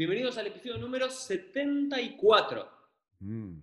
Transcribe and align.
Bienvenidos 0.00 0.38
al 0.38 0.46
episodio 0.46 0.78
número 0.78 1.10
74. 1.10 2.66
Mm. 3.18 3.58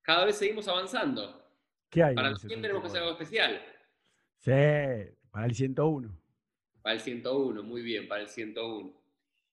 Cada 0.00 0.24
vez 0.24 0.36
seguimos 0.38 0.66
avanzando. 0.66 1.46
¿Qué 1.90 2.02
hay? 2.02 2.14
Para 2.14 2.34
100 2.34 2.62
tenemos 2.62 2.80
que 2.80 2.86
hacer 2.88 3.02
74? 3.02 3.06
algo 3.06 3.22
especial. 3.22 3.62
Sí, 4.38 5.14
para 5.30 5.44
el 5.44 5.54
101. 5.54 6.18
Para 6.80 6.94
el 6.94 7.00
101, 7.02 7.62
muy 7.62 7.82
bien, 7.82 8.08
para 8.08 8.22
el 8.22 8.30
101. 8.30 8.98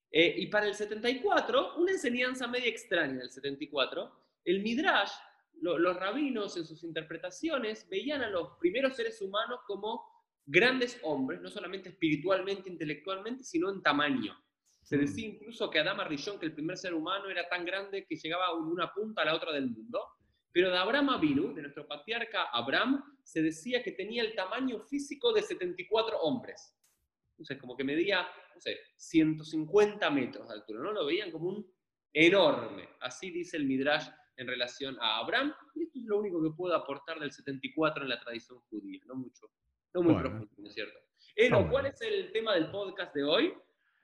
Eh, 0.09 0.35
y 0.37 0.47
para 0.47 0.67
el 0.67 0.73
74, 0.73 1.75
una 1.75 1.91
enseñanza 1.91 2.47
media 2.47 2.69
extraña 2.69 3.17
del 3.19 3.29
74. 3.29 4.09
El 4.45 4.61
Midrash, 4.61 5.11
lo- 5.59 5.77
los 5.79 5.97
rabinos 5.97 6.55
en 6.55 6.63
sus 6.65 6.81
interpretaciones 6.85 7.89
veían 7.89 8.21
a 8.21 8.29
los 8.29 8.51
primeros 8.57 8.95
seres 8.95 9.21
humanos 9.21 9.59
como 9.67 10.01
grandes 10.45 10.97
hombres, 11.03 11.41
no 11.41 11.49
solamente 11.49 11.89
espiritualmente, 11.89 12.69
intelectualmente, 12.69 13.43
sino 13.43 13.69
en 13.69 13.83
tamaño. 13.83 14.33
Se 14.81 14.97
Mm. 14.97 14.99
decía 15.01 15.27
incluso 15.27 15.69
que 15.69 15.79
Adama 15.79 16.03
Rishon, 16.05 16.39
que 16.39 16.45
el 16.47 16.53
primer 16.53 16.77
ser 16.77 16.93
humano, 16.93 17.29
era 17.29 17.47
tan 17.47 17.63
grande 17.65 18.05
que 18.05 18.15
llegaba 18.15 18.47
de 18.47 18.61
una 18.61 18.91
punta 18.93 19.21
a 19.21 19.25
la 19.25 19.35
otra 19.35 19.51
del 19.51 19.67
mundo. 19.69 20.01
Pero 20.53 20.69
de 20.69 20.77
Abraham 20.77 21.09
Avinu, 21.11 21.53
de 21.53 21.61
nuestro 21.61 21.87
patriarca 21.87 22.43
Abraham, 22.51 23.01
se 23.23 23.41
decía 23.41 23.81
que 23.81 23.93
tenía 23.93 24.21
el 24.23 24.35
tamaño 24.35 24.79
físico 24.81 25.31
de 25.31 25.41
74 25.43 26.19
hombres. 26.19 26.75
Entonces, 27.31 27.57
como 27.57 27.77
que 27.77 27.83
medía, 27.85 28.27
no 28.53 28.59
sé, 28.59 28.77
150 28.97 30.09
metros 30.09 30.47
de 30.49 30.53
altura, 30.55 30.81
¿no? 30.81 30.91
Lo 30.91 31.05
veían 31.05 31.31
como 31.31 31.47
un 31.49 31.73
enorme. 32.13 32.89
Así 32.99 33.31
dice 33.31 33.55
el 33.57 33.65
Midrash 33.65 34.07
en 34.35 34.47
relación 34.47 34.97
a 34.99 35.19
Abraham. 35.19 35.53
Y 35.75 35.83
esto 35.83 35.99
es 35.99 36.05
lo 36.05 36.19
único 36.19 36.43
que 36.43 36.49
puedo 36.55 36.75
aportar 36.75 37.19
del 37.19 37.31
74 37.31 38.03
en 38.03 38.09
la 38.09 38.19
tradición 38.19 38.59
judía, 38.69 39.01
no 39.05 39.15
mucho, 39.15 39.49
no 39.93 40.01
muy 40.01 40.13
Bueno. 40.13 40.29
profundo, 40.29 40.53
¿no 40.57 40.67
es 40.67 40.73
cierto? 40.73 40.99
Elo, 41.35 41.57
bueno. 41.59 41.71
¿cuál 41.71 41.85
es 41.85 42.01
el 42.01 42.31
tema 42.33 42.55
del 42.55 42.69
podcast 42.71 43.15
de 43.15 43.23
hoy? 43.23 43.53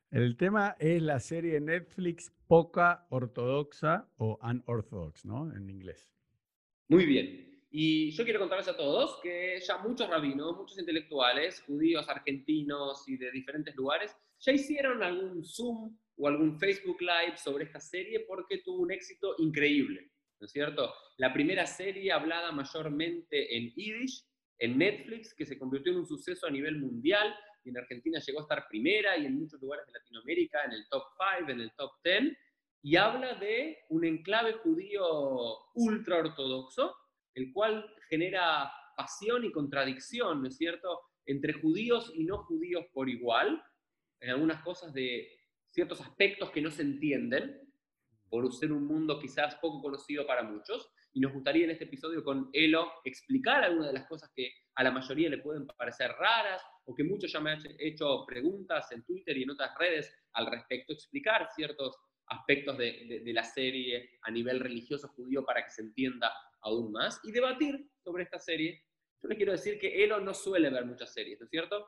El 0.09 0.38
tema 0.38 0.77
es 0.80 1.02
la 1.02 1.19
serie 1.19 1.59
Netflix 1.59 2.31
poca 2.47 3.05
ortodoxa 3.09 4.09
o 4.17 4.39
unorthodox, 4.41 5.25
¿no? 5.25 5.53
En 5.53 5.69
inglés. 5.69 6.09
Muy 6.88 7.05
bien. 7.05 7.47
Y 7.69 8.11
yo 8.11 8.23
quiero 8.23 8.39
contarles 8.39 8.69
a 8.69 8.78
todos 8.78 9.19
que 9.22 9.59
ya 9.59 9.78
muchos 9.80 10.09
rabinos, 10.09 10.55
muchos 10.55 10.80
intelectuales, 10.80 11.61
judíos, 11.61 12.08
argentinos 12.08 13.08
y 13.09 13.17
de 13.17 13.31
diferentes 13.31 13.75
lugares, 13.75 14.16
ya 14.39 14.53
hicieron 14.53 15.03
algún 15.03 15.44
Zoom 15.44 15.97
o 16.16 16.28
algún 16.28 16.58
Facebook 16.58 17.02
Live 17.02 17.35
sobre 17.38 17.66
esta 17.66 17.81
serie 17.81 18.22
porque 18.22 18.59
tuvo 18.59 18.83
un 18.83 18.94
éxito 18.94 19.35
increíble, 19.39 20.09
¿no 20.39 20.45
es 20.45 20.52
cierto? 20.52 20.94
La 21.17 21.33
primera 21.33 21.66
serie 21.66 22.13
hablada 22.13 22.53
mayormente 22.53 23.58
en 23.58 23.73
Yiddish, 23.73 24.23
en 24.59 24.78
Netflix, 24.78 25.33
que 25.33 25.45
se 25.45 25.59
convirtió 25.59 25.91
en 25.91 26.00
un 26.00 26.08
suceso 26.08 26.47
a 26.47 26.52
nivel 26.52 26.78
mundial, 26.78 27.35
en 27.70 27.78
Argentina 27.78 28.20
llegó 28.20 28.40
a 28.40 28.44
estar 28.44 28.68
primera 28.68 29.18
y 29.18 29.26
en 29.26 29.40
muchos 29.40 29.62
lugares 29.62 29.86
de 29.88 29.94
Latinoamérica 29.94 30.64
en 30.66 30.73
el 30.73 30.88
top 30.90 31.04
5, 31.40 31.52
en 31.52 31.62
el 31.62 31.72
top 31.76 31.92
10, 32.03 32.38
y 32.84 32.96
habla 32.96 33.36
de 33.36 33.78
un 33.90 34.06
enclave 34.06 34.53
judío 34.53 35.03
ultra 35.74 36.18
ortodoxo, 36.18 36.96
el 37.34 37.52
cual 37.52 37.86
genera 38.09 38.72
pasión 38.96 39.44
y 39.46 39.52
contradicción, 39.52 40.41
¿no 40.41 40.47
es 40.47 40.58
cierto?, 40.58 41.02
entre 41.25 41.53
judíos 41.53 42.12
y 42.16 42.24
no 42.24 42.38
judíos 42.44 42.86
por 42.94 43.09
igual, 43.09 43.62
en 44.22 44.30
algunas 44.30 44.64
cosas 44.64 44.94
de 44.94 45.28
ciertos 45.66 46.02
aspectos 46.02 46.50
que 46.52 46.62
no 46.62 46.72
se 46.72 46.81
entienden, 46.81 47.62
por 48.30 48.52
ser 48.53 48.72
un 48.72 48.88
mundo 48.88 49.20
quizás 49.20 49.56
poco 49.56 49.81
conocido 49.81 50.25
para 50.25 50.44
muchos, 50.44 50.90
y 51.17 51.19
nos 51.19 51.33
gustaría 51.33 51.63
en 51.63 51.72
este 51.72 51.85
episodio 51.85 52.23
con 52.23 52.51
Elo 52.53 52.91
explicar 53.03 53.63
algunas 53.63 53.88
de 53.88 53.94
las 53.94 54.07
cosas 54.07 54.31
que 54.35 54.51
a 54.75 54.83
la 54.83 54.91
mayoría 54.91 55.29
le 55.29 55.39
pueden 55.39 55.66
parecer 55.66 56.11
raras, 56.11 56.61
o 56.85 56.94
que 56.94 57.03
muchos 57.03 57.31
ya 57.31 57.39
me 57.39 57.53
han 57.53 57.59
hecho 57.79 58.23
preguntas 58.28 58.91
en 58.91 59.03
Twitter 59.03 59.35
y 59.35 59.41
en 59.41 59.50
otras 59.50 59.72
redes 59.79 60.16
al 60.33 60.45
respecto, 60.45 60.94
explicar 60.94 61.47
ciertos 61.55 61.97
aspectos 62.28 62.78
de, 62.78 63.23
la 63.33 63.44
serie 63.44 64.19
a 64.22 64.29
nivel 64.29 64.59
religioso 64.59 65.07
judío 65.07 65.44
para 65.44 65.63
que 65.63 65.72
se 65.72 65.81
entienda 65.81 66.31
aún 66.61 66.91
más 66.91 67.19
y 67.23 67.31
debatir 67.31 67.89
sobre 68.03 68.22
esta 68.22 68.38
serie. 68.38 68.84
Yo 69.19 69.29
les 69.29 69.38
quiero 69.38 69.53
decir 69.53 69.79
que 69.79 70.03
Elo 70.03 70.19
no 70.19 70.35
suele 70.35 70.69
ver 70.69 70.85
muchas 70.85 71.11
series, 71.11 71.39
¿no 71.39 71.45
es 71.45 71.49
cierto? 71.49 71.84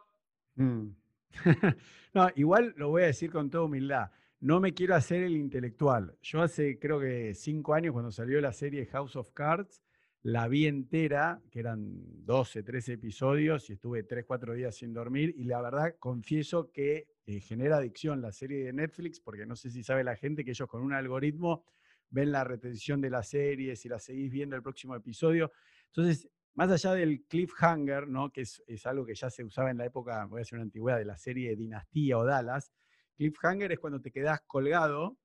Mm. 0.56 0.88
no, 2.16 2.30
igual 2.36 2.74
lo 2.78 2.90
voy 2.90 3.04
a 3.04 3.08
decir 3.08 3.32
con 3.32 3.52
toda 3.52 3.66
humildad. 3.66 4.10
No 4.42 4.62
me 4.62 4.74
quiero 4.74 4.96
hacer 4.96 5.24
el 5.24 5.36
intelectual. 5.36 6.16
Yo 6.22 6.42
hace 6.42 6.80
creo 6.80 6.98
que 6.98 7.34
cinco 7.34 7.74
años 7.74 7.92
cuando 7.92 8.10
salió 8.10 8.40
la 8.40 8.54
serie 8.54 8.86
House 8.86 9.18
of 9.18 9.32
Cards, 9.34 9.84
la 10.22 10.48
vi 10.48 10.66
entera, 10.66 11.42
que 11.52 11.60
eran 11.60 12.26
12, 12.26 12.64
13 12.64 12.94
episodios 12.94 13.70
y 13.70 13.74
estuve 13.74 14.04
3, 14.04 14.24
4 14.26 14.54
días 14.54 14.76
sin 14.76 14.94
dormir 14.94 15.34
y 15.38 15.44
la 15.44 15.62
verdad 15.62 15.96
confieso 16.00 16.72
que 16.72 17.10
eh, 17.26 17.42
genera 17.42 17.78
adicción 17.78 18.22
la 18.22 18.32
serie 18.32 18.64
de 18.64 18.72
Netflix 18.72 19.20
porque 19.20 19.46
no 19.46 19.58
sé 19.58 19.72
si 19.72 19.84
sabe 19.84 20.06
la 20.06 20.16
gente 20.16 20.46
que 20.46 20.52
ellos 20.52 20.70
con 20.70 20.84
un 20.84 20.94
algoritmo 20.94 21.66
ven 22.10 22.32
la 22.32 22.46
retención 22.46 23.02
de 23.02 23.10
la 23.10 23.24
serie, 23.24 23.76
si 23.76 23.90
la 23.90 24.00
seguís 24.00 24.32
viendo 24.32 24.56
el 24.56 24.64
próximo 24.64 24.96
episodio. 24.96 25.52
Entonces, 25.88 26.30
más 26.54 26.72
allá 26.72 26.94
del 26.94 27.26
cliffhanger, 27.28 28.08
¿no? 28.08 28.32
que 28.32 28.42
es, 28.42 28.64
es 28.68 28.86
algo 28.86 29.06
que 29.06 29.16
ya 29.16 29.30
se 29.30 29.44
usaba 29.44 29.70
en 29.70 29.78
la 29.78 29.86
época, 29.86 30.26
voy 30.28 30.40
a 30.40 30.42
decir 30.42 30.56
una 30.56 30.64
antigüedad, 30.64 30.98
de 30.98 31.06
la 31.06 31.18
serie 31.18 31.58
Dinastía 31.58 32.18
o 32.18 32.24
Dallas, 32.24 32.72
cliffhanger 33.20 33.74
es 33.74 33.80
cuando 33.80 34.00
te 34.00 34.12
quedás 34.12 34.40
colgado, 34.48 35.18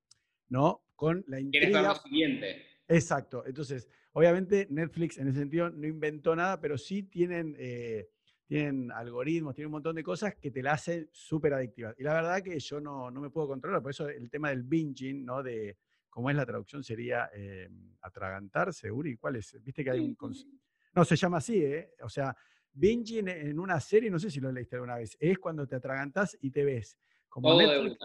¿no? 0.48 0.84
Con 0.96 1.24
la 1.28 1.36
¿Quieres 1.38 1.52
ver 1.52 1.68
intriga. 1.68 1.88
lo 1.88 1.94
siguiente? 1.94 2.66
Exacto. 2.88 3.46
Entonces, 3.46 3.88
obviamente 4.12 4.66
Netflix 4.68 5.18
en 5.18 5.28
ese 5.28 5.38
sentido 5.38 5.70
no 5.70 5.86
inventó 5.86 6.34
nada, 6.34 6.60
pero 6.60 6.76
sí 6.76 7.04
tienen, 7.04 7.54
eh, 7.56 8.08
tienen 8.46 8.90
algoritmos, 8.90 9.54
tienen 9.54 9.68
un 9.68 9.72
montón 9.72 9.94
de 9.94 10.02
cosas 10.02 10.34
que 10.34 10.50
te 10.50 10.60
la 10.60 10.72
hacen 10.72 11.08
súper 11.12 11.54
adictiva. 11.54 11.94
Y 11.96 12.02
la 12.02 12.14
verdad 12.14 12.42
que 12.42 12.58
yo 12.58 12.80
no, 12.80 13.12
no 13.12 13.20
me 13.20 13.30
puedo 13.30 13.46
controlar, 13.46 13.80
por 13.80 13.92
eso 13.92 14.08
el 14.08 14.28
tema 14.28 14.50
del 14.50 14.64
binging, 14.64 15.24
¿no? 15.24 15.42
De, 15.42 15.78
¿cómo 16.10 16.30
es 16.30 16.36
la 16.36 16.44
traducción? 16.44 16.82
Sería 16.82 17.30
eh, 17.32 17.68
atragantarse, 18.00 18.90
Uri. 18.90 19.16
¿Cuál 19.16 19.36
es? 19.36 19.56
Viste 19.62 19.84
que 19.84 19.90
hay 19.90 20.00
un... 20.00 20.16
No, 20.94 21.04
se 21.04 21.16
llama 21.16 21.38
así, 21.38 21.62
¿eh? 21.64 21.94
O 22.02 22.08
sea, 22.08 22.36
binging 22.72 23.28
en 23.28 23.58
una 23.58 23.78
serie, 23.78 24.10
no 24.10 24.18
sé 24.18 24.30
si 24.30 24.40
lo 24.40 24.50
leíste 24.50 24.74
alguna 24.76 24.96
vez, 24.96 25.16
es 25.20 25.38
cuando 25.38 25.66
te 25.66 25.76
atragantás 25.76 26.36
y 26.40 26.50
te 26.50 26.64
ves. 26.64 26.98
Como 27.34 27.48
Todo 27.48 27.58
Netflix. 27.66 27.98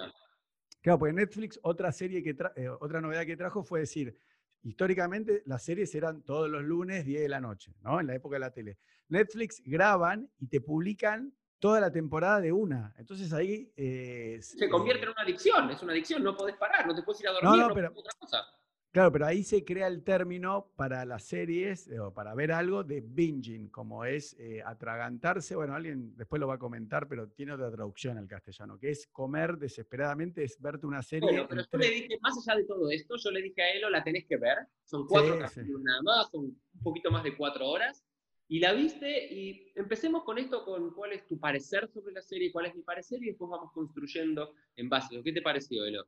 Claro, 0.81 0.97
porque 0.97 1.13
Netflix, 1.13 1.59
otra 1.62 1.91
serie 1.91 2.23
que 2.23 2.35
tra- 2.35 2.51
eh, 2.56 2.67
otra 2.67 3.00
novedad 3.00 3.28
que 3.28 3.38
trajo 3.38 3.63
fue 3.63 3.81
decir, 3.81 4.19
históricamente 4.63 5.44
las 5.45 5.62
series 5.63 5.94
eran 5.94 6.23
todos 6.23 6.50
los 6.50 6.63
lunes, 6.63 7.06
10 7.06 7.22
de 7.22 7.29
la 7.29 7.40
noche, 7.40 7.75
¿no? 7.84 8.00
En 8.00 8.07
la 8.07 8.16
época 8.16 8.38
de 8.38 8.40
la 8.40 8.51
tele. 8.51 8.79
Netflix 9.09 9.62
graban 9.63 10.28
y 10.40 10.47
te 10.47 10.62
publican 10.62 11.31
toda 11.59 11.79
la 11.79 11.91
temporada 11.91 12.41
de 12.41 12.51
una. 12.51 12.95
Entonces 12.97 13.31
ahí... 13.31 13.72
eh, 13.78 14.40
Se 14.41 14.67
convierte 14.67 15.01
eh, 15.03 15.06
en 15.06 15.09
una 15.12 15.22
adicción, 15.22 15.69
es 15.69 15.84
una 15.84 15.91
adicción, 15.91 16.23
no 16.23 16.35
podés 16.35 16.56
parar, 16.56 16.88
no 16.88 16.96
te 16.96 17.03
puedes 17.03 17.22
ir 17.22 17.28
a 17.28 17.34
No, 17.34 17.41
dormir, 17.41 17.61
no, 17.61 17.67
no, 17.67 17.73
pero- 17.75 17.94
podés 17.94 18.07
hacer 18.07 18.25
otra 18.29 18.41
cosa. 18.47 18.59
Claro, 18.91 19.11
pero 19.11 19.27
ahí 19.27 19.44
se 19.44 19.63
crea 19.63 19.85
el 19.85 20.03
término 20.03 20.72
para 20.75 21.05
las 21.05 21.23
series 21.23 21.88
eh, 21.89 22.00
o 22.00 22.11
para 22.11 22.33
ver 22.33 22.51
algo 22.51 22.83
de 22.83 23.01
binging, 23.01 23.69
como 23.69 24.03
es 24.03 24.35
eh, 24.39 24.63
atragantarse. 24.66 25.55
Bueno, 25.55 25.75
alguien 25.75 26.16
después 26.17 26.40
lo 26.40 26.47
va 26.47 26.55
a 26.55 26.58
comentar, 26.59 27.08
pero 27.08 27.29
tiene 27.29 27.53
otra 27.53 27.69
traducción 27.72 28.17
al 28.17 28.28
castellano, 28.28 28.79
que 28.79 28.90
es 28.90 29.05
comer 29.11 29.58
desesperadamente, 29.58 30.43
es 30.43 30.59
verte 30.59 30.87
una 30.87 31.03
serie. 31.03 31.29
Bueno, 31.29 31.46
pero 31.47 31.61
yo 31.61 31.78
le 31.78 31.85
tres- 31.87 32.02
dije, 32.02 32.17
más 32.19 32.35
allá 32.47 32.58
de 32.58 32.66
todo 32.66 32.90
esto, 32.90 33.16
yo 33.23 33.29
le 33.29 33.41
dije 33.43 33.61
a 33.61 33.72
Elo, 33.73 33.91
la 33.91 34.03
tenés 34.03 34.25
que 34.25 34.37
ver. 34.37 34.58
Son 34.84 35.05
cuatro 35.05 35.34
Sí, 35.35 35.40
capítulos 35.40 35.81
nada 35.84 36.02
más, 36.02 36.31
son 36.31 36.46
un 36.46 36.81
poquito 36.81 37.11
más 37.11 37.23
de 37.23 37.37
cuatro 37.37 37.67
horas. 37.67 38.03
Y 38.47 38.59
la 38.59 38.73
viste 38.73 39.31
y 39.31 39.72
empecemos 39.75 40.23
con 40.23 40.40
esto, 40.40 40.66
con 40.66 40.91
cuál 40.96 41.14
es 41.14 41.28
tu 41.28 41.40
parecer 41.40 41.87
sobre 41.93 42.11
la 42.11 42.23
serie, 42.23 42.52
cuál 42.52 42.66
es 42.66 42.73
mi 42.73 42.81
parecer 42.81 43.22
y 43.22 43.28
después 43.28 43.52
vamos 43.52 43.72
construyendo 43.72 44.55
en 44.75 44.90
base. 44.90 45.22
¿Qué 45.23 45.31
te 45.31 45.43
pareció, 45.43 45.85
Elo? 45.85 46.05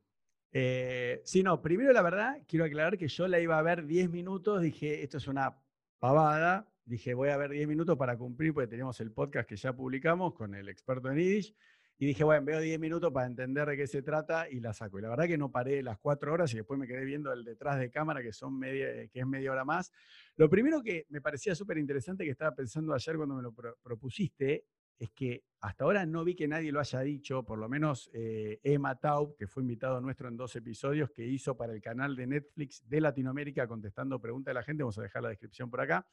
Eh, 0.52 1.22
sí, 1.24 1.42
no, 1.42 1.62
primero 1.62 1.92
la 1.92 2.02
verdad, 2.02 2.42
quiero 2.46 2.64
aclarar 2.64 2.98
que 2.98 3.08
yo 3.08 3.26
la 3.26 3.40
iba 3.40 3.58
a 3.58 3.62
ver 3.62 3.86
10 3.86 4.10
minutos, 4.10 4.60
dije, 4.60 5.02
esto 5.02 5.16
es 5.16 5.26
una 5.26 5.56
pavada, 5.98 6.68
dije, 6.84 7.14
voy 7.14 7.30
a 7.30 7.36
ver 7.38 7.50
10 7.50 7.66
minutos 7.66 7.96
para 7.96 8.18
cumplir, 8.18 8.52
porque 8.52 8.68
teníamos 8.68 9.00
el 9.00 9.12
podcast 9.12 9.48
que 9.48 9.56
ya 9.56 9.72
publicamos 9.74 10.34
con 10.34 10.54
el 10.54 10.68
experto 10.68 11.10
en 11.10 11.16
Yiddish, 11.18 11.54
y 11.98 12.06
dije, 12.06 12.24
bueno, 12.24 12.44
veo 12.44 12.60
10 12.60 12.80
minutos 12.80 13.12
para 13.12 13.26
entender 13.26 13.68
de 13.68 13.76
qué 13.76 13.86
se 13.86 14.02
trata 14.02 14.50
y 14.50 14.58
la 14.58 14.72
saco. 14.72 14.98
Y 14.98 15.02
la 15.02 15.08
verdad 15.08 15.26
que 15.26 15.38
no 15.38 15.52
paré 15.52 15.84
las 15.84 15.98
4 15.98 16.32
horas 16.32 16.52
y 16.52 16.56
después 16.56 16.78
me 16.80 16.88
quedé 16.88 17.04
viendo 17.04 17.32
el 17.32 17.44
detrás 17.44 17.78
de 17.78 17.90
cámara, 17.92 18.20
que, 18.22 18.32
son 18.32 18.58
media, 18.58 19.06
que 19.08 19.20
es 19.20 19.26
media 19.26 19.52
hora 19.52 19.64
más. 19.64 19.92
Lo 20.34 20.50
primero 20.50 20.82
que 20.82 21.06
me 21.10 21.20
parecía 21.20 21.54
súper 21.54 21.78
interesante, 21.78 22.24
que 22.24 22.30
estaba 22.30 22.56
pensando 22.56 22.92
ayer 22.92 23.16
cuando 23.16 23.36
me 23.36 23.42
lo 23.42 23.52
pro- 23.52 23.78
propusiste, 23.80 24.64
es 24.98 25.10
que 25.10 25.44
hasta 25.60 25.84
ahora 25.84 26.04
no 26.06 26.24
vi 26.24 26.34
que 26.34 26.48
nadie 26.48 26.72
lo 26.72 26.80
haya 26.80 27.00
dicho, 27.00 27.44
por 27.44 27.58
lo 27.58 27.68
menos 27.68 28.10
eh, 28.12 28.60
Emma 28.62 28.98
Taub, 28.98 29.36
que 29.36 29.46
fue 29.46 29.62
invitado 29.62 30.00
nuestro 30.00 30.28
en 30.28 30.36
dos 30.36 30.56
episodios, 30.56 31.10
que 31.10 31.24
hizo 31.24 31.56
para 31.56 31.72
el 31.72 31.80
canal 31.80 32.16
de 32.16 32.26
Netflix 32.26 32.88
de 32.88 33.00
Latinoamérica 33.00 33.68
contestando 33.68 34.20
preguntas 34.20 34.50
de 34.50 34.54
la 34.54 34.64
gente, 34.64 34.82
vamos 34.82 34.98
a 34.98 35.02
dejar 35.02 35.22
la 35.22 35.28
descripción 35.28 35.70
por 35.70 35.80
acá, 35.80 36.06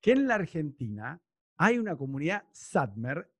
que 0.00 0.12
en 0.12 0.26
la 0.26 0.36
Argentina 0.36 1.20
hay 1.56 1.78
una 1.78 1.96
comunidad 1.96 2.44
Satmer 2.52 3.30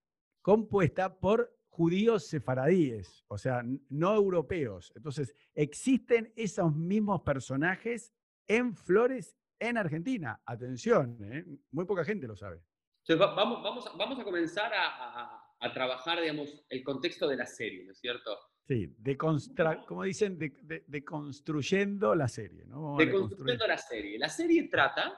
compuesta 0.42 1.18
por 1.18 1.56
judíos 1.68 2.26
sefaradíes, 2.26 3.24
o 3.26 3.38
sea, 3.38 3.64
no 3.88 4.14
europeos. 4.14 4.92
Entonces, 4.94 5.34
existen 5.54 6.32
esos 6.36 6.74
mismos 6.76 7.22
personajes 7.22 8.12
en 8.46 8.76
Flores, 8.76 9.36
en 9.58 9.78
Argentina. 9.78 10.40
Atención, 10.44 11.16
¿eh? 11.22 11.44
muy 11.72 11.84
poca 11.86 12.04
gente 12.04 12.28
lo 12.28 12.36
sabe. 12.36 12.62
Entonces, 13.06 13.36
vamos, 13.36 13.62
vamos, 13.62 13.84
vamos 13.98 14.18
a 14.18 14.24
comenzar 14.24 14.72
a, 14.74 15.40
trabajar, 15.74 16.20
digamos, 16.20 16.62
el 16.68 16.82
contexto 16.82 17.26
de 17.26 17.36
la 17.36 17.46
serie, 17.46 17.84
¿no 17.84 17.92
es 17.92 17.98
cierto? 17.98 18.36
Sí, 18.66 18.94
de 18.98 19.16
como 19.16 20.02
dicen, 20.04 20.38
de, 20.38 21.04
construyendo 21.04 22.14
la 22.14 22.28
serie. 22.28 22.64
¿no? 22.66 22.96
de 22.96 23.10
construyendo 23.10 23.66
la 23.66 23.78
serie. 23.78 24.18
La 24.18 24.28
serie 24.28 24.68
trata 24.68 25.12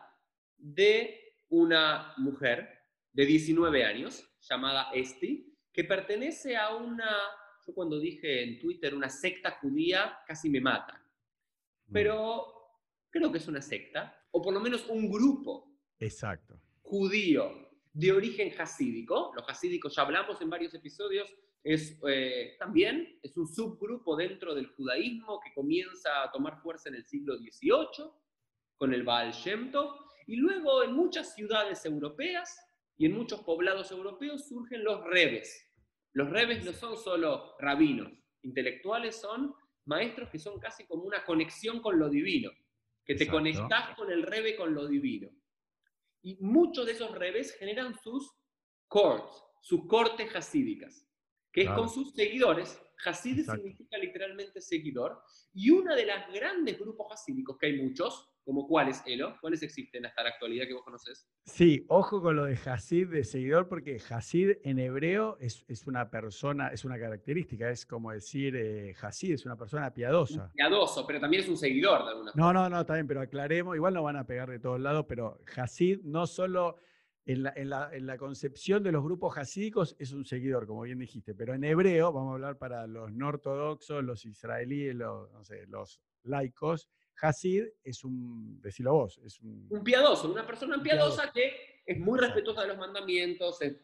de 0.56 1.34
una 1.48 2.12
mujer 2.18 2.68
de 3.12 3.26
19 3.26 3.84
años 3.84 4.36
llamada 4.40 4.90
Esti, 4.92 5.56
que 5.72 5.84
pertenece 5.84 6.56
a 6.56 6.76
una, 6.76 7.10
yo 7.66 7.74
cuando 7.74 7.98
dije 8.00 8.44
en 8.44 8.58
Twitter 8.60 8.94
una 8.94 9.08
secta 9.08 9.52
judía, 9.60 10.18
casi 10.26 10.48
me 10.48 10.60
mata. 10.60 11.00
Mm. 11.86 11.92
Pero 11.92 12.46
creo 13.10 13.30
que 13.30 13.38
es 13.38 13.48
una 13.48 13.62
secta, 13.62 14.26
o 14.30 14.42
por 14.42 14.54
lo 14.54 14.60
menos 14.60 14.88
un 14.88 15.08
grupo. 15.10 15.76
Exacto. 15.98 16.60
Judío 16.82 17.65
de 17.96 18.12
origen 18.12 18.52
hasídico. 18.58 19.32
Los 19.34 19.48
hasídicos 19.48 19.94
ya 19.96 20.02
hablamos 20.02 20.38
en 20.42 20.50
varios 20.50 20.74
episodios. 20.74 21.34
Es, 21.64 21.98
eh, 22.06 22.54
también 22.58 23.18
es 23.22 23.34
un 23.38 23.48
subgrupo 23.48 24.14
dentro 24.16 24.54
del 24.54 24.66
judaísmo 24.66 25.40
que 25.40 25.54
comienza 25.54 26.22
a 26.22 26.30
tomar 26.30 26.60
fuerza 26.60 26.90
en 26.90 26.96
el 26.96 27.06
siglo 27.06 27.38
XVIII 27.38 28.10
con 28.76 28.92
el 28.92 29.02
Baal 29.02 29.32
Shem 29.32 29.72
Tov. 29.72 29.96
Y 30.26 30.36
luego 30.36 30.82
en 30.84 30.92
muchas 30.92 31.34
ciudades 31.34 31.86
europeas 31.86 32.54
y 32.98 33.06
en 33.06 33.12
muchos 33.12 33.40
poblados 33.40 33.90
europeos 33.90 34.46
surgen 34.46 34.84
los 34.84 35.02
rebes, 35.04 35.66
los 36.12 36.28
rebes 36.28 36.64
no 36.64 36.72
son 36.72 36.96
solo 36.96 37.54
rabinos, 37.58 38.10
intelectuales 38.42 39.16
son 39.16 39.54
maestros 39.86 40.28
que 40.30 40.38
son 40.38 40.58
casi 40.58 40.84
como 40.86 41.04
una 41.04 41.24
conexión 41.24 41.80
con 41.80 41.98
lo 41.98 42.08
divino, 42.08 42.50
que 43.04 43.14
te 43.14 43.26
conectas 43.26 43.94
con 43.96 44.10
el 44.10 44.22
rebe, 44.22 44.56
con 44.56 44.74
lo 44.74 44.86
divino. 44.86 45.30
Y 46.26 46.36
muchos 46.40 46.86
de 46.86 46.90
esos 46.90 47.12
rebes 47.12 47.54
generan 47.56 47.94
sus 48.02 48.34
courts, 48.88 49.44
sus 49.62 49.86
cortes 49.86 50.34
hasídicas, 50.34 51.06
que 51.52 51.62
es 51.62 51.70
con 51.70 51.88
sus 51.88 52.14
seguidores. 52.14 52.82
Hasid 53.04 53.48
significa 53.48 53.96
literalmente 53.96 54.60
seguidor. 54.60 55.22
Y 55.54 55.70
una 55.70 55.94
de 55.94 56.04
las 56.04 56.28
grandes 56.32 56.80
grupos 56.80 57.12
hasídicos, 57.12 57.56
que 57.58 57.66
hay 57.66 57.80
muchos, 57.80 58.28
como 58.46 58.68
cuáles, 58.68 59.02
Elo? 59.06 59.36
¿Cuáles 59.40 59.60
existen 59.64 60.06
hasta 60.06 60.22
la 60.22 60.30
actualidad 60.30 60.66
que 60.68 60.74
vos 60.74 60.84
conoces? 60.84 61.28
Sí, 61.44 61.84
ojo 61.88 62.22
con 62.22 62.36
lo 62.36 62.44
de 62.44 62.54
Hasid, 62.54 63.08
de 63.08 63.24
seguidor, 63.24 63.68
porque 63.68 64.00
Hasid 64.08 64.58
en 64.62 64.78
hebreo 64.78 65.36
es, 65.40 65.64
una 65.86 66.08
persona, 66.08 66.68
es 66.68 66.84
una 66.84 66.96
característica, 66.96 67.68
es 67.68 67.84
como 67.84 68.12
decir 68.12 68.54
eh, 68.54 68.94
Hasid, 69.02 69.34
es 69.34 69.46
una 69.46 69.56
persona 69.56 69.92
piadosa. 69.92 70.52
piadoso, 70.54 71.04
pero 71.04 71.18
también 71.18 71.42
es 71.42 71.48
un 71.48 71.56
seguidor 71.56 72.04
de 72.04 72.10
alguna 72.10 72.32
forma. 72.32 72.52
No, 72.52 72.52
no, 72.52 72.70
no, 72.70 72.80
está 72.82 72.94
bien, 72.94 73.08
pero 73.08 73.20
aclaremos, 73.20 73.74
igual 73.74 73.94
no 73.94 74.04
van 74.04 74.16
a 74.16 74.24
pegar 74.24 74.48
de 74.48 74.60
todos 74.60 74.80
lados, 74.80 75.06
pero 75.08 75.40
Hasid 75.56 76.02
no 76.04 76.28
solo 76.28 76.76
en 77.26 77.68
la, 77.68 78.16
concepción 78.16 78.84
de 78.84 78.92
los 78.92 79.02
grupos 79.02 79.36
hasídicos 79.36 79.96
es 79.98 80.12
un 80.12 80.24
seguidor, 80.24 80.68
como 80.68 80.82
bien 80.82 81.00
dijiste, 81.00 81.34
pero 81.34 81.52
en 81.54 81.64
hebreo, 81.64 82.12
vamos 82.12 82.30
a 82.30 82.34
hablar 82.34 82.58
para 82.58 82.86
los 82.86 83.12
no 83.12 83.26
ortodoxos, 83.26 84.04
los 84.04 84.24
israelíes, 84.24 84.94
los, 84.94 85.32
no 85.32 85.42
sé, 85.42 85.66
los 85.66 86.00
laicos, 86.22 86.88
Hasid 87.20 87.64
es 87.82 88.04
un, 88.04 88.60
decilo 88.60 88.92
vos, 88.92 89.20
es 89.24 89.40
un... 89.40 89.66
Un 89.70 89.84
piadoso, 89.84 90.30
una 90.30 90.46
persona 90.46 90.82
piadosa 90.82 91.30
que 91.32 91.82
es 91.86 91.98
muy 91.98 92.18
respetuosa 92.18 92.62
de 92.62 92.68
los 92.68 92.78
mandamientos, 92.78 93.62
es 93.62 93.76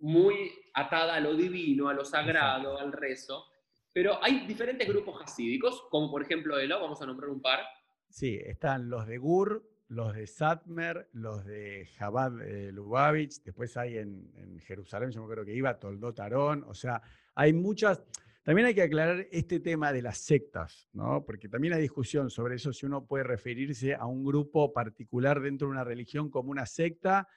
muy 0.00 0.50
atada 0.74 1.14
a 1.14 1.20
lo 1.20 1.34
divino, 1.34 1.88
a 1.88 1.94
lo 1.94 2.04
sagrado, 2.04 2.78
al 2.78 2.92
rezo. 2.92 3.44
Pero 3.92 4.22
hay 4.22 4.46
diferentes 4.46 4.88
grupos 4.88 5.20
hasídicos, 5.22 5.84
como 5.90 6.10
por 6.10 6.22
ejemplo 6.22 6.58
Elo, 6.58 6.80
vamos 6.80 7.00
a 7.02 7.06
nombrar 7.06 7.30
un 7.30 7.42
par. 7.42 7.60
Sí, 8.08 8.38
están 8.44 8.88
los 8.88 9.06
de 9.06 9.18
Gur, 9.18 9.68
los 9.88 10.14
de 10.14 10.26
Satmer, 10.26 11.08
los 11.12 11.44
de 11.44 11.88
Jabad 11.98 12.40
eh, 12.42 12.72
Lubavitch, 12.72 13.42
después 13.42 13.76
hay 13.76 13.98
en, 13.98 14.30
en, 14.36 14.60
Jerusalén, 14.60 15.10
yo 15.10 15.20
me 15.20 15.24
acuerdo 15.24 15.44
que 15.44 15.54
iba 15.54 15.78
Toldot 15.78 16.14
Tarón, 16.14 16.64
o 16.68 16.74
sea, 16.74 17.02
hay 17.34 17.52
muchas, 17.52 18.02
también 18.50 18.66
hay 18.66 18.74
que 18.74 18.82
aclarar 18.82 19.28
este 19.30 19.60
tema 19.60 19.92
de 19.92 20.02
las 20.02 20.18
sectas, 20.18 20.88
¿no? 20.92 21.24
porque 21.24 21.48
también 21.48 21.72
hay 21.72 21.82
discusión 21.82 22.30
sobre 22.30 22.56
eso, 22.56 22.72
si 22.72 22.84
uno 22.84 23.06
puede 23.06 23.22
referirse 23.22 23.94
a 23.94 24.06
un 24.06 24.24
grupo 24.24 24.72
particular 24.72 25.40
dentro 25.40 25.68
de 25.68 25.70
una 25.70 25.84
religión 25.84 26.28
como 26.30 26.50
una 26.50 26.66
secta, 26.66 27.28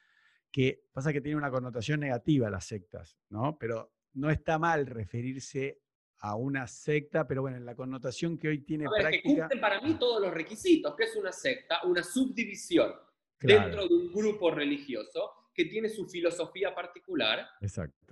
que 0.51 0.81
pasa 0.91 1.13
que 1.13 1.21
tiene 1.21 1.37
una 1.37 1.51
connotación 1.51 1.99
negativa 1.99 2.49
las 2.49 2.65
sectas, 2.65 3.15
¿no? 3.29 3.59
pero 3.59 3.93
no 4.13 4.31
está 4.31 4.57
mal 4.57 4.87
referirse 4.87 5.83
a 6.17 6.33
una 6.33 6.65
secta, 6.65 7.27
pero 7.27 7.43
bueno, 7.43 7.57
en 7.57 7.65
la 7.65 7.75
connotación 7.75 8.35
que 8.35 8.47
hoy 8.47 8.63
tiene 8.63 8.85
práctica... 8.89 9.49
Que 9.49 9.57
para 9.57 9.81
mí 9.81 9.93
todos 9.99 10.19
los 10.19 10.33
requisitos, 10.33 10.95
que 10.95 11.03
es 11.03 11.15
una 11.15 11.31
secta, 11.31 11.81
una 11.83 12.01
subdivisión 12.01 12.91
dentro 13.39 13.87
de 13.87 13.93
un 13.93 14.11
grupo 14.11 14.49
religioso 14.49 15.29
que 15.53 15.65
tiene 15.65 15.89
su 15.89 16.07
filosofía 16.07 16.73
particular. 16.73 17.45
Exacto 17.61 18.03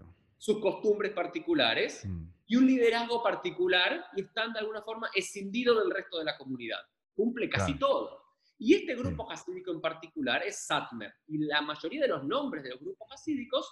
sus 0.42 0.60
costumbres 0.60 1.12
particulares 1.12 2.04
mm. 2.04 2.24
Y 2.52 2.58
un 2.58 2.68
liderazgo 2.68 3.24
particular 3.24 4.08
y 4.14 4.24
están 4.24 4.52
de 4.52 4.60
alguna 4.60 4.82
forma 4.82 5.10
escindidos 5.16 5.82
del 5.82 5.90
resto 5.90 6.20
de 6.20 6.26
la 6.26 6.38
comunidad. 6.38 6.80
Cumple 7.14 7.50
casi 7.50 7.80
todo. 7.80 8.26
Y 8.58 8.74
este 8.74 8.94
grupo 8.94 9.32
hasídico 9.32 9.72
en 9.72 9.80
particular 9.80 10.44
es 10.46 10.66
Satmer. 10.66 11.14
Y 11.28 11.38
la 11.38 11.62
mayoría 11.62 12.02
de 12.02 12.10
los 12.10 12.26
nombres 12.26 12.64
de 12.64 12.72
los 12.72 12.82
grupos 12.82 13.08
hasídicos 13.10 13.72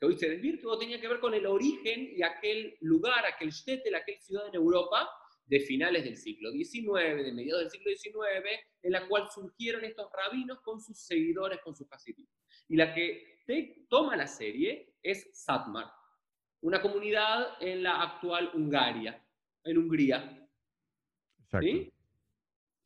que 0.00 0.06
hoy 0.06 0.16
se 0.16 0.30
desvirtuó 0.30 0.78
tenía 0.78 0.98
que 0.98 1.08
ver 1.08 1.20
con 1.20 1.34
el 1.34 1.44
origen 1.44 2.08
y 2.16 2.22
aquel 2.22 2.78
lugar, 2.80 3.26
aquel 3.26 3.50
shtetl, 3.50 3.94
aquel 3.94 4.18
ciudad 4.18 4.48
en 4.48 4.54
Europa 4.54 5.10
de 5.44 5.60
finales 5.60 6.04
del 6.04 6.16
siglo 6.16 6.50
XIX, 6.52 7.22
de 7.22 7.32
mediados 7.34 7.64
del 7.64 7.70
siglo 7.70 7.90
XIX, 7.94 8.48
en 8.80 8.92
la 8.92 9.06
cual 9.08 9.28
surgieron 9.30 9.84
estos 9.84 10.10
rabinos 10.10 10.62
con 10.62 10.80
sus 10.80 10.98
seguidores, 10.98 11.60
con 11.62 11.76
sus 11.76 11.86
hasidim. 11.92 12.26
Y 12.68 12.76
la 12.76 12.94
que 12.94 13.44
toma 13.90 14.16
la 14.16 14.26
serie 14.26 14.94
es 15.02 15.28
Satmar, 15.34 15.92
una 16.62 16.80
comunidad 16.80 17.60
en 17.60 17.82
la 17.82 18.02
actual 18.02 18.50
Hungaria, 18.54 19.22
en 19.64 19.78
Hungría. 19.78 20.48
Exacto. 21.38 21.92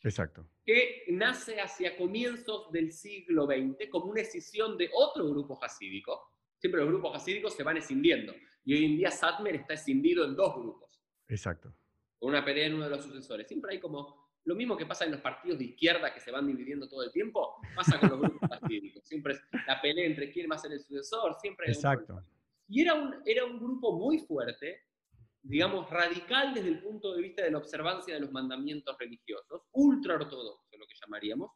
Exacto. 0.03 0.47
Que 0.65 1.05
nace 1.09 1.61
hacia 1.61 1.97
comienzos 1.97 2.71
del 2.73 2.93
siglo 2.93 3.47
XX 3.47 3.91
como 3.91 4.07
una 4.07 4.23
escisión 4.23 4.79
de 4.79 4.91
otro 4.95 5.29
grupo 5.29 5.59
hasídico. 5.63 6.33
Siempre 6.59 6.81
los 6.81 6.91
grupos 6.91 7.17
hasídicos 7.17 7.55
se 7.55 7.63
van 7.63 7.77
escindiendo. 7.77 8.35
Y 8.65 8.75
hoy 8.75 8.85
en 8.85 8.97
día 8.97 9.11
Satmer 9.11 9.57
está 9.57 9.75
escindido 9.75 10.25
en 10.25 10.37
dos 10.37 10.55
grupos. 10.55 11.03
Exacto. 11.29 11.75
Con 12.19 12.31
una 12.31 12.45
pelea 12.45 12.67
en 12.67 12.75
uno 12.75 12.85
de 12.85 12.91
los 12.91 13.05
sucesores. 13.05 13.47
Siempre 13.47 13.73
hay 13.73 13.81
como 13.81 14.31
lo 14.45 14.55
mismo 14.55 14.77
que 14.77 14.87
pasa 14.87 15.05
en 15.05 15.13
los 15.13 15.21
partidos 15.21 15.59
de 15.59 15.67
izquierda 15.67 16.13
que 16.13 16.21
se 16.21 16.31
van 16.31 16.47
dividiendo 16.47 16.89
todo 16.89 17.03
el 17.03 17.13
tiempo, 17.13 17.57
pasa 17.75 17.99
con 17.99 18.11
los 18.11 18.21
grupos 18.21 18.51
hasídicos. 18.63 19.07
Siempre 19.07 19.35
es 19.35 19.43
la 19.67 19.81
pelea 19.81 20.07
entre 20.07 20.31
quién 20.31 20.51
va 20.51 20.55
a 20.55 20.59
ser 20.59 20.73
el 20.73 20.81
sucesor, 20.81 21.37
siempre 21.41 21.67
Exacto. 21.69 22.23
Y 22.71 22.83
era 22.83 22.95
un, 22.95 23.17
era 23.27 23.45
un 23.45 23.59
grupo 23.59 23.99
muy 23.99 24.21
fuerte, 24.21 24.85
digamos, 25.43 25.91
radical 25.91 26.55
desde 26.55 26.69
el 26.69 26.81
punto 26.81 27.13
de 27.13 27.21
vista 27.21 27.43
de 27.43 27.51
la 27.51 27.59
observancia 27.59 28.15
de 28.15 28.21
los 28.21 28.31
mandamientos 28.31 28.97
religiosos, 28.97 29.63
ultra 29.73 30.15
ortodoxo, 30.15 30.79
lo 30.79 30.87
que 30.87 30.95
llamaríamos, 30.95 31.51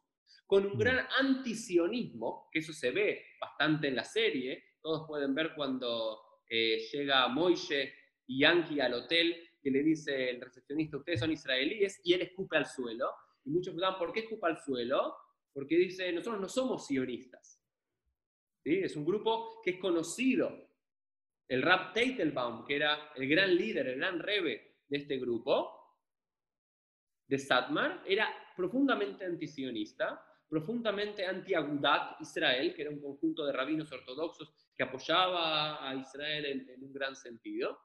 con 0.45 0.65
un 0.65 0.73
mm. 0.73 0.77
gran 0.77 1.07
antisionismo, 1.17 2.49
que 2.51 2.59
eso 2.59 2.73
se 2.73 2.91
ve 2.91 3.23
bastante 3.39 3.87
en 3.87 3.95
la 3.95 4.03
serie, 4.03 4.61
todos 4.81 5.07
pueden 5.07 5.33
ver 5.33 5.53
cuando 5.55 6.21
eh, 6.49 6.85
llega 6.91 7.29
Moishe 7.29 7.93
y 8.27 8.41
Yankee 8.41 8.81
al 8.81 8.95
hotel, 8.95 9.37
que 9.63 9.71
le 9.71 9.83
dice 9.83 10.31
el 10.31 10.41
recepcionista, 10.41 10.97
ustedes 10.97 11.21
son 11.21 11.31
israelíes, 11.31 12.01
y 12.03 12.13
él 12.13 12.23
escupe 12.23 12.57
al 12.57 12.65
suelo. 12.65 13.09
Y 13.45 13.51
muchos 13.51 13.73
preguntan, 13.73 13.97
¿por 13.97 14.11
qué 14.11 14.19
escupe 14.19 14.47
al 14.47 14.61
suelo? 14.61 15.15
Porque 15.53 15.77
dice, 15.77 16.11
nosotros 16.11 16.41
no 16.41 16.49
somos 16.49 16.85
sionistas. 16.85 17.61
¿Sí? 18.63 18.79
Es 18.83 18.97
un 18.97 19.05
grupo 19.05 19.61
que 19.63 19.71
es 19.71 19.79
conocido 19.79 20.64
el 21.47 21.61
Rab 21.61 21.93
Teitelbaum, 21.93 22.65
que 22.65 22.75
era 22.75 23.11
el 23.15 23.27
gran 23.27 23.55
líder, 23.55 23.87
el 23.87 23.97
gran 23.97 24.19
rebe 24.19 24.79
de 24.87 24.97
este 24.97 25.17
grupo, 25.17 25.71
de 27.27 27.37
Satmar, 27.39 28.03
era 28.05 28.29
profundamente 28.55 29.25
antisionista, 29.25 30.23
profundamente 30.47 31.25
anti-Agudat 31.25 32.21
Israel, 32.21 32.73
que 32.73 32.83
era 32.83 32.91
un 32.91 33.01
conjunto 33.01 33.45
de 33.45 33.51
rabinos 33.51 33.91
ortodoxos 33.91 34.53
que 34.75 34.83
apoyaba 34.83 35.87
a 35.87 35.95
Israel 35.95 36.45
en, 36.45 36.83
un 36.83 36.93
gran 36.93 37.15
sentido, 37.15 37.79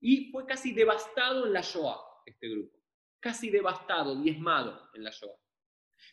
y 0.00 0.30
fue 0.30 0.46
casi 0.46 0.72
devastado 0.72 1.46
en 1.46 1.52
la 1.52 1.62
Shoah, 1.62 1.98
este 2.26 2.48
grupo, 2.48 2.78
casi 3.18 3.50
devastado, 3.50 4.20
diezmado 4.20 4.90
en 4.94 5.04
la 5.04 5.10
Shoah. 5.10 5.38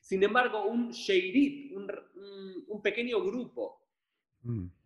Sin 0.01 0.23
embargo, 0.23 0.65
un 0.65 0.91
Sheirit, 0.91 1.73
un, 1.75 2.81
pequeño 2.81 3.23
grupo, 3.23 3.81
mm 4.41 4.82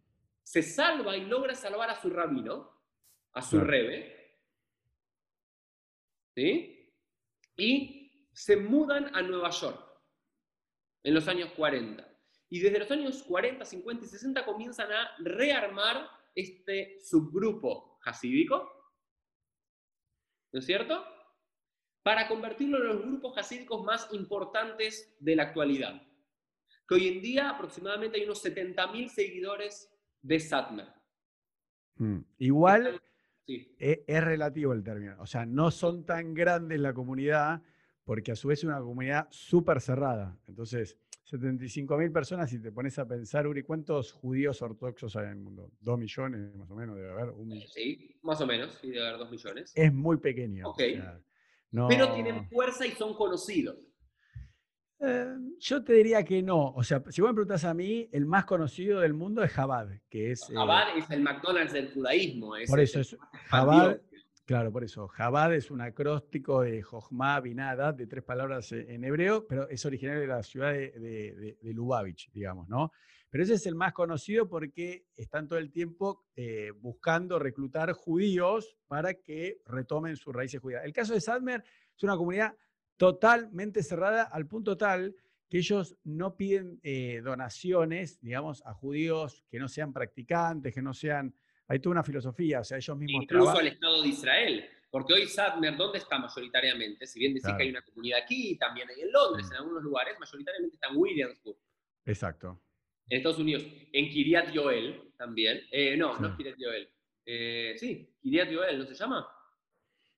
se 0.47 0.63
salva 0.63 1.17
y 1.17 1.25
logra 1.25 1.53
salvar 1.53 1.89
a 1.89 2.01
su 2.01 2.09
rabino, 2.09 2.71
a 3.33 3.41
su 3.41 3.59
rebe, 3.59 4.39
¿sí? 6.33 6.89
Y 7.57 8.29
se 8.31 8.55
mudan 8.55 9.13
a 9.13 9.21
Nueva 9.23 9.49
York 9.49 9.85
en 11.03 11.13
los 11.13 11.27
años 11.27 11.51
40. 11.51 12.17
Y 12.47 12.61
desde 12.61 12.79
los 12.79 12.89
años 12.91 13.23
40, 13.23 13.65
50 13.65 14.05
y 14.05 14.07
60 14.07 14.45
comienzan 14.45 14.89
a 14.89 15.17
rearmar 15.17 16.09
este 16.33 16.97
subgrupo 17.01 17.99
hasídico, 18.05 18.71
¿no 20.53 20.59
es 20.61 20.65
cierto? 20.65 21.05
Para 22.03 22.29
convertirlo 22.29 22.77
en 22.77 22.87
los 22.87 23.01
grupos 23.01 23.37
hasídicos 23.37 23.83
más 23.83 24.07
importantes 24.13 25.13
de 25.19 25.35
la 25.35 25.43
actualidad. 25.43 26.01
Que 26.87 26.95
hoy 26.95 27.09
en 27.09 27.21
día 27.21 27.49
aproximadamente 27.49 28.17
hay 28.17 28.23
unos 28.23 28.45
70.000 28.45 29.09
seguidores 29.09 29.93
de 30.21 30.39
Satmer. 30.39 30.87
Mm, 31.95 32.19
igual 32.39 33.01
e, 33.47 34.03
es, 34.05 34.23
relativo 34.23 34.73
el 34.73 34.83
término. 34.83 35.15
O 35.19 35.25
sea, 35.25 35.45
no 35.45 35.71
son 35.71 36.05
tan 36.05 36.33
grandes 36.33 36.79
la 36.79 36.93
comunidad 36.93 37.61
porque 38.03 38.31
a 38.31 38.35
su 38.35 38.47
vez 38.47 38.59
es 38.59 38.65
una 38.65 38.79
comunidad 38.79 39.27
súper 39.31 39.81
cerrada. 39.81 40.37
Entonces, 40.47 40.97
75.000 41.29 42.13
personas, 42.13 42.49
si 42.49 42.59
te 42.59 42.71
pones 42.71 42.97
a 42.99 43.05
pensar, 43.05 43.47
Uri, 43.47 43.63
¿cuántos 43.63 44.13
judíos 44.13 44.61
ortodoxos 44.61 45.15
hay 45.17 45.25
en 45.25 45.31
el 45.31 45.37
mundo? 45.37 45.71
¿Dos 45.81 45.99
millones 45.99 46.55
más 46.55 46.71
o 46.71 46.75
menos 46.75 46.95
debe 46.95 47.11
haber? 47.11 47.33
Sí, 47.67 48.17
más 48.21 48.39
o 48.39 48.47
menos, 48.47 48.77
sí, 48.79 48.89
debe 48.89 49.07
haber 49.07 49.19
dos 49.19 49.31
millones. 49.31 49.73
Es 49.75 49.93
muy 49.93 50.17
pequeño. 50.17 50.73
Pero 50.77 52.13
tienen 52.13 52.47
fuerza 52.47 52.85
y 52.85 52.91
son 52.91 53.13
conocidos. 53.15 53.77
Eh, 54.99 55.35
yo 55.59 55.83
te 55.83 55.93
diría 55.93 56.23
que 56.23 56.41
no. 56.41 56.71
O 56.71 56.83
sea, 56.83 57.03
si 57.09 57.21
vos 57.21 57.29
me 57.29 57.35
preguntas 57.35 57.63
a 57.65 57.73
mí, 57.73 58.09
el 58.11 58.25
más 58.25 58.45
conocido 58.45 59.01
del 59.01 59.13
mundo 59.13 59.43
es 59.43 59.51
Jabad, 59.51 59.89
que 60.09 60.31
es... 60.31 60.45
Jabad 60.51 60.95
eh, 60.95 60.99
es 60.99 61.09
el 61.11 61.21
McDonald's 61.21 61.73
del 61.73 61.91
judaísmo. 61.93 62.53
por 62.67 62.79
eso 62.79 62.99
es... 62.99 63.15
Jabad, 63.47 63.99
claro, 64.45 64.71
por 64.71 64.83
eso. 64.83 65.07
Jabad 65.07 65.53
es 65.53 65.69
un 65.69 65.81
acróstico 65.81 66.61
de 66.61 66.81
Jochma 66.81 67.39
Binada, 67.41 67.93
de 67.93 68.07
tres 68.07 68.23
palabras 68.23 68.71
e, 68.71 68.93
en 68.93 69.03
hebreo, 69.03 69.45
pero 69.47 69.69
es 69.69 69.85
originario 69.85 70.21
de 70.21 70.27
la 70.27 70.41
ciudad 70.41 70.71
de, 70.71 71.57
Lubavitch, 71.61 72.31
digamos, 72.31 72.67
¿no? 72.67 72.91
Pero 73.29 73.43
ese 73.43 73.55
es 73.55 73.65
el 73.65 73.75
más 73.75 73.93
conocido 73.93 74.47
porque 74.47 75.05
están 75.15 75.47
todo 75.47 75.59
el 75.59 75.69
tiempo 75.69 76.25
eh, 76.35 76.71
buscando 76.79 77.37
reclutar 77.37 77.91
judíos 77.91 78.77
para 78.87 79.15
que 79.15 79.61
retomen 79.65 80.15
sus 80.15 80.33
raíces 80.33 80.61
judías. 80.61 80.85
El 80.85 80.93
caso 80.93 81.13
de 81.13 81.19
Sadmer 81.21 81.61
es 81.95 82.03
una 82.03 82.15
comunidad 82.15 82.55
totalmente 82.97 83.83
cerrada 83.83 84.23
al 84.23 84.47
punto 84.47 84.75
tal 84.75 85.15
que 85.49 85.59
ellos 85.59 85.95
no 86.03 86.35
piden 86.35 86.79
eh, 86.83 87.21
donaciones, 87.23 88.19
digamos, 88.21 88.61
a 88.65 88.73
judíos 88.73 89.45
que 89.49 89.59
no 89.59 89.69
sean 89.69 89.93
practicantes, 89.93 90.73
que 90.73 90.81
no 90.81 90.93
sean... 90.93 91.33
Hay 91.69 91.79
toda 91.79 91.91
una 91.93 92.03
filosofía, 92.03 92.61
o 92.61 92.63
sea, 92.63 92.77
ellos 92.77 92.97
mismos... 92.97 93.23
Incluso 93.23 93.57
al 93.57 93.67
Estado 93.67 94.01
de 94.01 94.07
Israel, 94.07 94.65
porque 94.89 95.13
hoy 95.13 95.25
Sadmer, 95.25 95.75
¿dónde 95.75 95.99
está 95.99 96.17
mayoritariamente? 96.17 97.05
Si 97.05 97.19
bien 97.19 97.33
decís 97.33 97.51
que 97.55 97.63
hay 97.63 97.69
una 97.69 97.81
comunidad 97.81 98.19
aquí, 98.23 98.57
también 98.57 98.89
hay 98.89 99.01
en 99.01 99.11
Londres, 99.11 99.47
mm. 99.47 99.51
en 99.51 99.57
algunos 99.57 99.83
lugares, 99.83 100.19
mayoritariamente 100.19 100.75
está 100.75 100.87
en 100.87 100.97
Williamsburg. 100.97 101.57
Exacto. 102.05 102.61
En 103.09 103.17
Estados 103.17 103.39
Unidos, 103.39 103.65
en 103.93 104.09
Kiryat 104.09 104.51
Yoel 104.51 105.13
también. 105.17 105.61
Eh, 105.71 105.95
no, 105.97 106.17
no 106.19 106.27
es 106.27 106.35
Kiryat 106.35 106.57
Yoel. 106.57 106.89
Eh, 107.25 107.75
sí, 107.77 108.15
Kiryat 108.21 108.49
Yoel, 108.49 108.79
¿no 108.79 108.85
se 108.85 108.95
llama? 108.95 109.27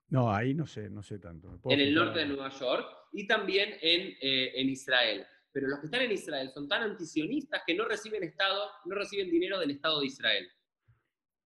No, 0.09 0.33
ahí 0.33 0.53
no 0.53 0.65
sé, 0.65 0.89
no 0.89 1.03
sé 1.03 1.19
tanto. 1.19 1.59
En 1.65 1.79
el 1.79 1.93
norte 1.93 2.19
de 2.19 2.25
Nueva 2.25 2.49
York 2.49 2.87
y 3.13 3.27
también 3.27 3.69
en, 3.81 4.15
eh, 4.21 4.51
en, 4.55 4.69
Israel. 4.69 5.25
Pero 5.51 5.67
los 5.67 5.79
que 5.79 5.85
están 5.85 6.01
en 6.01 6.11
Israel 6.11 6.49
son 6.53 6.67
tan 6.67 6.83
antisionistas 6.83 7.61
que 7.65 7.75
no 7.75 7.85
reciben 7.85 8.23
Estado, 8.23 8.69
no 8.85 8.95
reciben 8.95 9.29
dinero 9.29 9.59
del 9.59 9.71
Estado 9.71 9.99
de 9.99 10.07
Israel. 10.07 10.47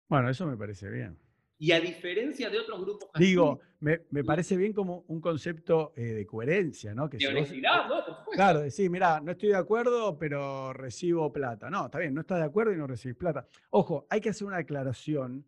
Bueno, 0.08 0.28
eso 0.28 0.46
me 0.46 0.56
parece 0.56 0.90
bien. 0.90 1.18
Y 1.58 1.72
a 1.72 1.80
diferencia 1.80 2.48
de 2.48 2.58
otros 2.58 2.80
grupos... 2.80 3.10
Digo, 3.18 3.60
me, 3.80 4.00
me 4.10 4.24
parece 4.24 4.56
bien 4.56 4.72
como 4.72 5.04
un 5.08 5.20
concepto 5.20 5.92
eh, 5.94 6.00
de 6.00 6.26
coherencia, 6.26 6.94
¿no? 6.94 7.08
Que 7.08 7.18
de 7.18 7.28
honestidad, 7.28 7.86
¿no? 7.86 8.02
Claro, 8.32 8.60
decir, 8.60 8.90
mira, 8.90 9.20
no 9.20 9.32
estoy 9.32 9.50
de 9.50 9.56
acuerdo, 9.56 10.18
pero 10.18 10.72
recibo 10.72 11.30
plata. 11.30 11.68
No, 11.68 11.86
está 11.86 11.98
bien, 11.98 12.14
no 12.14 12.22
estás 12.22 12.38
de 12.38 12.44
acuerdo 12.44 12.72
y 12.72 12.76
no 12.76 12.86
recibís 12.86 13.16
plata. 13.16 13.46
Ojo, 13.70 14.06
hay 14.08 14.22
que 14.22 14.30
hacer 14.30 14.46
una 14.46 14.56
aclaración, 14.56 15.46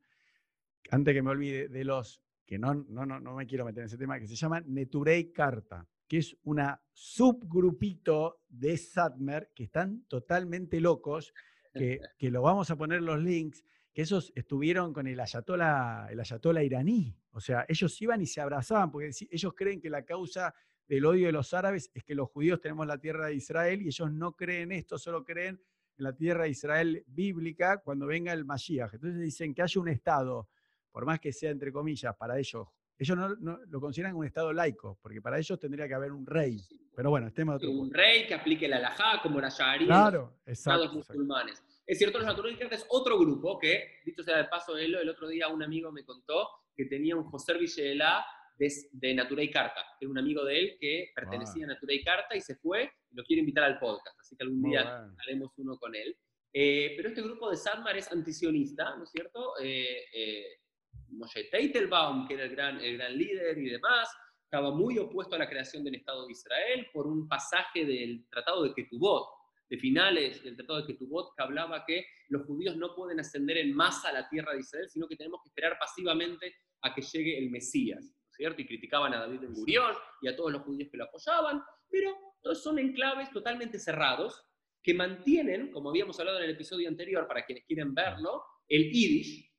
antes 0.90 1.14
que 1.14 1.22
me 1.22 1.30
olvide, 1.30 1.68
de 1.68 1.84
los 1.84 2.22
que 2.52 2.58
no, 2.58 2.74
no, 2.74 3.06
no, 3.06 3.18
no 3.18 3.34
me 3.34 3.46
quiero 3.46 3.64
meter 3.64 3.80
en 3.80 3.86
ese 3.86 3.96
tema, 3.96 4.20
que 4.20 4.26
se 4.26 4.36
llama 4.36 4.60
Neturei 4.60 5.32
Carta, 5.32 5.88
que 6.06 6.18
es 6.18 6.36
una 6.42 6.78
subgrupito 6.92 8.42
de 8.46 8.76
Satmer 8.76 9.50
que 9.54 9.64
están 9.64 10.04
totalmente 10.06 10.78
locos, 10.78 11.32
que, 11.72 11.98
que 12.18 12.30
lo 12.30 12.42
vamos 12.42 12.70
a 12.70 12.76
poner 12.76 13.00
los 13.00 13.22
links, 13.22 13.64
que 13.94 14.02
esos 14.02 14.34
estuvieron 14.34 14.92
con 14.92 15.06
el 15.06 15.18
ayatola, 15.18 16.08
el 16.10 16.20
ayatola 16.20 16.62
iraní. 16.62 17.16
O 17.30 17.40
sea, 17.40 17.64
ellos 17.66 18.02
iban 18.02 18.20
y 18.20 18.26
se 18.26 18.42
abrazaban, 18.42 18.90
porque 18.90 19.10
ellos 19.30 19.54
creen 19.56 19.80
que 19.80 19.88
la 19.88 20.04
causa 20.04 20.54
del 20.86 21.06
odio 21.06 21.28
de 21.28 21.32
los 21.32 21.54
árabes 21.54 21.90
es 21.94 22.04
que 22.04 22.14
los 22.14 22.28
judíos 22.28 22.60
tenemos 22.60 22.86
la 22.86 22.98
tierra 22.98 23.28
de 23.28 23.34
Israel 23.36 23.80
y 23.80 23.86
ellos 23.86 24.12
no 24.12 24.36
creen 24.36 24.72
esto, 24.72 24.98
solo 24.98 25.24
creen 25.24 25.58
en 25.96 26.04
la 26.04 26.14
tierra 26.14 26.44
de 26.44 26.50
Israel 26.50 27.02
bíblica 27.06 27.78
cuando 27.78 28.04
venga 28.04 28.30
el 28.34 28.44
Mashiach. 28.44 28.92
Entonces 28.92 29.22
dicen 29.22 29.54
que 29.54 29.62
haya 29.62 29.80
un 29.80 29.88
Estado 29.88 30.50
por 30.92 31.06
más 31.06 31.18
que 31.18 31.32
sea 31.32 31.50
entre 31.50 31.72
comillas, 31.72 32.14
para 32.16 32.38
ellos, 32.38 32.68
ellos 32.98 33.16
no, 33.16 33.58
lo 33.66 33.80
consideran 33.80 34.14
un 34.14 34.26
Estado 34.26 34.52
laico, 34.52 34.98
porque 35.02 35.20
para 35.20 35.38
ellos 35.38 35.58
tendría 35.58 35.88
que 35.88 35.94
haber 35.94 36.12
un 36.12 36.26
rey. 36.26 36.60
Pero 36.94 37.10
bueno, 37.10 37.26
estemos 37.26 37.60
de 37.60 37.66
otro 37.66 37.80
Un 37.80 37.92
rey 37.92 38.26
que 38.26 38.34
aplique 38.34 38.68
la 38.68 38.76
alajá, 38.76 39.20
como 39.22 39.40
la 39.40 39.48
Sharia 39.48 39.86
claro, 39.86 40.38
los 40.46 40.58
Estados 40.58 40.92
musulmanes. 40.92 41.64
Es 41.86 41.98
cierto, 41.98 42.18
los 42.18 42.26
naturalistas 42.26 42.70
es 42.72 42.86
otro 42.90 43.18
grupo 43.18 43.58
que, 43.58 44.00
dicho 44.04 44.22
sea 44.22 44.36
de 44.36 44.44
paso, 44.44 44.76
el, 44.76 44.94
el 44.94 45.08
otro 45.08 45.26
día 45.26 45.48
un 45.48 45.62
amigo 45.62 45.90
me 45.90 46.04
contó 46.04 46.48
que 46.76 46.84
tenía 46.84 47.16
un 47.16 47.24
José 47.24 47.58
Villela 47.58 48.24
de, 48.56 48.72
de 48.92 49.14
Natura 49.14 49.42
y 49.42 49.50
Carta, 49.50 49.80
que 49.98 50.04
era 50.04 50.10
un 50.10 50.18
amigo 50.18 50.44
de 50.44 50.58
él 50.58 50.76
que 50.78 51.10
pertenecía 51.14 51.64
a 51.64 51.68
Natura 51.68 51.94
y 51.94 52.04
Carta 52.04 52.36
y 52.36 52.40
se 52.40 52.54
fue 52.56 52.90
y 53.10 53.16
lo 53.16 53.24
quiere 53.24 53.40
invitar 53.40 53.64
al 53.64 53.78
podcast, 53.78 54.18
así 54.20 54.36
que 54.36 54.44
algún 54.44 54.62
día 54.62 55.08
haremos 55.18 55.52
uno 55.56 55.78
con 55.78 55.94
él. 55.94 56.16
Eh, 56.54 56.92
pero 56.96 57.08
este 57.08 57.22
grupo 57.22 57.50
de 57.50 57.56
Sadmar 57.56 57.96
es 57.96 58.12
antisionista, 58.12 58.94
¿no 58.96 59.04
es 59.04 59.10
cierto? 59.10 59.54
Eh, 59.62 60.04
eh, 60.14 60.46
Moshe 61.12 61.44
Teitelbaum, 61.44 62.26
que 62.26 62.34
era 62.34 62.44
el 62.44 62.50
gran, 62.50 62.80
el 62.80 62.96
gran 62.96 63.16
líder 63.16 63.58
y 63.58 63.70
demás, 63.70 64.08
estaba 64.44 64.74
muy 64.74 64.98
opuesto 64.98 65.34
a 65.34 65.38
la 65.38 65.48
creación 65.48 65.82
del 65.82 65.94
Estado 65.94 66.26
de 66.26 66.32
Israel 66.32 66.86
por 66.92 67.06
un 67.06 67.26
pasaje 67.26 67.84
del 67.86 68.26
Tratado 68.28 68.64
de 68.64 68.74
Ketubot, 68.74 69.26
de 69.68 69.78
finales 69.78 70.42
del 70.42 70.56
Tratado 70.56 70.80
de 70.80 70.86
Ketubot, 70.88 71.34
que 71.34 71.42
hablaba 71.42 71.84
que 71.86 72.04
los 72.28 72.44
judíos 72.46 72.76
no 72.76 72.94
pueden 72.94 73.20
ascender 73.20 73.56
en 73.56 73.74
masa 73.74 74.10
a 74.10 74.12
la 74.12 74.28
tierra 74.28 74.52
de 74.52 74.60
Israel, 74.60 74.88
sino 74.90 75.08
que 75.08 75.16
tenemos 75.16 75.40
que 75.42 75.48
esperar 75.48 75.78
pasivamente 75.78 76.54
a 76.82 76.94
que 76.94 77.00
llegue 77.00 77.38
el 77.38 77.50
Mesías, 77.50 78.14
¿cierto? 78.30 78.60
Y 78.60 78.66
criticaban 78.66 79.14
a 79.14 79.20
David 79.20 79.40
Ben 79.40 79.54
Gurión 79.54 79.94
y 80.20 80.28
a 80.28 80.36
todos 80.36 80.52
los 80.52 80.62
judíos 80.62 80.90
que 80.90 80.98
lo 80.98 81.04
apoyaban, 81.04 81.62
pero 81.88 82.14
todos 82.42 82.62
son 82.62 82.78
enclaves 82.78 83.30
totalmente 83.30 83.78
cerrados 83.78 84.44
que 84.82 84.94
mantienen, 84.94 85.70
como 85.70 85.90
habíamos 85.90 86.18
hablado 86.18 86.38
en 86.38 86.44
el 86.44 86.50
episodio 86.50 86.88
anterior, 86.88 87.26
para 87.28 87.46
quienes 87.46 87.64
quieren 87.64 87.94
verlo, 87.94 88.42
el 88.68 88.90
Yiddish, 88.90 89.51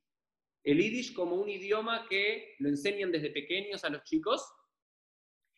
el 0.64 0.78
Yiddish 0.78 1.14
como 1.14 1.36
un 1.36 1.50
idioma 1.50 2.08
que 2.10 2.56
lo 2.60 2.70
enseñan 2.70 3.12
desde 3.12 3.32
pequeños 3.32 3.84
a 3.84 3.90
los 3.90 4.04
chicos 4.04 4.42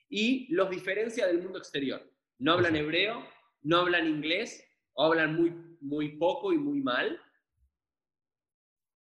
y 0.10 0.54
los 0.54 0.70
diferencia 0.70 1.28
del 1.28 1.42
mundo 1.42 1.60
exterior. 1.60 2.02
No 2.40 2.54
hablan 2.54 2.76
hebreo, 2.76 3.26
no 3.62 3.78
hablan 3.78 4.08
inglés, 4.08 4.64
o 4.94 5.04
hablan 5.04 5.36
muy, 5.36 5.52
muy 5.82 6.18
poco 6.18 6.54
y 6.54 6.58
muy 6.58 6.82
mal. 6.82 7.22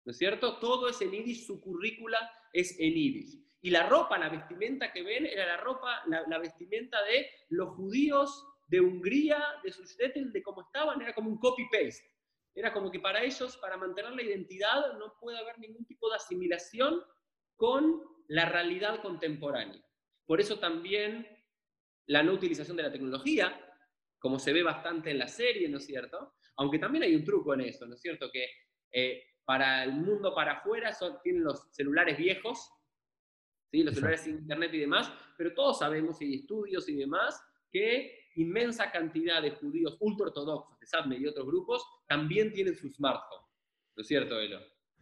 ¿No 0.05 0.11
es 0.11 0.17
cierto? 0.17 0.59
Todo 0.59 0.89
es 0.89 1.01
en 1.01 1.11
Yiddish, 1.11 1.45
su 1.45 1.61
currícula 1.61 2.19
es 2.51 2.77
en 2.79 2.93
Yiddish. 2.93 3.39
Y 3.61 3.69
la 3.69 3.87
ropa, 3.87 4.17
la 4.17 4.29
vestimenta 4.29 4.91
que 4.91 5.03
ven, 5.03 5.25
era 5.25 5.45
la 5.45 5.57
ropa, 5.57 6.03
la, 6.07 6.37
vestimenta 6.37 7.01
de 7.03 7.29
los 7.49 7.69
judíos 7.75 8.45
de 8.67 8.81
Hungría, 8.81 9.41
de 9.63 9.71
sus 9.71 9.95
de 9.95 10.43
cómo 10.43 10.61
estaban, 10.63 11.01
era 11.01 11.13
como 11.13 11.29
un 11.29 11.37
copy-paste. 11.37 12.03
Era 12.55 12.71
como 12.71 12.91
que 12.91 12.99
para 12.99 13.23
ellos, 13.23 13.57
para 13.57 13.77
mantener 13.77 14.11
la 14.11 14.21
identidad, 14.21 14.97
no 14.97 15.15
puede 15.19 15.39
haber 15.39 15.57
ningún 15.59 15.85
tipo 15.85 16.09
de 16.09 16.15
asimilación 16.15 17.01
con 17.55 18.01
la 18.27 18.45
realidad 18.45 19.01
contemporánea. 19.01 19.83
Por 20.25 20.39
eso 20.39 20.59
también 20.59 21.27
la 22.07 22.23
no 22.23 22.33
utilización 22.33 22.77
de 22.77 22.83
la 22.83 22.91
tecnología, 22.91 23.59
como 24.19 24.39
se 24.39 24.53
ve 24.53 24.63
bastante 24.63 25.11
en 25.11 25.19
la 25.19 25.27
serie, 25.27 25.67
¿no 25.67 25.77
es 25.77 25.85
cierto? 25.85 26.35
Aunque 26.57 26.79
también 26.79 27.03
hay 27.03 27.15
un 27.15 27.23
truco 27.23 27.53
en 27.53 27.61
eso, 27.61 27.85
¿no 27.85 27.95
es 27.95 28.01
cierto? 28.01 28.29
Que 28.31 28.47
eh, 28.91 29.23
para 29.45 29.83
el 29.83 29.93
mundo 29.93 30.33
para 30.33 30.53
afuera 30.53 30.93
son, 30.93 31.19
tienen 31.21 31.43
los 31.43 31.67
celulares 31.71 32.17
viejos, 32.17 32.69
¿sí? 33.71 33.83
los 33.83 33.95
celulares 33.95 34.21
sin 34.21 34.37
internet 34.37 34.73
y 34.73 34.79
demás, 34.79 35.11
pero 35.37 35.53
todos 35.53 35.79
sabemos, 35.79 36.21
y 36.21 36.35
estudios 36.35 36.87
y 36.87 36.95
demás, 36.95 37.41
que 37.71 38.22
inmensa 38.35 38.91
cantidad 38.91 39.41
de 39.41 39.51
judíos 39.51 39.97
ultraortodoxos 39.99 40.79
de 40.79 40.85
SADME 40.85 41.17
y 41.17 41.27
otros 41.27 41.45
grupos 41.45 41.85
también 42.07 42.51
tienen 42.51 42.75
su 42.75 42.89
smartphone. 42.89 43.41
¿No 43.95 44.01
es 44.01 44.07
cierto, 44.07 44.39
Elo? 44.39 44.59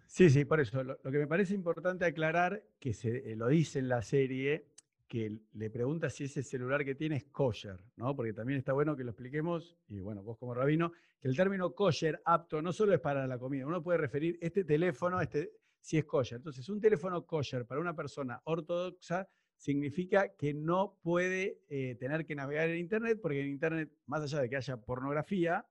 Sí, 0.08 0.30
sí, 0.30 0.44
por 0.44 0.60
eso. 0.60 0.84
Lo, 0.84 0.98
que 1.00 1.18
me 1.18 1.28
parece 1.28 1.54
importante 1.54 2.04
aclarar, 2.04 2.62
que 2.80 2.94
se 2.94 3.32
eh, 3.32 3.36
lo 3.36 3.48
dice 3.48 3.80
en 3.80 3.88
la 3.88 4.02
serie, 4.02 4.68
que 5.08 5.40
le 5.54 5.70
pregunta 5.70 6.10
si 6.10 6.26
ese 6.26 6.44
celular 6.44 6.84
que 6.84 6.96
tiene 6.96 7.18
es 7.18 7.26
kosher, 7.26 7.80
¿no? 7.96 8.16
Porque 8.16 8.34
también 8.34 8.60
está 8.60 8.74
bueno 8.74 8.96
que 8.96 9.04
lo 9.04 9.12
expliquemos, 9.12 9.78
y 9.88 10.00
bueno, 10.00 10.22
vos 10.24 10.38
como 10.38 10.54
rabino, 10.54 10.92
que 11.20 11.28
el 11.28 11.36
término 11.36 11.74
kosher, 11.74 12.22
apto, 12.26 12.62
no 12.62 12.74
solo 12.74 12.94
es 12.94 13.00
para 13.00 13.28
la 13.28 13.38
comida, 13.38 13.66
uno 13.66 13.82
puede 13.82 14.00
referir 14.00 14.38
este 14.42 14.64
teléfono, 14.64 15.22
este, 15.22 15.52
si 15.80 15.98
es 15.98 16.06
kosher. 16.06 16.38
Entonces, 16.38 16.68
un 16.70 16.80
teléfono 16.80 17.26
kosher 17.26 17.66
para 17.66 17.82
una 17.82 17.96
persona 17.96 18.42
ortodoxa 18.46 19.28
significa 19.62 20.36
que 20.36 20.56
no 20.56 20.98
puede 21.04 21.62
eh, 21.70 21.96
tener 22.00 22.26
que 22.26 22.34
navegar 22.34 22.68
en 22.70 22.80
Internet, 22.80 23.20
porque 23.22 23.42
en 23.42 23.50
Internet, 23.50 23.92
más 24.08 24.24
allá 24.24 24.42
de 24.42 24.50
que 24.50 24.56
haya 24.56 24.78
pornografía, 24.78 25.68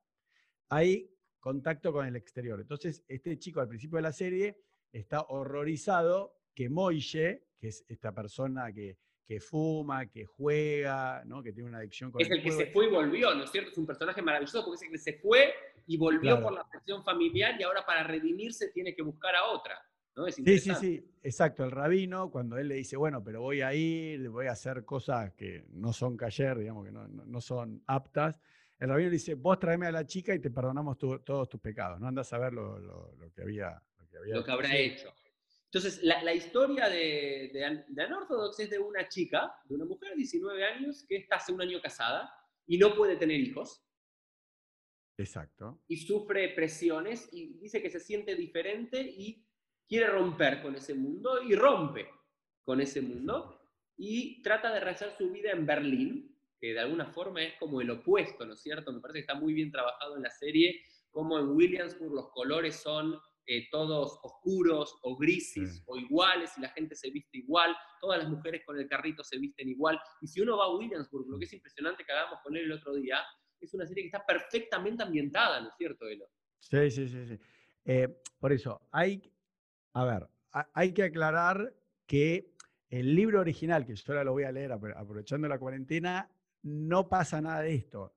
hay 0.68 1.10
contacto 1.40 1.92
con 1.92 2.06
el 2.06 2.14
exterior. 2.14 2.60
Entonces, 2.60 3.02
este 3.08 3.36
chico 3.36 3.60
al 3.60 3.66
principio 3.66 3.96
de 3.96 4.02
la 4.02 4.12
serie 4.12 4.62
está 4.92 5.22
horrorizado 5.22 6.36
que 6.54 6.68
Moishe, 6.68 7.48
que 7.58 7.66
es 7.66 7.84
esta 7.88 8.14
persona 8.14 8.72
que, 8.72 8.96
que 9.26 9.40
fuma, 9.40 10.06
que 10.06 10.24
juega, 10.24 11.24
¿no? 11.24 11.42
que 11.42 11.52
tiene 11.52 11.68
una 11.68 11.78
adicción 11.78 12.12
con 12.12 12.22
es 12.22 12.30
el, 12.30 12.44
que 12.44 12.52
se 12.52 12.66
fue 12.66 12.86
y 12.86 12.90
volvió, 12.90 13.34
¿no 13.34 13.42
es 13.42 13.50
cierto? 13.50 13.72
Es 13.72 13.78
un 13.78 13.86
personaje 13.86 14.22
maravilloso 14.22 14.64
porque 14.64 14.76
es 14.76 14.82
el 14.82 14.92
que 14.92 14.98
se 14.98 15.14
fue 15.14 15.52
y 15.88 15.96
volvió 15.96 16.40
por 16.40 16.52
la 16.52 16.60
afección 16.60 17.02
familiar 17.02 17.56
y 17.58 17.64
ahora 17.64 17.84
para 17.84 18.04
redimirse 18.04 18.68
tiene 18.68 18.94
que 18.94 19.02
buscar 19.02 19.34
a 19.34 19.46
otra. 19.46 19.84
Sí, 20.28 20.58
sí, 20.58 20.74
sí, 20.74 21.10
exacto. 21.22 21.64
El 21.64 21.70
rabino, 21.70 22.30
cuando 22.30 22.58
él 22.58 22.68
le 22.68 22.76
dice, 22.76 22.96
bueno, 22.96 23.22
pero 23.22 23.40
voy 23.40 23.62
a 23.62 23.74
ir, 23.74 24.28
voy 24.28 24.46
a 24.46 24.52
hacer 24.52 24.84
cosas 24.84 25.32
que 25.34 25.64
no 25.70 25.92
son 25.92 26.16
cayer, 26.16 26.58
digamos, 26.58 26.84
que 26.84 26.92
no, 26.92 27.06
no, 27.08 27.40
son 27.40 27.82
aptas, 27.86 28.38
el 28.78 28.88
rabino 28.88 29.10
le 29.10 29.14
dice, 29.14 29.34
vos 29.34 29.58
tráeme 29.58 29.86
a 29.86 29.92
la 29.92 30.06
chica 30.06 30.34
y 30.34 30.38
te 30.38 30.50
perdonamos 30.50 30.98
todos 30.98 31.48
tus 31.48 31.60
pecados. 31.60 32.00
No 32.00 32.08
andas 32.08 32.32
a 32.32 32.38
ver 32.38 32.52
lo, 32.52 32.78
lo, 32.78 33.14
lo 33.16 33.32
que 33.32 33.42
había. 33.42 33.82
Lo 33.98 34.08
que, 34.08 34.16
había 34.16 34.34
lo 34.34 34.44
que 34.44 34.50
habrá 34.50 34.76
hecho. 34.76 35.12
Entonces, 35.66 36.02
la, 36.02 36.22
la 36.24 36.34
historia 36.34 36.88
de, 36.88 37.50
de, 37.52 37.84
de 37.86 38.02
Anorthodox 38.02 38.58
es 38.58 38.70
de 38.70 38.78
una 38.78 39.06
chica, 39.08 39.54
de 39.66 39.76
una 39.76 39.84
mujer 39.84 40.10
de 40.10 40.16
19 40.16 40.64
años, 40.64 41.04
que 41.08 41.16
está 41.16 41.36
hace 41.36 41.52
un 41.52 41.62
año 41.62 41.80
casada 41.80 42.32
y 42.66 42.78
no 42.78 42.94
puede 42.96 43.16
tener 43.16 43.38
hijos. 43.38 43.84
Exacto. 45.16 45.80
Y 45.86 45.98
sufre 45.98 46.48
presiones 46.54 47.28
y 47.30 47.58
dice 47.58 47.82
que 47.82 47.90
se 47.90 48.00
siente 48.00 48.34
diferente 48.34 49.00
y 49.00 49.44
quiere 49.90 50.06
romper 50.06 50.62
con 50.62 50.76
ese 50.76 50.94
mundo 50.94 51.42
y 51.42 51.56
rompe 51.56 52.08
con 52.62 52.80
ese 52.80 53.02
mundo 53.02 53.60
y 53.96 54.40
trata 54.40 54.72
de 54.72 54.78
rehacer 54.78 55.12
su 55.18 55.32
vida 55.32 55.50
en 55.50 55.66
Berlín, 55.66 56.38
que 56.60 56.74
de 56.74 56.78
alguna 56.78 57.06
forma 57.06 57.42
es 57.42 57.54
como 57.58 57.80
el 57.80 57.90
opuesto, 57.90 58.46
¿no 58.46 58.54
es 58.54 58.62
cierto? 58.62 58.92
Me 58.92 59.00
parece 59.00 59.18
que 59.18 59.22
está 59.22 59.34
muy 59.34 59.52
bien 59.52 59.72
trabajado 59.72 60.16
en 60.16 60.22
la 60.22 60.30
serie, 60.30 60.80
como 61.10 61.40
en 61.40 61.48
Williamsburg 61.48 62.14
los 62.14 62.30
colores 62.30 62.76
son 62.76 63.18
eh, 63.46 63.68
todos 63.72 64.20
oscuros 64.22 64.96
o 65.02 65.16
grises 65.16 65.82
o 65.86 65.96
iguales 65.96 66.52
y 66.56 66.60
la 66.60 66.68
gente 66.68 66.94
se 66.94 67.10
viste 67.10 67.38
igual, 67.38 67.76
todas 68.00 68.20
las 68.20 68.28
mujeres 68.28 68.62
con 68.64 68.78
el 68.78 68.86
carrito 68.86 69.24
se 69.24 69.38
visten 69.38 69.68
igual. 69.68 69.98
Y 70.20 70.28
si 70.28 70.40
uno 70.40 70.56
va 70.56 70.66
a 70.66 70.76
Williamsburg, 70.76 71.26
lo 71.28 71.36
que 71.36 71.46
es 71.46 71.52
impresionante 71.52 72.04
que 72.04 72.12
hagamos 72.12 72.38
con 72.44 72.56
él 72.56 72.66
el 72.66 72.72
otro 72.72 72.94
día, 72.94 73.18
es 73.60 73.74
una 73.74 73.86
serie 73.86 74.04
que 74.04 74.08
está 74.08 74.24
perfectamente 74.24 75.02
ambientada, 75.02 75.60
¿no 75.60 75.68
es 75.68 75.74
cierto, 75.76 76.06
Elo? 76.06 76.26
Sí, 76.60 76.90
sí, 76.92 77.08
sí. 77.08 77.26
sí. 77.26 77.40
Eh, 77.84 78.22
por 78.38 78.52
eso, 78.52 78.80
hay, 78.92 79.20
a 79.92 80.04
ver, 80.04 80.28
hay 80.72 80.92
que 80.92 81.04
aclarar 81.04 81.74
que 82.06 82.52
el 82.88 83.14
libro 83.14 83.40
original, 83.40 83.86
que 83.86 83.94
yo 83.94 84.04
ahora 84.08 84.24
lo 84.24 84.32
voy 84.32 84.44
a 84.44 84.52
leer 84.52 84.72
aprovechando 84.72 85.48
la 85.48 85.58
cuarentena, 85.58 86.28
no 86.62 87.08
pasa 87.08 87.40
nada 87.40 87.62
de 87.62 87.74
esto. 87.74 88.14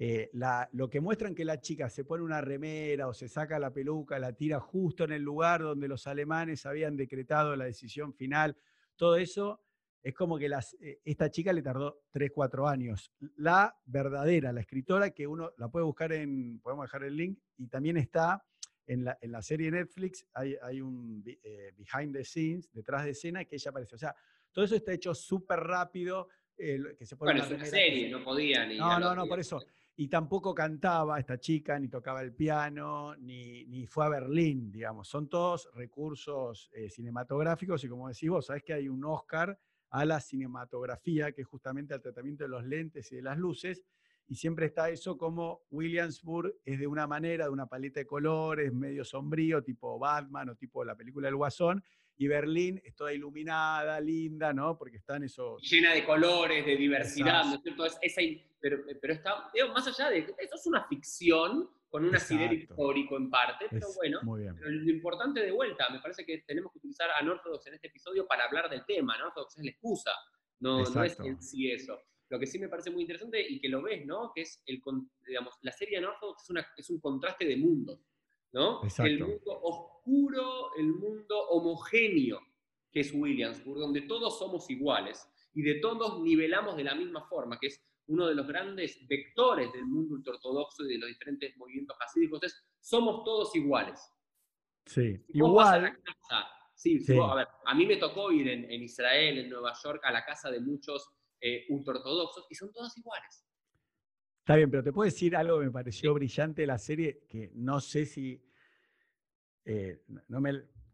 Eh, 0.00 0.30
lo 0.72 0.88
que 0.88 1.00
muestran 1.00 1.34
que 1.34 1.44
la 1.44 1.60
chica 1.60 1.88
se 1.88 2.04
pone 2.04 2.22
una 2.22 2.40
remera 2.40 3.08
o 3.08 3.14
se 3.14 3.28
saca 3.28 3.58
la 3.58 3.72
peluca, 3.72 4.18
la 4.18 4.32
tira 4.32 4.60
justo 4.60 5.04
en 5.04 5.12
el 5.12 5.22
lugar 5.22 5.62
donde 5.62 5.88
los 5.88 6.06
alemanes 6.06 6.66
habían 6.66 6.96
decretado 6.96 7.56
la 7.56 7.64
decisión 7.64 8.14
final, 8.14 8.56
todo 8.94 9.16
eso 9.16 9.60
es 10.02 10.14
como 10.14 10.38
que 10.38 10.46
eh, 10.46 11.00
esta 11.04 11.30
chica 11.30 11.52
le 11.52 11.62
tardó 11.62 12.02
3, 12.12 12.30
4 12.32 12.68
años. 12.68 13.12
La 13.36 13.76
verdadera, 13.84 14.52
la 14.52 14.60
escritora, 14.60 15.10
que 15.10 15.26
uno 15.26 15.52
la 15.58 15.68
puede 15.68 15.84
buscar 15.84 16.12
en, 16.12 16.60
podemos 16.60 16.84
dejar 16.84 17.04
el 17.04 17.16
link, 17.16 17.38
y 17.56 17.66
también 17.66 17.96
está 17.96 18.44
en 18.88 19.04
la, 19.04 19.18
en 19.20 19.32
la 19.32 19.42
serie 19.42 19.70
Netflix 19.70 20.26
hay, 20.32 20.56
hay 20.62 20.80
un 20.80 21.22
eh, 21.26 21.72
behind 21.76 22.14
the 22.14 22.24
scenes, 22.24 22.72
detrás 22.72 23.04
de 23.04 23.10
escena, 23.10 23.44
que 23.44 23.56
ella 23.56 23.70
aparece. 23.70 23.94
O 23.94 23.98
sea, 23.98 24.16
todo 24.50 24.64
eso 24.64 24.74
está 24.74 24.92
hecho 24.92 25.14
súper 25.14 25.60
rápido. 25.60 26.28
Eh, 26.56 26.96
que 26.98 27.06
se 27.06 27.14
bueno, 27.14 27.44
es 27.44 27.50
una 27.50 27.66
serie, 27.66 28.10
no 28.10 28.24
podía 28.24 28.66
ni. 28.66 28.78
No, 28.78 28.98
no, 28.98 29.14
no, 29.14 29.26
por 29.26 29.38
eso. 29.38 29.60
Y 29.94 30.08
tampoco 30.08 30.54
cantaba 30.54 31.18
esta 31.20 31.38
chica, 31.38 31.78
ni 31.78 31.88
tocaba 31.88 32.22
el 32.22 32.32
piano, 32.32 33.14
ni, 33.16 33.66
ni 33.66 33.86
fue 33.86 34.06
a 34.06 34.08
Berlín, 34.08 34.72
digamos. 34.72 35.06
Son 35.08 35.28
todos 35.28 35.68
recursos 35.74 36.70
eh, 36.72 36.88
cinematográficos 36.88 37.84
y 37.84 37.88
como 37.88 38.08
decís 38.08 38.30
vos, 38.30 38.46
sabés 38.46 38.62
que 38.62 38.72
hay 38.72 38.88
un 38.88 39.04
Oscar 39.04 39.58
a 39.90 40.04
la 40.04 40.20
cinematografía, 40.20 41.32
que 41.32 41.42
es 41.42 41.46
justamente 41.46 41.94
al 41.94 42.00
tratamiento 42.00 42.44
de 42.44 42.48
los 42.48 42.64
lentes 42.64 43.10
y 43.12 43.16
de 43.16 43.22
las 43.22 43.38
luces, 43.38 43.82
y 44.28 44.34
siempre 44.34 44.66
está 44.66 44.90
eso 44.90 45.16
como 45.16 45.62
Williamsburg 45.70 46.54
es 46.64 46.78
de 46.78 46.86
una 46.86 47.06
manera, 47.06 47.46
de 47.46 47.50
una 47.50 47.66
paleta 47.66 48.00
de 48.00 48.06
colores, 48.06 48.72
medio 48.72 49.04
sombrío, 49.04 49.62
tipo 49.62 49.98
Batman 49.98 50.50
o 50.50 50.54
tipo 50.54 50.84
la 50.84 50.94
película 50.94 51.28
El 51.28 51.36
Guasón, 51.36 51.82
y 52.18 52.26
Berlín 52.26 52.80
es 52.84 52.94
toda 52.94 53.12
iluminada, 53.12 53.98
linda, 54.00 54.52
¿no? 54.52 54.76
Porque 54.76 54.98
están 54.98 55.22
esos... 55.22 55.62
Llena 55.62 55.94
de 55.94 56.04
colores, 56.04 56.66
de 56.66 56.76
diversidad, 56.76 57.44
¿no 57.44 57.54
es 57.54 57.62
cierto? 57.62 57.86
esa, 58.02 58.20
pero, 58.60 58.78
pero 59.00 59.14
está, 59.14 59.50
más 59.72 59.86
allá 59.86 60.10
de, 60.10 60.18
eso 60.38 60.56
es 60.56 60.66
una 60.66 60.84
ficción 60.88 61.70
con 61.88 62.04
un 62.04 62.14
asidero 62.14 62.52
histórico 62.52 63.16
en 63.16 63.30
parte, 63.30 63.66
pero 63.70 63.86
bueno, 63.94 64.20
pero 64.36 64.70
lo 64.70 64.90
importante 64.90 65.40
de 65.40 65.52
vuelta, 65.52 65.88
me 65.88 66.00
parece 66.00 66.26
que 66.26 66.42
tenemos 66.46 66.70
que 66.72 66.78
utilizar 66.78 67.08
a 67.10 67.22
Northodox 67.22 67.66
en 67.66 67.74
este 67.74 67.86
episodio 67.86 68.26
para 68.26 68.44
hablar 68.44 68.68
del 68.68 68.84
tema, 68.84 69.16
Northodox 69.16 69.56
es 69.56 69.64
la 69.64 69.70
excusa, 69.70 70.10
no, 70.60 70.82
no 70.82 71.04
es 71.04 71.18
en 71.20 71.40
sí 71.40 71.70
eso. 71.70 71.98
Lo 72.30 72.38
que 72.38 72.46
sí 72.46 72.58
me 72.58 72.68
parece 72.68 72.90
muy 72.90 73.02
interesante 73.02 73.40
y 73.40 73.58
que 73.58 73.68
lo 73.68 73.82
ves, 73.82 74.04
¿no? 74.04 74.32
Que 74.34 74.42
es, 74.42 74.62
el, 74.66 74.82
digamos, 75.26 75.54
la 75.62 75.72
serie 75.72 76.00
Norfolk 76.00 76.36
es, 76.42 76.50
una, 76.50 76.66
es 76.76 76.90
un 76.90 77.00
contraste 77.00 77.46
de 77.46 77.56
mundos, 77.56 78.00
¿no? 78.52 78.82
El 78.98 79.20
mundo 79.20 79.60
oscuro, 79.62 80.74
el 80.76 80.88
mundo 80.88 81.48
homogéneo, 81.48 82.40
que 82.90 83.00
es 83.00 83.12
Williamsburg, 83.14 83.78
donde 83.78 84.02
todos 84.02 84.38
somos 84.38 84.68
iguales 84.70 85.26
y 85.54 85.62
de 85.62 85.76
todos 85.76 86.20
nivelamos 86.20 86.76
de 86.76 86.84
la 86.84 86.94
misma 86.94 87.26
forma, 87.28 87.58
que 87.58 87.68
es 87.68 87.82
uno 88.08 88.26
de 88.26 88.34
los 88.34 88.46
grandes 88.46 89.06
vectores 89.06 89.72
del 89.72 89.86
mundo 89.86 90.14
ultraortodoxo 90.14 90.84
y 90.84 90.94
de 90.94 90.98
los 90.98 91.08
diferentes 91.08 91.56
movimientos 91.56 91.96
hasídicos, 92.00 92.42
es 92.42 92.64
somos 92.80 93.24
todos 93.24 93.54
iguales. 93.56 94.00
Sí, 94.86 95.22
igual. 95.28 95.98
sí, 96.74 97.04
a 97.20 97.34
ver, 97.34 97.48
a 97.66 97.74
mí 97.74 97.86
me 97.86 97.96
tocó 97.96 98.32
ir 98.32 98.48
en, 98.48 98.70
en 98.70 98.82
Israel, 98.82 99.38
en 99.38 99.50
Nueva 99.50 99.74
York, 99.82 100.00
a 100.04 100.12
la 100.12 100.24
casa 100.24 100.50
de 100.50 100.60
muchos 100.60 101.10
eh, 101.40 101.66
ultraortodoxos 101.68 102.46
y 102.50 102.54
son 102.54 102.72
todas 102.72 102.96
iguales. 102.96 103.44
Está 104.40 104.56
bien, 104.56 104.70
pero 104.70 104.82
te 104.82 104.92
puedo 104.92 105.04
decir 105.04 105.36
algo 105.36 105.58
que 105.58 105.66
me 105.66 105.70
pareció 105.70 106.14
brillante 106.14 106.62
de 106.62 106.66
la 106.66 106.78
serie, 106.78 107.24
que 107.28 107.50
no 107.54 107.80
sé 107.80 108.06
si, 108.06 108.42
eh, 109.64 110.04
no 110.28 110.40
me, 110.40 110.52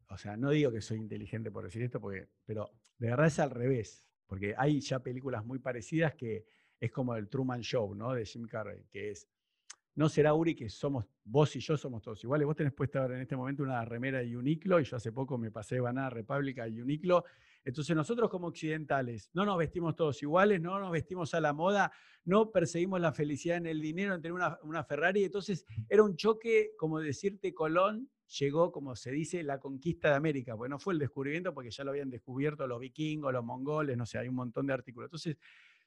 o 0.09 0.19
sea, 0.19 0.37
no 0.37 0.51
digo 0.51 0.73
que 0.73 0.81
soy 0.81 0.99
inteligente 0.99 1.53
por 1.53 1.65
decir 1.65 1.83
esto, 1.83 2.01
porque, 2.01 2.29
pero 2.45 2.73
de 2.99 3.11
verdad 3.11 3.27
es 3.27 3.39
al 3.39 3.51
revés, 3.51 4.05
porque 4.27 4.55
hay 4.59 4.81
ya 4.81 4.99
películas 4.99 5.45
muy 5.45 5.61
parecidas 5.61 6.15
que 6.15 6.47
es 6.81 6.91
como 6.91 7.15
el 7.15 7.29
Truman 7.29 7.61
Show, 7.61 7.95
¿no? 7.95 8.13
De 8.13 8.25
Jim 8.25 8.47
Carrey, 8.47 8.87
que 8.91 9.11
es, 9.11 9.29
no 9.95 10.09
será 10.09 10.35
Uri 10.35 10.57
que 10.57 10.69
somos, 10.69 11.07
vos 11.23 11.55
y 11.55 11.61
yo 11.61 11.77
somos 11.77 12.03
todos 12.03 12.23
iguales, 12.25 12.47
vos 12.47 12.57
tenés 12.57 12.73
puesta 12.73 13.01
ahora 13.01 13.15
en 13.15 13.23
este 13.23 13.37
momento 13.37 13.63
una 13.63 13.85
remera 13.85 14.19
de 14.19 14.37
Uniqlo 14.37 14.81
y 14.81 14.85
yo 14.85 14.97
hace 14.97 15.13
poco 15.13 15.39
me 15.39 15.53
pasé 15.53 15.77
de 15.77 15.83
Banana 15.83 16.11
República 16.11 16.67
y 16.67 16.81
Uniqlo 16.81 17.25
entonces 17.65 17.97
nosotros 17.97 18.29
como 18.29 18.49
occidentales 18.49 19.31
no 19.33 19.45
nos 19.45 19.57
vestimos 19.57 19.97
todos 19.97 20.23
iguales, 20.23 20.61
no 20.61 20.79
nos 20.79 20.91
vestimos 20.93 21.33
a 21.35 21.41
la 21.41 21.53
moda, 21.53 21.93
no 22.25 22.51
perseguimos 22.51 23.01
la 23.01 23.13
felicidad 23.13 23.57
en 23.57 23.67
el 23.67 23.81
dinero, 23.81 24.15
en 24.15 24.23
tener 24.23 24.39
una, 24.63 24.85
Ferrari. 24.85 25.25
Entonces 25.25 25.65
era 25.89 26.03
un 26.03 26.17
choque, 26.17 26.73
como 26.77 27.01
decirte, 27.01 27.55
Colón 27.55 28.11
llegó, 28.39 28.73
como 28.73 28.97
se 28.97 29.11
dice, 29.13 29.43
la 29.43 29.59
conquista 29.59 30.11
de 30.11 30.17
América, 30.17 30.57
porque 30.57 30.71
no 30.71 30.79
fue 30.79 30.95
el 30.95 30.99
descubrimiento, 30.99 31.55
porque 31.55 31.71
ya 31.71 31.85
lo 31.85 31.91
habían 31.91 32.11
descubierto 32.11 32.67
los 32.67 32.81
vikingos, 32.81 33.33
los 33.33 33.45
mongoles, 33.45 33.97
no 33.97 34.07
sé, 34.07 34.19
hay 34.19 34.29
un 34.29 34.35
montón 34.35 34.67
de 34.67 34.75
artículos. 34.75 35.09
Entonces, 35.09 35.37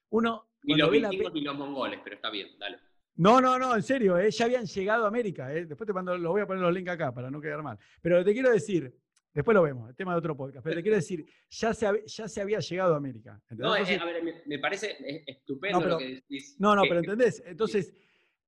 uno... 0.09 0.49
Ni 0.63 0.75
los 0.75 0.89
vikingos 0.89 1.33
ni 1.33 1.41
los 1.41 1.55
mongoles, 1.55 1.99
pero 2.03 2.15
está 2.15 2.29
bien, 2.29 2.49
dale. 2.59 2.77
No, 3.17 3.41
no, 3.41 3.57
no, 3.57 3.75
en 3.75 3.81
serio, 3.81 4.15
eh, 4.19 4.29
ya 4.29 4.45
habían 4.45 4.65
llegado 4.65 5.05
a 5.05 5.07
América. 5.07 5.51
Eh. 5.51 5.65
Después 5.65 5.87
te 5.87 5.93
mando, 5.93 6.15
lo 6.17 6.31
voy 6.31 6.41
a 6.41 6.45
poner 6.45 6.61
los 6.61 6.71
links 6.71 6.91
acá 6.91 7.11
para 7.11 7.31
no 7.31 7.41
quedar 7.41 7.63
mal. 7.63 7.77
Pero 7.99 8.23
te 8.23 8.31
quiero 8.31 8.51
decir, 8.51 8.95
Después 9.37 9.53
lo 9.53 9.61
vemos, 9.61 9.87
el 9.87 9.95
tema 9.95 10.13
de 10.13 10.17
otro 10.17 10.35
podcast. 10.35 10.63
Pero 10.63 10.77
te 10.77 10.81
quiero 10.81 10.95
decir, 10.95 11.23
ya 11.47 11.71
se, 11.71 12.03
ya 12.07 12.27
se 12.27 12.41
había 12.41 12.57
llegado 12.57 12.95
a 12.95 12.97
América. 12.97 13.39
No, 13.51 13.75
eh, 13.75 13.95
a 13.95 14.03
ver, 14.03 14.23
me, 14.47 14.57
parece 14.57 14.97
estupendo 15.27 15.79
lo 15.79 15.99
que 15.99 16.15
decís. 16.15 16.55
No, 16.57 16.75
no, 16.75 16.81
pero 16.81 17.01
¿entendés? 17.01 17.43
Entonces, 17.45 17.93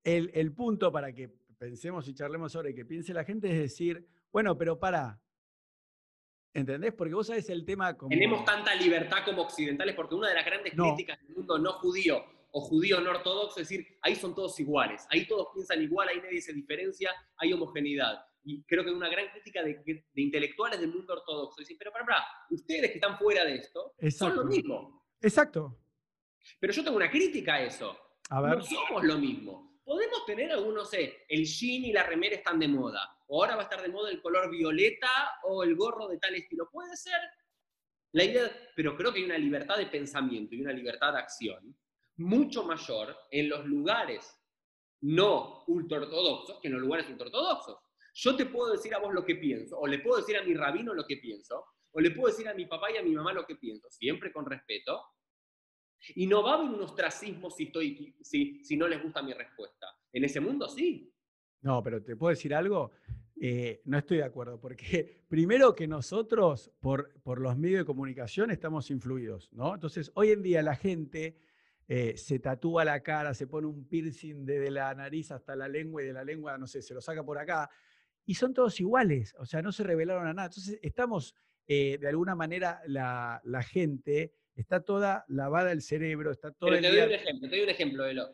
el, 0.04 0.32
el, 0.34 0.52
punto 0.52 0.92
para 0.92 1.14
que 1.14 1.30
pensemos 1.60 2.08
y 2.08 2.16
charlemos 2.16 2.52
sobre 2.52 2.74
que 2.74 2.86
piense 2.86 3.14
la 3.14 3.24
gente 3.24 3.52
es 3.52 3.60
decir, 3.60 4.04
bueno, 4.32 4.58
pero 4.58 4.80
para. 4.80 5.22
¿Entendés? 6.56 6.92
Porque 6.94 7.14
vos 7.14 7.28
sabés 7.28 7.48
el 7.52 7.66
tema 7.66 7.96
como... 7.96 8.10
Tenemos 8.10 8.44
tanta 8.44 8.74
libertad 8.74 9.20
como 9.24 9.44
occidentales, 9.44 9.94
porque 9.94 10.16
una 10.16 10.30
de 10.30 10.34
las 10.34 10.46
grandes 10.46 10.74
críticas 10.74 11.20
del 11.22 11.36
mundo 11.36 11.60
no 11.60 11.74
judío 11.74 12.26
o 12.50 12.62
judío 12.62 13.00
no 13.00 13.12
ortodoxo 13.12 13.62
es 13.62 13.70
decir, 13.70 13.86
ahí 14.02 14.16
son 14.16 14.34
todos 14.34 14.60
iguales, 14.60 15.06
ahí 15.12 15.28
todos 15.28 15.50
piensan 15.54 15.84
igual, 15.84 16.08
ahí 16.08 16.20
nadie 16.20 16.42
se 16.42 16.52
diferencia, 16.52 17.12
hay 17.38 17.54
homogeneidad 17.54 18.26
y 18.44 18.64
creo 18.64 18.84
que 18.84 18.92
una 18.92 19.10
gran 19.10 19.28
crítica 19.30 19.64
de, 19.64 20.06
intelectuales 20.16 20.80
del 20.80 20.94
mundo 20.94 21.14
ortodoxo. 21.14 21.60
Dicen, 21.60 21.78
pero 21.78 21.92
para, 21.92 22.06
para, 22.06 22.24
ustedes 22.50 22.92
que 22.92 22.98
están 22.98 23.18
fuera 23.18 23.46
de 23.46 23.56
esto, 23.56 23.94
son 24.10 24.36
lo 24.36 24.46
mismo. 24.46 25.06
Exacto. 25.22 25.78
Pero 26.60 26.74
yo 26.74 26.84
tengo 26.84 26.98
una 26.98 27.12
crítica 27.12 27.56
a 27.56 27.64
eso. 27.64 27.98
A 28.30 28.42
ver. 28.42 28.58
No 28.58 28.64
somos 28.64 29.04
lo 29.04 29.18
mismo. 29.18 29.80
Podemos 29.84 30.26
tener 30.26 30.52
algunos, 30.52 30.76
no 30.76 30.86
sé, 30.86 31.26
el 31.28 31.46
jean 31.46 31.86
y 31.86 31.92
la 31.92 32.04
remera 32.04 32.36
están 32.36 32.60
de 32.60 32.68
moda. 32.68 33.02
O 33.28 33.42
ahora 33.42 33.56
va 33.56 33.62
a 33.62 33.66
estar 33.66 33.82
de 33.82 33.90
moda 33.90 34.12
el 34.12 34.22
color 34.22 34.50
violeta 34.50 35.10
o 35.44 35.64
el 35.64 35.76
gorro 35.76 36.08
de 36.08 36.18
tal 36.18 36.36
estilo. 36.36 36.70
Puede 36.72 36.96
ser. 36.96 37.20
La 38.12 38.24
idea, 38.24 38.52
pero 38.76 38.96
creo 38.96 39.14
que 39.14 39.20
hay 39.20 39.26
una 39.26 39.38
libertad 39.38 39.78
de 39.78 39.86
pensamiento 39.86 40.56
y 40.56 40.62
una 40.62 40.74
libertad 40.74 41.14
de 41.14 41.20
acción 41.20 41.76
mucho 42.20 42.64
mayor 42.64 43.16
en 43.32 43.50
los 43.50 43.66
lugares 43.66 44.36
no 45.02 45.64
ultraortodoxos 45.68 46.60
que 46.60 46.68
en 46.68 46.74
los 46.74 46.82
lugares 46.82 47.08
ultraortodoxos. 47.10 47.78
Yo 48.14 48.36
te 48.36 48.46
puedo 48.46 48.72
decir 48.72 48.94
a 48.94 49.00
vos 49.00 49.14
lo 49.14 49.26
que 49.26 49.36
pienso, 49.36 49.78
o 49.78 49.88
le 49.88 50.00
puedo 50.00 50.18
decir 50.18 50.38
a 50.38 50.44
mi 50.44 50.54
rabino 50.54 50.94
lo 50.94 51.06
que 51.06 51.18
pienso, 51.18 51.66
o 51.92 52.00
le 52.00 52.12
puedo 52.12 52.28
decir 52.28 52.48
a 52.48 52.54
mi 52.54 52.66
papá 52.66 52.92
y 52.92 52.98
a 52.98 53.04
mi 53.04 53.12
mamá 53.12 53.34
lo 53.34 53.46
que 53.46 53.56
pienso, 53.56 53.90
siempre 53.90 54.32
con 54.32 54.46
respeto, 54.46 55.02
y 56.16 56.28
no 56.28 56.44
va 56.44 56.52
a 56.52 56.56
haber 56.56 56.70
un 56.70 56.82
ostracismo 56.82 57.50
si, 57.50 57.64
estoy, 57.64 58.16
si, 58.22 58.64
si 58.64 58.78
no 58.78 58.88
les 58.88 59.02
gusta 59.02 59.22
mi 59.22 59.34
respuesta. 59.34 59.88
En 60.14 60.24
ese 60.24 60.40
mundo 60.40 60.70
sí. 60.70 61.14
No, 61.62 61.84
pero 61.84 62.02
te 62.02 62.16
puedo 62.16 62.30
decir 62.30 62.54
algo, 62.54 62.92
eh, 63.42 63.82
no 63.86 63.98
estoy 63.98 64.18
de 64.18 64.24
acuerdo, 64.24 64.60
porque 64.60 65.24
primero 65.30 65.76
que 65.76 65.88
nosotros, 65.88 66.72
por, 66.80 67.14
por 67.22 67.40
los 67.40 67.58
medios 67.58 67.80
de 67.80 67.86
comunicación, 67.86 68.52
estamos 68.52 68.90
influidos, 68.92 69.52
¿no? 69.54 69.74
Entonces, 69.74 70.12
hoy 70.16 70.32
en 70.32 70.42
día 70.42 70.62
la 70.62 70.76
gente 70.76 71.38
eh, 71.88 72.18
se 72.18 72.40
tatúa 72.40 72.86
la 72.86 73.02
cara, 73.02 73.34
se 73.34 73.48
pone 73.48 73.68
un 73.68 73.88
piercing 73.88 74.46
desde 74.46 74.72
la 74.72 74.94
nariz 74.94 75.32
hasta 75.32 75.56
la 75.56 75.68
lengua 75.68 76.04
y 76.04 76.06
de 76.06 76.14
la 76.14 76.24
lengua, 76.24 76.58
no 76.58 76.68
sé, 76.68 76.82
se 76.82 76.94
lo 76.94 77.02
saca 77.02 77.24
por 77.24 77.38
acá, 77.38 77.70
y 78.30 78.36
son 78.36 78.54
todos 78.54 78.80
iguales, 78.80 79.34
o 79.40 79.46
sea, 79.48 79.64
no 79.64 79.72
se 79.72 79.84
revelaron 79.84 80.28
a 80.28 80.34
nada. 80.36 80.50
Entonces, 80.50 80.78
estamos, 80.84 81.34
eh, 81.66 81.98
de 82.00 82.08
alguna 82.10 82.36
manera, 82.36 82.80
la, 82.86 83.42
la 83.44 83.64
gente 83.64 84.36
está 84.54 84.84
toda 84.84 85.26
lavada 85.30 85.72
el 85.72 85.82
cerebro, 85.82 86.30
está 86.30 86.52
todo 86.52 86.70
Pero 86.70 86.80
te 86.80 86.90
doy 86.92 87.08
un 87.08 87.12
ejemplo, 87.12 87.50
te 87.50 87.56
doy 87.56 87.64
un 87.64 87.70
ejemplo, 87.72 88.06
Elo. 88.06 88.30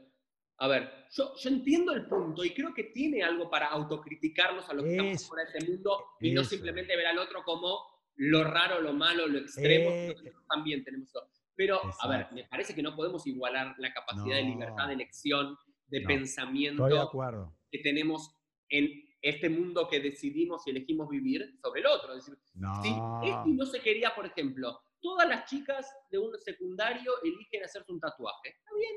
A 0.57 0.67
ver, 0.67 0.89
yo, 1.11 1.33
yo 1.41 1.49
entiendo 1.49 1.93
el 1.93 2.07
punto 2.07 2.43
y 2.43 2.49
creo 2.53 2.73
que 2.73 2.83
tiene 2.85 3.23
algo 3.23 3.49
para 3.49 3.67
autocriticarnos 3.67 4.69
a 4.69 4.73
los 4.73 4.83
que 4.83 4.91
estamos 4.91 5.27
fuera 5.29 5.45
de 5.49 5.57
este 5.59 5.71
mundo 5.71 6.03
y 6.19 6.33
no 6.33 6.41
Eso. 6.41 6.49
simplemente 6.49 6.97
ver 6.97 7.07
al 7.07 7.17
otro 7.19 7.41
como 7.45 7.79
lo 8.15 8.43
raro, 8.43 8.81
lo 8.81 8.91
malo, 8.91 9.27
lo 9.29 9.39
extremo. 9.39 9.91
Eh, 9.91 10.07
Nosotros 10.09 10.43
también 10.49 10.83
tenemos 10.83 11.07
eso. 11.07 11.25
Pero, 11.55 11.75
a 12.01 12.07
ver, 12.09 12.17
Exacto. 12.19 12.35
me 12.35 12.43
parece 12.49 12.75
que 12.75 12.81
no 12.83 12.97
podemos 12.97 13.25
igualar 13.27 13.75
la 13.77 13.93
capacidad 13.93 14.35
de 14.35 14.43
libertad 14.43 14.83
No. 14.83 14.87
de 14.89 14.93
elección, 14.95 15.57
de 15.87 16.01
No, 16.01 16.07
pensamiento 16.09 16.85
de 16.85 17.47
que 17.71 17.79
tenemos 17.79 18.29
en 18.67 19.04
este 19.29 19.49
mundo 19.49 19.87
que 19.87 19.99
decidimos 19.99 20.65
y 20.67 20.69
elegimos 20.69 21.09
vivir 21.09 21.57
sobre 21.61 21.81
el 21.81 21.87
otro. 21.87 22.13
Es 22.13 22.25
decir, 22.25 22.39
No. 22.53 22.81
si 22.83 22.89
este 23.27 23.49
no 23.49 23.65
se 23.65 23.79
quería, 23.81 24.13
por 24.13 24.25
ejemplo, 24.27 24.79
todas 25.01 25.27
las 25.27 25.45
chicas 25.49 25.91
de 26.11 26.19
un 26.19 26.37
secundario 26.39 27.11
eligen 27.23 27.63
hacerse 27.63 27.91
un 27.91 27.99
tatuaje. 27.99 28.49
Está 28.49 28.71
bien, 28.77 28.95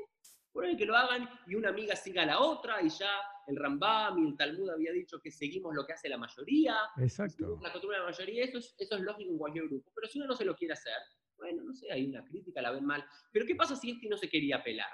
por 0.51 0.65
ahí 0.65 0.77
que 0.77 0.85
lo 0.85 0.95
hagan 0.95 1.27
y 1.47 1.55
una 1.55 1.69
amiga 1.69 1.95
siga 1.95 2.23
a 2.23 2.25
la 2.27 2.39
otra 2.39 2.81
y 2.81 2.89
ya 2.89 3.09
el 3.47 3.55
Rambam 3.55 4.19
y 4.19 4.27
el 4.29 4.37
Talmud 4.37 4.69
había 4.69 4.91
dicho 4.91 5.19
que 5.19 5.31
seguimos 5.31 5.73
lo 5.73 5.83
que 5.85 5.93
hace 5.93 6.07
la 6.09 6.17
mayoría. 6.17 6.75
Exacto. 6.97 7.57
La 7.63 7.71
costumbre 7.71 7.97
de 7.97 8.03
la 8.05 8.11
mayoría, 8.11 8.43
eso 8.45 8.59
es, 8.59 8.75
eso 8.77 8.95
es 8.95 9.01
lógico 9.01 9.31
en 9.31 9.37
cualquier 9.39 9.65
grupo. 9.67 9.91
Pero 9.95 10.07
si 10.07 10.19
uno 10.19 10.27
no 10.27 10.35
se 10.35 10.45
lo 10.45 10.55
quiere 10.55 10.73
hacer, 10.73 10.93
bueno, 11.37 11.63
no 11.63 11.73
sé, 11.73 11.91
hay 11.91 12.05
una 12.05 12.23
crítica, 12.23 12.61
la 12.61 12.69
ven 12.71 12.85
mal. 12.85 13.03
Pero 13.31 13.45
¿qué 13.47 13.55
pasa 13.55 13.75
si 13.75 13.91
este 13.91 14.07
no 14.09 14.17
se 14.17 14.29
quería 14.29 14.61
pelar? 14.63 14.91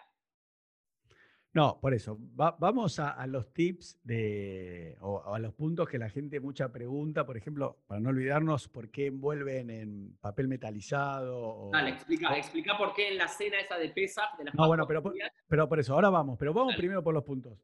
No, 1.55 1.79
por 1.79 1.93
eso. 1.93 2.19
va- 2.37 2.57
vamos 2.59 2.99
a, 2.99 3.11
a 3.11 3.25
los 3.27 3.53
tips 3.53 3.97
de, 4.03 4.97
o, 4.99 5.13
o 5.25 5.33
a 5.35 5.39
los 5.39 5.53
puntos 5.53 5.87
que 5.87 5.97
la 5.97 6.09
gente 6.09 6.41
mucha 6.41 6.69
pregunta, 6.69 7.25
por 7.25 7.37
ejemplo, 7.37 7.79
para 7.87 8.01
no 8.01 8.09
olvidarnos 8.09 8.67
por 8.67 8.89
qué 8.91 9.05
envuelven 9.05 9.69
en 9.69 10.17
papel 10.19 10.49
metalizado. 10.49 11.37
o- 11.39 11.71
Dale, 11.71 11.91
explica, 11.91 12.29
o- 12.29 12.35
explica 12.35 12.77
por 12.77 12.93
qué 12.93 13.07
en 13.07 13.17
la 13.17 13.29
cena 13.29 13.57
esa 13.61 13.77
de 13.77 13.87
Pesach, 13.87 14.37
de 14.37 14.43
las 14.43 14.53
No, 14.53 14.67
bueno, 14.67 14.85
pero 14.85 15.01
por- 15.01 15.13
Pero 15.47 15.69
por 15.69 15.79
eso, 15.79 15.93
ahora 15.93 16.09
vamos, 16.09 16.37
pero 16.37 16.53
vamos 16.53 16.73
Dale. 16.73 16.77
primero 16.79 17.01
por 17.01 17.13
los 17.13 17.23
puntos. 17.23 17.57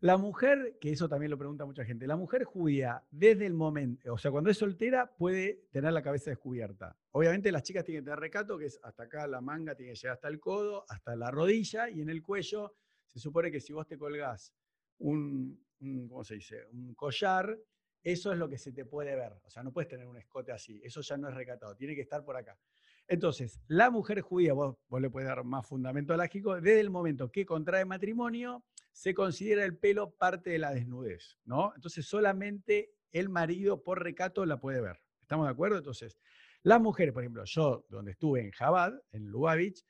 La 0.00 0.18
mujer, 0.18 0.76
que 0.78 0.92
eso 0.92 1.08
también 1.08 1.30
lo 1.30 1.38
pregunta 1.38 1.64
mucha 1.64 1.86
gente, 1.86 2.06
la 2.06 2.16
mujer 2.16 2.44
judía, 2.44 3.02
desde 3.10 3.46
el 3.46 3.54
momento, 3.54 4.12
o 4.12 4.18
sea, 4.18 4.30
cuando 4.30 4.50
es 4.50 4.58
soltera, 4.58 5.10
puede 5.16 5.64
tener 5.72 5.94
la 5.94 6.02
cabeza 6.02 6.28
descubierta. 6.30 6.96
Obviamente 7.12 7.50
las 7.50 7.62
chicas 7.62 7.82
tienen 7.84 8.02
que 8.02 8.10
tener 8.10 8.20
recato, 8.20 8.58
que 8.58 8.66
es 8.66 8.78
hasta 8.82 9.04
acá 9.04 9.26
la 9.26 9.40
manga 9.40 9.74
tiene 9.74 9.92
que 9.94 9.98
llegar 9.98 10.14
hasta 10.16 10.28
el 10.28 10.38
codo, 10.38 10.84
hasta 10.90 11.16
la 11.16 11.30
rodilla, 11.30 11.88
y 11.88 12.02
en 12.02 12.10
el 12.10 12.22
cuello 12.22 12.74
se 13.08 13.18
supone 13.18 13.50
que 13.50 13.60
si 13.60 13.72
vos 13.72 13.86
te 13.86 13.98
colgás 13.98 14.54
un, 14.98 15.64
¿cómo 16.08 16.24
se 16.24 16.34
dice? 16.34 16.66
Un 16.72 16.94
collar, 16.94 17.58
eso 18.02 18.32
es 18.32 18.38
lo 18.38 18.48
que 18.48 18.58
se 18.58 18.72
te 18.72 18.84
puede 18.84 19.16
ver. 19.16 19.32
O 19.44 19.50
sea, 19.50 19.62
no 19.62 19.72
puedes 19.72 19.88
tener 19.88 20.06
un 20.06 20.16
escote 20.16 20.52
así, 20.52 20.80
eso 20.84 21.00
ya 21.00 21.16
no 21.16 21.28
es 21.28 21.34
recatado, 21.34 21.74
tiene 21.76 21.94
que 21.94 22.02
estar 22.02 22.24
por 22.24 22.36
acá. 22.36 22.58
Entonces, 23.06 23.58
la 23.68 23.90
mujer 23.90 24.20
judía, 24.20 24.52
vos, 24.52 24.76
vos 24.88 25.00
le 25.00 25.08
puedes 25.08 25.28
dar 25.28 25.42
más 25.42 25.66
fundamento 25.66 26.14
lógico, 26.14 26.56
desde 26.56 26.80
el 26.80 26.90
momento 26.90 27.30
que 27.32 27.46
contrae 27.46 27.84
matrimonio, 27.86 28.64
se 28.92 29.14
considera 29.14 29.64
el 29.64 29.78
pelo 29.78 30.10
parte 30.10 30.50
de 30.50 30.58
la 30.58 30.72
desnudez, 30.72 31.38
¿no? 31.44 31.72
Entonces, 31.74 32.06
solamente 32.06 32.92
el 33.12 33.28
marido 33.28 33.82
por 33.82 34.02
recato 34.02 34.44
la 34.44 34.60
puede 34.60 34.80
ver. 34.80 35.00
¿Estamos 35.22 35.46
de 35.46 35.52
acuerdo? 35.52 35.78
Entonces, 35.78 36.18
las 36.62 36.80
mujeres, 36.80 37.14
por 37.14 37.22
ejemplo, 37.22 37.44
yo, 37.44 37.86
donde 37.88 38.12
estuve 38.12 38.40
en 38.40 38.50
Jabad, 38.50 38.92
en 39.12 39.26
Lubavitch, 39.26 39.86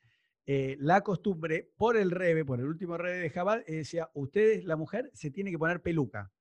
eh, 0.51 0.77
la 0.79 1.01
costumbre, 1.01 1.71
por 1.77 1.95
el 1.95 2.09
rebe, 2.09 2.43
por 2.43 2.59
el 2.59 2.65
último 2.65 2.97
rebe 2.97 3.19
de 3.19 3.29
Jabad, 3.29 3.59
eh, 3.67 3.75
decía, 3.75 4.09
ustedes, 4.15 4.65
la 4.65 4.75
mujer, 4.75 5.11
se 5.13 5.29
tiene 5.29 5.51
que 5.51 5.59
poner 5.59 5.83
peluca. 5.83 6.31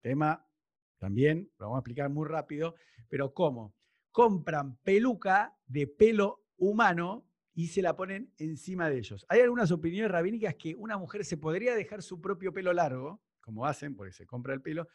Tema 0.00 0.48
también, 0.96 1.52
lo 1.58 1.66
vamos 1.66 1.76
a 1.76 1.80
explicar 1.80 2.08
muy 2.08 2.26
rápido, 2.26 2.76
pero 3.10 3.34
¿cómo? 3.34 3.74
Compran 4.10 4.78
peluca 4.78 5.54
de 5.66 5.86
pelo 5.86 6.46
humano 6.56 7.28
y 7.52 7.66
se 7.66 7.82
la 7.82 7.94
ponen 7.94 8.32
encima 8.38 8.88
de 8.88 8.96
ellos. 8.96 9.26
Hay 9.28 9.40
algunas 9.40 9.70
opiniones 9.70 10.10
rabínicas 10.10 10.54
que 10.54 10.74
una 10.74 10.96
mujer 10.96 11.26
se 11.26 11.36
podría 11.36 11.74
dejar 11.74 12.02
su 12.02 12.22
propio 12.22 12.54
pelo 12.54 12.72
largo, 12.72 13.20
como 13.42 13.66
hacen, 13.66 13.94
porque 13.94 14.14
se 14.14 14.24
compra 14.24 14.54
el 14.54 14.62
pelo, 14.62 14.88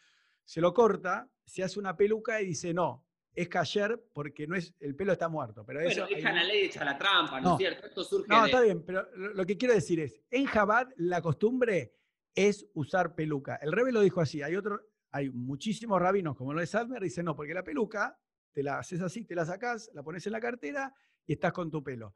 se 0.44 0.60
lo 0.60 0.74
corta, 0.74 1.30
se 1.44 1.62
hace 1.62 1.78
una 1.78 1.96
peluca 1.96 2.42
y 2.42 2.46
dice, 2.46 2.74
no, 2.74 3.06
es 3.34 3.48
cayer 3.48 4.00
porque 4.12 4.46
no 4.46 4.54
es, 4.54 4.74
el 4.80 4.94
pelo 4.94 5.12
está 5.12 5.28
muerto. 5.28 5.64
Pero 5.66 5.80
Bueno, 5.80 5.90
eso 5.90 6.04
hay 6.04 6.14
deja 6.16 6.30
un- 6.30 6.36
la 6.36 6.44
ley 6.44 6.64
hecha 6.66 6.84
la 6.84 6.96
trampa, 6.96 7.40
¿no, 7.40 7.50
No. 7.50 7.54
es 7.54 7.58
cierto? 7.58 7.86
Esto 7.86 8.04
surge 8.04 8.28
no, 8.28 8.40
de... 8.42 8.46
está 8.46 8.60
bien, 8.60 8.84
pero 8.84 9.06
lo, 9.16 9.44
que 9.44 9.56
quiero 9.56 9.74
decir 9.74 10.00
es, 10.00 10.20
en 10.30 10.46
Jabad 10.46 10.88
la 10.96 11.20
costumbre 11.20 11.94
es 12.34 12.66
usar 12.74 13.14
peluca. 13.14 13.56
El 13.56 13.72
Rebe 13.72 13.92
lo 13.92 14.00
dijo 14.00 14.20
así, 14.20 14.42
hay 14.42 14.56
otro, 14.56 14.80
hay 15.10 15.30
muchísimos 15.30 16.00
rabinos, 16.00 16.36
como 16.36 16.52
lo 16.52 16.60
es 16.60 16.70
Sadmer, 16.70 17.02
dicen, 17.02 17.24
no, 17.24 17.34
porque 17.36 17.54
la 17.54 17.62
peluca, 17.64 18.18
te 18.52 18.62
la 18.62 18.78
haces 18.78 19.00
así, 19.00 19.24
te 19.24 19.34
la 19.34 19.44
sacás, 19.44 19.90
la 19.94 20.02
pones 20.02 20.24
en 20.26 20.32
la 20.32 20.40
cartera 20.40 20.94
y 21.26 21.32
estás 21.32 21.52
con 21.52 21.70
tu 21.70 21.82
pelo. 21.82 22.14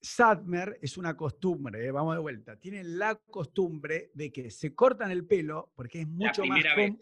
Sadmer 0.00 0.78
es 0.80 0.96
una 0.96 1.16
costumbre, 1.16 1.84
eh, 1.86 1.90
vamos 1.90 2.14
de 2.14 2.20
vuelta, 2.20 2.56
tienen 2.56 2.98
la 3.00 3.16
costumbre 3.16 4.12
de 4.14 4.30
que 4.30 4.48
se 4.50 4.72
cortan 4.74 5.10
el 5.10 5.26
pelo 5.26 5.72
porque 5.74 6.02
es 6.02 6.06
la 6.08 6.14
mucho 6.14 6.44
más 6.44 6.62
vez. 6.76 6.94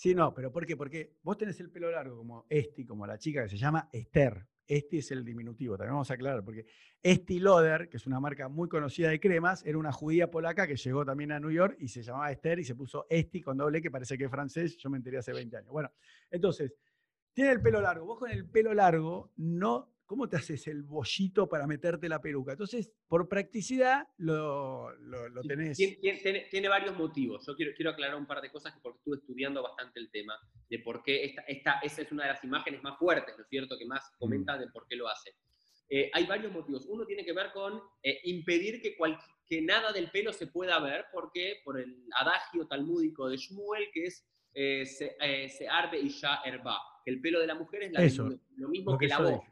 Sí, 0.00 0.14
no, 0.14 0.32
pero 0.32 0.50
¿por 0.50 0.64
qué? 0.64 0.78
Porque 0.78 1.18
vos 1.22 1.36
tenés 1.36 1.60
el 1.60 1.70
pelo 1.70 1.90
largo 1.90 2.16
como 2.16 2.46
Esti, 2.48 2.86
como 2.86 3.06
la 3.06 3.18
chica 3.18 3.42
que 3.42 3.50
se 3.50 3.58
llama 3.58 3.90
Esther. 3.92 4.46
Este 4.66 4.96
es 4.96 5.10
el 5.10 5.22
diminutivo, 5.22 5.76
también 5.76 5.92
vamos 5.92 6.10
a 6.10 6.14
aclarar, 6.14 6.42
porque 6.42 6.64
Esti 7.02 7.38
Loder, 7.38 7.90
que 7.90 7.98
es 7.98 8.06
una 8.06 8.18
marca 8.18 8.48
muy 8.48 8.66
conocida 8.66 9.10
de 9.10 9.20
cremas, 9.20 9.62
era 9.66 9.76
una 9.76 9.92
judía 9.92 10.30
polaca 10.30 10.66
que 10.66 10.76
llegó 10.76 11.04
también 11.04 11.32
a 11.32 11.38
New 11.38 11.50
York 11.50 11.76
y 11.80 11.88
se 11.88 12.02
llamaba 12.02 12.32
Esther 12.32 12.60
y 12.60 12.64
se 12.64 12.74
puso 12.74 13.06
Esti 13.10 13.42
con 13.42 13.58
doble, 13.58 13.82
que 13.82 13.90
parece 13.90 14.16
que 14.16 14.24
es 14.24 14.30
francés, 14.30 14.74
yo 14.78 14.88
me 14.88 14.96
enteré 14.96 15.18
hace 15.18 15.34
20 15.34 15.58
años. 15.58 15.70
Bueno, 15.70 15.92
entonces, 16.30 16.72
tiene 17.34 17.50
el 17.50 17.60
pelo 17.60 17.82
largo. 17.82 18.06
Vos 18.06 18.18
con 18.20 18.30
el 18.30 18.48
pelo 18.48 18.72
largo, 18.72 19.34
no, 19.36 19.92
¿cómo 20.10 20.28
te 20.28 20.36
haces 20.36 20.66
el 20.66 20.82
bollito 20.82 21.48
para 21.48 21.68
meterte 21.68 22.08
la 22.08 22.20
peluca? 22.20 22.50
Entonces, 22.50 22.90
por 23.06 23.28
practicidad, 23.28 24.08
lo, 24.16 24.92
lo, 24.96 25.28
lo 25.28 25.40
tenés. 25.42 25.78
Tiene, 25.78 26.68
varios 26.68 26.96
motivos. 26.96 27.46
Yo 27.46 27.54
quiero, 27.54 27.70
quiero 27.76 27.92
aclarar 27.92 28.16
un 28.16 28.26
par 28.26 28.40
de 28.40 28.50
cosas 28.50 28.74
que 28.74 28.80
porque 28.80 28.98
estuve 28.98 29.18
estudiando 29.18 29.62
bastante 29.62 30.00
el 30.00 30.10
tema 30.10 30.36
de 30.68 30.80
por 30.80 31.04
qué 31.04 31.26
esta, 31.26 31.42
esta, 31.42 31.78
esa 31.84 32.02
es 32.02 32.10
una 32.10 32.24
de 32.24 32.30
las 32.30 32.42
imágenes 32.42 32.82
más 32.82 32.98
fuertes, 32.98 33.36
¿no 33.38 33.44
es 33.44 33.48
cierto?, 33.48 33.78
que 33.78 33.86
más 33.86 34.10
comenta 34.18 34.58
de 34.58 34.66
por 34.70 34.84
qué 34.88 34.96
lo 34.96 35.06
hace. 35.06 35.30
Eh, 35.88 36.10
hay 36.12 36.26
varios 36.26 36.52
motivos. 36.52 36.86
Uno 36.88 37.06
tiene 37.06 37.24
que 37.24 37.32
ver 37.32 37.52
con 37.52 37.80
eh, 38.02 38.18
impedir 38.24 38.82
que, 38.82 38.96
cual- 38.96 39.16
que 39.46 39.62
nada 39.62 39.92
del 39.92 40.10
pelo 40.10 40.32
se 40.32 40.48
pueda 40.48 40.80
ver, 40.80 41.04
porque 41.12 41.60
por 41.64 41.78
el 41.78 42.04
adagio 42.18 42.66
talmúdico 42.66 43.28
de 43.28 43.36
Shmuel, 43.36 43.90
que 43.92 44.06
es 44.06 44.26
eh, 44.54 44.84
se, 44.84 45.16
eh, 45.20 45.48
se 45.48 45.68
arbe 45.68 46.00
y 46.00 46.08
ya 46.08 46.40
herba, 46.44 46.78
que 47.04 47.12
el 47.12 47.20
pelo 47.20 47.38
de 47.38 47.46
la 47.46 47.54
mujer 47.54 47.84
es 47.84 47.92
la 47.92 48.02
Eso, 48.02 48.24
desnudez, 48.24 48.40
lo 48.56 48.68
mismo 48.68 48.90
lo 48.90 48.98
que, 48.98 49.06
que 49.06 49.10
la 49.10 49.20
voz. 49.20 49.42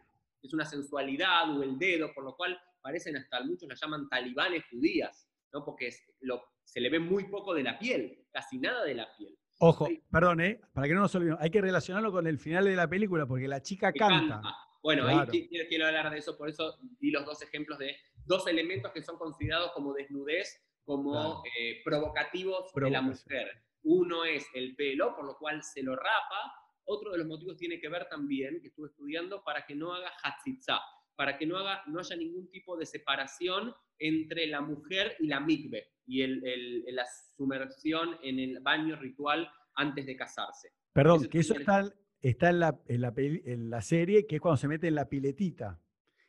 Es 0.43 0.55
una 0.55 0.65
sensualidad 0.65 1.57
o 1.57 1.63
el 1.63 1.79
dedo, 1.79 2.13
por 2.15 2.25
lo 2.25 2.35
cual 2.37 2.59
parecen 2.81 3.17
hasta 3.17 3.43
muchos 3.43 3.69
la 3.69 3.75
llaman 3.75 4.09
talibanes 4.09 4.65
judías, 4.71 5.29
¿no? 5.53 5.65
porque 5.65 5.89
es- 5.89 6.03
lo- 6.21 6.43
se 6.65 6.81
le 6.81 6.91
ve 6.91 6.99
muy 6.99 7.25
poco 7.25 7.55
de 7.55 7.63
la 7.63 7.79
piel, 7.79 8.27
casi 8.31 8.59
nada 8.59 8.85
de 8.85 8.95
la 8.95 9.09
piel. 9.17 9.37
Ojo, 9.61 9.89
perdón, 10.11 10.41
¿eh? 10.41 10.61
para 10.73 10.87
que 10.87 10.95
no 10.95 11.01
nos 11.01 11.15
olvidemos, 11.15 11.41
hay 11.43 11.51
que 11.51 11.61
relacionarlo 11.61 12.13
con 12.13 12.27
el 12.27 12.39
final 12.39 12.65
de 12.67 12.77
la 12.77 12.87
película, 12.89 13.27
porque 13.27 13.49
la 13.49 13.61
chica 13.63 13.93
Que 13.93 13.99
canta. 13.99 14.41
Bueno, 14.83 15.03
Claro. 15.05 15.21
ahí 15.23 15.27
qui- 15.41 15.49
quiero, 15.49 15.69
quiero 15.69 15.87
hablar 15.87 16.11
de 16.11 16.19
eso, 16.19 16.37
por 16.39 16.49
eso 16.49 16.79
di 17.01 17.11
los 17.11 17.25
dos 17.25 17.43
ejemplos 17.43 17.79
de 17.79 17.97
dos 18.25 18.47
elementos 18.47 18.93
que 18.93 19.03
son 19.03 19.19
considerados 19.19 19.73
como 19.73 19.93
desnudez, 19.93 20.63
como 20.85 21.11
Claro. 21.13 21.43
eh, 21.59 21.81
provocativos 21.85 22.73
de 22.73 22.91
la 22.91 23.03
mujer. 23.03 23.51
Uno 23.83 24.25
es 24.25 24.47
el 24.55 24.77
pelo, 24.77 25.17
por 25.17 25.25
lo 25.27 25.37
cual 25.37 25.63
se 25.65 25.83
lo 25.83 25.97
rapa. 25.97 26.53
Otro 26.91 27.13
de 27.13 27.19
los 27.19 27.27
motivos 27.27 27.59
tiene 27.59 27.79
que 27.79 27.89
ver 27.91 28.09
también, 28.09 28.61
que 28.63 28.69
estuve 28.69 28.89
estudiando, 28.89 29.45
para 29.45 29.67
que 29.67 29.75
no 29.75 29.93
haga 29.93 30.11
hatzitza. 30.23 30.81
para 31.15 31.37
que 31.37 31.47
no, 31.47 31.59
haga, 31.59 31.83
no 31.89 31.99
haya 31.99 32.17
ningún 32.17 32.49
tipo 32.49 32.77
de 32.77 32.87
separación 32.87 33.75
entre 33.99 34.47
la 34.47 34.61
mujer 34.61 35.17
y 35.19 35.27
la 35.27 35.41
mikve 35.41 35.89
y 36.07 36.23
el, 36.23 36.85
la 36.95 37.05
sumersión 37.37 38.17
en 38.23 38.39
el 38.39 38.61
baño 38.61 38.97
ritual 38.97 39.51
antes 39.75 40.07
de 40.07 40.17
casarse. 40.17 40.73
Perdón, 40.93 41.27
que 41.29 41.41
eso 41.41 41.55
está, 41.55 41.93
está 42.23 42.51
en, 42.51 42.61
la, 42.61 42.81
en, 42.87 43.01
la, 43.03 43.13
en, 43.17 43.69
la, 43.69 43.83
serie, 43.83 44.27
que 44.27 44.37
es 44.37 44.41
cuando 44.41 44.57
se 44.57 44.69
mete 44.69 44.89
en 44.89 44.95
la 44.95 45.09
piletita. 45.09 45.79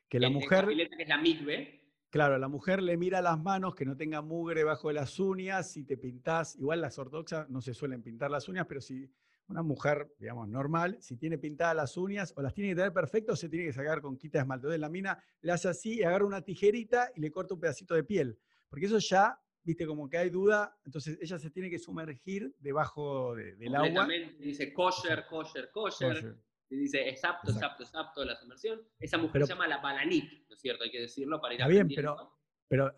Que 0.09 0.19
la 0.19 0.29
mujer... 0.29 0.63
La 0.63 0.69
pileta 0.69 0.97
que 0.97 1.03
es 1.03 1.09
la 1.09 1.17
mikve. 1.19 1.79
Claro, 2.09 2.37
la 2.37 2.47
mujer 2.47 2.81
le 2.81 2.97
mira 2.97 3.21
las 3.21 3.39
manos, 3.39 3.75
que 3.75 3.85
no 3.85 3.95
tenga 3.95 4.21
mugre 4.21 4.63
bajo 4.63 4.91
las 4.91 5.19
uñas, 5.19 5.71
si 5.71 5.85
te 5.85 5.95
pintás, 5.95 6.57
igual 6.57 6.81
las 6.81 6.97
ortodoxas 6.97 7.47
no 7.49 7.61
se 7.61 7.73
suelen 7.73 8.01
pintar 8.01 8.31
las 8.31 8.49
uñas, 8.49 8.65
pero 8.67 8.81
si 8.81 9.09
una 9.49 9.63
mujer, 9.63 10.13
digamos, 10.19 10.47
normal, 10.47 10.97
si 11.01 11.17
tiene 11.17 11.37
pintadas 11.37 11.75
las 11.75 11.97
uñas 11.97 12.33
o 12.37 12.41
las 12.41 12.53
tiene 12.53 12.69
que 12.69 12.75
tener 12.75 12.93
perfecto, 12.93 13.35
se 13.35 13.49
tiene 13.49 13.65
que 13.65 13.73
sacar 13.73 13.99
con 13.99 14.15
quita 14.15 14.37
de 14.37 14.43
esmalte. 14.43 14.67
Entonces 14.67 14.79
la 14.79 14.89
mina 14.89 15.23
le 15.41 15.51
hace 15.51 15.67
así 15.67 15.99
y 15.99 16.03
agarra 16.03 16.25
una 16.25 16.41
tijerita 16.41 17.11
y 17.15 17.21
le 17.21 17.31
corta 17.31 17.55
un 17.55 17.59
pedacito 17.59 17.95
de 17.95 18.03
piel. 18.03 18.39
Porque 18.69 18.85
eso 18.85 18.99
ya, 18.99 19.39
viste, 19.63 19.87
como 19.87 20.07
que 20.07 20.17
hay 20.17 20.29
duda, 20.29 20.77
entonces 20.85 21.17
ella 21.19 21.39
se 21.39 21.49
tiene 21.49 21.69
que 21.69 21.79
sumergir 21.79 22.53
debajo 22.59 23.35
del 23.35 23.75
agua. 23.75 24.07
Dice 24.37 24.71
kosher, 24.71 25.25
kosher, 25.27 25.71
kosher. 25.71 26.37
Y 26.69 26.75
dice, 26.75 27.09
es 27.09 27.23
apto, 27.25 27.49
es 27.49 27.63
apto, 27.63 27.81
es 27.81 27.95
apto 27.95 28.23
la 28.23 28.35
sumersión. 28.35 28.79
Esa 28.99 29.17
mujer 29.17 29.41
se 29.41 29.49
llama 29.53 29.67
la 29.67 29.79
balanit, 29.79 30.47
¿no 30.47 30.53
es 30.53 30.61
cierto? 30.61 30.83
Hay 30.83 30.91
que 30.91 31.01
decirlo 31.01 31.41
para 31.41 31.55
ir 31.55 31.63
a 31.63 31.67
bien, 31.67 31.87
pero, 31.87 32.37
pero 32.67 32.93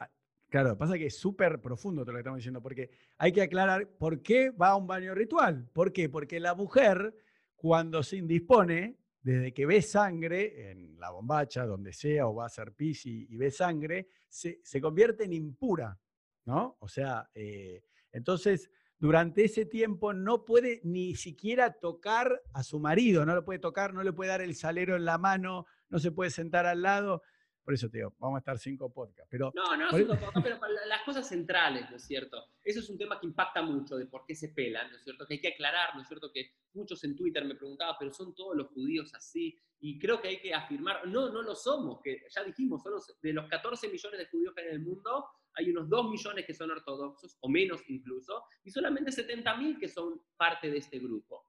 claro, 0.51 0.77
pasa 0.77 0.97
que 0.97 1.07
es 1.07 1.17
súper 1.17 1.61
profundo 1.61 2.03
todo 2.03 2.11
lo 2.11 2.17
que 2.17 2.21
estamos 2.21 2.37
diciendo, 2.37 2.61
porque 2.61 2.91
hay 3.17 3.31
que 3.31 3.41
aclarar 3.41 3.87
por 3.87 4.21
qué 4.21 4.51
va 4.51 4.69
a 4.69 4.75
un 4.75 4.85
baño 4.85 5.15
ritual. 5.15 5.69
¿Por 5.73 5.93
qué? 5.93 6.09
Porque 6.09 6.39
la 6.41 6.53
mujer, 6.53 7.15
cuando 7.55 8.03
se 8.03 8.17
indispone, 8.17 8.97
desde 9.21 9.53
que 9.53 9.65
ve 9.65 9.81
sangre 9.81 10.71
en 10.71 10.99
la 10.99 11.11
bombacha, 11.11 11.65
donde 11.65 11.93
sea, 11.93 12.27
o 12.27 12.35
va 12.35 12.43
a 12.43 12.47
hacer 12.47 12.73
pis 12.73 13.05
y, 13.05 13.37
ve 13.37 13.49
sangre, 13.49 14.09
se, 14.27 14.59
se, 14.63 14.81
convierte 14.81 15.23
en 15.23 15.33
impura, 15.33 15.97
¿no? 16.45 16.75
O 16.79 16.87
sea, 16.87 17.29
eh, 17.33 17.83
entonces 18.11 18.69
durante 18.99 19.45
ese 19.45 19.65
tiempo 19.65 20.13
no 20.13 20.43
puede 20.43 20.81
ni 20.83 21.15
siquiera 21.15 21.71
tocar 21.71 22.41
a 22.53 22.61
su 22.61 22.79
marido, 22.79 23.25
no 23.25 23.33
lo 23.35 23.45
puede 23.45 23.59
tocar, 23.59 23.93
no 23.93 24.03
le 24.03 24.11
puede 24.11 24.29
dar 24.29 24.41
el 24.41 24.53
salero 24.53 24.95
en 24.95 25.05
la 25.05 25.17
mano, 25.17 25.65
no 25.89 25.97
se 25.97 26.11
puede 26.11 26.29
sentar 26.29 26.65
al 26.65 26.81
lado. 26.81 27.23
Por 27.63 27.75
eso 27.75 27.89
te 27.89 27.99
digo, 27.99 28.13
vamos 28.17 28.37
a 28.37 28.39
estar 28.39 28.57
cinco 28.57 28.91
podcasts. 28.91 29.27
Pero, 29.29 29.51
no, 29.53 29.77
no, 29.77 29.91
cinco 29.91 30.15
podcasts, 30.15 30.41
pero 30.43 30.57
las 30.87 31.03
cosas 31.03 31.27
centrales, 31.27 31.89
¿no 31.89 31.97
es 31.97 32.03
cierto? 32.03 32.43
Eso 32.63 32.79
es 32.79 32.89
un 32.89 32.97
tema 32.97 33.19
que 33.19 33.27
impacta 33.27 33.61
mucho 33.61 33.97
de 33.97 34.07
por 34.07 34.25
qué 34.25 34.35
se 34.35 34.49
pelan, 34.49 34.89
¿no 34.89 34.97
es 34.97 35.03
cierto? 35.03 35.27
Que 35.27 35.35
hay 35.35 35.41
que 35.41 35.49
aclarar, 35.49 35.95
¿no 35.95 36.01
es 36.01 36.07
cierto? 36.07 36.31
Que 36.31 36.51
muchos 36.73 37.03
en 37.03 37.15
Twitter 37.15 37.45
me 37.45 37.55
preguntaban, 37.55 37.95
pero 37.99 38.11
son 38.11 38.33
todos 38.33 38.55
los 38.55 38.67
judíos 38.69 39.13
así. 39.13 39.57
Y 39.79 39.99
creo 39.99 40.21
que 40.21 40.29
hay 40.29 40.41
que 40.41 40.53
afirmar, 40.53 41.07
no, 41.07 41.29
no 41.29 41.41
lo 41.41 41.55
somos, 41.55 42.01
que 42.03 42.23
ya 42.29 42.43
dijimos, 42.43 42.83
son 42.83 42.93
de 43.21 43.33
los 43.33 43.47
14 43.47 43.89
millones 43.89 44.19
de 44.19 44.27
judíos 44.27 44.53
que 44.55 44.61
hay 44.61 44.67
en 44.67 44.73
el 44.73 44.81
mundo, 44.81 45.25
hay 45.53 45.69
unos 45.69 45.89
2 45.89 46.09
millones 46.09 46.45
que 46.45 46.53
son 46.53 46.71
ortodoxos, 46.71 47.37
o 47.41 47.49
menos 47.49 47.81
incluso, 47.87 48.43
y 48.63 48.71
solamente 48.71 49.11
70.000 49.11 49.79
que 49.79 49.87
son 49.87 50.21
parte 50.37 50.69
de 50.69 50.77
este 50.77 50.99
grupo. 50.99 51.47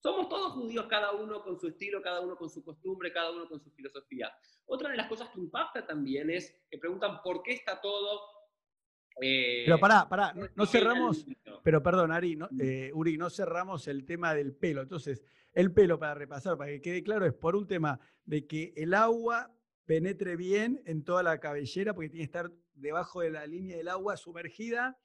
Somos 0.00 0.28
todos 0.28 0.52
judíos, 0.52 0.86
cada 0.88 1.12
uno 1.12 1.42
con 1.42 1.58
su 1.58 1.68
estilo, 1.68 2.00
cada 2.00 2.20
uno 2.20 2.36
con 2.36 2.48
su 2.48 2.62
costumbre, 2.62 3.12
cada 3.12 3.32
uno 3.32 3.48
con 3.48 3.60
su 3.60 3.70
filosofía. 3.72 4.32
Otra 4.68 4.90
de 4.90 4.96
las 4.96 5.08
cosas 5.08 5.28
que 5.30 5.40
impacta 5.40 5.86
también 5.86 6.30
es 6.30 6.54
que 6.70 6.78
preguntan 6.78 7.22
por 7.22 7.42
qué 7.42 7.52
está 7.52 7.80
todo... 7.80 8.20
Eh, 9.20 9.64
pero 9.66 9.80
pará, 9.80 10.08
pará, 10.08 10.32
no, 10.54 10.64
cerramos, 10.64 11.26
pero 11.64 11.82
perdón, 11.82 12.12
Ari, 12.12 12.36
no, 12.36 12.48
eh, 12.60 12.92
Uri, 12.94 13.18
no 13.18 13.30
cerramos 13.30 13.88
el 13.88 14.04
tema 14.04 14.32
del 14.32 14.54
pelo. 14.54 14.80
Entonces, 14.80 15.24
el 15.52 15.72
pelo, 15.72 15.98
para 15.98 16.14
repasar, 16.14 16.56
para 16.56 16.70
que 16.70 16.80
quede 16.80 17.02
claro, 17.02 17.26
es 17.26 17.34
por 17.34 17.56
un 17.56 17.66
tema 17.66 17.98
de 18.24 18.46
que 18.46 18.72
el 18.76 18.94
agua 18.94 19.52
penetre 19.86 20.36
bien 20.36 20.82
en 20.84 21.02
toda 21.02 21.22
la 21.22 21.40
cabellera, 21.40 21.94
porque 21.94 22.10
tiene 22.10 22.26
que 22.26 22.38
estar 22.38 22.52
debajo 22.74 23.22
de 23.22 23.30
la 23.30 23.46
línea 23.46 23.78
del 23.78 23.88
agua 23.88 24.18
sumergida. 24.18 24.98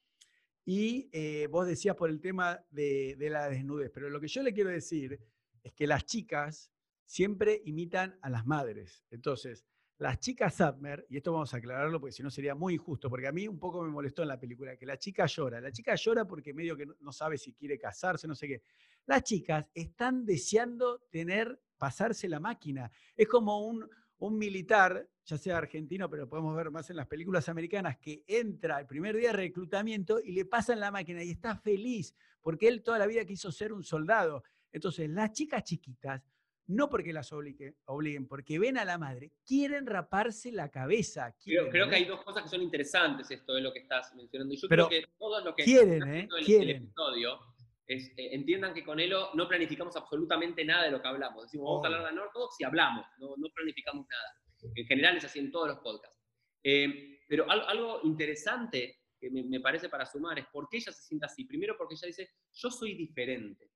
Y 0.66 1.10
eh, 1.14 1.48
vos 1.50 1.66
decías 1.66 1.96
por 1.96 2.10
el 2.10 2.20
tema 2.20 2.64
de, 2.70 3.16
la 3.32 3.50
desnudez, 3.50 3.92
pero 3.94 4.10
lo 4.10 4.20
que 4.20 4.28
yo 4.28 4.44
le 4.44 4.54
quiero 4.54 4.70
decir 4.70 5.20
es 5.64 5.74
que 5.74 5.88
las 5.88 6.06
chicas 6.06 6.73
siempre 7.06 7.62
imitan 7.66 8.18
a 8.22 8.30
las 8.30 8.46
madres. 8.46 9.06
Entonces, 9.12 9.66
las 9.98 10.20
chicas 10.20 10.56
Sadmer, 10.56 11.06
y 11.10 11.18
esto 11.18 11.32
vamos 11.32 11.54
a 11.54 11.58
aclararlo 11.58 12.00
porque 12.00 12.12
si 12.12 12.24
no 12.24 12.32
sería 12.32 12.56
muy 12.56 12.74
injusto, 12.74 13.10
porque 13.10 13.28
a 13.28 13.32
mí 13.32 13.48
un 13.48 13.60
poco 13.60 13.84
me 13.84 13.90
molestó 13.90 14.24
en 14.24 14.30
la 14.30 14.40
película, 14.40 14.76
que 14.76 14.86
la 14.86 14.98
chica 14.98 15.26
llora. 15.28 15.62
La 15.62 15.72
chica 15.72 15.96
llora 15.96 16.26
porque 16.26 16.54
medio 16.54 16.76
que 16.76 16.88
no 17.00 17.12
sabe 17.12 17.38
si 17.38 17.54
quiere 17.54 17.78
casarse, 17.78 18.28
no 18.28 18.36
sé 18.36 18.48
qué. 18.48 18.62
Las 19.06 19.24
chicas 19.24 19.68
están 19.74 20.26
deseando 20.26 21.04
tener, 21.10 21.62
pasarse 21.78 22.28
la 22.28 22.40
máquina. 22.40 22.92
Es 23.16 23.28
como 23.28 23.66
un, 23.68 23.88
un 24.18 24.38
militar, 24.38 25.10
ya 25.26 25.38
sea 25.38 25.58
argentino, 25.58 26.10
pero 26.10 26.28
podemos 26.28 26.56
ver 26.56 26.72
más 26.72 26.90
en 26.90 26.96
las 26.96 27.08
películas 27.08 27.48
americanas, 27.50 27.98
que 27.98 28.24
entra 28.28 28.80
el 28.80 28.88
primer 28.88 29.16
día 29.16 29.32
de 29.32 29.38
reclutamiento 29.38 30.20
y 30.20 30.32
le 30.32 30.46
pasan 30.46 30.80
la 30.80 30.92
máquina 30.92 31.24
y 31.24 31.32
está 31.32 31.56
feliz, 31.56 32.16
porque 32.42 32.68
él 32.68 32.82
toda 32.84 33.00
la 33.00 33.06
vida 33.06 33.26
quiso 33.26 33.52
ser 33.52 33.72
un 33.72 33.84
soldado. 33.84 34.44
Entonces, 34.72 35.10
las 35.10 35.32
chicas 35.34 35.64
chiquitas, 35.64 36.22
no 36.68 36.90
porque 36.90 37.14
las 37.14 37.32
obliguen, 37.34 38.28
porque 38.28 38.60
ven 38.60 38.78
a 38.78 38.86
la 38.86 38.98
madre, 38.98 39.32
quieren 39.46 39.86
raparse 39.86 40.52
la 40.52 40.70
cabeza. 40.70 41.36
creo, 41.44 41.90
que 41.90 41.96
hay 41.96 42.06
dos 42.06 42.24
cosas 42.24 42.44
que 42.44 42.50
son 42.50 42.62
interesantes 42.62 43.30
esto 43.32 43.54
de 43.54 43.62
lo 43.62 43.74
que 43.74 43.80
estás 43.80 44.14
mencionando. 44.16 44.54
Y 44.54 44.58
yo 44.58 44.68
creo 44.68 44.90
que 44.90 45.06
todos 45.18 45.44
los 45.44 45.56
que 45.56 45.64
quieren, 45.64 46.04
¿eh? 46.14 46.28
quieren. 46.46 46.84
episodio 46.84 47.40
eh, 47.86 48.30
entiendan 48.32 48.74
que 48.74 48.84
con 48.84 49.00
Elo 49.00 49.32
no 49.34 49.48
planificamos 49.48 49.96
absolutamente 49.98 50.64
nada 50.64 50.86
de 50.86 50.92
lo 50.92 51.02
que 51.02 51.08
hablamos. 51.08 51.44
Decimos, 51.44 51.66
vamos 51.66 51.84
a 51.84 51.88
hablar 51.88 52.10
de 52.10 52.16
Nortodox 52.16 52.56
y 52.60 52.64
hablamos, 52.64 53.06
no, 53.18 53.36
no, 53.38 53.50
planificamos 53.54 54.08
nada. 54.10 54.74
En 54.76 54.86
general 54.86 55.18
es 55.18 55.26
así 55.26 55.40
en 55.40 55.52
todos 55.52 55.68
los 55.68 55.80
podcasts. 55.80 56.18
Eh, 56.64 57.20
pero 57.28 57.50
algo, 57.50 58.00
interesante 58.04 59.00
que 59.20 59.30
me, 59.30 59.60
parece 59.60 59.90
para 59.90 60.06
sumar 60.06 60.40
es 60.40 60.46
por 60.48 60.70
qué 60.70 60.78
ella 60.78 60.92
se 60.92 61.04
siente 61.04 61.26
así. 61.26 61.46
Primero 61.46 61.76
porque 61.78 61.96
ella 61.96 62.08
dice, 62.08 62.30
yo 62.54 62.70
soy 62.70 62.96
diferente. 62.96 63.72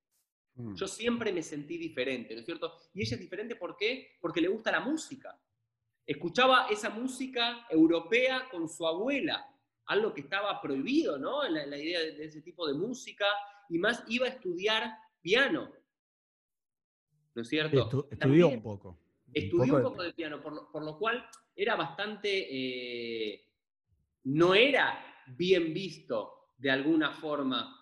Mm. 0.57 0.75
Yo 0.75 0.87
siempre 0.87 1.31
me 1.31 1.43
sentí 1.43 1.77
diferente, 1.77 2.33
¿no 2.33 2.39
es 2.39 2.45
cierto? 2.45 2.73
Y 2.93 3.01
ella 3.01 3.15
es 3.15 3.21
diferente 3.21 3.55
¿por 3.55 3.77
qué? 3.77 4.17
Porque 4.19 4.41
le 4.41 4.47
gusta 4.47 4.71
la 4.71 4.79
música. 4.79 5.39
Escuchaba 6.05 6.67
esa 6.67 6.89
música 6.89 7.67
europea 7.69 8.47
con 8.49 8.67
su 8.67 8.87
abuela, 8.87 9.45
algo 9.85 10.13
que 10.13 10.21
estaba 10.21 10.59
prohibido, 10.61 11.17
¿no? 11.17 11.47
La, 11.47 11.65
la 11.65 11.77
idea 11.77 11.99
de, 11.99 12.25
ese 12.25 12.41
tipo 12.41 12.67
de 12.67 12.73
música 12.73 13.25
y 13.69 13.77
más 13.77 14.03
iba 14.07 14.25
a 14.25 14.29
estudiar 14.29 14.97
piano. 15.21 15.71
¿No 17.35 17.41
es 17.41 17.49
cierto? 17.49 18.07
estudió 18.09 18.47
un 18.47 18.61
poco. 18.61 18.97
Estudió 19.33 19.75
un 19.75 19.83
poco, 19.83 20.01
de... 20.01 20.13
piano, 20.13 20.41
por 20.41 20.83
lo, 20.83 20.97
cual 20.97 21.23
era 21.55 21.75
bastante, 21.75 22.47
eh, 22.49 23.45
no 24.23 24.55
era 24.55 25.03
bien 25.27 25.73
visto 25.73 26.53
de 26.57 26.71
alguna 26.71 27.11
forma, 27.11 27.76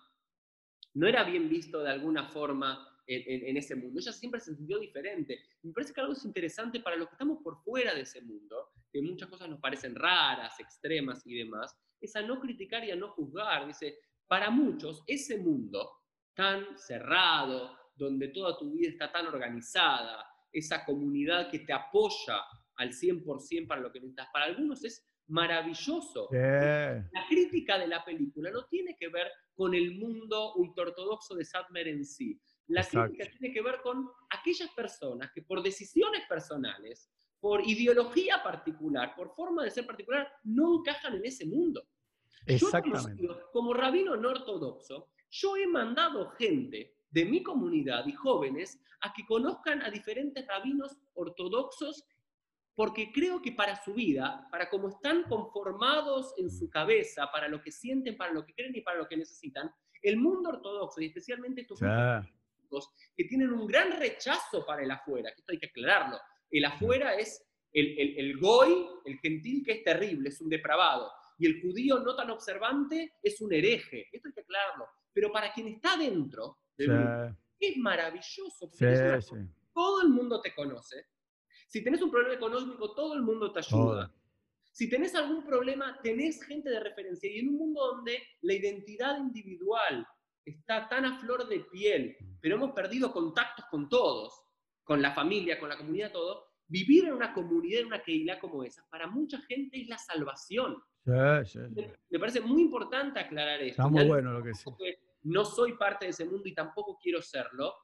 no 0.96 1.06
era 1.06 1.24
bien 1.24 1.48
visto 1.48 1.82
de 1.82 1.90
alguna 1.90 2.24
forma 2.24 2.88
en, 3.06 3.56
ese 3.56 3.76
mundo. 3.76 4.00
Ella 4.00 4.12
siempre 4.12 4.40
se 4.40 4.54
sintió 4.54 4.78
diferente. 4.78 5.38
Me 5.62 5.72
parece 5.72 5.92
que 5.92 6.00
algo 6.00 6.14
es 6.14 6.24
interesante 6.24 6.80
para 6.80 6.96
los 6.96 7.08
que 7.08 7.14
estamos 7.14 7.38
por 7.42 7.62
fuera 7.62 7.94
de 7.94 8.00
ese 8.00 8.22
mundo, 8.22 8.70
que 8.90 9.02
muchas 9.02 9.28
cosas 9.28 9.48
nos 9.48 9.60
parecen 9.60 9.94
raras, 9.94 10.58
extremas 10.58 11.24
y 11.26 11.34
demás, 11.34 11.76
es 12.00 12.16
a 12.16 12.22
no 12.22 12.40
criticar 12.40 12.82
y 12.82 12.90
a 12.90 12.96
no 12.96 13.10
juzgar. 13.10 13.66
Dice, 13.66 13.98
para 14.26 14.50
muchos, 14.50 15.04
ese 15.06 15.38
mundo 15.38 15.90
tan 16.34 16.76
cerrado, 16.78 17.76
donde 17.94 18.28
toda 18.28 18.58
tu 18.58 18.72
vida 18.72 18.88
está 18.88 19.12
tan 19.12 19.26
organizada, 19.26 20.26
esa 20.50 20.84
comunidad 20.84 21.50
que 21.50 21.60
te 21.60 21.74
apoya 21.74 22.40
al 22.76 22.90
100% 22.90 23.66
para 23.66 23.82
lo 23.82 23.92
que 23.92 24.00
necesitas, 24.00 24.28
para 24.32 24.46
algunos 24.46 24.82
es 24.82 25.06
maravilloso. 25.28 26.28
La 26.32 27.26
crítica 27.28 27.78
de 27.78 27.86
la 27.86 28.02
película 28.04 28.50
no 28.50 28.64
tiene 28.66 28.96
que 28.98 29.08
ver 29.08 29.30
con 29.56 29.74
el 29.74 29.98
mundo 29.98 30.54
ultraortodoxo 30.54 31.34
de 31.34 31.44
Sadmer 31.44 31.88
en 31.88 32.04
sí. 32.04 32.38
La 32.68 32.86
crítica 32.86 33.28
tiene 33.30 33.52
que 33.52 33.62
ver 33.62 33.80
con 33.82 34.08
aquellas 34.30 34.70
personas 34.70 35.32
que 35.32 35.42
por 35.42 35.62
decisiones 35.62 36.22
personales, 36.28 37.10
por 37.40 37.66
ideología 37.66 38.42
particular, 38.42 39.14
por 39.16 39.34
forma 39.34 39.64
de 39.64 39.70
ser 39.70 39.86
particular, 39.86 40.30
no 40.44 40.78
encajan 40.78 41.14
en 41.14 41.24
ese 41.24 41.46
mundo. 41.46 41.82
Exactamente. 42.44 43.26
como 43.52 43.74
rabino 43.74 44.16
no 44.16 44.28
ortodoxo, 44.28 45.08
yo 45.30 45.56
he 45.56 45.66
mandado 45.66 46.28
gente 46.30 46.94
de 47.10 47.24
mi 47.24 47.42
comunidad 47.42 48.06
y 48.06 48.12
jóvenes 48.12 48.80
a 49.00 49.12
que 49.12 49.24
conozcan 49.24 49.82
a 49.82 49.90
diferentes 49.90 50.46
rabinos 50.46 50.96
ortodoxos 51.14 52.04
porque 52.76 53.10
creo 53.10 53.42
que 53.42 53.52
para 53.52 53.82
su 53.82 53.94
vida, 53.94 54.46
para 54.50 54.68
cómo 54.68 54.88
están 54.88 55.24
conformados 55.24 56.34
en 56.36 56.50
su 56.50 56.70
cabeza, 56.70 57.30
para 57.32 57.48
lo 57.48 57.60
que 57.60 57.72
sienten, 57.72 58.16
para 58.16 58.32
lo 58.32 58.44
que 58.44 58.54
creen 58.54 58.76
y 58.76 58.82
para 58.82 58.98
lo 58.98 59.08
que 59.08 59.16
necesitan, 59.16 59.70
el 60.02 60.18
mundo 60.18 60.50
ortodoxo 60.50 61.00
y 61.00 61.06
especialmente 61.06 61.62
estos 61.62 61.80
que 63.16 63.24
tienen 63.24 63.52
un 63.52 63.66
gran 63.66 63.98
rechazo 63.98 64.64
para 64.64 64.82
el 64.82 64.90
afuera, 64.90 65.30
que 65.32 65.40
esto 65.40 65.52
hay 65.52 65.58
que 65.58 65.66
aclararlo, 65.66 66.18
el 66.50 66.64
afuera 66.64 67.14
es 67.14 67.42
el, 67.72 67.98
el, 67.98 68.18
el 68.18 68.38
goy, 68.38 68.86
el 69.04 69.18
gentil 69.18 69.64
que 69.64 69.72
es 69.72 69.84
terrible, 69.84 70.28
es 70.28 70.40
un 70.40 70.48
depravado, 70.48 71.10
y 71.38 71.46
el 71.46 71.60
judío 71.60 71.98
no 72.00 72.14
tan 72.14 72.30
observante 72.30 73.14
es 73.22 73.40
un 73.40 73.52
hereje. 73.52 74.08
Esto 74.12 74.28
hay 74.28 74.34
que 74.34 74.40
aclararlo. 74.40 74.88
Pero 75.12 75.32
para 75.32 75.52
quien 75.52 75.68
está 75.68 75.96
dentro 75.96 76.58
es 76.76 77.76
maravilloso. 77.76 78.70
todo 79.72 80.02
el 80.02 80.08
mundo 80.08 80.40
te 80.40 80.54
conoce. 80.54 81.06
Si 81.66 81.82
tenés 81.82 82.00
un 82.02 82.10
problema 82.10 82.34
económico, 82.34 82.94
todo 82.94 83.14
el 83.14 83.22
mundo 83.22 83.52
te 83.52 83.58
ayuda. 83.58 84.12
Si 84.70 84.88
tenés 84.88 85.14
algún 85.14 85.44
problema, 85.44 85.98
tenés 86.02 86.42
gente 86.44 86.70
de 86.70 86.80
referencia. 86.80 87.30
Y 87.30 87.40
en 87.40 87.48
un 87.48 87.56
mundo 87.56 87.94
donde 87.94 88.22
la 88.42 88.54
identidad 88.54 89.18
individual 89.18 90.06
está 90.44 90.88
tan 90.88 91.04
a 91.04 91.18
flor 91.18 91.48
de 91.48 91.60
piel, 91.60 92.16
pero 92.40 92.56
hemos 92.56 92.72
perdido 92.72 93.12
contactos 93.12 93.64
con 93.70 93.88
todos, 93.88 94.32
con 94.84 95.02
la 95.02 95.12
familia, 95.12 95.58
con 95.58 95.68
la 95.68 95.76
comunidad, 95.76 96.12
todo, 96.12 96.46
vivir 96.68 97.06
en 97.06 97.14
una 97.14 97.32
comunidad, 97.32 97.80
en 97.80 97.86
una 97.86 98.02
keila 98.02 98.38
como 98.38 98.62
esa, 98.62 98.86
para 98.88 99.06
mucha 99.06 99.40
gente 99.42 99.80
es 99.80 99.88
la 99.88 99.98
salvación. 99.98 100.76
Me 101.04 102.18
parece 102.18 102.40
muy 102.40 102.62
importante 102.62 103.18
aclarar 103.20 103.60
esto. 103.60 103.82
Está 103.82 103.88
muy 103.88 104.04
bueno 104.04 104.32
lo 104.32 104.42
que 104.42 104.54
sí. 104.54 104.70
No 105.22 105.44
soy 105.44 105.72
parte 105.72 106.06
de 106.06 106.10
ese 106.10 106.24
mundo 106.24 106.48
y 106.48 106.54
tampoco 106.54 106.98
quiero 107.02 107.20
serlo. 107.20 107.74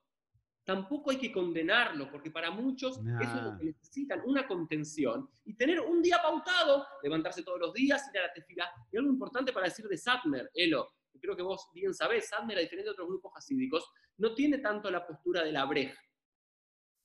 Tampoco 0.65 1.11
hay 1.11 1.19
que 1.19 1.33
condenarlo, 1.33 2.11
porque 2.11 2.31
para 2.31 2.51
muchos 2.51 2.99
eso 2.99 3.37
es 3.37 3.43
lo 3.43 3.59
que 3.59 3.65
necesitan, 3.65 4.23
una 4.25 4.47
contención 4.47 5.29
y 5.45 5.55
tener 5.55 5.81
un 5.81 6.01
día 6.01 6.19
pautado, 6.23 6.87
levantarse 7.03 7.43
todos 7.43 7.59
los 7.59 7.73
días, 7.73 8.09
ir 8.13 8.21
a 8.21 8.27
la 8.29 8.33
tefila. 8.33 8.71
Y 8.93 8.97
algo 8.97 9.11
importante 9.11 9.53
para 9.53 9.67
decir 9.67 9.87
de 9.89 9.97
Satmer, 9.97 10.51
Elo, 10.55 10.89
creo 11.21 11.37
que 11.37 11.43
vos 11.43 11.69
bien 11.75 11.93
sabés, 11.95 12.29
Satmer, 12.29 12.59
a 12.59 12.61
diferencia 12.61 12.91
de 12.91 12.93
otros 12.93 13.09
grupos 13.09 13.33
hasídicos, 13.37 13.91
no 14.19 14.35
tiene 14.35 14.59
tanto 14.59 14.91
la 14.91 15.07
postura 15.07 15.43
de 15.43 15.53
la 15.53 15.65
breja. 15.65 16.01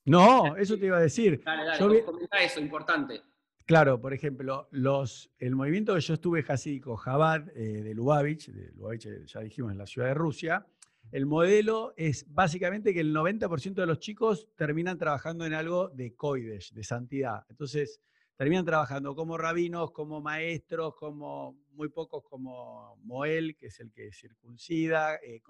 No, 0.04 0.56
eso 0.56 0.78
te 0.78 0.86
iba 0.86 0.98
a 0.98 1.00
decir. 1.00 1.42
Dale, 1.44 1.64
dale, 1.64 2.04
comenta 2.04 2.38
eso, 2.38 2.60
importante. 2.60 3.22
Claro, 3.66 4.00
por 4.00 4.14
ejemplo, 4.14 4.66
los, 4.70 5.30
el 5.38 5.54
movimiento 5.54 5.94
que 5.94 6.00
yo 6.00 6.14
estuve 6.14 6.44
hasídico, 6.48 6.96
Jabad, 6.96 7.48
eh, 7.50 7.82
de 7.82 7.94
Lubavitch, 7.94 8.48
de 8.48 8.72
Lubavitch 8.72 9.06
eh, 9.06 9.26
ya 9.26 9.40
dijimos 9.40 9.72
en 9.72 9.78
la 9.78 9.86
ciudad 9.86 10.08
de 10.08 10.14
Rusia, 10.14 10.66
el 11.10 11.26
modelo 11.26 11.94
es 11.96 12.26
básicamente 12.28 12.92
que 12.92 13.00
el 13.00 13.14
90% 13.14 13.74
de 13.74 13.86
los 13.86 13.98
chicos 13.98 14.48
terminan 14.56 14.98
trabajando 14.98 15.46
en 15.46 15.54
algo 15.54 15.88
de 15.88 16.14
koidesh, 16.14 16.72
de 16.72 16.84
santidad. 16.84 17.46
Entonces, 17.48 18.00
terminan 18.36 18.64
trabajando 18.64 19.14
como 19.14 19.38
rabinos, 19.38 19.90
como 19.90 20.20
maestros, 20.20 20.94
como 20.94 21.58
muy 21.72 21.88
pocos 21.88 22.22
como 22.24 22.96
Moel, 23.02 23.56
que 23.56 23.66
es 23.66 23.80
el 23.80 23.90
que 23.90 24.12
circuncida. 24.12 25.16
Eh, 25.16 25.40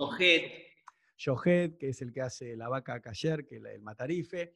Yohed, 1.18 1.76
que 1.76 1.88
es 1.88 2.00
el 2.00 2.12
que 2.12 2.22
hace 2.22 2.56
la 2.56 2.68
vaca 2.68 3.00
cayer, 3.00 3.44
que 3.44 3.56
es 3.56 3.64
el 3.64 3.82
matarife. 3.82 4.54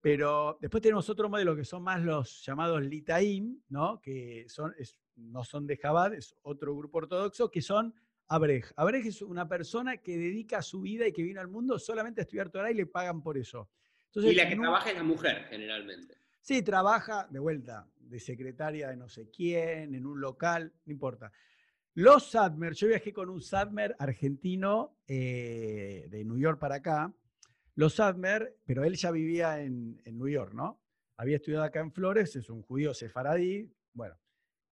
Pero 0.00 0.56
después 0.60 0.80
tenemos 0.80 1.10
otro 1.10 1.28
modelo 1.28 1.56
que 1.56 1.64
son 1.64 1.82
más 1.82 2.00
los 2.00 2.44
llamados 2.44 2.80
Litaim, 2.82 3.60
¿no? 3.68 4.00
que 4.00 4.44
son, 4.48 4.72
no 5.16 5.42
son 5.42 5.66
de 5.66 5.76
Jabad, 5.76 6.14
es 6.14 6.36
otro 6.42 6.76
grupo 6.76 6.98
ortodoxo, 6.98 7.50
que 7.50 7.60
son 7.60 7.92
Abrej. 8.28 8.64
Abrej 8.76 9.06
es 9.06 9.22
una 9.22 9.48
persona 9.48 9.96
que 9.96 10.16
dedica 10.16 10.62
su 10.62 10.82
vida 10.82 11.06
y 11.06 11.12
que 11.12 11.22
vino 11.22 11.40
al 11.40 11.48
mundo 11.48 11.78
solamente 11.78 12.20
a 12.20 12.24
estudiar 12.24 12.50
Torah 12.50 12.70
y 12.70 12.74
le 12.74 12.86
pagan 12.86 13.22
por 13.22 13.38
eso. 13.38 13.70
y 14.14 14.34
la 14.34 14.48
que 14.48 14.56
trabaja 14.56 14.90
es 14.90 14.96
la 14.96 15.02
mujer, 15.02 15.46
generalmente. 15.48 16.18
Sí, 16.40 16.62
trabaja 16.62 17.26
de 17.30 17.38
vuelta, 17.38 17.86
de 17.98 18.20
secretaria 18.20 18.88
de 18.88 18.96
no 18.96 19.08
sé 19.08 19.30
quién, 19.30 19.94
en 19.94 20.06
un 20.06 20.20
local, 20.20 20.72
no 20.84 20.92
importa. 20.92 21.32
Los 21.94 22.30
Sadmer, 22.30 22.74
yo 22.74 22.86
viajé 22.86 23.12
con 23.12 23.28
un 23.28 23.42
Sadmer 23.42 23.96
argentino 23.98 24.98
eh, 25.06 26.06
de 26.08 26.24
New 26.24 26.38
York 26.38 26.58
para 26.58 26.76
acá, 26.76 27.12
los 27.74 27.94
Sadmer, 27.94 28.56
pero 28.64 28.84
él 28.84 28.94
ya 28.94 29.10
vivía 29.10 29.60
en, 29.60 30.00
New 30.04 30.28
York, 30.28 30.52
¿no? 30.54 30.80
Había 31.16 31.36
estudiado 31.36 31.64
acá 31.64 31.80
en 31.80 31.92
Flores, 31.92 32.36
es 32.36 32.50
un 32.50 32.62
judío 32.62 32.94
sefaradí. 32.94 33.68
Bueno, 33.92 34.16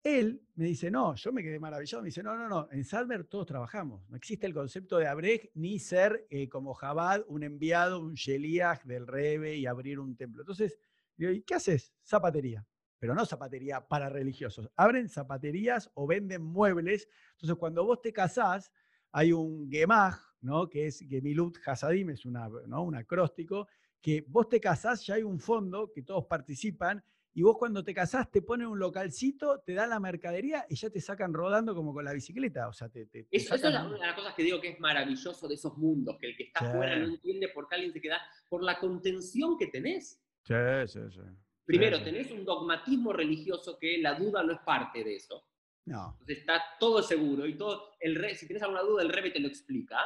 él 0.04 0.46
me 0.56 0.66
dice, 0.66 0.92
no, 0.92 1.16
yo 1.16 1.32
me 1.32 1.42
quedé 1.42 1.60
maravillado. 1.60 2.04
Me 2.04 2.08
dice, 2.08 2.22
no, 2.22 2.36
no, 2.36 2.50
no, 2.50 2.68
en 2.72 2.84
Sadmer 2.84 3.24
todos 3.24 3.46
trabajamos. 3.46 4.08
No 4.10 4.18
existe 4.18 4.46
el 4.46 4.54
concepto 4.54 4.98
de 4.98 5.08
Abrej 5.08 5.50
ni 5.56 5.80
ser 5.80 6.28
eh, 6.30 6.50
como 6.50 6.74
Jabad, 6.74 7.22
un 7.28 7.44
enviado, 7.44 8.02
un 8.02 8.14
Sheliach 8.14 8.84
del 8.84 9.08
Rebe 9.08 9.56
y 9.56 9.66
abrir 9.66 10.00
un 10.00 10.16
templo. 10.18 10.42
Entonces, 10.42 10.78
¿y 11.18 11.42
qué 11.44 11.56
haces? 11.56 11.94
Zapatería. 12.04 12.66
Pero 13.00 13.16
no 13.16 13.26
zapatería 13.26 13.86
para 13.86 14.10
religiosos. 14.10 14.70
Abren 14.76 15.10
zapaterías 15.10 15.90
o 15.94 16.06
venden 16.06 16.42
muebles. 16.42 17.08
Entonces, 17.32 17.58
cuando 17.58 17.86
vos 17.86 18.02
te 18.02 18.14
casás, 18.14 18.72
hay 19.12 19.32
un 19.32 19.70
gemaj, 19.70 20.20
¿no? 20.42 20.70
que 20.70 20.88
es 20.88 21.00
Gemilut 21.00 21.58
Hasadim, 21.66 22.10
es 22.10 22.26
una, 22.26 22.50
¿no? 22.68 22.84
un 22.84 22.96
acróstico, 22.96 23.68
que 24.02 24.26
vos 24.28 24.50
te 24.50 24.60
casás, 24.60 25.06
ya 25.06 25.16
hay 25.16 25.24
un 25.24 25.40
fondo 25.40 25.92
que 25.92 26.02
todos 26.02 26.26
participan, 26.26 27.04
y 27.36 27.42
vos 27.42 27.58
cuando 27.58 27.84
te 27.84 27.94
casás 27.94 28.30
te 28.30 28.42
ponen 28.42 28.68
un 28.68 28.80
localcito, 28.80 29.60
te 29.60 29.74
dan 29.74 29.90
la 29.90 30.00
mercadería 30.00 30.66
y 30.70 30.76
ya 30.76 30.90
te 30.90 31.02
sacan 31.02 31.34
rodando 31.34 31.74
como 31.74 31.94
con 31.94 32.06
la 32.06 32.14
bicicleta. 32.14 32.68
O 32.68 32.74
sea, 32.74 32.90
te, 32.90 33.08
eso, 33.32 33.56
es 33.56 33.64
una 33.64 33.90
de 33.90 33.98
las 33.98 34.16
cosas 34.16 34.36
que 34.36 34.44
digo 34.44 34.62
que 34.62 34.70
es 34.70 34.80
maravilloso 34.80 35.48
de 35.48 35.56
esos 35.56 35.78
mundos, 35.78 36.18
que 36.20 36.28
el 36.28 36.38
que 36.38 36.44
está 36.44 36.70
afuera 36.70 36.96
no 36.96 37.08
entiende 37.08 37.50
por 37.50 37.68
qué 37.68 37.76
alguien 37.76 37.94
se 37.94 38.02
queda, 38.02 38.22
por 38.48 38.64
la 38.64 38.80
contención 38.80 39.58
que 39.58 39.68
tenés. 39.68 40.22
Sí, 40.44 40.54
sí, 40.88 41.00
sí. 41.10 41.22
Primero, 41.66 42.04
tenés 42.04 42.30
un 42.32 42.44
dogmatismo 42.44 43.14
religioso 43.14 43.78
que 43.80 43.98
la 43.98 44.14
duda 44.16 44.44
no 44.44 44.54
es 44.54 44.60
parte 44.60 45.04
de 45.04 45.16
eso. 45.16 45.48
No. 45.86 46.12
Entonces 46.12 46.40
está 46.40 46.62
todo 46.80 47.02
seguro 47.02 47.46
y 47.46 47.58
todo, 47.58 47.94
el 48.00 48.16
re, 48.16 48.36
si 48.36 48.46
tienes 48.46 48.64
alguna 48.64 48.82
duda, 48.82 49.02
el 49.02 49.10
Rebe 49.10 49.32
te 49.32 49.40
lo 49.40 49.48
explica 49.48 49.98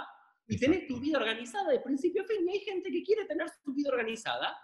y 0.47 0.57
tenés 0.57 0.87
tu 0.87 0.99
vida 0.99 1.17
organizada 1.17 1.71
de 1.71 1.79
principio 1.79 2.23
a 2.23 2.25
fin. 2.25 2.47
Y 2.47 2.51
hay 2.51 2.59
gente 2.59 2.89
que 2.89 3.03
quiere 3.03 3.25
tener 3.25 3.47
su 3.63 3.73
vida 3.73 3.89
organizada 3.89 4.57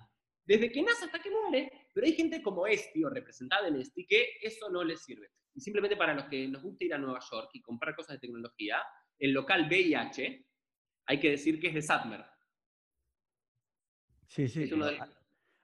desde 0.45 0.71
que 0.71 0.81
nace 0.81 1.05
hasta 1.05 1.19
que 1.19 1.29
muere, 1.29 1.71
pero 1.93 2.07
hay 2.07 2.13
gente 2.13 2.41
como 2.41 2.65
Esti 2.65 3.03
o 3.03 3.09
representada 3.09 3.67
en 3.67 3.75
Esti 3.75 4.05
que 4.05 4.37
eso 4.41 4.69
no 4.69 4.83
les 4.83 5.03
sirve. 5.03 5.29
Y 5.53 5.61
simplemente 5.61 5.95
para 5.95 6.15
los 6.15 6.25
que 6.25 6.47
nos 6.47 6.63
gusta 6.63 6.85
ir 6.85 6.93
a 6.93 6.97
Nueva 6.97 7.19
York 7.31 7.49
y 7.53 7.61
comprar 7.61 7.95
cosas 7.95 8.15
de 8.15 8.27
tecnología, 8.27 8.77
el 9.19 9.31
local 9.31 9.67
VIH, 9.69 10.45
hay 11.05 11.19
que 11.19 11.29
decir 11.29 11.59
que 11.59 11.67
es 11.67 11.73
de 11.75 11.81
Satmer. 11.81 12.25
Sí, 14.27 14.47
sí. 14.47 14.69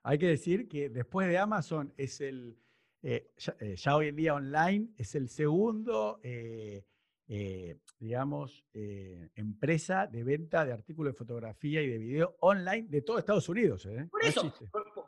Hay 0.02 0.18
que 0.18 0.28
decir 0.28 0.68
que 0.68 0.88
después 0.88 1.26
de 1.26 1.36
Amazon 1.36 1.92
es 1.96 2.20
el, 2.20 2.56
eh, 3.02 3.32
eh, 3.58 3.74
ya, 3.76 3.96
hoy 3.96 4.08
en 4.08 4.16
día 4.16 4.34
online, 4.34 4.90
es 4.96 5.14
el 5.16 5.28
segundo 5.28 6.20
eh, 6.22 6.84
eh, 7.32 7.78
digamos, 8.00 8.64
eh, 8.74 9.30
empresa 9.36 10.08
de 10.08 10.24
venta 10.24 10.64
de 10.64 10.72
artículos 10.72 11.12
de 11.12 11.16
fotografía 11.16 11.80
y 11.80 11.86
de 11.86 11.96
video 11.96 12.36
online 12.40 12.88
de 12.88 13.02
todo 13.02 13.20
Estados 13.20 13.48
Unidos. 13.48 13.86
¿eh? 13.86 14.08
Por 14.10 14.24
eso, 14.24 14.52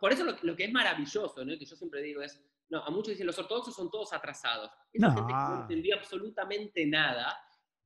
por, 0.03 0.13
eso 0.13 0.25
lo, 0.25 0.57
que 0.57 0.65
es 0.65 0.73
maravilloso, 0.73 1.45
¿no? 1.45 1.57
que 1.57 1.65
yo 1.65 1.77
siempre 1.77 2.03
digo 2.03 2.23
es, 2.23 2.45
no, 2.69 2.83
a 2.83 2.91
muchos 2.91 3.11
dicen, 3.11 3.29
los 3.29 3.39
ortodoxos 3.39 3.77
son 3.77 3.89
todos 3.89 4.13
atrasados. 4.13 4.69
Esa 4.93 5.07
no. 5.07 5.15
gente 5.15 5.29
que 5.29 5.55
no 5.55 5.61
entendía 5.61 5.95
absolutamente 5.95 6.85
nada, 6.87 7.39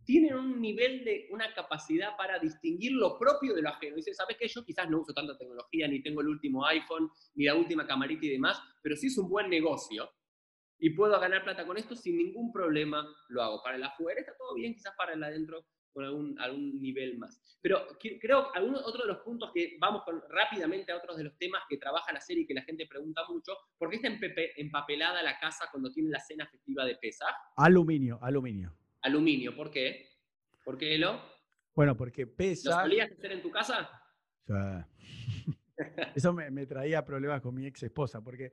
tienen 0.02 0.34
un 0.34 0.58
nivel 0.58 1.04
de, 1.04 1.28
una 1.30 1.52
capacidad 1.52 2.16
para 2.16 2.38
distinguir 2.38 2.92
lo 2.92 3.18
propio 3.18 3.52
de 3.52 3.60
lo 3.60 3.68
ajeno. 3.68 3.96
Dice, 3.96 4.14
¿sabes 4.14 4.38
qué? 4.40 4.48
Yo 4.48 4.64
quizás 4.64 4.88
no 4.88 5.00
uso 5.00 5.12
tanta 5.12 5.36
tecnología, 5.36 5.86
ni 5.88 6.02
tengo 6.02 6.22
el 6.22 6.28
último 6.28 6.64
iPhone, 6.64 7.10
ni 7.34 7.44
la 7.44 7.54
última 7.54 7.86
camarita 7.86 8.24
y 8.24 8.30
demás, 8.30 8.58
pero 8.80 8.96
sí 8.96 9.08
es 9.08 9.18
un 9.18 9.28
buen 9.28 9.50
negocio 9.50 10.10
y 10.78 10.90
puedo 10.90 11.20
ganar 11.20 11.44
plata 11.44 11.66
con 11.66 11.76
esto 11.76 11.94
sin 11.94 12.16
ningún 12.16 12.50
problema, 12.50 13.06
lo 13.28 13.42
hago. 13.42 13.62
Para 13.62 13.76
el 13.76 13.84
afuera 13.84 14.20
está 14.20 14.32
todo 14.36 14.54
bien, 14.54 14.72
quizás 14.72 14.94
para 14.96 15.12
el 15.12 15.22
adentro 15.22 15.66
con 15.96 16.04
algún, 16.04 16.38
algún 16.38 16.78
nivel 16.78 17.16
más. 17.16 17.40
Pero 17.62 17.86
creo 18.20 18.52
que 18.52 18.60
otro 18.60 19.02
de 19.02 19.08
los 19.08 19.18
puntos 19.20 19.50
que 19.54 19.78
vamos 19.80 20.02
con, 20.04 20.22
rápidamente 20.28 20.92
a 20.92 20.98
otros 20.98 21.16
de 21.16 21.24
los 21.24 21.38
temas 21.38 21.62
que 21.66 21.78
trabaja 21.78 22.12
la 22.12 22.20
serie 22.20 22.42
y 22.42 22.46
que 22.46 22.52
la 22.52 22.60
gente 22.60 22.86
pregunta 22.86 23.22
mucho, 23.30 23.52
¿por 23.78 23.88
qué 23.88 23.96
está 23.96 24.08
empapelada 24.56 25.22
la 25.22 25.38
casa 25.38 25.68
cuando 25.70 25.90
tiene 25.90 26.10
la 26.10 26.20
cena 26.20 26.46
festiva 26.46 26.84
de 26.84 26.96
pesa? 26.96 27.24
Aluminio, 27.56 28.18
aluminio. 28.20 28.74
Aluminio, 29.00 29.56
¿por 29.56 29.70
qué? 29.70 30.10
¿Por 30.62 30.76
qué, 30.76 30.96
Elo? 30.96 31.18
Bueno, 31.74 31.96
porque 31.96 32.26
pesa... 32.26 32.70
¿Lo 32.70 32.80
solías 32.82 33.10
hacer 33.10 33.32
en 33.32 33.40
tu 33.40 33.50
casa? 33.50 33.88
Eso 36.14 36.34
me, 36.34 36.50
me 36.50 36.66
traía 36.66 37.02
problemas 37.06 37.40
con 37.40 37.54
mi 37.54 37.64
ex 37.64 37.82
esposa, 37.82 38.20
porque 38.20 38.52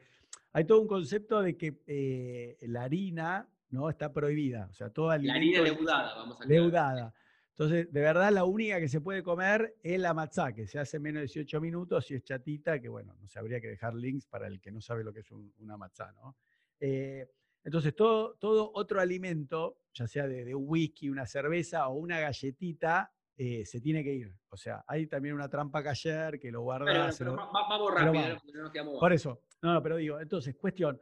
hay 0.53 0.63
todo 0.63 0.79
un 0.79 0.87
concepto 0.87 1.41
de 1.41 1.57
que 1.57 1.81
eh, 1.87 2.57
la 2.61 2.83
harina 2.83 3.49
¿no? 3.73 3.89
está 3.89 4.13
prohibida. 4.13 4.69
O 4.71 4.73
sea, 4.73 4.89
toda 4.91 5.17
La 5.17 5.33
harina 5.33 5.61
leudada, 5.61 6.15
vamos 6.15 6.39
a 6.39 6.45
Leudada. 6.45 7.13
Entonces, 7.55 7.91
de 7.93 8.01
verdad, 8.01 8.31
la 8.31 8.45
única 8.45 8.79
que 8.79 8.87
se 8.87 8.99
puede 8.99 9.21
comer 9.21 9.75
es 9.83 9.99
la 9.99 10.15
matzá, 10.15 10.53
que 10.53 10.65
se 10.65 10.79
hace 10.79 10.97
menos 10.97 11.19
de 11.19 11.25
18 11.25 11.61
minutos 11.61 12.09
y 12.09 12.15
es 12.15 12.23
chatita, 12.23 12.79
que 12.81 12.89
bueno, 12.89 13.15
no 13.19 13.27
se 13.27 13.37
habría 13.37 13.61
que 13.61 13.67
dejar 13.67 13.93
links 13.93 14.25
para 14.25 14.47
el 14.47 14.59
que 14.59 14.71
no 14.71 14.81
sabe 14.81 15.03
lo 15.03 15.13
que 15.13 15.19
es 15.19 15.31
una 15.31 15.77
matzá, 15.77 16.11
¿no? 16.13 16.35
Eh, 16.79 17.29
entonces, 17.63 17.95
todo, 17.95 18.35
todo 18.35 18.71
otro 18.73 18.99
alimento, 18.99 19.77
ya 19.93 20.07
sea 20.07 20.27
de, 20.27 20.53
un 20.55 20.65
whisky, 20.67 21.09
una 21.09 21.27
cerveza 21.27 21.87
o 21.89 21.93
una 21.93 22.19
galletita, 22.19 23.13
eh, 23.37 23.63
se 23.65 23.79
tiene 23.79 24.03
que 24.03 24.13
ir. 24.13 24.35
O 24.49 24.57
sea, 24.57 24.83
hay 24.87 25.05
también 25.05 25.35
una 25.35 25.47
trampa 25.47 25.83
cayer 25.83 26.39
que 26.39 26.51
lo 26.51 26.61
guarda. 26.61 27.11
vamos 27.25 27.93
rápido, 27.93 28.39
no 28.83 28.99
Por 28.99 29.13
eso, 29.13 29.43
no, 29.61 29.73
no, 29.73 29.83
pero 29.83 29.97
digo, 29.97 30.19
entonces, 30.19 30.55
cuestión, 30.55 30.99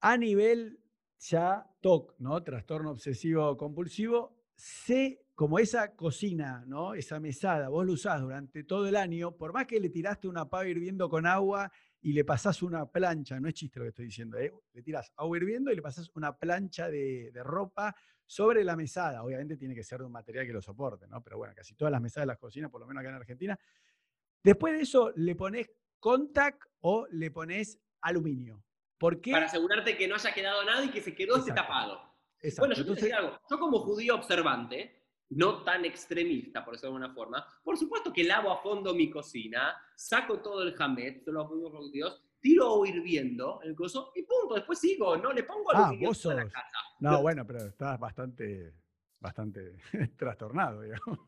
a 0.00 0.16
nivel 0.16 0.80
ya 1.18 1.64
TOC, 1.80 2.16
¿no? 2.18 2.42
Trastorno 2.42 2.90
obsesivo 2.90 3.56
compulsivo, 3.56 4.41
sé 4.56 5.20
como 5.34 5.58
esa 5.58 5.94
cocina, 5.94 6.64
¿no? 6.66 6.94
Esa 6.94 7.18
mesada, 7.18 7.68
vos 7.68 7.86
lo 7.86 7.92
usás 7.92 8.20
durante 8.20 8.64
todo 8.64 8.86
el 8.86 8.96
año, 8.96 9.36
por 9.36 9.52
más 9.52 9.66
que 9.66 9.80
le 9.80 9.88
tiraste 9.88 10.28
una 10.28 10.48
pava 10.48 10.66
hirviendo 10.66 11.08
con 11.08 11.26
agua 11.26 11.72
y 12.00 12.12
le 12.12 12.24
pasás 12.24 12.62
una 12.62 12.86
plancha, 12.86 13.40
no 13.40 13.48
es 13.48 13.54
chiste 13.54 13.78
lo 13.78 13.84
que 13.84 13.90
estoy 13.90 14.04
diciendo, 14.06 14.38
¿eh? 14.38 14.52
le 14.72 14.82
tirás 14.82 15.12
agua 15.16 15.36
hirviendo 15.36 15.70
y 15.70 15.76
le 15.76 15.82
pasás 15.82 16.10
una 16.14 16.36
plancha 16.36 16.88
de, 16.88 17.30
de, 17.32 17.42
ropa 17.42 17.94
sobre 18.26 18.64
la 18.64 18.76
mesada. 18.76 19.22
Obviamente 19.22 19.56
tiene 19.56 19.74
que 19.74 19.84
ser 19.84 20.00
de 20.00 20.06
un 20.06 20.12
material 20.12 20.46
que 20.46 20.52
lo 20.52 20.62
soporte, 20.62 21.06
¿no? 21.06 21.22
Pero 21.22 21.38
bueno, 21.38 21.54
casi 21.54 21.74
todas 21.74 21.92
las 21.92 22.00
mesadas 22.00 22.24
de 22.24 22.32
las 22.32 22.38
cocinas, 22.38 22.70
por 22.70 22.80
lo 22.80 22.86
menos 22.86 23.00
acá 23.00 23.10
en 23.10 23.16
Argentina. 23.16 23.58
Después 24.42 24.74
de 24.74 24.80
eso 24.80 25.12
le 25.16 25.34
pones 25.36 25.70
contact 25.98 26.64
o 26.80 27.06
le 27.10 27.30
pones 27.30 27.78
aluminio. 28.00 28.64
¿Por 28.98 29.20
qué? 29.20 29.32
Para 29.32 29.46
asegurarte 29.46 29.96
que 29.96 30.08
no 30.08 30.16
haya 30.16 30.32
quedado 30.32 30.64
nada 30.64 30.84
y 30.84 30.90
que 30.90 31.00
se 31.00 31.14
quedó 31.14 31.36
Exacto. 31.36 31.62
tapado. 31.62 32.11
Exacto. 32.42 32.60
Bueno, 32.62 32.74
yo 32.74 32.76
te 32.76 32.80
Entonces, 32.90 33.04
decía 33.04 33.18
algo. 33.18 33.38
Yo 33.48 33.58
como 33.58 33.78
judío 33.80 34.14
observante, 34.16 35.00
no 35.30 35.62
tan 35.62 35.84
extremista, 35.84 36.64
por 36.64 36.74
decirlo 36.74 36.90
de 36.98 37.04
alguna 37.04 37.14
forma, 37.14 37.46
por 37.62 37.78
supuesto 37.78 38.12
que 38.12 38.24
lavo 38.24 38.50
a 38.50 38.58
fondo 38.62 38.94
mi 38.94 39.08
cocina, 39.08 39.76
saco 39.96 40.40
todo 40.40 40.62
el 40.62 40.74
jamet, 40.74 41.24
solo 41.24 41.44
los 41.54 41.72
judíos, 41.72 42.22
tiro 42.40 42.84
hirviendo 42.84 43.60
el 43.62 43.74
coso 43.74 44.12
y 44.16 44.22
punto. 44.24 44.56
Después 44.56 44.78
sigo, 44.78 45.16
no 45.16 45.32
le 45.32 45.44
pongo 45.44 45.70
Ah, 45.72 45.84
aluminio 45.86 46.08
vos 46.08 46.18
en 46.18 46.22
toda 46.22 46.34
la 46.34 46.42
sos- 46.42 46.52
casa. 46.52 46.78
no, 47.00 47.22
bueno, 47.22 47.46
pero 47.46 47.60
estás 47.66 47.98
bastante, 48.00 48.74
bastante 49.20 49.76
trastornado, 50.18 50.82
digamos. 50.82 51.18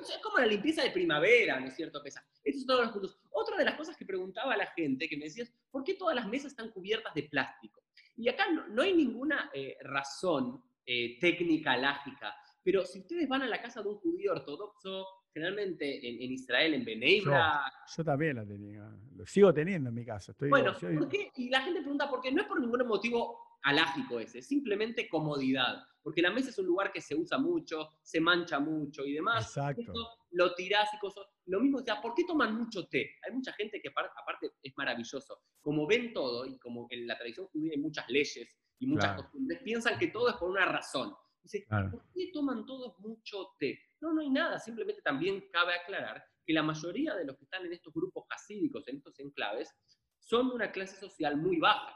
Es 0.00 0.18
como 0.22 0.38
la 0.38 0.46
limpieza 0.46 0.82
de 0.82 0.90
primavera, 0.90 1.58
¿no 1.60 1.66
es 1.66 1.74
cierto? 1.76 2.02
Pesa. 2.02 2.24
Estos 2.44 2.62
son 2.62 2.66
todos 2.68 2.80
los 2.84 2.92
puntos. 2.92 3.20
Otra 3.30 3.56
de 3.56 3.64
las 3.64 3.74
cosas 3.74 3.96
que 3.96 4.06
preguntaba 4.06 4.56
la 4.56 4.66
gente, 4.68 5.08
que 5.08 5.16
me 5.16 5.24
decías, 5.24 5.52
¿por 5.70 5.84
qué 5.84 5.94
todas 5.94 6.14
las 6.14 6.26
mesas 6.28 6.52
están 6.52 6.70
cubiertas 6.70 7.12
de 7.14 7.24
plástico? 7.24 7.82
Y 8.18 8.28
acá 8.28 8.50
no, 8.52 8.66
no 8.68 8.82
hay 8.82 8.94
ninguna 8.94 9.50
eh, 9.54 9.76
razón 9.82 10.62
eh, 10.84 11.18
técnica, 11.20 11.76
lágica, 11.76 12.34
pero 12.62 12.84
si 12.84 12.98
ustedes 13.00 13.28
van 13.28 13.42
a 13.42 13.46
la 13.46 13.62
casa 13.62 13.82
de 13.82 13.88
un 13.88 13.96
judío 13.98 14.32
ortodoxo, 14.32 15.06
generalmente 15.32 15.96
en, 16.06 16.20
en 16.22 16.32
Israel, 16.32 16.74
en 16.74 16.84
Beneibra, 16.84 17.62
Yo 17.96 18.04
también 18.04 18.36
la 18.36 18.44
tenía, 18.44 18.90
lo 19.14 19.24
sigo 19.24 19.54
teniendo 19.54 19.88
en 19.90 19.94
mi 19.94 20.04
casa. 20.04 20.32
Estoy 20.32 20.50
bueno, 20.50 20.66
divorciado 20.72 20.94
y- 20.94 20.98
¿por 20.98 21.08
qué? 21.08 21.30
Y 21.36 21.48
la 21.48 21.60
gente 21.62 21.80
pregunta 21.80 22.10
por 22.10 22.20
qué. 22.20 22.32
No 22.32 22.42
es 22.42 22.48
por 22.48 22.60
ningún 22.60 22.86
motivo 22.86 23.47
alágico 23.62 24.20
ese, 24.20 24.38
es 24.40 24.46
simplemente 24.48 25.08
comodidad. 25.08 25.82
Porque 26.02 26.22
la 26.22 26.30
mesa 26.30 26.48
es 26.50 26.58
un 26.58 26.66
lugar 26.66 26.90
que 26.92 27.00
se 27.02 27.14
usa 27.14 27.36
mucho, 27.38 27.90
se 28.02 28.20
mancha 28.20 28.58
mucho 28.58 29.04
y 29.04 29.12
demás. 29.14 29.46
Exacto. 29.46 29.82
Esto 29.82 30.08
lo 30.30 30.54
tirás 30.54 30.88
y 30.94 30.98
cosas. 30.98 31.26
Lo 31.46 31.60
mismo, 31.60 31.78
o 31.78 31.82
sea, 31.82 32.00
¿por 32.00 32.14
qué 32.14 32.24
toman 32.24 32.54
mucho 32.56 32.86
té? 32.88 33.10
Hay 33.26 33.34
mucha 33.34 33.52
gente 33.52 33.80
que 33.82 33.88
apar- 33.90 34.10
aparte 34.16 34.52
es 34.62 34.72
maravilloso. 34.76 35.42
Como 35.60 35.86
ven 35.86 36.12
todo 36.14 36.46
y 36.46 36.58
como 36.58 36.86
en 36.90 37.06
la 37.06 37.16
tradición 37.18 37.46
judía 37.48 37.72
hay 37.74 37.80
muchas 37.80 38.08
leyes 38.08 38.56
y 38.78 38.86
muchas 38.86 39.06
Claro. 39.10 39.22
costumbres, 39.24 39.60
piensan 39.62 39.98
que 39.98 40.06
todo 40.08 40.28
es 40.30 40.36
por 40.36 40.48
una 40.50 40.64
razón. 40.64 41.14
Dice, 41.42 41.64
Claro. 41.66 41.90
¿por 41.90 42.04
qué 42.14 42.30
toman 42.32 42.64
todos 42.64 42.98
mucho 43.00 43.50
té? 43.58 43.78
No, 44.00 44.12
no 44.12 44.20
hay 44.22 44.30
nada. 44.30 44.58
Simplemente 44.58 45.02
también 45.02 45.46
cabe 45.52 45.74
aclarar 45.74 46.24
que 46.46 46.52
la 46.54 46.62
mayoría 46.62 47.14
de 47.16 47.24
los 47.26 47.36
que 47.36 47.44
están 47.44 47.66
en 47.66 47.72
estos 47.72 47.92
grupos 47.92 48.24
hasídicos, 48.30 48.86
en 48.88 48.96
estos 48.96 49.18
enclaves, 49.18 49.70
son 50.18 50.48
de 50.48 50.54
una 50.54 50.72
clase 50.72 50.96
social 50.96 51.36
muy 51.36 51.58
baja. 51.58 51.94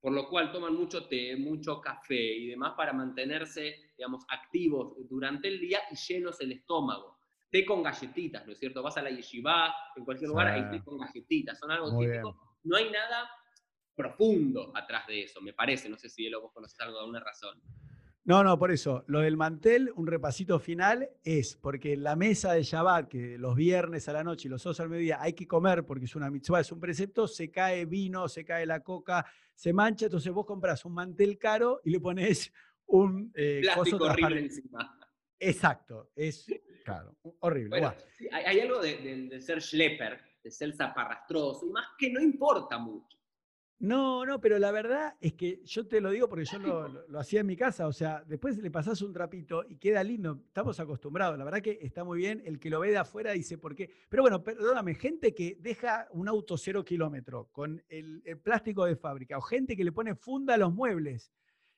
Por 0.00 0.12
lo 0.12 0.28
cual 0.28 0.50
toman 0.50 0.74
mucho 0.74 1.06
té, 1.06 1.36
mucho 1.36 1.80
café 1.80 2.14
y 2.14 2.46
demás 2.46 2.72
para 2.76 2.92
mantenerse, 2.92 3.92
digamos, 3.96 4.24
activos 4.28 4.94
durante 5.08 5.48
el 5.48 5.60
día 5.60 5.80
y 5.90 5.96
llenos 5.96 6.40
el 6.40 6.52
estómago. 6.52 7.18
Té 7.50 7.66
con 7.66 7.82
galletitas, 7.82 8.46
¿no 8.46 8.52
es 8.52 8.58
cierto? 8.58 8.82
Vas 8.82 8.96
a 8.96 9.02
la 9.02 9.10
yeshiva, 9.10 9.74
en 9.96 10.04
cualquier 10.04 10.30
lugar 10.30 10.48
hay 10.48 10.62
Sí. 10.62 10.78
té 10.78 10.84
con 10.84 10.98
galletitas, 10.98 11.58
son 11.58 11.70
algo 11.70 11.90
Muy 11.92 12.06
típico. 12.06 12.56
No 12.62 12.76
hay 12.76 12.90
nada 12.90 13.28
profundo 13.94 14.72
atrás 14.74 15.06
de 15.06 15.24
eso, 15.24 15.42
me 15.42 15.52
parece. 15.52 15.88
No 15.88 15.98
sé 15.98 16.08
si 16.08 16.32
vos 16.32 16.52
conoces 16.52 16.80
algo 16.80 16.94
de 16.94 17.00
alguna 17.00 17.20
razón. 17.20 17.60
No, 18.30 18.44
no, 18.44 18.56
por 18.56 18.70
eso. 18.70 19.02
Lo 19.08 19.18
del 19.18 19.36
mantel, 19.36 19.90
un 19.96 20.06
repasito 20.06 20.60
final, 20.60 21.10
es 21.24 21.56
porque 21.56 21.96
la 21.96 22.14
mesa 22.14 22.52
de 22.52 22.62
Shabbat, 22.62 23.08
que 23.08 23.36
los 23.36 23.56
viernes 23.56 24.08
a 24.08 24.12
la 24.12 24.22
noche 24.22 24.46
y 24.46 24.50
los 24.52 24.62
sábados 24.62 24.78
al 24.78 24.88
mediodía 24.88 25.20
hay 25.20 25.32
que 25.32 25.48
comer 25.48 25.84
porque 25.84 26.04
es 26.04 26.14
una 26.14 26.30
mitzvah, 26.30 26.60
es 26.60 26.70
un 26.70 26.78
precepto, 26.78 27.26
se 27.26 27.50
cae 27.50 27.86
vino, 27.86 28.28
se 28.28 28.44
cae 28.44 28.66
la 28.66 28.84
coca, 28.84 29.26
se 29.52 29.72
mancha, 29.72 30.04
entonces 30.04 30.30
vos 30.32 30.46
compras 30.46 30.84
un 30.84 30.94
mantel 30.94 31.38
caro 31.38 31.80
y 31.84 31.90
le 31.90 31.98
pones 31.98 32.52
un 32.86 33.32
eh, 33.34 33.62
Plástico 33.64 34.04
horrible 34.04 34.38
encima. 34.42 34.96
Exacto, 35.36 36.12
es 36.14 36.46
claro, 36.84 37.16
horrible. 37.40 37.70
Bueno, 37.80 37.88
Buah. 37.88 37.98
sí, 38.16 38.28
hay, 38.30 38.44
hay 38.44 38.60
algo 38.60 38.80
de, 38.80 38.96
de- 38.98 39.22
de 39.28 39.40
ser 39.40 39.60
schlepper, 39.60 40.20
de 40.44 40.50
ser 40.52 40.72
zaparrastroso 40.72 41.66
y 41.66 41.70
más 41.70 41.86
que 41.98 42.12
no 42.12 42.20
importa 42.20 42.78
mucho. 42.78 43.18
No, 43.80 44.26
no, 44.26 44.40
pero 44.42 44.58
la 44.58 44.70
verdad 44.72 45.16
es 45.22 45.32
que 45.32 45.62
yo 45.64 45.86
te 45.88 46.02
lo 46.02 46.10
digo 46.10 46.28
porque 46.28 46.44
yo 46.44 46.58
lo, 46.58 46.86
lo- 46.88 47.08
lo 47.08 47.18
hacía 47.18 47.40
en 47.40 47.46
mi 47.46 47.56
casa, 47.56 47.86
o 47.86 47.92
sea, 47.92 48.22
después 48.26 48.58
le 48.58 48.70
pasás 48.70 49.00
un 49.00 49.12
trapito 49.12 49.64
y 49.68 49.76
queda 49.78 50.04
lindo, 50.04 50.38
estamos 50.46 50.78
acostumbrados, 50.80 51.38
la 51.38 51.44
verdad 51.44 51.62
que 51.62 51.78
está 51.80 52.04
muy 52.04 52.18
bien, 52.18 52.42
el 52.44 52.58
que 52.60 52.68
lo 52.68 52.78
ve 52.80 52.90
de 52.90 52.98
afuera 52.98 53.32
dice 53.32 53.56
por 53.56 53.74
qué, 53.74 53.90
pero 54.10 54.22
bueno, 54.22 54.44
perdóname, 54.44 54.94
gente 54.94 55.34
que 55.34 55.56
deja 55.60 56.08
un 56.12 56.28
auto 56.28 56.58
cero 56.58 56.84
kilómetro 56.84 57.48
con 57.52 57.82
el, 57.88 58.22
el 58.26 58.38
plástico 58.38 58.84
de 58.84 58.96
fábrica, 58.96 59.38
o 59.38 59.40
gente 59.40 59.74
que 59.76 59.84
le 59.84 59.92
pone 59.92 60.14
funda 60.14 60.54
a 60.54 60.58
los 60.58 60.74
muebles, 60.74 61.32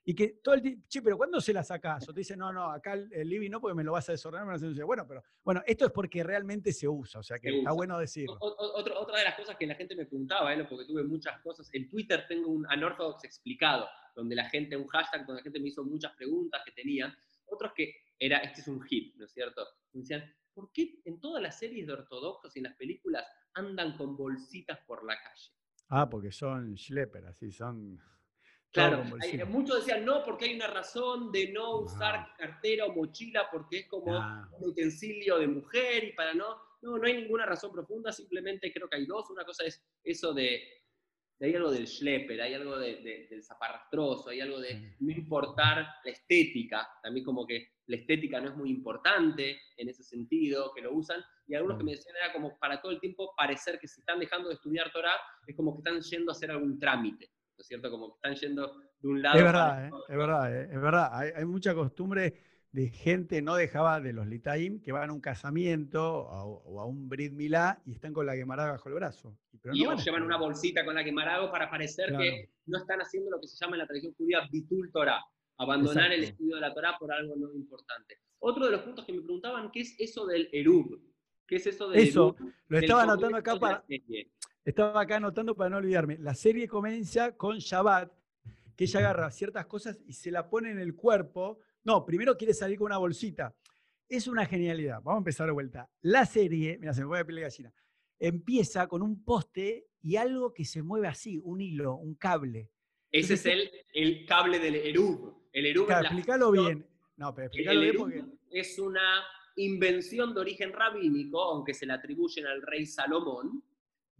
y 0.05 0.14
que 0.14 0.40
todo 0.42 0.55
el 0.57 0.62
tiempo, 0.62 0.84
che, 0.88 1.00
pero 1.03 1.16
¿cuándo 1.16 1.40
se 1.40 1.53
la 1.53 1.62
sacás? 1.62 2.09
O 2.09 2.12
te 2.14 2.20
dice, 2.20 2.36
no, 2.36 2.53
no, 2.53 2.70
acá 2.72 2.94
el, 2.94 3.12
el 3.12 3.28
living 3.28 3.50
no, 3.50 3.61
porque 3.61 3.74
me 3.76 3.84
lo 3.84 3.92
vas 3.92 4.09
a 4.09 4.12
desordenar, 4.12 4.44
me 4.46 4.50
lo 4.50 4.55
vas 4.57 4.62
a 4.62 4.66
ensuciar". 4.66 4.86
Bueno, 4.86 5.07
pero 5.07 5.22
bueno, 5.44 5.62
esto 5.66 5.86
es 5.86 5.92
porque 5.92 6.24
realmente 6.24 6.72
se 6.72 6.88
usa, 6.88 7.20
o 7.20 7.22
sea 7.22 7.38
que 7.38 7.48
Se 7.50 7.59
está 7.59 7.70
usa. 7.70 7.76
bueno 7.76 7.98
decirlo. 7.98 8.36
O- 8.40 8.48
o- 8.48 8.78
otro- 8.80 8.98
otra 9.00 9.18
de 9.18 9.24
las 9.24 9.34
cosas 9.36 9.57
que 9.57 9.66
la 9.66 9.74
gente 9.76 9.94
me 9.94 10.07
preguntaba, 10.07 10.53
¿eh? 10.55 10.64
porque 10.64 10.86
tuve 10.86 11.05
muchas 11.05 11.40
cosas, 11.42 11.68
en 11.72 11.88
Twitter 11.88 12.24
tengo 12.28 12.50
un 12.50 12.66
Unorthodox 12.66 13.24
explicado, 13.24 13.86
donde 14.16 14.34
la 14.34 14.48
gente, 14.50 14.76
un 14.76 14.88
hashtag 14.88 15.24
donde 15.26 15.40
la 15.40 15.44
gente 15.44 15.61
me 15.61 15.68
hizo 15.68 15.84
muchas 15.84 16.12
preguntas 16.16 16.62
que 16.64 16.72
tenían, 16.72 17.14
otros 17.46 17.72
que 17.74 17.94
era, 18.18 18.38
este 18.38 18.61
es 18.62 18.68
un 18.68 18.82
hit, 18.82 19.14
¿no 19.16 19.24
es 19.26 19.32
cierto? 19.32 19.64
Me 19.92 20.00
decían, 20.00 20.24
¿por 20.53 20.70
qué 20.72 21.00
en 21.05 21.20
todas 21.20 21.42
las 21.42 21.59
series 21.59 21.86
de 21.86 21.92
ortodoxos 21.92 22.55
y 22.57 22.59
en 22.59 22.64
las 22.64 22.76
películas 22.76 23.24
andan 23.55 23.96
con 23.96 24.16
bolsitas 24.16 24.78
por 24.86 25.05
la 25.05 25.14
calle? 25.16 25.50
Ah, 25.88 26.09
porque 26.11 26.32
son 26.32 26.76
schlepper, 26.76 27.26
así, 27.26 27.53
son... 27.53 28.00
Claro, 28.72 29.02
hay- 29.02 29.10
bolsillo. 29.10 29.46
muchos 29.46 29.76
decían 29.84 30.04
no, 30.04 30.22
porque 30.24 30.46
hay 30.46 30.54
una 30.56 30.66
razón 30.66 31.30
de 31.30 31.52
no 31.52 31.80
usar 31.80 32.26
cartera 32.38 32.86
o 32.86 32.94
mochila, 32.94 33.48
porque 33.50 33.80
es 33.80 33.86
como 33.88 34.14
Ah. 34.16 34.48
un 34.58 34.70
utensilio 34.70 35.38
de 35.38 35.46
mujer 35.46 36.04
y 36.04 36.12
para 36.12 36.32
no. 36.34 36.56
No, 36.80 36.98
no 36.98 37.06
hay 37.06 37.14
ninguna 37.22 37.46
razón 37.46 37.70
profunda, 37.72 38.10
simplemente 38.12 38.72
creo 38.72 38.88
que 38.88 38.96
hay 38.96 39.06
dos. 39.06 39.30
Una 39.30 39.44
cosa 39.44 39.64
es 39.64 39.84
eso 40.02 40.32
de. 40.32 40.62
de 41.38 41.46
hay 41.48 41.54
algo 41.56 41.72
del 41.72 41.88
schlepper, 41.88 42.40
hay 42.40 42.54
algo 42.54 42.78
de- 42.78 42.96
de- 43.02 43.26
del 43.28 43.42
zaparrastroso, 43.42 44.30
hay 44.30 44.40
algo 44.40 44.60
de 44.60 44.94
no 45.00 45.10
importar 45.10 45.84
la 46.04 46.10
estética, 46.12 46.88
también 47.02 47.24
como 47.26 47.44
que 47.44 47.66
la 47.86 47.96
estética 47.96 48.40
no 48.40 48.50
es 48.50 48.54
muy 48.56 48.70
importante 48.70 49.60
en 49.76 49.88
ese 49.88 50.04
sentido, 50.04 50.72
que 50.72 50.82
lo 50.82 50.92
usan, 50.94 51.20
y 51.48 51.56
algunos 51.56 51.78
que 51.78 51.84
me 51.84 51.92
decían 51.92 52.14
era 52.16 52.32
como 52.32 52.56
para 52.60 52.80
todo 52.80 52.92
el 52.92 53.00
tiempo 53.00 53.34
parecer 53.36 53.80
que 53.80 53.88
si 53.88 54.00
están 54.00 54.20
dejando 54.20 54.48
de 54.50 54.54
estudiar 54.54 54.92
Torah, 54.92 55.18
es 55.44 55.56
como 55.56 55.72
que 55.74 55.78
están 55.78 56.00
yendo 56.00 56.30
a 56.30 56.34
hacer 56.34 56.52
algún 56.52 56.78
trámite, 56.78 57.28
¿no 57.57 57.61
es 57.62 57.66
cierto? 57.66 57.90
Como 57.90 58.09
que 58.09 58.14
están 58.16 58.34
yendo 58.36 58.80
de 59.00 59.09
un 59.09 59.22
lado 59.22 59.38
Es 59.38 59.44
para 59.44 59.74
verdad, 59.74 59.86
¿eh? 59.86 59.90
es 60.09 60.16
verdad, 60.16 60.57
¿eh? 60.57 60.68
es 60.72 60.80
verdad. 60.80 61.09
Hay, 61.12 61.30
hay 61.36 61.44
mucha 61.44 61.74
costumbre 61.74 62.34
de 62.72 62.88
gente 62.88 63.42
no 63.42 63.55
dejaba 63.55 64.00
de 64.00 64.14
los 64.14 64.26
litaim 64.26 64.80
que 64.80 64.92
van 64.92 65.11
a 65.11 65.12
un 65.12 65.20
casamiento 65.20 66.03
o, 66.20 66.62
o 66.64 66.80
a 66.80 66.86
un 66.86 67.07
brit 67.09 67.32
milá 67.32 67.82
y 67.84 67.92
están 67.92 68.14
con 68.14 68.24
la 68.24 68.34
quemará 68.34 68.70
bajo 68.72 68.88
el 68.88 68.94
brazo. 68.94 69.36
Y- 69.53 69.59
Pero 69.59 69.74
y 69.76 69.82
no 69.84 69.96
llevan 69.96 70.22
una 70.22 70.38
bolsita 70.38 70.82
con 70.84 70.94
la 70.94 71.05
que 71.05 71.12
marago 71.12 71.50
para 71.50 71.68
parecer 71.70 72.09
Claro. 72.09 72.22
que 72.24 72.48
no 72.66 72.78
están 72.78 73.00
haciendo 73.00 73.30
lo 73.30 73.38
que 73.40 73.46
se 73.48 73.57
llama 73.62 73.76
en 73.76 73.80
la 73.80 73.86
tradición 73.86 74.14
judía 74.14 74.40
bitul 74.50 74.90
Torah, 74.90 75.20
abandonar 75.59 76.12
el 76.12 76.24
estudio 76.24 76.55
de 76.55 76.61
la 76.62 76.72
Torah 76.72 76.96
por 76.98 77.12
algo 77.12 77.36
no 77.36 77.53
importante. 77.53 78.16
Otro 78.38 78.64
de 78.64 78.72
los 78.72 78.80
puntos 78.80 79.05
que 79.05 79.12
me 79.12 79.20
preguntaban, 79.20 79.70
¿qué 79.70 79.80
es 79.80 79.94
eso 79.98 80.26
del 80.26 80.48
erub? 80.53 80.98
¿Qué 81.46 81.57
es 81.57 81.66
eso 81.66 81.90
del 81.90 82.00
Eso, 82.00 82.34
erub? 82.38 82.53
Lo 82.68 82.78
estaba 82.78 83.03
anotando 83.03 83.36
acá 83.36 83.57
para? 83.57 83.84
Estaba 84.64 85.00
acá 85.00 85.16
anotando 85.16 85.56
para 85.56 85.70
no 85.70 85.78
olvidarme. 85.78 86.18
La 86.18 86.34
serie 86.34 86.68
comienza 86.68 87.36
con 87.36 87.58
Shabbat, 87.58 88.12
que 88.76 88.84
ella 88.84 89.00
agarra 89.00 89.30
ciertas 89.30 89.66
cosas 89.66 90.00
y 90.06 90.12
se 90.12 90.30
la 90.30 90.48
pone 90.48 90.70
en 90.70 90.78
el 90.78 90.94
cuerpo. 90.94 91.60
No, 91.84 92.04
primero 92.04 92.36
quiere 92.36 92.54
salir 92.54 92.78
con 92.78 92.86
una 92.86 92.98
bolsita. 92.98 93.54
Es 94.08 94.28
una 94.28 94.46
genialidad. 94.46 94.96
Vamos 95.02 95.16
a 95.16 95.18
empezar 95.18 95.46
de 95.46 95.52
vuelta. 95.52 95.90
La 96.02 96.26
serie, 96.26 96.78
mira, 96.78 96.94
se 96.94 97.00
me 97.00 97.08
pone 97.08 97.20
la 97.20 97.24
piel 97.26 97.36
de 97.36 97.42
gallina. 97.42 97.74
Empieza 98.18 98.86
con 98.86 99.02
un 99.02 99.24
poste 99.24 99.88
y 100.00 100.16
algo 100.16 100.52
que 100.52 100.64
se 100.64 100.82
mueve 100.82 101.08
así, 101.08 101.40
un 101.42 101.60
hilo, 101.60 101.96
un 101.96 102.14
cable. 102.14 102.70
Ese 103.10 103.34
es 103.34 103.46
el, 103.46 103.70
el 103.92 104.26
cable 104.26 104.58
del 104.58 104.76
erub. 104.76 105.48
El 105.52 105.66
erub 105.66 105.86
Claro, 105.86 106.02
la 106.02 106.08
explícalo 106.08 106.50
bien. 106.52 106.86
No, 107.16 107.34
pero 107.34 107.48
explícalo 107.48 107.80
bien 107.80 107.96
porque. 107.96 108.24
es 108.50 108.78
una 108.78 109.24
invención 109.56 110.34
de 110.34 110.40
origen 110.40 110.72
rabínico, 110.72 111.42
aunque 111.42 111.74
se 111.74 111.84
le 111.84 111.92
atribuyen 111.92 112.46
al 112.46 112.62
rey 112.62 112.86
Salomón, 112.86 113.62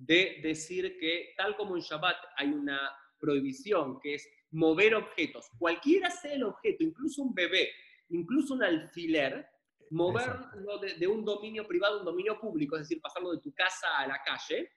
de 0.05 0.41
decir 0.43 0.99
que 0.99 1.35
tal 1.37 1.57
como 1.57 1.77
en 1.77 1.83
Shabbat 1.83 2.17
hay 2.37 2.49
una 2.49 2.91
prohibición 3.19 4.01
que 4.01 4.15
es 4.15 4.29
mover 4.51 4.95
objetos, 4.95 5.49
cualquiera 5.59 6.11
sea 6.11 6.35
el 6.35 6.43
objeto, 6.45 6.83
incluso 6.83 7.23
un 7.23 7.35
bebé, 7.35 7.71
incluso 8.11 8.55
un 8.55 8.63
alfiler, 8.63 9.47
moverlo 9.91 10.79
de, 10.79 10.95
de 10.95 11.07
un 11.07 11.25
dominio 11.25 11.67
privado 11.67 11.97
a 11.97 11.99
un 12.01 12.05
dominio 12.05 12.41
público, 12.41 12.77
es 12.77 12.83
decir, 12.83 13.01
pasarlo 13.01 13.33
de 13.33 13.41
tu 13.41 13.55
casa 13.55 13.99
a 13.99 14.07
la 14.07 14.21
calle, 14.23 14.71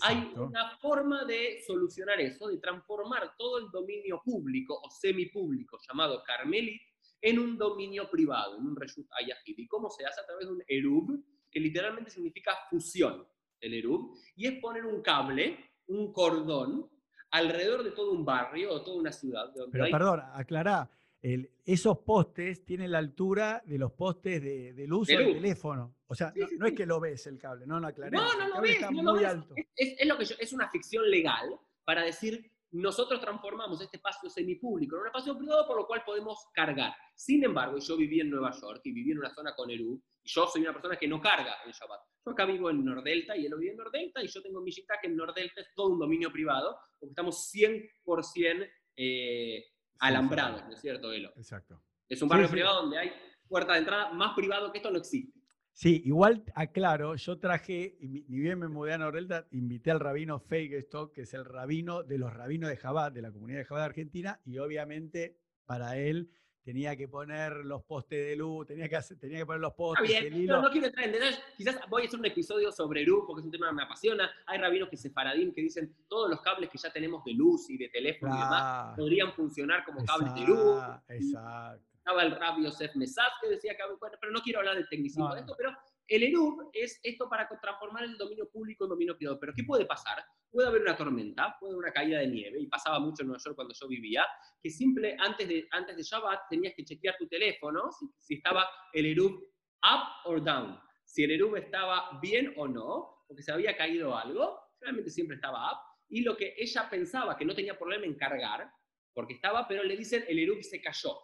hay 0.00 0.32
una 0.36 0.76
forma 0.78 1.24
de 1.24 1.62
solucionar 1.66 2.20
eso, 2.20 2.48
de 2.48 2.58
transformar 2.58 3.34
todo 3.36 3.58
el 3.58 3.70
dominio 3.70 4.20
público 4.24 4.80
o 4.82 4.90
semipúblico 4.90 5.78
llamado 5.86 6.22
Carmelit 6.24 6.80
en 7.20 7.38
un 7.38 7.56
dominio 7.56 8.10
privado, 8.10 8.58
en 8.58 8.66
un 8.66 8.76
Reshut 8.76 9.06
Ayahid. 9.12 9.58
¿Y 9.58 9.66
cómo 9.66 9.90
se 9.90 10.04
hace? 10.04 10.20
A 10.20 10.26
través 10.26 10.46
de 10.46 10.52
un 10.52 10.62
Erub, 10.66 11.22
que 11.50 11.60
literalmente 11.60 12.10
significa 12.10 12.52
fusión, 12.68 13.26
el 13.60 13.74
Erub, 13.74 14.16
y 14.36 14.46
es 14.46 14.60
poner 14.60 14.84
un 14.84 15.02
cable, 15.02 15.58
un 15.86 16.12
cordón, 16.12 16.88
alrededor 17.30 17.82
de 17.82 17.90
todo 17.90 18.12
un 18.12 18.24
barrio 18.24 18.72
o 18.72 18.82
toda 18.82 18.96
una 18.98 19.12
ciudad. 19.12 19.52
Donde 19.54 19.72
Pero 19.72 19.84
hay- 19.84 19.92
perdón, 19.92 20.20
aclará. 20.34 20.88
el- 21.22 21.50
esos 21.64 21.98
postes 22.00 22.64
tienen 22.64 22.92
la 22.92 22.98
altura 22.98 23.62
de 23.64 23.78
los 23.78 23.92
postes 23.92 24.42
de, 24.42 24.72
de 24.74 24.86
luz 24.86 25.08
De 25.08 25.16
o 25.16 25.20
del 25.20 25.32
teléfono. 25.34 25.96
O 26.06 26.14
sea, 26.14 26.30
Sí, 26.32 26.40
no, 26.40 26.46
sí, 26.48 26.56
no 26.58 26.66
es 26.66 26.72
que 26.74 26.86
lo 26.86 27.00
ves 27.00 27.26
el 27.26 27.38
cable, 27.38 27.66
no, 27.66 27.80
no 27.80 27.88
aclaremos. 27.88 28.22
No, 28.36 28.46
no 28.48 28.54
lo 28.56 28.60
ves, 28.60 28.74
está 28.74 28.90
no 28.90 29.02
lo 29.02 29.10
muy 29.14 29.20
ves. 29.22 29.28
alto. 29.30 29.54
Es, 29.56 29.66
es- 29.74 30.00
es 30.00 30.06
lo 30.06 30.18
que 30.18 30.24
yo- 30.26 30.36
es 30.38 30.52
una 30.52 30.68
ficción 30.68 31.10
legal 31.10 31.58
para 31.84 32.02
decir, 32.02 32.50
nosotros 32.74 33.20
transformamos 33.20 33.80
este 33.80 33.98
espacio 33.98 34.28
semipúblico 34.28 34.96
en 34.96 35.02
un 35.02 35.06
espacio 35.06 35.38
privado 35.38 35.66
por 35.66 35.76
lo 35.76 35.86
cual 35.86 36.02
podemos 36.04 36.48
cargar. 36.52 36.92
Sin 37.14 37.44
embargo, 37.44 37.78
yo 37.78 37.96
viví 37.96 38.20
en 38.20 38.30
Nueva 38.30 38.50
York 38.50 38.80
y 38.84 38.92
viví 38.92 39.12
en 39.12 39.18
una 39.18 39.30
zona 39.32 39.54
con 39.54 39.70
Eru, 39.70 40.02
y 40.22 40.28
yo 40.28 40.46
soy 40.48 40.62
una 40.62 40.72
persona 40.72 40.96
que 40.96 41.06
no 41.06 41.20
carga 41.20 41.54
en 41.64 41.70
Shabbat. 41.70 42.00
Yo 42.26 42.32
acá 42.32 42.44
vivo 42.46 42.70
en 42.70 42.84
Nordelta 42.84 43.36
y 43.36 43.46
él 43.46 43.54
vive 43.58 43.72
en 43.72 43.76
Nordelta 43.76 44.22
y 44.22 44.26
yo 44.26 44.42
tengo 44.42 44.58
en 44.58 44.64
Millita 44.64 44.94
que 45.00 45.06
en 45.06 45.16
Nordelta 45.16 45.60
es 45.60 45.68
todo 45.74 45.88
un 45.90 45.98
dominio 46.00 46.32
privado 46.32 46.76
porque 46.98 47.10
estamos 47.12 47.48
100% 47.54 48.70
eh, 48.96 49.64
alambrados, 50.00 50.64
¿no 50.64 50.72
es 50.74 50.80
cierto, 50.80 51.12
Elo? 51.12 51.30
Exacto. 51.36 51.80
Es 52.08 52.20
un 52.22 52.28
Sí, 52.28 52.30
barrio 52.30 52.48
sí. 52.48 52.52
privado 52.52 52.82
donde 52.82 52.98
hay 52.98 53.12
puerta 53.46 53.74
de 53.74 53.78
entrada 53.80 54.12
más 54.12 54.34
privado 54.34 54.72
que 54.72 54.78
esto 54.78 54.90
no 54.90 54.98
existe. 54.98 55.33
Sí, 55.76 56.02
igual 56.04 56.44
aclaro, 56.54 57.16
yo 57.16 57.38
traje, 57.40 57.96
ni 58.00 58.38
bien 58.38 58.60
me 58.60 58.68
mudé 58.68 58.92
a 58.92 58.98
Nordelta, 58.98 59.46
invité 59.50 59.90
al 59.90 59.98
rabino 59.98 60.38
Feigestock, 60.38 61.12
que 61.12 61.22
es 61.22 61.34
el 61.34 61.44
rabino 61.44 62.04
de 62.04 62.16
los 62.16 62.32
rabinos 62.32 62.70
de 62.70 62.76
Jabat, 62.76 63.12
de 63.12 63.22
la 63.22 63.32
comunidad 63.32 63.58
de 63.58 63.64
Jabat 63.64 63.82
de 63.82 63.86
Argentina, 63.86 64.40
y 64.44 64.58
obviamente 64.58 65.36
para 65.66 65.98
él 65.98 66.30
tenía 66.62 66.96
que 66.96 67.08
poner 67.08 67.56
los 67.64 67.82
postes 67.82 68.24
de 68.24 68.36
luz, 68.36 68.68
tenía 68.68 68.88
que, 68.88 68.94
hacer- 68.96 69.18
tenía 69.18 69.38
que 69.38 69.46
poner 69.46 69.60
los 69.60 69.74
postes, 69.74 70.08
bien, 70.08 70.24
el 70.26 70.32
no, 70.32 70.38
hilo. 70.38 70.62
no 70.62 70.70
quiero 70.70 70.86
entrar 70.86 71.06
en 71.06 71.12
detalles. 71.12 71.40
Quizás 71.56 71.80
voy 71.90 72.02
a 72.02 72.06
hacer 72.06 72.20
un 72.20 72.26
episodio 72.26 72.70
sobre 72.70 73.02
luz 73.02 73.24
porque 73.26 73.40
es 73.40 73.44
un 73.46 73.50
tema 73.50 73.68
que 73.68 73.74
me 73.74 73.82
apasiona. 73.82 74.30
Hay 74.46 74.58
rabinos 74.58 74.88
que 74.88 74.96
se 74.96 75.10
paradín 75.10 75.52
que 75.52 75.60
dicen 75.60 75.92
todos 76.08 76.30
los 76.30 76.40
cables 76.40 76.70
que 76.70 76.78
ya 76.78 76.90
tenemos 76.92 77.22
de 77.24 77.34
luz 77.34 77.68
y 77.68 77.76
de 77.76 77.88
teléfono 77.88 78.32
y 78.34 78.38
demás 78.38 78.96
podrían 78.96 79.32
funcionar 79.32 79.84
como 79.84 80.04
cables 80.04 80.34
de 80.34 80.40
luz. 80.46 80.80
exacto. 81.08 81.93
Estaba 82.06 82.22
el 82.22 82.32
rabbi 82.32 82.62
Yosef 82.64 82.94
Mesaz 82.96 83.32
que 83.40 83.48
decía 83.48 83.74
que, 83.74 83.82
bueno, 83.98 84.18
pero 84.20 84.30
no 84.30 84.42
quiero 84.42 84.58
hablar 84.58 84.74
del 84.74 84.86
tecnicismo 84.90 85.26
No, 85.26 85.34
de 85.34 85.40
esto, 85.40 85.54
pero 85.56 85.74
el 86.06 86.22
ERUB 86.22 86.68
es 86.74 87.00
esto 87.02 87.30
para 87.30 87.48
transformar 87.48 88.04
el 88.04 88.18
dominio 88.18 88.46
público 88.50 88.84
en 88.84 88.90
dominio 88.90 89.16
privado. 89.16 89.40
Pero 89.40 89.54
¿qué 89.56 89.64
puede 89.64 89.86
pasar? 89.86 90.22
Puede 90.50 90.68
haber 90.68 90.82
una 90.82 90.94
tormenta, 90.98 91.56
puede 91.58 91.72
haber 91.72 91.84
una 91.84 91.92
caída 91.94 92.18
de 92.18 92.26
nieve, 92.26 92.60
y 92.60 92.66
pasaba 92.66 93.00
mucho 93.00 93.22
en 93.22 93.28
Nueva 93.28 93.42
York 93.42 93.56
cuando 93.56 93.72
yo 93.72 93.88
vivía, 93.88 94.26
que 94.62 94.68
simple, 94.68 95.16
antes 95.18 95.48
de, 95.48 95.66
antes 95.70 95.96
de 95.96 96.02
Shabbat 96.02 96.40
tenías 96.50 96.74
que 96.76 96.84
chequear 96.84 97.16
tu 97.16 97.26
teléfono 97.26 97.90
si, 97.90 98.06
si 98.18 98.34
estaba 98.34 98.68
el 98.92 99.06
ERUB 99.06 99.32
up 99.32 100.26
or 100.26 100.44
down, 100.44 100.78
si 101.06 101.24
el 101.24 101.30
ERUB 101.30 101.56
estaba 101.56 102.18
bien 102.20 102.52
o 102.58 102.68
no, 102.68 103.24
porque 103.26 103.42
se 103.42 103.50
había 103.50 103.74
caído 103.78 104.14
algo, 104.14 104.60
realmente 104.78 105.08
siempre 105.08 105.36
estaba 105.36 105.72
up, 105.72 105.78
y 106.10 106.20
lo 106.20 106.36
que 106.36 106.54
ella 106.58 106.86
pensaba 106.90 107.34
que 107.34 107.46
no 107.46 107.54
tenía 107.54 107.78
problema 107.78 108.04
en 108.04 108.14
cargar, 108.14 108.70
porque 109.14 109.32
estaba, 109.32 109.66
pero 109.66 109.82
le 109.82 109.96
dicen 109.96 110.22
el 110.28 110.38
ERUB 110.38 110.62
se 110.62 110.82
cayó, 110.82 111.18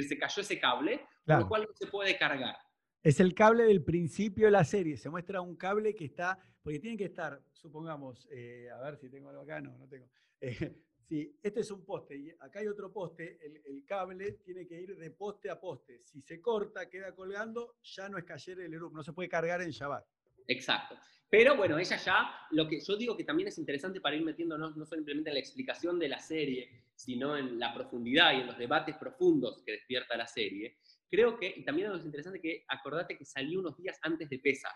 decir, 0.00 0.16
se 0.16 0.18
cayó 0.18 0.42
ese 0.42 0.58
cable, 0.60 1.00
Claro. 1.24 1.42
lo 1.42 1.48
cual 1.48 1.62
no 1.68 1.74
se 1.74 1.86
puede 1.88 2.16
cargar. 2.16 2.56
Es 3.02 3.20
el 3.20 3.34
cable 3.34 3.64
del 3.64 3.82
principio 3.84 4.46
de 4.46 4.52
la 4.52 4.64
serie. 4.64 4.96
Se 4.96 5.08
muestra 5.10 5.40
un 5.40 5.56
cable 5.56 5.94
que 5.94 6.04
está, 6.06 6.38
porque 6.62 6.78
tiene 6.80 6.96
que 6.96 7.04
estar, 7.04 7.40
supongamos, 7.52 8.26
eh, 8.32 8.68
a 8.70 8.80
ver 8.82 8.96
si 8.96 9.08
tengo 9.08 9.28
algo 9.30 9.42
acá, 9.42 9.60
no, 9.60 9.76
no 9.78 9.86
tengo. 9.88 10.08
Eh, 10.40 10.50
si 11.08 11.38
este 11.42 11.60
es 11.60 11.70
un 11.70 11.84
poste 11.84 12.16
y 12.16 12.30
acá 12.40 12.58
hay 12.58 12.66
otro 12.66 12.92
poste, 12.92 13.38
el, 13.44 13.62
el 13.64 13.84
cable 13.84 14.32
tiene 14.44 14.66
que 14.66 14.80
ir 14.80 14.96
de 14.96 15.10
poste 15.12 15.50
a 15.50 15.60
poste. 15.60 16.00
Si 16.04 16.20
se 16.20 16.40
corta, 16.40 16.88
queda 16.90 17.14
colgando, 17.14 17.76
ya 17.82 18.08
no 18.08 18.18
es 18.18 18.24
cayer 18.24 18.58
el 18.60 18.74
Erup, 18.74 18.92
no 18.92 19.02
se 19.04 19.12
puede 19.12 19.28
cargar 19.28 19.62
en 19.62 19.70
Shabbat. 19.70 20.04
Exacto. 20.48 20.96
Pero 21.28 21.56
bueno, 21.56 21.78
ella 21.78 21.96
ya, 21.96 22.30
lo 22.52 22.68
que 22.68 22.80
yo 22.80 22.96
digo 22.96 23.16
que 23.16 23.24
también 23.24 23.48
es 23.48 23.58
interesante 23.58 24.00
para 24.00 24.14
ir 24.16 24.24
metiéndonos 24.24 24.76
no 24.76 24.84
simplemente 24.84 25.30
en 25.30 25.34
la 25.34 25.40
explicación 25.40 25.98
de 25.98 26.08
la 26.08 26.20
serie, 26.20 26.84
sino 26.96 27.36
en 27.36 27.58
la 27.58 27.72
profundidad 27.74 28.32
y 28.32 28.40
en 28.40 28.46
los 28.46 28.58
debates 28.58 28.96
profundos 28.96 29.62
que 29.64 29.72
despierta 29.72 30.16
la 30.16 30.26
serie, 30.26 30.78
creo 31.08 31.38
que, 31.38 31.54
y 31.56 31.64
también 31.64 31.92
es 31.92 32.04
interesante 32.04 32.40
que 32.40 32.64
acordate 32.68 33.16
que 33.16 33.24
salió 33.24 33.60
unos 33.60 33.76
días 33.76 33.98
antes 34.02 34.28
de 34.28 34.38
Pesach. 34.38 34.72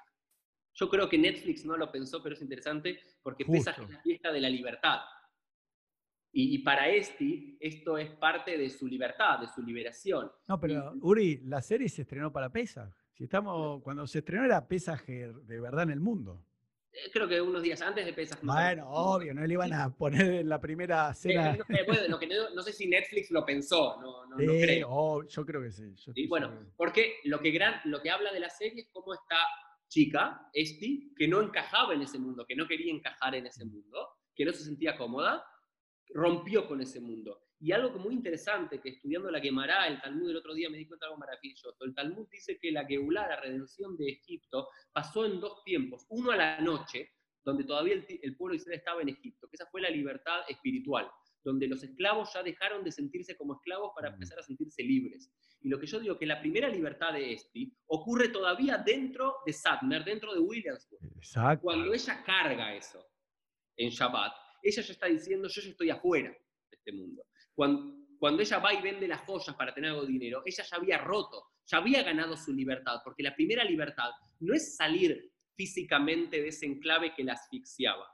Yo 0.75 0.89
creo 0.89 1.09
que 1.09 1.19
Netflix 1.19 1.65
no 1.65 1.77
lo 1.77 1.91
pensó, 1.91 2.23
pero 2.23 2.35
es 2.35 2.43
interesante 2.43 3.01
porque 3.23 3.45
Pesach 3.45 3.77
Justo. 3.77 3.91
es 3.91 3.97
la 3.97 4.03
fiesta 4.03 4.33
de 4.33 4.41
la 4.41 4.49
libertad. 4.49 5.01
Y, 6.33 6.55
y 6.55 6.59
para 6.59 6.89
Esti, 6.89 7.59
esto 7.59 7.99
es 7.99 8.11
parte 8.11 8.57
de 8.57 8.71
su 8.71 8.87
libertad, 8.87 9.41
de 9.41 9.49
su 9.49 9.63
liberación. 9.63 10.31
No, 10.47 10.61
pero 10.61 10.93
Uri, 11.01 11.41
la 11.43 11.61
serie 11.61 11.89
se 11.89 12.03
estrenó 12.03 12.33
para 12.33 12.53
Pesaj. 12.53 12.89
Si 13.13 13.25
estamos, 13.25 13.83
cuando 13.83 14.07
se 14.07 14.21
estrenó 14.21 14.45
era 14.45 14.69
Pesaj 14.69 15.05
de 15.07 15.61
verdad 15.61 15.83
en 15.85 15.91
el 15.91 16.01
mundo. 16.01 16.47
Eh, 16.93 17.11
Creo 17.13 17.29
que 17.29 17.41
unos 17.41 17.63
días 17.63 17.81
antes 17.83 18.05
de 18.05 18.13
Pesach. 18.13 18.43
no 18.43 18.53
Bueno, 18.53 18.89
obvio, 18.91 19.33
no 19.35 19.47
le 19.47 19.53
iban 19.55 19.73
a 19.73 19.91
poner 19.95 20.35
en 20.35 20.49
la 20.49 20.61
primera 20.61 21.11
Eh, 21.11 21.15
cena. 21.15 21.57
no, 21.57 21.65
sé, 21.65 21.83
bueno, 21.87 22.03
lo 22.09 22.19
que 22.19 22.27
no, 22.27 22.51
no 22.55 22.63
sé 22.63 22.73
si 22.73 22.89
Netflix 22.89 23.31
lo 23.31 23.45
pensó, 23.45 24.01
no, 24.01 24.27
no, 24.27 24.37
no 24.37 24.53
Sí, 24.53 24.61
creo. 24.61 24.89
oh, 24.91 25.23
yo 25.27 25.47
creo 25.47 25.63
que 25.63 25.71
sí. 25.71 25.85
estoy 25.95 26.27
Bueno, 26.27 26.49
seguro 26.49 26.73
porque 26.77 27.17
lo 27.25 27.41
que, 27.41 27.51
gran, 27.51 27.81
lo 27.85 28.01
que 28.03 28.11
habla 28.11 28.33
de 28.33 28.41
la 28.41 28.51
serie 28.51 28.83
es 28.83 28.89
cómo 28.93 29.15
esta 29.15 29.37
chica, 29.89 30.49
Esti, 30.53 31.13
que 31.17 31.29
no 31.29 31.41
encajaba 31.43 31.95
en 31.95 32.03
ese 32.03 32.19
mundo, 32.19 32.45
que 32.47 32.55
no 32.57 32.67
quería 32.67 32.93
encajar 32.93 33.35
en 33.35 33.47
ese 33.47 33.65
mundo, 33.65 34.09
que 34.35 34.45
no 34.45 34.53
se 34.53 34.65
sentía 34.65 34.97
cómoda, 34.97 35.45
rompió 36.13 36.67
con 36.67 36.81
ese 36.81 37.01
mundo. 37.01 37.41
Y 37.63 37.73
algo 37.73 37.99
muy 37.99 38.15
interesante, 38.15 38.81
que 38.81 38.89
estudiando 38.89 39.31
la 39.31 39.39
Gemara, 39.39 39.87
el 39.87 40.01
Talmud 40.01 40.31
el 40.31 40.37
otro 40.37 40.55
día 40.55 40.71
me 40.71 40.79
di 40.79 40.87
cuenta 40.87 41.05
de 41.05 41.11
algo 41.11 41.21
maravilloso. 41.21 41.77
El 41.81 41.95
Talmud 41.95 42.27
dice 42.31 42.59
que 42.59 42.73
la 42.73 42.87
Geulah, 42.87 43.29
la 43.29 43.41
redención 43.41 43.99
de 43.99 44.09
Egipto, 44.13 44.69
pasó 44.93 45.27
en 45.27 45.41
dos 45.41 45.63
tiempos. 45.63 46.07
Uno 46.09 46.31
a 46.31 46.37
la 46.37 46.61
noche, 46.61 47.11
donde 47.45 47.65
todavía 47.65 47.95
el, 48.23 48.37
pueblo 48.37 48.53
de 48.53 48.57
Israel 48.57 48.79
estaba 48.79 49.03
en 49.03 49.11
Egipto, 49.11 49.47
que 49.47 49.57
esa 49.57 49.67
fue 49.67 49.83
la 49.83 49.91
libertad 49.91 50.41
espiritual, 50.49 51.11
donde 51.45 51.69
los 51.69 51.83
esclavos 51.83 52.33
ya 52.33 52.43
dejaron 52.43 52.83
de 52.83 52.93
sentirse 52.93 53.37
como 53.37 53.55
esclavos 53.55 53.93
para 53.95 54.11
Mm. 54.11 54.15
empezar 54.15 54.39
a 54.39 54.43
sentirse 54.43 54.83
libres. 54.83 55.31
Y 55.61 55.69
lo 55.69 55.79
que 55.79 55.87
yo 55.87 56.01
digo 56.01 56.19
que 56.19 56.25
la 56.25 56.41
primera 56.41 56.69
libertad 56.69 57.13
de 57.13 57.35
Esti 57.35 57.71
ocurre 57.89 58.29
todavía 58.29 58.79
dentro 58.79 59.37
de 59.45 59.53
Sadmer, 59.53 60.03
dentro 60.03 60.33
de 60.33 60.41
Williamsburg. 60.41 61.03
Exacto. 61.17 61.63
Cuando 61.63 61.93
ella 61.93 62.23
carga 62.25 62.75
eso 62.75 63.07
en 63.77 63.91
Shabbat, 63.91 64.33
ella 64.63 64.83
ya 64.83 64.93
está 64.93 65.07
diciendo, 65.07 65.49
yo 65.49 65.61
ya 65.61 65.69
estoy 65.71 65.91
afuera 65.91 66.31
de 66.31 66.77
este 66.77 66.93
mundo. 66.93 67.23
Cuando, 67.61 67.95
cuando 68.19 68.41
ella 68.41 68.59
va 68.59 68.73
y 68.73 68.81
vende 68.81 69.07
las 69.07 69.21
joyas 69.21 69.55
para 69.55 69.75
tener 69.75 69.91
algo 69.91 70.07
de 70.07 70.13
dinero, 70.13 70.43
ella 70.47 70.65
ya 70.65 70.77
había 70.79 70.97
roto, 70.97 71.45
ya 71.67 71.77
había 71.77 72.03
ganado 72.03 72.35
su 72.35 72.55
libertad, 72.55 73.01
porque 73.05 73.23
la 73.23 73.35
primera 73.35 73.65
libertad 73.65 74.13
no 74.39 74.55
es 74.55 74.77
salir 74.77 75.31
físicamente 75.55 76.41
de 76.41 76.49
ese 76.49 76.65
enclave 76.65 77.13
que 77.15 77.23
la 77.23 77.35
asfixiaba. 77.35 78.09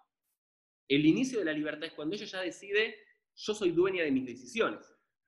El 0.88 1.06
inicio 1.06 1.38
de 1.38 1.44
la 1.44 1.52
libertad 1.52 1.84
es 1.84 1.92
cuando 1.92 2.16
ella 2.16 2.26
ya 2.26 2.40
decide, 2.40 2.96
yo 3.36 3.54
soy 3.54 3.70
dueña 3.70 4.02
de 4.02 4.10
mis 4.10 4.26
decisiones. 4.26 4.84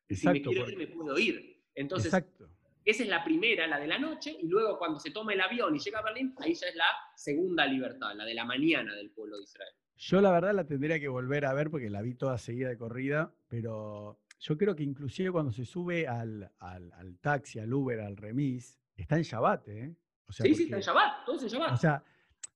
Y 0.08 0.16
si 0.16 0.26
me 0.26 0.32
Exacto, 0.32 0.50
quiero 0.50 0.64
porque- 0.64 0.82
ir, 0.82 0.88
me 0.88 0.94
puedo 0.96 1.16
ir. 1.16 1.62
Entonces, 1.76 2.12
Exacto. 2.12 2.50
esa 2.84 3.02
es 3.04 3.08
la 3.08 3.22
primera, 3.22 3.68
la 3.68 3.78
de 3.78 3.86
la 3.86 4.00
noche, 4.00 4.36
y 4.42 4.48
luego 4.48 4.78
cuando 4.78 4.98
se 4.98 5.12
toma 5.12 5.32
el 5.32 5.40
avión 5.42 5.76
y 5.76 5.78
llega 5.78 6.00
a 6.00 6.02
Berlín, 6.02 6.34
ahí 6.38 6.54
ya 6.54 6.66
es 6.66 6.74
la 6.74 6.90
segunda 7.14 7.64
libertad, 7.66 8.16
la 8.16 8.24
de 8.24 8.34
la 8.34 8.44
mañana 8.44 8.96
del 8.96 9.12
pueblo 9.12 9.36
de 9.36 9.44
Israel. 9.44 9.74
Yo 9.98 10.20
la 10.20 10.30
verdad 10.30 10.54
la 10.54 10.64
tendría 10.64 11.00
que 11.00 11.08
volver 11.08 11.44
a 11.44 11.52
ver 11.52 11.70
porque 11.70 11.90
la 11.90 12.02
vi 12.02 12.14
toda 12.14 12.38
seguida 12.38 12.68
de 12.68 12.78
corrida, 12.78 13.32
pero 13.48 14.18
yo 14.38 14.56
creo 14.56 14.76
que 14.76 14.84
inclusive 14.84 15.32
cuando 15.32 15.50
se 15.52 15.64
sube 15.64 16.06
al, 16.06 16.50
al- 16.60 16.92
al 16.92 17.18
taxi, 17.18 17.58
al 17.58 17.72
Uber, 17.74 18.00
al 18.00 18.16
remis, 18.16 18.78
está 18.96 19.16
en 19.16 19.22
Shabbat, 19.22 19.68
¿eh? 19.68 19.94
O 20.28 20.32
sea, 20.32 20.44
sí, 20.46 20.54
sí, 20.54 20.62
está 20.64 20.76
en 20.76 20.82
Shabbat, 20.82 21.24
todos 21.26 21.42
en 21.42 21.48
Shabbat. 21.48 21.72
O 21.72 21.76
sea, 21.76 22.04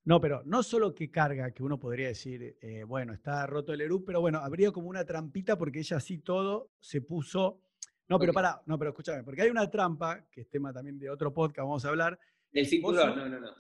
no, 0.05 0.21
pero 0.21 0.43
no 0.45 0.63
solo 0.63 0.95
que 0.95 1.11
carga, 1.11 1.51
que 1.51 1.63
uno 1.63 1.79
podría 1.79 2.09
decir, 2.09 2.57
eh, 2.61 2.85
bueno, 2.85 3.13
está 3.13 3.47
roto 3.47 3.73
el 3.73 3.81
Eru, 3.81 4.05
pero 4.05 4.21
bueno, 4.21 4.39
habría 4.39 4.71
como 4.71 4.89
una 4.89 5.05
trampita 5.05 5.59
porque 5.59 5.81
ella 5.81 5.97
así 5.97 6.19
todo 6.19 6.71
se 6.81 7.01
puso. 7.01 7.61
No, 8.09 8.19
pero 8.19 8.33
para, 8.33 8.63
no, 8.67 8.79
pero 8.79 8.91
escúchame, 8.91 9.25
porque 9.25 9.43
hay 9.43 9.51
una 9.51 9.69
trampa, 9.71 10.27
que 10.31 10.43
es 10.43 10.49
tema 10.51 10.73
también 10.73 10.99
de 10.99 11.09
otro 11.11 11.33
podcast, 11.33 11.61
vamos 11.67 11.85
a 11.85 11.89
hablar, 11.89 12.19
el 12.53 12.67
cinturón, 12.67 13.17
no, 13.17 13.29
no, 13.29 13.41
no. 13.41 13.51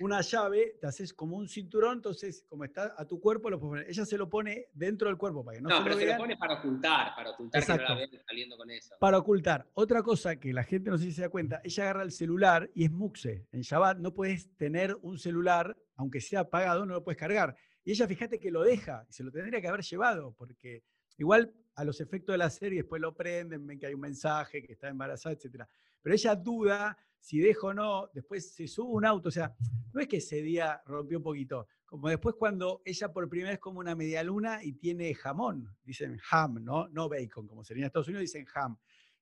Una 0.00 0.20
llave, 0.22 0.76
te 0.80 0.86
haces 0.86 1.12
como 1.12 1.36
un 1.36 1.48
cinturón, 1.48 1.98
entonces 1.98 2.44
como 2.48 2.64
está 2.64 2.94
a 2.96 3.06
tu 3.06 3.20
cuerpo, 3.20 3.50
lo 3.50 3.58
puedes 3.60 3.70
poner. 3.84 3.90
Ella 3.90 4.04
se 4.06 4.16
lo 4.16 4.28
pone 4.28 4.68
dentro 4.72 5.08
del 5.08 5.16
cuerpo 5.18 5.44
para 5.44 5.56
que 5.56 5.62
no, 5.62 5.68
No, 5.68 5.76
se 5.78 5.82
pero 5.82 5.94
lo 5.94 6.00
se 6.00 6.06
lo 6.06 6.16
pone 6.16 6.36
para 6.36 6.54
ocultar, 6.54 7.14
para 7.14 7.30
ocultar 7.30 7.62
que 7.62 7.68
no 7.68 7.76
la 7.76 7.82
Exacto. 7.82 7.96
vean 8.12 8.24
saliendo 8.26 8.56
con 8.56 8.70
eso. 8.70 8.94
para 8.98 9.18
ocultar. 9.18 9.68
Otra 9.74 10.02
cosa 10.02 10.36
que 10.36 10.52
la 10.52 10.64
gente 10.64 10.90
no 10.90 10.98
sé 10.98 11.04
si 11.04 11.12
se 11.12 11.22
da 11.22 11.28
cuenta, 11.28 11.60
ella 11.64 11.82
agarra 11.84 12.02
el 12.02 12.12
celular 12.12 12.70
y 12.74 12.84
es 12.84 12.90
muxe. 12.90 13.46
En 13.52 13.60
Shabbat 13.60 13.98
no 13.98 14.14
puedes 14.14 14.54
tener 14.56 14.96
un 15.02 15.18
celular, 15.18 15.76
aunque 15.96 16.20
sea 16.20 16.40
apagado, 16.40 16.86
no 16.86 16.94
lo 16.94 17.04
puedes 17.04 17.18
cargar. 17.18 17.56
Y 17.84 17.90
ella, 17.92 18.06
fíjate 18.06 18.38
que 18.38 18.50
lo 18.50 18.62
deja, 18.62 19.04
y 19.08 19.12
se 19.12 19.24
lo 19.24 19.30
tendría 19.32 19.60
que 19.60 19.68
haber 19.68 19.82
llevado, 19.82 20.32
porque 20.38 20.84
igual 21.18 21.52
a 21.74 21.84
los 21.84 22.00
efectos 22.00 22.32
de 22.34 22.38
la 22.38 22.50
serie 22.50 22.80
después 22.82 23.00
lo 23.02 23.14
prenden, 23.14 23.66
ven 23.66 23.78
que 23.78 23.86
hay 23.86 23.94
un 23.94 24.00
mensaje, 24.00 24.62
que 24.62 24.72
está 24.74 24.88
embarazada, 24.88 25.34
etc. 25.34 25.64
Pero 26.00 26.14
ella 26.14 26.34
duda 26.36 26.96
si 27.22 27.38
deja 27.38 27.68
o 27.68 27.72
no, 27.72 28.10
después 28.12 28.52
se 28.52 28.66
sube 28.66 28.90
un 28.90 29.06
auto, 29.06 29.28
o 29.28 29.32
sea, 29.32 29.54
no 29.92 30.00
es 30.00 30.08
que 30.08 30.16
ese 30.16 30.42
día 30.42 30.82
rompió 30.84 31.18
un 31.18 31.24
poquito, 31.24 31.68
como 31.84 32.08
después 32.08 32.34
cuando 32.36 32.82
ella 32.84 33.12
por 33.12 33.28
primera 33.28 33.50
vez 33.50 33.60
come 33.60 33.78
una 33.78 33.94
media 33.94 34.24
luna 34.24 34.58
y 34.62 34.72
tiene 34.72 35.14
jamón, 35.14 35.72
dicen 35.84 36.18
ham, 36.32 36.64
¿no? 36.64 36.88
No 36.88 37.08
bacon, 37.08 37.46
como 37.46 37.62
sería 37.62 37.82
en 37.82 37.86
Estados 37.86 38.08
Unidos, 38.08 38.22
dicen 38.22 38.44
ham. 38.54 38.76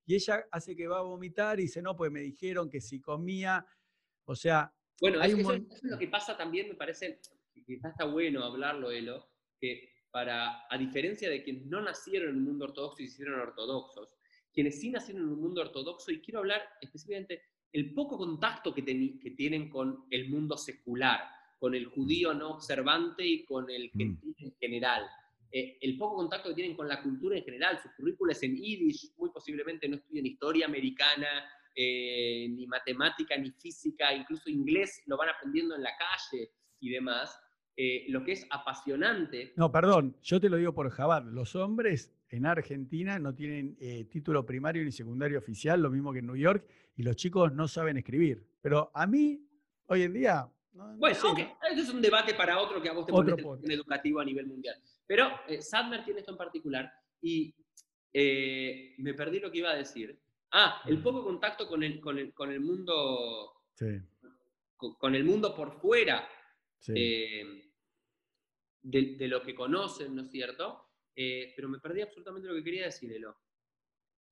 Y 0.07 0.15
ella 0.15 0.43
hace 0.51 0.75
que 0.75 0.87
va 0.87 0.97
a 0.97 1.03
vomitar 1.03 1.59
y 1.59 1.63
dice, 1.63 1.79
no, 1.79 1.95
pues 1.95 2.11
me 2.11 2.21
dijeron 2.21 2.71
que 2.71 2.81
si 2.81 2.99
comía, 2.99 3.63
o 4.25 4.35
sea, 4.35 4.73
Bueno, 4.99 5.21
Hay 5.21 5.33
un 5.33 5.41
eso, 5.41 5.53
es 5.53 5.83
lo 5.83 5.99
que 5.99 6.07
pasa 6.07 6.35
también, 6.35 6.69
me 6.69 6.75
parece, 6.75 7.19
que 7.53 7.63
quizás 7.63 7.91
está 7.91 8.05
bueno 8.05 8.43
hablarlo, 8.43 8.89
Elo, 8.89 9.29
que 9.59 9.93
para, 10.09 10.65
a 10.67 10.77
diferencia 10.79 11.29
de 11.29 11.43
quienes 11.43 11.67
no 11.67 11.81
nacieron 11.81 12.29
en 12.29 12.35
el 12.37 12.41
mundo 12.41 12.65
ortodoxo 12.65 13.03
y 13.03 13.07
se 13.07 13.13
hicieron 13.13 13.39
ortodoxos, 13.41 14.17
quienes 14.51 14.81
sí 14.81 14.89
nacieron 14.89 15.21
en 15.21 15.29
un 15.29 15.39
mundo 15.39 15.61
ortodoxo, 15.61 16.11
y 16.11 16.19
quiero 16.19 16.39
hablar 16.39 16.63
específicamente 16.81 17.43
el 17.73 17.93
poco 17.93 18.17
contacto 18.17 18.73
que, 18.73 18.83
que 18.83 19.31
tienen 19.31 19.69
con 19.69 20.05
el 20.09 20.29
mundo 20.29 20.57
secular, 20.57 21.21
con 21.59 21.75
el 21.75 21.85
judío 21.85 22.33
no 22.33 22.51
observante 22.51 23.25
y 23.25 23.45
con 23.45 23.69
el 23.69 23.91
Mm. 23.93 23.97
gentil 23.97 24.35
en 24.39 24.53
general. 24.59 25.03
Eh, 25.51 25.77
el 25.81 25.97
poco 25.97 26.15
contacto 26.15 26.49
que 26.49 26.55
tienen 26.55 26.75
con 26.75 26.87
la 26.87 27.01
cultura 27.01 27.37
en 27.37 27.43
general, 27.43 27.79
sus 27.81 27.91
currículos 27.91 28.41
en 28.43 28.55
yiddish, 28.55 29.11
muy 29.17 29.29
posiblemente 29.29 29.87
no 29.87 29.97
estudian 29.97 30.25
historia 30.25 30.65
americana, 30.65 31.27
eh, 31.75 32.47
ni 32.49 32.67
matemática, 32.67 33.37
ni 33.37 33.51
física, 33.51 34.13
incluso 34.13 34.49
inglés 34.49 35.03
lo 35.07 35.17
van 35.17 35.29
aprendiendo 35.29 35.75
en 35.75 35.83
la 35.83 35.91
calle 35.97 36.51
y 36.79 36.89
demás. 36.89 37.37
Eh, 37.77 38.05
lo 38.09 38.23
que 38.23 38.33
es 38.33 38.45
apasionante. 38.49 39.53
No, 39.55 39.71
perdón, 39.71 40.17
yo 40.21 40.39
te 40.41 40.49
lo 40.49 40.57
digo 40.57 40.73
por 40.73 40.89
Jabad. 40.89 41.23
Los 41.23 41.55
hombres 41.55 42.13
en 42.31 42.45
Argentina 42.45 43.19
no 43.19 43.35
tienen 43.35 43.75
eh, 43.79 44.05
título 44.05 44.45
primario 44.45 44.83
ni 44.83 44.91
secundario 44.91 45.37
oficial, 45.37 45.81
lo 45.81 45.89
mismo 45.89 46.13
que 46.13 46.19
en 46.19 46.27
New 46.27 46.37
York, 46.37 46.65
y 46.95 47.03
los 47.03 47.15
chicos 47.17 47.51
no 47.53 47.67
saben 47.67 47.97
escribir. 47.97 48.47
Pero 48.61 48.89
a 48.93 49.05
mí, 49.05 49.45
hoy 49.87 50.03
en 50.03 50.13
día. 50.13 50.47
no- 50.73 50.87
no 50.93 50.97
Bueno, 50.97 51.15
sé, 51.15 51.27
ok, 51.27 51.39
ese 51.71 51.81
es 51.81 51.89
un 51.89 52.01
debate 52.01 52.33
para 52.33 52.57
otro 52.59 52.81
que 52.81 52.87
a 52.87 52.93
vos 52.93 53.05
te 53.05 53.11
Otro 53.11 53.35
podcast. 53.35 53.59
sistema 53.61 53.73
educativo 53.73 54.19
a 54.21 54.25
nivel 54.25 54.47
mundial. 54.47 54.75
Pero 55.05 55.27
eh, 55.49 55.61
Sadmer 55.61 56.05
tiene 56.05 56.21
esto 56.21 56.31
en 56.31 56.37
particular 56.37 56.89
y 57.21 57.53
eh, 58.13 58.95
me 58.99 59.13
perdí 59.13 59.39
lo 59.41 59.51
que 59.51 59.57
iba 59.57 59.71
a 59.71 59.75
decir. 59.75 60.17
Ah, 60.51 60.81
el 60.85 61.01
poco 61.03 61.23
contacto 61.25 61.67
con 61.67 61.83
el, 61.83 61.99
con 61.99 62.17
el, 62.17 62.33
con 62.33 62.49
el 62.51 62.61
mundo 62.61 63.53
Sí, 63.73 63.87
con, 64.77 64.95
con 64.95 65.15
el 65.15 65.23
mundo 65.25 65.53
por 65.55 65.73
fuera 65.81 66.27
sí. 66.79 66.93
eh, 66.95 67.71
de, 68.83 69.15
de 69.17 69.27
lo 69.27 69.41
que 69.41 69.53
conocen, 69.53 70.15
¿no 70.15 70.21
es 70.23 70.31
cierto? 70.31 70.90
Eh, 71.15 71.53
pero 71.55 71.67
me 71.69 71.79
perdí 71.79 72.01
absolutamente 72.01 72.47
lo 72.47 72.55
que 72.55 72.63
quería 72.63 72.85
decir, 72.85 73.11
Elo. 73.11 73.37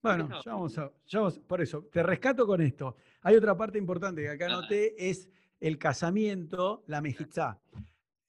Bueno, 0.02 0.30
no, 0.30 0.42
ya 0.44 0.52
vamos, 0.54 0.78
a, 0.78 0.92
ya 1.08 1.20
vamos- 1.20 1.40
por 1.40 1.62
eso, 1.62 1.84
te 1.92 2.02
rescato 2.04 2.46
con 2.48 2.62
esto. 2.62 2.96
Hay 3.22 3.36
otra 3.36 3.58
parte 3.58 3.78
importante 3.78 4.22
que 4.22 4.30
acá 4.30 4.46
anoté, 4.46 5.10
es 5.10 5.30
el 5.60 5.78
casamiento, 5.78 6.84
la 6.88 7.02
mejizá. 7.02 7.60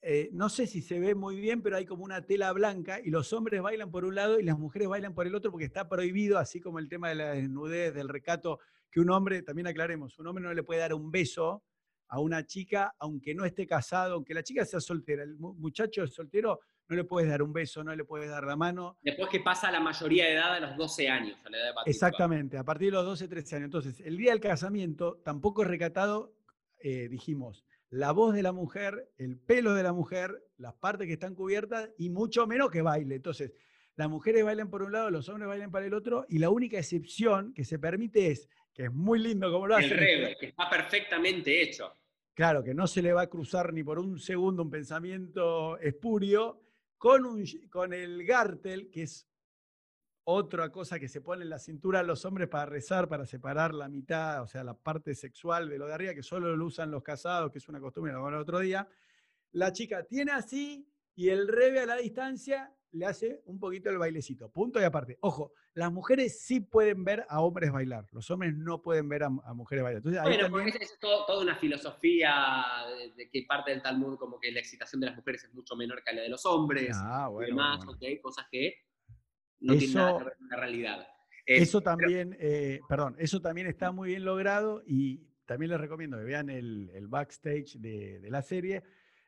Eh, 0.02 0.30
no 0.32 0.48
sé 0.48 0.66
si 0.66 0.80
se 0.82 0.98
ve 0.98 1.14
muy 1.14 1.38
bien, 1.38 1.62
pero 1.62 1.76
hay 1.76 1.84
como 1.84 2.02
una 2.02 2.24
tela 2.26 2.50
blanca 2.52 2.98
y 3.00 3.10
los 3.10 3.32
hombres 3.32 3.60
bailan 3.62 3.90
por 3.90 4.04
un 4.04 4.14
lado 4.14 4.40
y 4.40 4.42
las 4.42 4.58
mujeres 4.58 4.88
bailan 4.88 5.14
por 5.14 5.26
el 5.26 5.34
otro 5.34 5.50
porque 5.52 5.66
está 5.66 5.88
prohibido, 5.88 6.38
así 6.38 6.60
como 6.60 6.78
el 6.78 6.88
tema 6.88 7.10
de 7.10 7.14
la 7.16 7.32
desnudez, 7.34 7.94
del 7.94 8.08
recato, 8.08 8.58
que 8.90 8.98
un 9.00 9.10
hombre, 9.10 9.42
también 9.42 9.66
aclaremos, 9.68 10.18
un 10.18 10.26
hombre 10.26 10.42
no 10.42 10.52
le 10.54 10.62
puede 10.64 10.80
dar 10.80 10.94
un 10.94 11.10
beso 11.12 11.62
a 12.08 12.18
una 12.18 12.44
chica 12.46 12.94
aunque 12.98 13.34
no 13.34 13.44
esté 13.44 13.66
casado, 13.66 14.14
aunque 14.14 14.34
la 14.34 14.42
chica 14.42 14.64
sea 14.64 14.80
soltera. 14.80 15.22
El 15.22 15.36
mu- 15.36 15.54
muchacho 15.54 16.02
es 16.02 16.12
soltero, 16.14 16.60
no 16.90 16.96
le 16.96 17.04
puedes 17.04 17.30
dar 17.30 17.42
un 17.42 17.52
beso, 17.52 17.84
no 17.84 17.94
le 17.94 18.04
puedes 18.04 18.28
dar 18.28 18.44
la 18.44 18.56
mano, 18.56 18.98
Después 19.02 19.30
que 19.30 19.40
pasa 19.40 19.70
la 19.70 19.80
mayoría 19.80 20.24
de 20.24 20.32
edad 20.32 20.54
a 20.54 20.60
los 20.60 20.76
12 20.76 21.08
años, 21.08 21.38
a 21.44 21.50
la 21.50 21.58
edad 21.58 21.66
de 21.68 21.74
Patrick 21.74 21.94
Exactamente, 21.94 22.58
a 22.58 22.64
partir 22.64 22.88
de 22.88 22.92
los 22.92 23.06
12, 23.06 23.28
13 23.28 23.56
años. 23.56 23.64
Entonces, 23.66 24.00
el 24.00 24.16
día 24.16 24.32
del 24.32 24.40
casamiento 24.40 25.20
tampoco 25.24 25.62
es 25.62 25.68
recatado, 25.68 26.34
eh, 26.80 27.08
dijimos, 27.08 27.64
la 27.90 28.10
voz 28.10 28.34
de 28.34 28.42
la 28.42 28.52
mujer, 28.52 29.08
el 29.18 29.38
pelo 29.38 29.74
de 29.74 29.84
la 29.84 29.92
mujer, 29.92 30.44
las 30.58 30.74
partes 30.74 31.06
que 31.06 31.14
están 31.14 31.34
cubiertas 31.34 31.90
y 31.96 32.10
mucho 32.10 32.46
menos 32.46 32.70
que 32.70 32.82
baile. 32.82 33.14
Entonces, 33.14 33.52
las 33.94 34.08
mujeres 34.08 34.44
bailan 34.44 34.68
por 34.68 34.82
un 34.82 34.92
lado, 34.92 35.10
los 35.10 35.28
hombres 35.28 35.48
bailan 35.48 35.70
para 35.70 35.86
el 35.86 35.94
otro 35.94 36.26
y 36.28 36.38
la 36.38 36.50
única 36.50 36.78
excepción 36.78 37.52
que 37.54 37.64
se 37.64 37.78
permite 37.78 38.32
es, 38.32 38.48
que 38.74 38.84
es 38.84 38.92
muy 38.92 39.18
lindo 39.18 39.50
como 39.52 39.66
lo 39.66 39.76
El 39.78 39.84
hacen, 39.84 39.98
rebe, 39.98 40.36
que 40.38 40.46
está 40.46 40.68
perfectamente 40.68 41.62
hecho. 41.62 41.94
Claro, 42.34 42.64
que 42.64 42.74
no 42.74 42.86
se 42.86 43.02
le 43.02 43.12
va 43.12 43.22
a 43.22 43.26
cruzar 43.28 43.72
ni 43.72 43.84
por 43.84 43.98
un 43.98 44.18
segundo 44.18 44.62
un 44.62 44.70
pensamiento 44.70 45.78
espurio, 45.78 46.62
con, 47.00 47.24
un, 47.24 47.42
con 47.70 47.94
el 47.94 48.26
gartel, 48.26 48.90
que 48.90 49.04
es 49.04 49.26
otra 50.22 50.70
cosa 50.70 51.00
que 51.00 51.08
se 51.08 51.22
pone 51.22 51.44
en 51.44 51.48
la 51.48 51.58
cintura 51.58 52.00
a 52.00 52.02
los 52.02 52.26
hombres 52.26 52.46
para 52.46 52.66
rezar, 52.66 53.08
para 53.08 53.24
separar 53.24 53.72
la 53.72 53.88
mitad, 53.88 54.42
o 54.42 54.46
sea, 54.46 54.62
la 54.62 54.74
parte 54.74 55.14
sexual 55.14 55.70
de 55.70 55.78
lo 55.78 55.86
de 55.86 55.94
arriba, 55.94 56.14
que 56.14 56.22
solo 56.22 56.54
lo 56.54 56.66
usan 56.66 56.90
los 56.90 57.02
casados, 57.02 57.50
que 57.50 57.56
es 57.56 57.66
una 57.70 57.80
costumbre, 57.80 58.12
lo 58.12 58.20
vamos 58.20 58.36
a 58.36 58.42
otro 58.42 58.58
día. 58.58 58.86
La 59.52 59.72
chica 59.72 60.04
tiene 60.04 60.32
así 60.32 60.86
y 61.14 61.30
el 61.30 61.48
rebe 61.48 61.80
a 61.80 61.86
la 61.86 61.96
distancia 61.96 62.70
le 62.92 63.06
hace 63.06 63.40
un 63.44 63.58
poquito 63.60 63.88
el 63.90 63.98
bailecito. 63.98 64.50
Punto 64.50 64.80
y 64.80 64.84
aparte. 64.84 65.16
Ojo, 65.20 65.52
las 65.74 65.92
mujeres 65.92 66.40
sí 66.42 66.60
pueden 66.60 67.04
ver 67.04 67.24
a 67.28 67.40
hombres 67.40 67.70
bailar, 67.70 68.06
los 68.12 68.30
hombres 68.30 68.54
no 68.54 68.82
pueden 68.82 69.08
ver 69.08 69.22
a, 69.22 69.26
a 69.26 69.54
mujeres 69.54 69.84
bailar. 69.84 69.98
Entonces, 69.98 70.22
Bueno, 70.22 70.42
también- 70.44 70.72
porque 70.72 70.84
es 70.84 70.98
todo- 70.98 71.24
toda 71.26 71.42
una 71.42 71.56
filosofía 71.56 72.32
de, 72.98 73.12
de 73.14 73.30
que 73.30 73.44
parte 73.48 73.70
del 73.70 73.82
Talmud 73.82 74.18
como 74.18 74.38
que 74.40 74.50
la 74.52 74.60
excitación 74.60 75.00
de 75.00 75.06
las 75.08 75.16
mujeres 75.16 75.44
es 75.44 75.54
mucho 75.54 75.76
menor 75.76 76.02
que 76.04 76.14
la 76.14 76.22
de 76.22 76.28
los 76.28 76.44
hombres 76.46 76.90
Ah, 77.00 77.26
y 77.28 77.32
bueno, 77.32 77.46
demás, 77.48 77.84
bueno. 77.84 77.92
ok, 77.92 78.20
cosas 78.22 78.46
que 78.50 78.74
no 79.60 79.76
tienen 79.76 79.96
nada 79.96 80.10
Eso- 80.10 80.18
que 80.18 80.24
ver 80.24 80.36
con 80.36 80.48
la 80.48 80.56
realidad. 80.56 81.08
Eh, 81.46 81.56
Eso 81.62 81.80
también, 81.80 82.36
eh, 82.38 82.80
perdón, 82.88 83.16
eso 83.18 83.40
también 83.40 83.66
está 83.66 83.92
muy 83.92 84.08
bien 84.10 84.24
logrado 84.24 84.82
y 84.86 85.26
también 85.46 85.70
les 85.70 85.80
recomiendo 85.80 86.16
que 86.18 86.24
vean 86.24 86.48
el, 86.50 86.90
el 86.94 87.08
backstage 87.08 87.74
de, 87.78 88.20
de 88.20 88.30
la 88.30 88.42
serie. 88.42 88.82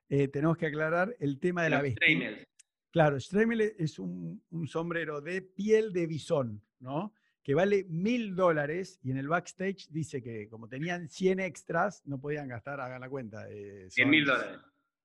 Eh, 0.08 0.28
tenemos 0.28 0.56
que 0.56 0.66
aclarar 0.66 1.16
el 1.20 1.40
tema 1.40 1.64
de 1.64 1.70
la 1.70 1.76
los 1.76 1.84
vestimenta. 1.84 2.44
Claro, 2.92 3.18
Stremel 3.18 3.60
es 3.78 3.98
un, 3.98 4.42
un 4.50 4.68
sombrero 4.68 5.20
de 5.20 5.40
piel 5.42 5.92
de 5.92 6.06
bisón, 6.06 6.62
¿no? 6.80 7.14
Que 7.42 7.54
vale 7.54 7.84
mil 7.88 8.36
dólares 8.36 9.00
y 9.02 9.10
en 9.10 9.16
el 9.16 9.28
backstage 9.28 9.88
dice 9.88 10.22
que 10.22 10.46
como 10.48 10.68
tenían 10.68 11.08
100 11.08 11.40
extras, 11.40 12.02
no 12.06 12.20
podían 12.20 12.48
gastar, 12.48 12.80
hagan 12.80 13.00
la 13.00 13.08
cuenta. 13.08 13.48
eh, 13.50 13.88
100 13.90 14.04
son- 14.04 14.10
mil 14.10 14.24
dólares. 14.26 14.60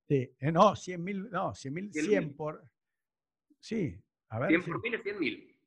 Sí, 0.07 0.31
eh, 0.39 0.51
no, 0.51 0.75
100 0.75 1.03
mil, 1.03 1.29
no, 1.31 1.55
100 1.55 1.73
mil, 1.73 1.91
100.000. 1.91 2.05
100 2.07 2.33
por... 2.35 2.63
Sí, 3.59 3.97
a 4.29 4.39
ver. 4.39 4.49
100 4.49 4.63
sí. 4.63 4.71
por 4.71 4.81
mil 4.83 4.93
es 4.93 5.03
100 5.03 5.19
mil. 5.19 5.57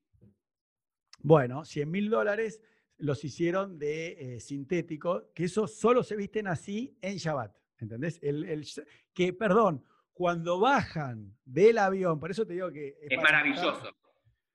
Bueno, 1.22 1.64
100 1.64 1.90
mil 1.90 2.08
dólares 2.10 2.60
los 2.98 3.24
hicieron 3.24 3.78
de 3.78 4.36
eh, 4.36 4.40
sintético, 4.40 5.32
que 5.34 5.44
eso 5.44 5.66
solo 5.66 6.02
se 6.02 6.16
visten 6.16 6.46
así 6.46 6.96
en 7.00 7.16
Shabbat, 7.16 7.56
¿entendés? 7.78 8.18
El, 8.22 8.44
el 8.44 8.64
sh- 8.64 8.86
que, 9.14 9.32
perdón, 9.32 9.84
cuando 10.20 10.60
bajan 10.60 11.34
del 11.46 11.78
avión, 11.78 12.20
por 12.20 12.30
eso 12.30 12.46
te 12.46 12.52
digo 12.52 12.70
que... 12.70 12.94
Es 13.08 13.22
maravilloso. 13.22 13.90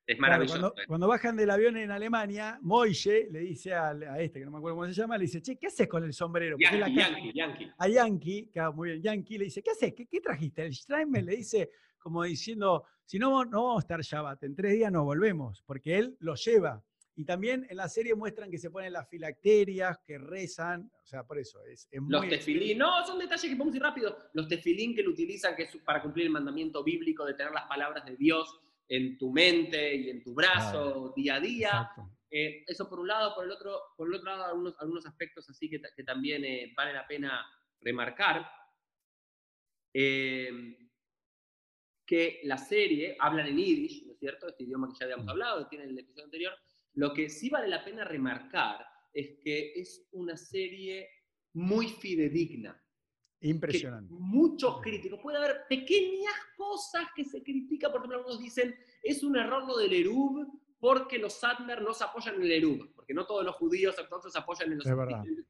Es 0.05 0.19
maravilloso. 0.19 0.59
cuando, 0.59 0.75
cuando 0.85 1.07
bajan 1.07 1.35
del 1.35 1.49
avión 1.49 1.75
en 1.77 1.89
Alemania, 1.89 2.59
Moille 2.61 3.27
le 3.31 3.39
dice 3.39 3.73
a, 3.73 3.93
este, 4.19 4.37
que 4.37 4.45
no 4.45 4.51
me 4.51 4.59
acuerdo 4.59 4.75
cómo 4.75 4.87
se 4.87 4.93
llama, 4.93 5.17
le 5.17 5.23
dice, 5.23 5.41
che, 5.41 5.55
¿qué 5.57 5.65
haces 5.65 5.87
con 5.87 6.03
el 6.03 6.13
sombrero? 6.13 6.55
La 6.59 6.87
Yankee, 6.87 7.33
Yankee, 7.33 7.71
a 7.79 7.87
Yankee, 7.87 8.51
que 8.53 8.61
muy 8.75 8.91
bien, 8.91 9.01
Yankee 9.01 9.39
le 9.39 9.45
dice, 9.45 9.63
¿qué 9.63 9.71
haces? 9.71 9.95
¿Qué, 9.95 10.05
qué 10.05 10.21
trajiste? 10.21 10.67
El 10.67 10.75
Steinmetz 10.75 11.25
le 11.25 11.35
dice, 11.35 11.71
como 11.97 12.21
diciendo, 12.21 12.85
si 13.03 13.17
no, 13.17 13.43
no 13.43 13.63
vamos 13.63 13.77
a 13.77 13.85
estar 13.85 14.01
Shabbat, 14.01 14.43
en 14.43 14.55
tres 14.55 14.73
días 14.73 14.91
no 14.91 15.03
volvemos, 15.03 15.63
porque 15.65 15.97
él 15.97 16.15
lo 16.19 16.35
lleva. 16.35 16.79
Y 17.17 17.23
también 17.23 17.65
en 17.69 17.77
la 17.77 17.87
serie 17.87 18.13
muestran 18.13 18.51
que 18.51 18.57
se 18.57 18.69
ponen 18.69 18.91
las 18.91 19.07
filacterias, 19.09 19.99
que 20.05 20.17
rezan, 20.17 20.91
o 21.01 21.05
sea, 21.05 21.23
por 21.23 21.39
eso, 21.39 21.63
es, 21.63 21.87
es 21.89 22.01
Los 22.07 22.21
muy... 22.21 22.29
tefilín, 22.29 22.77
no, 22.77 23.05
son 23.05 23.17
detalles 23.19 23.49
que 23.49 23.55
podemos 23.55 23.75
ir 23.75 23.81
rápido. 23.81 24.17
Los 24.33 24.47
tefilín 24.49 24.93
que 24.93 25.01
lo 25.03 25.11
utilizan 25.11 25.55
que 25.55 25.63
es 25.63 25.77
para 25.77 26.01
cumplir 26.01 26.25
el 26.25 26.31
mandamiento 26.33 26.83
bíblico 26.83 27.25
de 27.25 27.33
tener 27.33 27.53
las 27.53 27.67
palabras 27.67 28.05
de 28.05 28.17
Dios 28.17 28.59
en 28.89 29.17
tu 29.17 29.31
mente 29.31 29.95
y 29.95 30.09
en 30.09 30.21
tu 30.23 30.33
brazo 30.33 31.13
día 31.15 31.35
a 31.35 31.39
día. 31.39 31.91
Eh, 32.29 32.63
eso 32.67 32.89
por 32.89 32.99
un 32.99 33.07
lado, 33.07 33.33
por 33.33 33.45
el 33.45 33.51
otro, 33.51 33.79
por 33.95 34.07
el 34.09 34.15
otro 34.15 34.29
lado, 34.31 34.45
algunos, 34.45 34.75
algunos 34.79 35.05
aspectos 35.05 35.49
así 35.49 35.69
que, 35.69 35.81
que 35.95 36.03
también 36.03 36.43
eh, 36.43 36.73
vale 36.75 36.91
la 36.91 37.07
pena 37.07 37.45
remarcar. 37.79 38.45
Eh, 39.93 40.77
que 42.05 42.41
la 42.43 42.57
serie, 42.57 43.15
hablan 43.19 43.47
en 43.47 43.57
Yiddish, 43.57 44.05
¿no 44.05 44.13
es 44.13 44.19
cierto? 44.19 44.47
Este 44.47 44.63
idioma 44.63 44.87
que 44.89 44.95
ya 44.99 45.05
habíamos 45.05 45.25
Mm. 45.25 45.29
hablado, 45.29 45.67
tiene 45.67 45.85
en 45.85 45.91
el 45.91 45.99
episodio 45.99 46.25
anterior. 46.25 46.53
Lo 46.95 47.13
que 47.13 47.29
sí 47.29 47.49
vale 47.49 47.67
la 47.67 47.83
pena 47.83 48.03
remarcar 48.03 48.85
es 49.13 49.37
que 49.43 49.73
es 49.75 50.07
una 50.11 50.35
serie 50.35 51.09
muy 51.53 51.87
fidedigna. 51.89 52.81
Impresionante. 53.41 54.11
muchos 54.11 54.81
críticos, 54.81 55.19
puede 55.21 55.37
haber 55.37 55.67
pequeñas 55.69 56.33
cosas 56.57 57.03
que 57.15 57.23
se 57.23 57.43
critican, 57.43 57.91
por 57.91 57.99
ejemplo, 57.99 58.17
algunos 58.17 58.39
dicen, 58.39 58.75
es 59.03 59.23
un 59.23 59.37
error 59.37 59.67
lo 59.67 59.77
del 59.77 59.93
Erub 59.93 60.47
porque 60.79 61.17
los 61.17 61.33
Sadmer 61.33 61.81
no 61.81 61.93
se 61.93 62.03
apoyan 62.03 62.35
en 62.35 62.43
el 62.43 62.51
Erub, 62.51 62.93
porque 62.95 63.13
no 63.13 63.25
todos 63.25 63.43
los 63.43 63.55
judíos 63.55 63.97
ortodoxos 63.97 64.33
se 64.33 64.39
apoyan 64.39 64.71
en 64.71 64.77
los. 64.77 64.87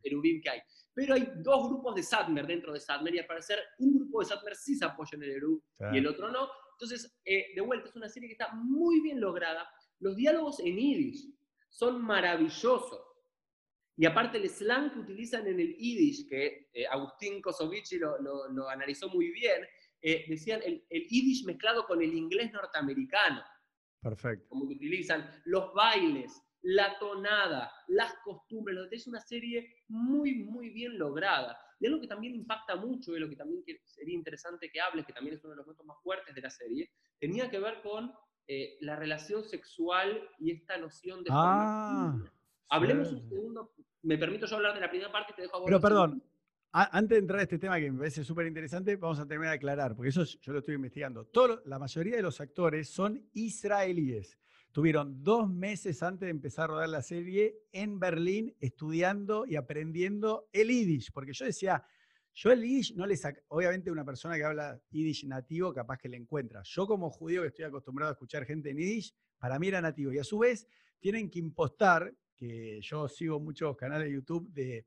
Erubim 0.03 0.41
que 0.41 0.49
hay. 0.49 0.61
Pero 0.93 1.13
hay 1.13 1.29
dos 1.37 1.67
grupos 1.67 1.95
de 1.95 2.03
Sadmer 2.03 2.47
dentro 2.47 2.71
de 2.71 2.79
Sadmer 2.79 3.15
y 3.15 3.19
al 3.19 3.25
parecer 3.25 3.59
un 3.79 3.95
grupo 3.97 4.19
de 4.19 4.25
Sadmer 4.27 4.55
sí 4.55 4.75
se 4.75 4.85
apoya 4.85 5.11
en 5.13 5.23
el 5.23 5.31
Erub 5.31 5.63
y 5.91 5.97
el 5.97 6.07
otro 6.07 6.31
no. 6.31 6.47
Entonces, 6.73 7.19
eh, 7.25 7.47
de 7.55 7.61
vuelta, 7.61 7.89
es 7.89 7.95
una 7.95 8.09
serie 8.09 8.29
que 8.29 8.33
está 8.33 8.53
muy 8.53 9.01
bien 9.01 9.19
lograda. 9.19 9.69
Los 9.99 10.15
diálogos 10.15 10.59
en 10.59 10.77
Yiddish 10.77 11.33
son 11.69 12.01
maravillosos. 12.03 13.01
Y 13.97 14.05
aparte 14.05 14.37
el 14.37 14.49
slang 14.49 14.91
que 14.91 14.99
utilizan 14.99 15.47
en 15.47 15.59
el 15.59 15.75
Yiddish, 15.77 16.27
que 16.27 16.69
eh, 16.73 16.85
Agustín 16.87 17.41
Kosovici 17.41 17.97
lo, 17.97 18.19
lo- 18.21 18.49
lo 18.49 18.67
analizó 18.69 19.07
muy 19.09 19.31
bien, 19.31 19.65
eh, 20.01 20.25
decían 20.27 20.61
el, 20.63 20.85
el 20.89 21.07
Yiddish 21.07 21.45
mezclado 21.45 21.85
con 21.87 22.01
el 22.01 22.13
inglés 22.13 22.51
norteamericano, 22.51 23.41
Perfecto. 24.01 24.47
como 24.49 24.67
que 24.67 24.73
utilizan 24.75 25.29
los 25.45 25.73
bailes, 25.73 26.41
la 26.61 26.99
tonada, 26.99 27.71
las 27.87 28.13
costumbres, 28.23 28.75
lo 28.77 28.89
que 28.89 28.97
es 28.97 29.07
una 29.07 29.21
serie 29.21 29.83
muy, 29.87 30.33
muy 30.43 30.71
bien 30.71 30.97
lograda. 30.97 31.57
Y 31.79 31.87
algo 31.87 32.01
que 32.01 32.07
también 32.07 32.35
impacta 32.35 32.75
mucho, 32.75 33.15
y 33.15 33.19
lo 33.19 33.29
que 33.29 33.35
también 33.35 33.63
sería 33.85 34.13
interesante 34.15 34.69
que 34.69 34.81
hables, 34.81 35.05
que 35.05 35.13
también 35.13 35.35
es 35.35 35.43
uno 35.43 35.51
de 35.51 35.57
los 35.57 35.65
momentos 35.65 35.85
más 35.85 35.97
fuertes 36.03 36.33
de 36.35 36.41
la 36.41 36.49
serie, 36.49 36.89
tenía 37.19 37.49
que 37.49 37.59
ver 37.59 37.81
con 37.81 38.11
eh, 38.47 38.77
la 38.81 38.95
relación 38.95 39.43
sexual 39.43 40.21
y 40.39 40.51
esta 40.51 40.77
noción 40.77 41.23
de... 41.23 41.29
Ah. 41.31 42.15
Hablemos 42.69 43.09
sí. 43.09 43.15
un 43.15 43.29
segundo, 43.29 43.73
me 44.03 44.17
permito 44.17 44.45
yo 44.45 44.55
hablar 44.55 44.73
de 44.73 44.81
la 44.81 44.89
primera 44.89 45.11
parte 45.11 45.33
y 45.33 45.35
te 45.35 45.41
dejo 45.43 45.55
a 45.55 45.59
vos 45.59 45.65
Pero 45.67 45.79
perdón, 45.79 46.23
antes 46.71 47.09
de 47.09 47.17
entrar 47.17 47.39
a 47.39 47.43
este 47.43 47.57
tema 47.57 47.79
que 47.79 47.91
me 47.91 47.99
parece 47.99 48.23
súper 48.23 48.47
interesante, 48.47 48.95
vamos 48.97 49.19
a 49.19 49.25
terminar 49.27 49.51
de 49.51 49.57
aclarar, 49.57 49.95
porque 49.95 50.09
eso 50.09 50.23
es- 50.23 50.39
yo 50.41 50.51
lo 50.51 50.59
estoy 50.59 50.75
investigando. 50.75 51.25
Todo, 51.25 51.61
la 51.65 51.79
mayoría 51.79 52.17
de 52.17 52.21
los 52.21 52.41
actores 52.41 52.89
son 52.89 53.23
israelíes. 53.33 54.37
Tuvieron 54.71 55.23
dos 55.23 55.49
meses 55.49 56.03
antes 56.03 56.27
de 56.27 56.31
empezar 56.31 56.65
a 56.65 56.67
rodar 56.73 56.89
la 56.89 57.01
serie 57.01 57.55
en 57.71 57.97
Berlín 57.97 58.53
estudiando 58.59 59.45
y 59.45 59.55
aprendiendo 59.55 60.49
el 60.51 60.67
yiddish, 60.67 61.13
porque 61.13 61.31
yo 61.31 61.45
decía, 61.45 61.85
yo 62.35 62.51
el 62.51 62.61
yiddish 62.61 62.95
no 62.95 63.07
le 63.07 63.17
saca, 63.17 63.41
obviamente 63.47 63.89
una 63.89 64.05
persona 64.05 64.35
que 64.35 64.43
habla 64.43 64.79
yiddish 64.91 65.25
nativo 65.25 65.73
capaz 65.73 65.97
que 65.97 66.09
le 66.09 66.17
encuentra. 66.17 66.61
Yo 66.63 66.85
como 66.85 67.09
judío 67.09 67.41
que 67.41 67.47
estoy 67.47 67.65
acostumbrado 67.65 68.11
a 68.11 68.13
escuchar 68.13 68.45
gente 68.45 68.69
en 68.69 68.77
yiddish, 68.77 69.15
para 69.39 69.57
mí 69.57 69.69
era 69.69 69.81
nativo. 69.81 70.11
Y 70.11 70.19
a 70.19 70.23
su 70.23 70.37
vez 70.39 70.67
tienen 70.99 71.29
que 71.29 71.39
impostar, 71.39 72.13
que 72.35 72.79
yo 72.81 73.07
sigo 73.07 73.39
muchos 73.39 73.75
canales 73.77 74.07
de 74.09 74.13
YouTube 74.13 74.49
de 74.51 74.85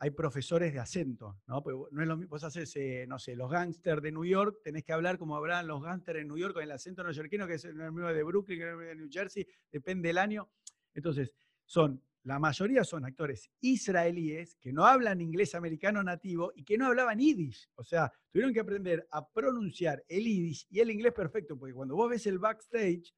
hay 0.00 0.10
profesores 0.10 0.72
de 0.72 0.80
acento, 0.80 1.40
¿no? 1.46 1.60
Vos- 1.62 1.88
no 1.92 2.02
es 2.02 2.08
lo 2.08 2.16
mismo, 2.16 2.30
vos 2.30 2.42
haces, 2.42 2.74
eh, 2.76 3.06
no 3.06 3.18
sé, 3.18 3.36
los 3.36 3.50
gángsters 3.50 4.02
de 4.02 4.10
New 4.10 4.24
York, 4.24 4.58
tenés 4.64 4.82
que 4.82 4.92
hablar 4.92 5.18
como 5.18 5.36
hablan 5.36 5.66
los 5.68 5.82
gángsters 5.82 6.20
en 6.20 6.28
New 6.28 6.36
York 6.36 6.54
con 6.54 6.62
el 6.64 6.70
acento 6.72 7.02
neoyorquino, 7.04 7.46
que 7.46 7.54
es 7.54 7.64
el 7.64 7.74
mismo 7.74 8.08
de 8.12 8.22
Brooklyn, 8.24 8.58
que 8.58 8.64
es 8.64 8.70
el 8.70 8.76
mismo 8.76 8.88
de 8.88 8.96
New 8.96 9.08
Jersey, 9.10 9.46
depende 9.70 10.08
del 10.08 10.18
año. 10.18 10.50
Entonces, 10.94 11.32
son, 11.64 12.02
la 12.28 12.38
mayoría 12.38 12.84
son 12.84 13.06
actores 13.06 13.50
israelíes 13.62 14.56
que 14.60 14.70
no 14.70 14.84
hablan 14.84 15.22
inglés 15.22 15.54
americano 15.54 16.02
nativo 16.02 16.52
y 16.54 16.62
que 16.62 16.76
no 16.76 16.86
hablaban 16.86 17.18
yiddish. 17.18 17.70
O 17.74 17.82
sea, 17.82 18.12
tuvieron 18.30 18.52
que 18.52 18.60
aprender 18.60 19.08
a 19.10 19.26
pronunciar 19.26 20.04
el 20.06 20.24
yiddish 20.24 20.66
y 20.68 20.80
el 20.80 20.90
inglés 20.90 21.14
perfecto, 21.14 21.58
porque 21.58 21.72
cuando 21.72 21.96
vos 21.96 22.10
ves 22.10 22.26
el 22.26 22.38
backstage, 22.38 23.14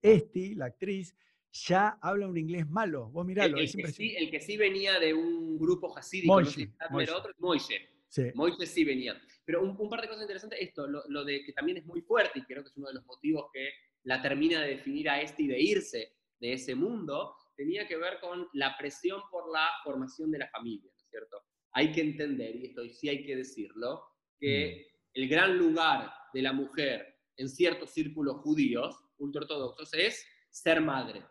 Esti, 0.00 0.54
la 0.54 0.66
actriz, 0.66 1.16
ya 1.50 1.98
habla 2.00 2.28
un 2.28 2.38
inglés 2.38 2.68
malo. 2.68 3.10
Vos 3.10 3.24
El, 3.24 3.26
miralo, 3.26 3.56
el 3.56 3.64
es 3.64 3.74
que 3.74 3.88
sí, 3.88 4.14
el 4.16 4.30
que 4.30 4.38
sí 4.40 4.56
venía 4.56 5.00
de 5.00 5.12
un 5.14 5.58
grupo 5.58 5.96
hasídico, 5.98 6.40
no 6.40 6.46
sé 6.46 6.68
Moishe, 6.68 6.90
Moishe. 6.90 7.12
otro, 7.12 7.32
Moishe. 7.38 7.88
Sí. 8.08 8.30
Moisés 8.36 8.68
sí 8.68 8.84
venía. 8.84 9.20
Pero 9.44 9.64
un, 9.64 9.74
un 9.76 9.88
par 9.88 10.00
de 10.00 10.06
cosas 10.06 10.22
interesantes, 10.22 10.60
esto, 10.60 10.86
lo, 10.86 11.02
lo 11.08 11.24
de 11.24 11.42
que 11.42 11.52
también 11.52 11.78
es 11.78 11.86
muy 11.86 12.02
fuerte, 12.02 12.38
y 12.38 12.44
creo 12.44 12.62
que 12.62 12.68
es 12.68 12.76
uno 12.76 12.86
de 12.86 12.94
los 12.94 13.04
motivos 13.06 13.46
que 13.52 13.70
la 14.04 14.22
termina 14.22 14.62
de 14.62 14.76
definir 14.76 15.08
a 15.08 15.20
y 15.20 15.46
de 15.48 15.60
irse 15.60 16.12
de 16.38 16.52
ese 16.52 16.76
mundo, 16.76 17.34
tenía 17.56 17.86
que 17.86 17.96
ver 17.96 18.20
con 18.20 18.48
la 18.52 18.76
presión 18.76 19.22
por 19.30 19.50
la 19.52 19.68
formación 19.82 20.30
de 20.30 20.38
la 20.38 20.48
familia, 20.48 20.90
¿no 20.90 20.96
es 21.02 21.08
cierto? 21.10 21.42
Hay 21.72 21.92
que 21.92 22.00
entender, 22.00 22.56
y 22.56 22.66
esto 22.66 22.82
sí 22.88 23.08
hay 23.08 23.24
que 23.24 23.36
decirlo, 23.36 24.02
que 24.38 24.86
el 25.14 25.28
gran 25.28 25.56
lugar 25.56 26.12
de 26.32 26.42
la 26.42 26.52
mujer 26.52 27.14
en 27.36 27.48
ciertos 27.48 27.90
círculos 27.90 28.36
judíos, 28.42 28.96
ultraortodoxos, 29.18 29.92
es 29.94 30.26
ser 30.50 30.80
madre. 30.80 31.24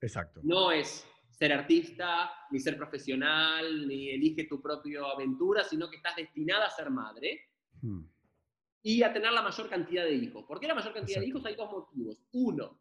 Exacto. 0.00 0.40
No 0.42 0.70
es 0.72 1.06
ser 1.30 1.52
artista, 1.52 2.30
ni 2.50 2.60
ser 2.60 2.76
profesional, 2.76 3.86
ni 3.88 4.10
elige 4.10 4.44
tu 4.44 4.60
propia 4.62 5.00
aventura, 5.12 5.64
sino 5.64 5.88
que 5.90 5.96
estás 5.96 6.16
destinada 6.16 6.66
a 6.66 6.70
ser 6.70 6.90
madre 6.90 7.40
Mm. 7.82 8.04
y 8.82 9.02
a 9.02 9.12
tener 9.12 9.32
la 9.32 9.42
mayor 9.42 9.68
cantidad 9.68 10.04
de 10.04 10.14
hijos. 10.14 10.44
¿Por 10.46 10.58
qué 10.60 10.66
la 10.68 10.74
mayor 10.74 10.92
cantidad 10.94 11.20
de 11.20 11.26
Exacto. 11.26 11.38
hijos? 11.38 11.46
Hay 11.46 11.56
dos 11.56 11.70
motivos. 11.70 12.22
Uno, 12.32 12.80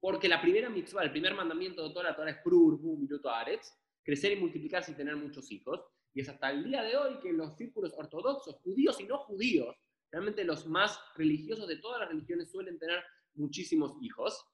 porque 0.00 0.28
la 0.28 0.40
primera 0.40 0.70
mitzvah, 0.70 1.04
el 1.04 1.10
primer 1.10 1.34
mandamiento 1.34 1.86
de 1.86 1.90
toda 1.90 2.10
la 2.10 2.16
Torah 2.16 2.30
es 2.30 2.38
prur, 2.38 2.80
bu, 2.80 2.96
minuto 2.96 3.30
aretz, 3.30 3.72
crecer 4.02 4.32
y 4.32 4.40
multiplicarse 4.40 4.92
y 4.92 4.94
tener 4.94 5.16
muchos 5.16 5.50
hijos. 5.52 5.84
Y 6.14 6.22
es 6.22 6.28
hasta 6.28 6.50
el 6.50 6.64
día 6.64 6.82
de 6.82 6.96
hoy 6.96 7.20
que 7.20 7.32
los 7.32 7.56
círculos 7.56 7.92
ortodoxos, 7.96 8.56
judíos 8.62 8.98
y 9.00 9.04
no 9.04 9.18
judíos, 9.18 9.76
realmente 10.10 10.42
los 10.44 10.66
más 10.66 10.98
religiosos 11.16 11.68
de 11.68 11.76
todas 11.76 12.00
las 12.00 12.08
religiones 12.08 12.50
suelen 12.50 12.78
tener 12.78 13.02
muchísimos 13.34 13.94
hijos. 14.00 14.44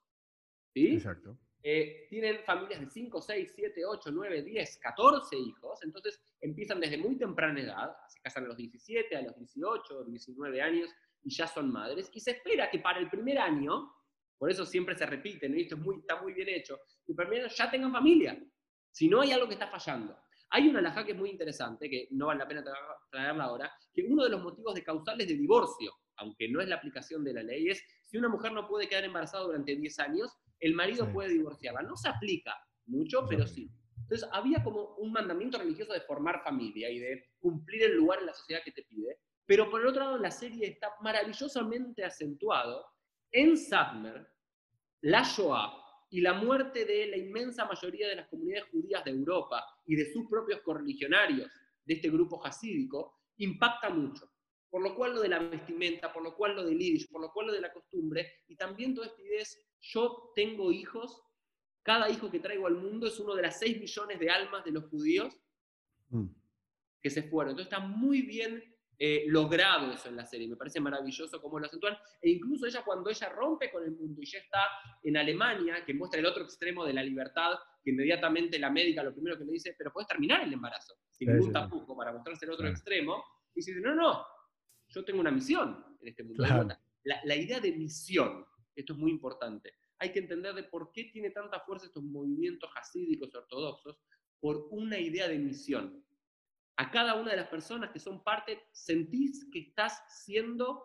¿Sí? 0.74 0.94
Exacto. 0.94 1.38
eh, 1.62 2.06
tienen 2.10 2.44
familias 2.44 2.80
de 2.80 2.86
5, 2.86 3.20
6, 3.20 3.52
7, 3.56 3.84
8, 3.86 4.10
9, 4.12 4.42
10, 4.42 4.78
14 4.78 5.36
hijos, 5.36 5.82
entonces 5.82 6.20
empiezan 6.40 6.78
desde 6.78 6.98
muy 6.98 7.16
temprana 7.16 7.60
edad, 7.60 7.96
se 8.08 8.20
casan 8.20 8.44
a 8.44 8.48
los 8.48 8.56
17, 8.56 9.16
a 9.16 9.22
los 9.22 9.36
18, 9.36 10.04
19 10.04 10.60
años 10.62 10.90
y 11.24 11.34
ya 11.34 11.46
son 11.48 11.72
madres, 11.72 12.08
y 12.12 12.20
se 12.20 12.32
espera 12.32 12.70
que 12.70 12.78
para 12.78 13.00
el 13.00 13.10
primer 13.10 13.38
año, 13.38 13.92
por 14.38 14.50
eso 14.50 14.64
siempre 14.66 14.96
se 14.96 15.06
repite, 15.06 15.48
¿no? 15.48 15.56
y 15.56 15.62
esto 15.62 15.76
es 15.76 15.80
muy, 15.80 15.98
está 15.98 16.20
muy 16.20 16.32
bien 16.34 16.48
hecho, 16.48 16.78
que 17.04 17.12
el 17.12 17.16
primer 17.16 17.40
año 17.44 17.48
ya 17.54 17.70
tengan 17.70 17.92
familia, 17.92 18.38
si 18.90 19.08
no 19.08 19.20
hay 19.20 19.32
algo 19.32 19.46
que 19.48 19.54
está 19.54 19.66
fallando. 19.68 20.16
Hay 20.50 20.68
una 20.68 20.78
alhaja 20.78 21.04
que 21.04 21.12
es 21.12 21.18
muy 21.18 21.30
interesante, 21.30 21.90
que 21.90 22.06
no 22.12 22.26
vale 22.26 22.38
la 22.38 22.48
pena 22.48 22.62
tra- 22.62 22.74
traerla 23.10 23.44
ahora, 23.44 23.72
que 23.92 24.02
uno 24.08 24.22
de 24.24 24.30
los 24.30 24.42
motivos 24.42 24.74
de 24.74 24.84
causales 24.84 25.26
de 25.26 25.34
divorcio, 25.34 25.92
aunque 26.18 26.48
no 26.48 26.60
es 26.60 26.68
la 26.68 26.76
aplicación 26.76 27.24
de 27.24 27.34
la 27.34 27.42
ley, 27.42 27.68
es 27.68 27.82
si 28.04 28.16
una 28.16 28.28
mujer 28.28 28.52
no 28.52 28.68
puede 28.68 28.88
quedar 28.88 29.04
embarazada 29.04 29.42
durante 29.44 29.74
10 29.74 29.98
años, 29.98 30.32
el 30.60 30.74
marido 30.74 31.04
Sí. 31.06 31.12
puede 31.12 31.30
divorciarla. 31.30 31.82
No 31.82 31.96
se 31.96 32.08
aplica 32.08 32.54
mucho, 32.86 33.22
No 33.22 33.28
pero 33.28 33.46
sí. 33.46 33.68
Entonces, 34.02 34.28
había 34.32 34.62
como 34.62 34.94
un 34.98 35.10
mandamiento 35.12 35.58
religioso 35.58 35.92
de 35.92 36.00
formar 36.02 36.42
familia 36.44 36.88
y 36.90 37.00
de 37.00 37.24
cumplir 37.40 37.82
el 37.82 37.96
lugar 37.96 38.20
en 38.20 38.26
la 38.26 38.34
sociedad 38.34 38.62
que 38.64 38.70
te 38.70 38.84
pide. 38.84 39.18
Pero 39.46 39.68
por 39.68 39.80
el 39.80 39.88
otro 39.88 40.04
lado, 40.04 40.18
la 40.18 40.30
serie 40.30 40.68
está 40.68 40.90
maravillosamente 41.02 42.04
acentuado 42.04 42.84
en 43.30 43.56
Sadmer, 43.56 44.26
la 45.02 45.22
Shoah 45.22 45.82
y 46.10 46.20
la 46.20 46.34
muerte 46.34 46.84
de 46.84 47.06
la 47.06 47.16
inmensa 47.16 47.64
mayoría 47.64 48.08
de 48.08 48.16
las 48.16 48.28
comunidades 48.28 48.70
judías 48.70 49.04
de 49.04 49.10
Europa 49.10 49.64
y 49.86 49.96
de 49.96 50.12
sus 50.12 50.26
propios 50.28 50.60
correligionarios 50.62 51.50
de 51.84 51.94
este 51.94 52.10
grupo 52.10 52.44
hasídico 52.44 53.20
impacta 53.38 53.90
mucho. 53.90 54.30
Por 54.70 54.82
lo 54.82 54.94
cual 54.94 55.14
lo 55.14 55.20
de 55.20 55.28
la 55.28 55.38
vestimenta, 55.38 56.12
por 56.12 56.22
lo 56.22 56.34
cual 56.34 56.56
lo 56.56 56.64
del 56.64 56.78
yiddish, 56.78 57.08
por 57.10 57.20
lo 57.20 57.32
cual 57.32 57.48
lo 57.48 57.52
de 57.52 57.60
la 57.60 57.72
costumbre, 57.72 58.42
y 58.48 58.56
también 58.56 58.94
toda 58.94 59.06
esta 59.06 59.22
idea 59.22 59.42
es, 59.42 59.66
yo 59.80 60.32
tengo 60.34 60.72
hijos, 60.72 61.22
cada 61.82 62.10
hijo 62.10 62.30
que 62.30 62.40
traigo 62.40 62.66
al 62.66 62.74
mundo 62.74 63.06
es 63.06 63.18
uno 63.20 63.34
de 63.34 63.42
las 63.42 63.58
6 63.60 63.80
millones 63.80 64.18
de 64.18 64.30
almas 64.30 64.64
de 64.64 64.72
los 64.72 64.84
judíos 64.84 65.36
Mm. 66.10 66.26
que 67.02 67.10
se 67.10 67.22
fueron. 67.24 67.50
Entonces 67.52 67.72
está 67.72 67.84
muy 67.84 68.22
bien 68.22 68.62
eh, 68.98 69.24
logrado 69.26 69.92
eso 69.92 70.08
en 70.08 70.16
la 70.16 70.24
serie, 70.24 70.48
me 70.48 70.56
parece 70.56 70.80
maravilloso 70.80 71.40
cómo 71.40 71.58
lo 71.58 71.66
acentúan, 71.66 71.96
e 72.20 72.30
incluso 72.30 72.66
ella 72.66 72.82
cuando 72.84 73.10
ella 73.10 73.28
rompe 73.28 73.70
con 73.70 73.84
el 73.84 73.92
mundo 73.92 74.22
y 74.22 74.26
ya 74.26 74.38
está 74.38 74.60
en 75.02 75.16
Alemania, 75.16 75.84
que 75.84 75.92
muestra 75.92 76.20
el 76.20 76.26
otro 76.26 76.44
extremo 76.44 76.84
de 76.84 76.94
la 76.94 77.02
libertad, 77.02 77.58
que 77.84 77.90
inmediatamente 77.90 78.58
la 78.58 78.70
médica 78.70 79.02
lo 79.02 79.12
primero 79.12 79.36
que 79.36 79.44
le 79.44 79.52
dice, 79.52 79.74
pero 79.76 79.92
puedes 79.92 80.08
terminar 80.08 80.42
el 80.42 80.52
embarazo, 80.52 80.94
sin 81.10 81.28
Sí, 81.28 81.32
ningún 81.32 81.48
sí, 81.48 81.52
tapujo, 81.52 81.96
para 81.96 82.12
mostrarse 82.12 82.46
el 82.46 82.52
otro 82.52 82.68
extremo, 82.68 83.22
y 83.54 83.60
dice, 83.60 83.78
no, 83.80 83.94
no, 83.94 84.26
yo 84.88 85.04
tengo 85.04 85.20
una 85.20 85.30
misión 85.30 85.84
en 86.00 86.08
este 86.08 86.22
mundo. 86.24 86.44
Claro. 86.44 86.68
La, 87.04 87.20
la 87.24 87.36
idea 87.36 87.60
de 87.60 87.72
misión, 87.72 88.46
esto 88.74 88.92
es 88.94 88.98
muy 88.98 89.10
importante. 89.10 89.74
Hay 89.98 90.12
que 90.12 90.18
entender 90.18 90.54
de 90.54 90.64
por 90.64 90.90
qué 90.92 91.04
tiene 91.04 91.30
tanta 91.30 91.60
fuerza 91.60 91.86
estos 91.86 92.02
movimientos 92.02 92.70
hasídicos 92.74 93.34
ortodoxos, 93.34 93.98
por 94.40 94.68
una 94.70 94.98
idea 94.98 95.28
de 95.28 95.38
misión 95.38 96.05
a 96.76 96.90
cada 96.90 97.14
una 97.14 97.30
de 97.30 97.38
las 97.38 97.48
personas 97.48 97.90
que 97.90 97.98
son 97.98 98.22
parte, 98.22 98.68
sentís 98.72 99.48
que 99.50 99.60
estás 99.60 100.02
siendo, 100.08 100.82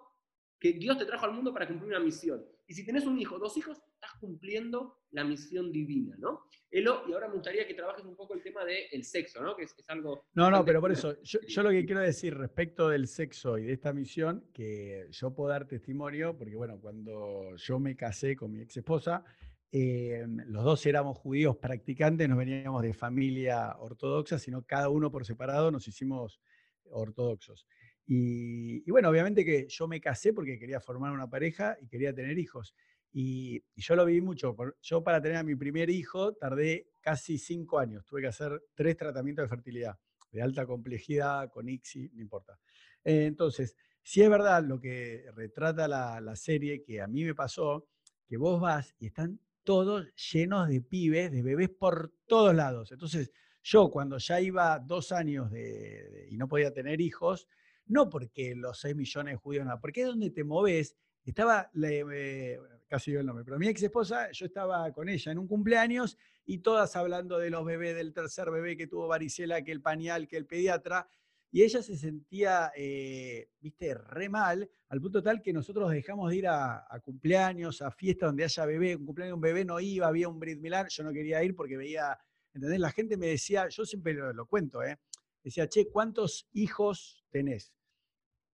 que 0.59 0.73
Dios 0.73 0.97
te 0.97 1.05
trajo 1.05 1.25
al 1.25 1.33
mundo 1.33 1.53
para 1.53 1.67
cumplir 1.67 1.89
una 1.89 1.99
misión. 1.99 2.45
Y 2.67 2.73
si 2.73 2.85
tenés 2.85 3.05
un 3.05 3.19
hijo, 3.19 3.37
dos 3.37 3.57
hijos, 3.57 3.81
estás 3.93 4.13
cumpliendo 4.19 5.01
la 5.11 5.25
misión 5.25 5.71
divina, 5.71 6.15
¿no? 6.17 6.47
Elo, 6.69 7.03
y 7.07 7.11
ahora 7.11 7.27
me 7.27 7.33
gustaría 7.33 7.67
que 7.67 7.73
trabajes 7.73 8.05
un 8.05 8.15
poco 8.15 8.33
el 8.33 8.41
tema 8.41 8.63
del 8.63 9.03
sexo, 9.03 9.43
¿no? 9.43 9.57
Que 9.57 9.63
es, 9.63 9.75
es 9.77 9.89
algo... 9.89 10.25
No, 10.33 10.49
no, 10.49 10.63
pero 10.63 10.79
por 10.79 10.91
eso, 10.91 11.21
yo, 11.21 11.39
yo 11.41 11.63
lo 11.63 11.69
que 11.71 11.85
quiero 11.85 11.99
decir 11.99 12.33
respecto 12.33 12.87
del 12.87 13.07
sexo 13.07 13.57
y 13.57 13.65
de 13.65 13.73
esta 13.73 13.91
misión, 13.91 14.45
que 14.53 15.07
yo 15.11 15.35
puedo 15.35 15.49
dar 15.49 15.67
testimonio, 15.67 16.37
porque 16.37 16.55
bueno, 16.55 16.79
cuando 16.79 17.53
yo 17.57 17.79
me 17.79 17.97
casé 17.97 18.37
con 18.37 18.53
mi 18.53 18.61
ex 18.61 18.77
esposa, 18.77 19.25
eh, 19.71 20.25
los 20.47 20.63
dos 20.63 20.85
éramos 20.85 21.17
judíos 21.17 21.57
practicantes, 21.57 22.27
no 22.27 22.35
veníamos 22.35 22.81
de 22.81 22.93
familia 22.93 23.75
ortodoxa, 23.79 24.37
sino 24.37 24.63
cada 24.63 24.89
uno 24.89 25.11
por 25.11 25.25
separado 25.25 25.71
nos 25.71 25.87
hicimos 25.87 26.41
ortodoxos. 26.89 27.65
Y, 28.05 28.83
y 28.85 28.91
bueno, 28.91 29.09
obviamente 29.09 29.45
que 29.45 29.67
yo 29.69 29.87
me 29.87 30.01
casé 30.01 30.33
porque 30.33 30.59
quería 30.59 30.81
formar 30.81 31.11
una 31.13 31.29
pareja 31.29 31.77
y 31.81 31.87
quería 31.87 32.13
tener 32.13 32.37
hijos. 32.37 32.75
Y, 33.13 33.63
y 33.75 33.81
yo 33.81 33.95
lo 33.95 34.05
viví 34.05 34.21
mucho. 34.21 34.55
Yo 34.81 35.03
para 35.03 35.21
tener 35.21 35.37
a 35.37 35.43
mi 35.43 35.55
primer 35.55 35.89
hijo 35.89 36.33
tardé 36.33 36.89
casi 36.99 37.37
cinco 37.37 37.79
años. 37.79 38.05
Tuve 38.05 38.21
que 38.21 38.27
hacer 38.27 38.63
tres 38.73 38.97
tratamientos 38.97 39.43
de 39.43 39.49
fertilidad 39.49 39.97
de 40.31 40.41
alta 40.41 40.65
complejidad, 40.65 41.49
con 41.51 41.67
ICSI, 41.69 42.09
no 42.13 42.21
importa. 42.21 42.57
Eh, 43.03 43.25
entonces, 43.25 43.75
si 44.01 44.21
es 44.21 44.29
verdad 44.29 44.63
lo 44.63 44.79
que 44.79 45.25
retrata 45.35 45.87
la, 45.87 46.21
la 46.21 46.35
serie, 46.35 46.81
que 46.81 47.01
a 47.01 47.07
mí 47.07 47.23
me 47.23 47.35
pasó, 47.35 47.87
que 48.25 48.37
vos 48.37 48.59
vas 48.61 48.95
y 48.99 49.07
están 49.07 49.39
todos 49.63 50.07
llenos 50.31 50.67
de 50.67 50.81
pibes, 50.81 51.31
de 51.31 51.41
bebés 51.43 51.69
por 51.69 52.13
todos 52.27 52.53
lados. 52.55 52.91
Entonces, 52.91 53.31
yo 53.63 53.89
cuando 53.91 54.17
ya 54.17 54.41
iba 54.41 54.79
dos 54.79 55.11
años 55.11 55.51
de, 55.51 56.27
y 56.29 56.37
no 56.37 56.47
podía 56.47 56.73
tener 56.73 56.99
hijos, 57.01 57.47
no 57.85 58.09
porque 58.09 58.55
los 58.55 58.79
6 58.79 58.95
millones 58.95 59.33
de 59.33 59.37
judíos, 59.37 59.65
nada, 59.65 59.79
porque 59.79 60.01
es 60.01 60.07
donde 60.07 60.31
te 60.31 60.43
moves. 60.43 60.95
Estaba, 61.23 61.69
eh, 61.83 62.57
casi 62.87 63.11
digo 63.11 63.21
el 63.21 63.27
nombre, 63.27 63.45
pero 63.45 63.59
mi 63.59 63.67
ex 63.67 63.83
esposa, 63.83 64.31
yo 64.31 64.45
estaba 64.45 64.91
con 64.91 65.07
ella 65.07 65.31
en 65.31 65.37
un 65.37 65.47
cumpleaños 65.47 66.17
y 66.45 66.59
todas 66.59 66.95
hablando 66.95 67.37
de 67.37 67.51
los 67.51 67.63
bebés, 67.63 67.95
del 67.95 68.13
tercer 68.13 68.49
bebé 68.49 68.75
que 68.75 68.87
tuvo 68.87 69.07
varicela, 69.07 69.63
que 69.63 69.71
el 69.71 69.81
pañal, 69.81 70.27
que 70.27 70.37
el 70.37 70.47
pediatra. 70.47 71.07
Y 71.53 71.63
ella 71.63 71.83
se 71.83 71.97
sentía, 71.97 72.71
eh, 72.75 73.49
viste, 73.59 73.93
re 73.93 74.29
mal, 74.29 74.69
al 74.87 75.01
punto 75.01 75.21
tal 75.21 75.41
que 75.41 75.51
nosotros 75.51 75.91
dejamos 75.91 76.29
de 76.29 76.37
ir 76.37 76.47
a, 76.47 76.87
cumpleaños, 77.03 77.81
a 77.81 77.91
fiestas 77.91 78.29
donde 78.29 78.45
haya 78.45 78.65
bebé, 78.65 78.95
un 78.95 79.05
cumpleaños 79.05 79.31
de 79.31 79.35
un 79.35 79.41
bebé 79.41 79.65
no 79.65 79.79
iba, 79.81 80.07
había 80.07 80.29
un 80.29 80.39
Brit 80.39 80.61
Milán, 80.61 80.87
yo 80.89 81.03
no 81.03 81.11
quería 81.11 81.43
ir 81.43 81.53
porque 81.53 81.75
veía, 81.75 82.17
¿entendés? 82.53 82.79
La 82.79 82.91
gente 82.91 83.17
me 83.17 83.27
decía, 83.27 83.67
yo 83.67 83.83
siempre 83.83 84.13
lo, 84.13 84.45
cuento, 84.45 84.81
¿eh? 84.81 84.97
Decía, 85.43 85.67
che, 85.67 85.89
¿cuántos 85.89 86.47
hijos 86.53 87.25
tenés? 87.29 87.73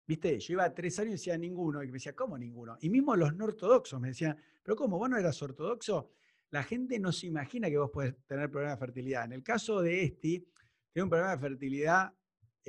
Viste, 0.04 0.40
yo 0.40 0.54
iba 0.54 0.74
tres 0.74 0.98
años 0.98 1.10
y 1.10 1.12
decía 1.12 1.38
ninguno, 1.38 1.84
y 1.84 1.86
me 1.86 1.94
decía, 1.94 2.16
¿cómo 2.16 2.36
ninguno? 2.36 2.78
Y 2.80 2.90
mismo 2.90 3.14
los 3.14 3.36
no 3.36 3.44
ortodoxos 3.44 4.00
me 4.00 4.08
decían, 4.08 4.36
pero 4.64 4.74
¿cómo? 4.74 4.98
¿Vos 4.98 5.08
no 5.08 5.16
eras 5.18 5.40
ortodoxo? 5.40 6.10
La 6.50 6.64
gente 6.64 6.98
no 6.98 7.12
se 7.12 7.26
imagina 7.26 7.68
que 7.68 7.78
vos 7.78 7.90
podés 7.90 8.16
tener 8.26 8.50
problemas 8.50 8.80
de 8.80 8.86
fertilidad. 8.86 9.26
En 9.26 9.34
el 9.34 9.42
caso 9.44 9.82
de 9.82 10.02
Esti, 10.02 10.48
tiene 10.92 11.04
un 11.04 11.10
problema 11.10 11.36
de 11.36 11.38
fertilidad 11.38 12.12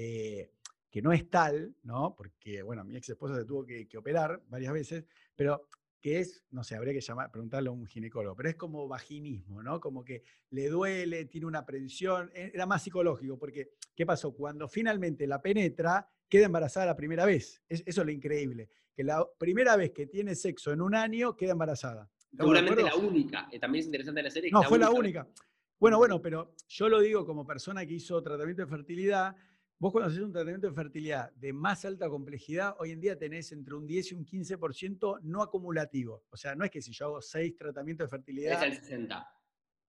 eh, 0.02 0.54
que 0.90 1.02
no 1.02 1.12
es 1.12 1.30
tal, 1.30 1.76
¿no? 1.84 2.16
Porque, 2.16 2.62
bueno, 2.64 2.86
mi 2.86 2.96
ex 2.96 3.10
esposa 3.10 3.36
se 3.36 3.44
tuvo 3.44 3.66
que, 3.66 3.86
operar 3.98 4.42
varias 4.48 4.72
veces, 4.72 5.06
pero 5.36 5.68
que 6.00 6.20
es, 6.20 6.46
no 6.52 6.64
sé, 6.64 6.76
habría 6.76 6.94
que 6.94 7.02
llamar, 7.02 7.30
preguntarle 7.30 7.68
a 7.68 7.74
un 7.74 7.86
ginecólogo, 7.86 8.34
pero 8.34 8.48
es 8.48 8.56
como 8.56 8.88
vaginismo, 8.88 9.62
¿no? 9.62 9.82
Como 9.82 10.06
que 10.06 10.24
le 10.52 10.70
duele, 10.70 11.26
tiene 11.26 11.48
una 11.48 11.60
aprensión, 11.60 12.32
e, 12.34 12.50
era 12.54 12.66
más 12.66 12.82
psicológico, 12.82 13.38
porque, 13.38 13.72
¿qué 13.94 14.06
pasó? 14.06 14.34
Cuando 14.34 14.70
finalmente 14.70 15.28
la 15.28 15.42
penetra, 15.42 16.10
queda 16.30 16.46
embarazada 16.46 16.86
la 16.86 16.96
primera 16.96 17.26
vez. 17.26 17.62
eso 17.68 17.84
es 17.86 17.98
lo 17.98 18.10
increíble, 18.10 18.70
que 18.96 19.04
la 19.04 19.28
primera 19.38 19.76
vez 19.76 19.92
que 19.92 20.08
tiene 20.08 20.34
sexo 20.34 20.72
en 20.72 20.80
un 20.82 20.96
año, 20.96 21.36
queda 21.36 21.52
embarazada. 21.52 22.10
Seguramente 22.32 22.84
la 22.84 22.96
única, 22.96 23.50
eh, 23.52 23.60
también 23.60 23.82
es 23.82 23.88
interesante 23.88 24.24
la 24.24 24.32
serie. 24.32 24.50
No, 24.50 24.64
fue 24.64 24.80
la 24.80 24.92
única. 24.92 25.28
Bueno, 25.78 25.98
bueno, 25.98 26.22
pero 26.22 26.56
yo 26.68 26.90
lo 26.90 27.00
digo 27.00 27.26
como 27.26 27.46
persona 27.46 27.86
que 27.86 27.94
hizo 27.94 28.22
tratamiento 28.22 28.64
de 28.64 28.68
fertilidad, 28.68 29.36
Vos 29.80 29.94
cuando 29.94 30.10
haces 30.10 30.22
un 30.22 30.34
tratamiento 30.34 30.68
de 30.68 30.74
fertilidad 30.74 31.32
de 31.36 31.54
más 31.54 31.86
alta 31.86 32.10
complejidad, 32.10 32.76
hoy 32.80 32.92
en 32.92 33.00
día 33.00 33.18
tenés 33.18 33.54
entre 33.54 33.76
un 33.76 33.88
10 33.88 34.12
y 34.12 34.16
un 34.16 34.26
15% 34.26 35.22
no 35.24 35.42
acumulativo. 35.42 36.26
O 36.30 36.36
sea, 36.36 36.54
no 36.54 36.66
es 36.66 36.72
que 36.72 36.82
si 36.82 36.92
yo 36.92 37.06
hago 37.06 37.22
seis 37.22 37.56
tratamientos 37.56 38.06
de 38.06 38.10
fertilidad... 38.10 38.62
Es 38.62 38.74
el 38.74 38.74
60. 38.74 39.26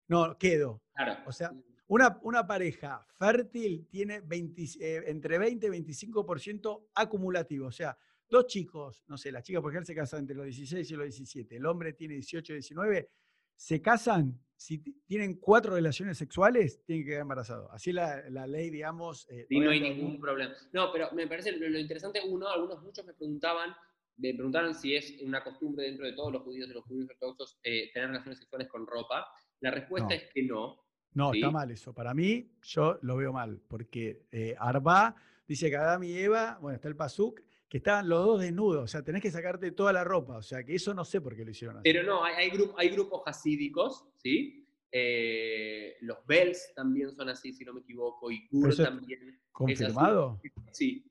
No, 0.09 0.37
quedo. 0.37 0.83
Claro. 0.93 1.23
O 1.25 1.31
sea, 1.31 1.53
una, 1.87 2.19
una 2.23 2.45
pareja 2.45 3.05
fértil 3.17 3.87
tiene 3.89 4.21
eh, 4.29 5.03
entre 5.07 5.37
20 5.37 5.67
y 5.67 5.69
25% 5.69 6.87
acumulativo. 6.93 7.67
O 7.67 7.71
sea, 7.71 7.97
dos 8.27 8.45
chicos, 8.47 9.05
no 9.07 9.17
sé, 9.17 9.31
las 9.31 9.43
chicas 9.43 9.61
por 9.61 9.71
ejemplo 9.71 9.85
se 9.85 9.95
casan 9.95 10.19
entre 10.19 10.35
los 10.35 10.45
16 10.47 10.91
y 10.91 10.95
los 10.95 11.05
17, 11.05 11.55
el 11.55 11.65
hombre 11.65 11.93
tiene 11.93 12.15
18 12.15 12.51
y 12.51 12.55
19, 12.55 13.09
se 13.55 13.81
casan, 13.81 14.37
si 14.57 14.79
tienen 15.05 15.39
cuatro 15.39 15.75
relaciones 15.75 16.17
sexuales, 16.17 16.83
tienen 16.83 17.05
que 17.05 17.11
quedar 17.11 17.21
embarazados. 17.21 17.69
Así 17.71 17.93
la, 17.93 18.27
la 18.29 18.47
ley, 18.47 18.71
digamos... 18.71 19.27
Eh, 19.29 19.45
y 19.49 19.59
no 19.59 19.69
hay 19.69 19.79
ningún 19.79 20.19
problema. 20.19 20.53
No, 20.73 20.91
pero 20.91 21.11
me 21.13 21.27
parece 21.27 21.51
lo, 21.51 21.79
interesante, 21.79 22.21
uno, 22.27 22.49
algunos, 22.49 22.81
muchos 22.81 23.05
me 23.05 23.13
preguntaban, 23.13 23.75
me 24.17 24.33
preguntaron 24.33 24.73
si 24.73 24.95
es 24.95 25.21
una 25.21 25.43
costumbre 25.43 25.85
dentro 25.85 26.07
de 26.07 26.13
todos 26.13 26.33
los 26.33 26.41
judíos, 26.41 26.67
de 26.67 26.73
los 26.73 26.83
judíos 26.85 27.07
ortodoxos, 27.11 27.59
eh, 27.63 27.91
tener 27.93 28.09
relaciones 28.09 28.39
sexuales 28.39 28.67
con 28.67 28.87
ropa. 28.87 29.27
La 29.59 29.69
respuesta 29.69 30.15
es 30.15 30.23
que 30.33 30.43
no. 30.43 30.83
No, 31.13 31.33
está 31.33 31.51
mal 31.51 31.69
eso. 31.69 31.93
Para 31.93 32.13
mí, 32.13 32.51
yo 32.63 32.97
lo 33.03 33.15
veo 33.15 33.31
mal, 33.31 33.61
porque 33.67 34.25
eh, 34.31 34.55
Arba 34.57 35.15
dice 35.47 35.69
que 35.69 35.77
Adam 35.77 36.03
y 36.03 36.17
Eva, 36.17 36.57
bueno, 36.61 36.75
está 36.75 36.87
el 36.87 36.95
Pasuk, 36.95 37.41
que 37.69 37.77
estaban 37.77 38.07
los 38.07 38.25
dos 38.25 38.41
desnudos, 38.41 38.83
o 38.83 38.87
sea, 38.87 39.03
tenés 39.03 39.21
que 39.21 39.31
sacarte 39.31 39.71
toda 39.71 39.91
la 39.91 40.03
ropa, 40.03 40.37
o 40.37 40.41
sea, 40.41 40.63
que 40.63 40.75
eso 40.75 40.93
no 40.93 41.03
sé 41.03 41.19
por 41.19 41.35
qué 41.35 41.43
lo 41.43 41.51
hicieron 41.51 41.77
así. 41.77 41.83
Pero 41.83 42.03
no, 42.03 42.23
hay, 42.23 42.49
hay 42.77 42.89
grupos 42.89 43.23
hasídicos, 43.25 44.05
¿sí? 44.15 44.67
Eh, 44.91 45.97
los 46.01 46.25
Bells 46.25 46.73
también 46.75 47.11
son 47.11 47.29
así, 47.29 47.53
si 47.53 47.65
no 47.65 47.73
me 47.73 47.81
equivoco, 47.81 48.31
y 48.31 48.47
Gur 48.49 48.75
también. 48.75 49.39
¿Confirmado? 49.51 50.39
sí. 50.71 51.03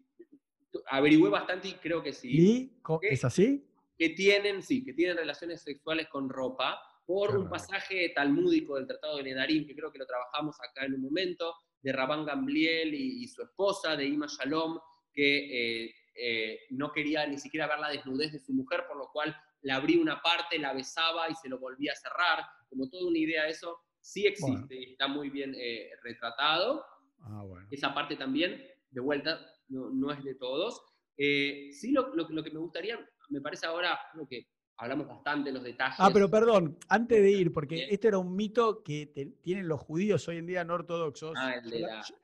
Averigüé 0.88 1.30
bastante 1.30 1.68
y 1.68 1.72
creo 1.74 2.02
que 2.02 2.12
sí. 2.12 2.28
¿Y 2.30 2.72
es 3.02 3.24
así? 3.24 3.66
Que 3.98 4.10
tienen, 4.10 4.62
sí, 4.62 4.84
que 4.84 4.92
tienen 4.92 5.16
relaciones 5.16 5.62
sexuales 5.62 6.06
con 6.08 6.28
ropa 6.28 6.78
por 7.06 7.36
un 7.36 7.48
pasaje 7.48 8.10
talmúdico 8.14 8.76
del 8.76 8.86
Tratado 8.86 9.16
de 9.16 9.22
Nedarim, 9.24 9.66
que 9.66 9.74
creo 9.74 9.90
que 9.90 9.98
lo 9.98 10.06
trabajamos 10.06 10.56
acá 10.60 10.84
en 10.84 10.94
un 10.94 11.02
momento, 11.02 11.54
de 11.80 11.92
Rabán 11.92 12.26
Gambliel 12.26 12.94
y, 12.94 13.26
su 13.28 13.42
esposa, 13.42 13.96
de 13.96 14.06
Ima 14.06 14.26
Shalom, 14.26 14.78
que 15.12 15.84
eh, 15.84 15.94
eh, 16.18 16.60
no 16.70 16.92
quería 16.92 17.26
ni 17.26 17.38
siquiera 17.38 17.66
ver 17.66 17.78
la 17.78 17.90
desnudez 17.90 18.32
de 18.32 18.38
su 18.38 18.52
mujer, 18.52 18.84
por 18.88 18.96
lo 18.96 19.08
cual 19.12 19.36
le 19.62 19.72
abría 19.72 20.00
una 20.00 20.20
parte, 20.22 20.58
la 20.58 20.72
besaba 20.72 21.28
y 21.28 21.34
se 21.34 21.48
lo 21.48 21.58
volvía 21.58 21.92
a 21.92 21.96
cerrar. 21.96 22.44
Como 22.68 22.88
toda 22.88 23.08
una 23.08 23.18
idea, 23.18 23.48
eso 23.48 23.80
sí 24.00 24.26
existe 24.26 24.92
está 24.92 25.08
muy 25.08 25.30
bien 25.30 25.54
eh, 25.58 25.90
retratado. 26.02 26.84
Ah, 27.22 27.44
Esa 27.70 27.92
parte 27.92 28.16
también, 28.16 28.62
de 28.90 29.00
vuelta, 29.00 29.40
no, 29.68 30.12
es 30.12 30.22
de 30.22 30.34
todos. 30.36 30.80
Eh, 31.16 31.70
sí, 31.72 31.92
lo, 31.92 32.12
que 32.26 32.50
me 32.50 32.60
gustaría, 32.60 32.98
me 33.30 33.40
parece 33.40 33.66
ahora, 33.66 33.98
creo 34.12 34.28
que 34.28 34.46
hablamos 34.76 35.08
bastante 35.08 35.50
de 35.50 35.54
los 35.54 35.64
detalles. 35.64 35.96
Ah, 35.98 36.10
pero 36.12 36.30
perdón, 36.30 36.78
antes 36.88 37.20
de 37.20 37.30
ir, 37.30 37.52
porque 37.52 37.88
este 37.90 38.08
era 38.08 38.18
un 38.18 38.36
mito 38.36 38.82
que 38.82 39.34
tienen 39.42 39.66
los 39.66 39.80
judíos 39.80 40.28
hoy 40.28 40.36
en 40.36 40.46
día 40.46 40.64
no 40.64 40.74
ortodoxos. 40.74 41.34
Ah, 41.36 41.54
el 41.54 41.70
de 41.70 41.80
la... 41.80 42.02
Yo, 42.02 42.14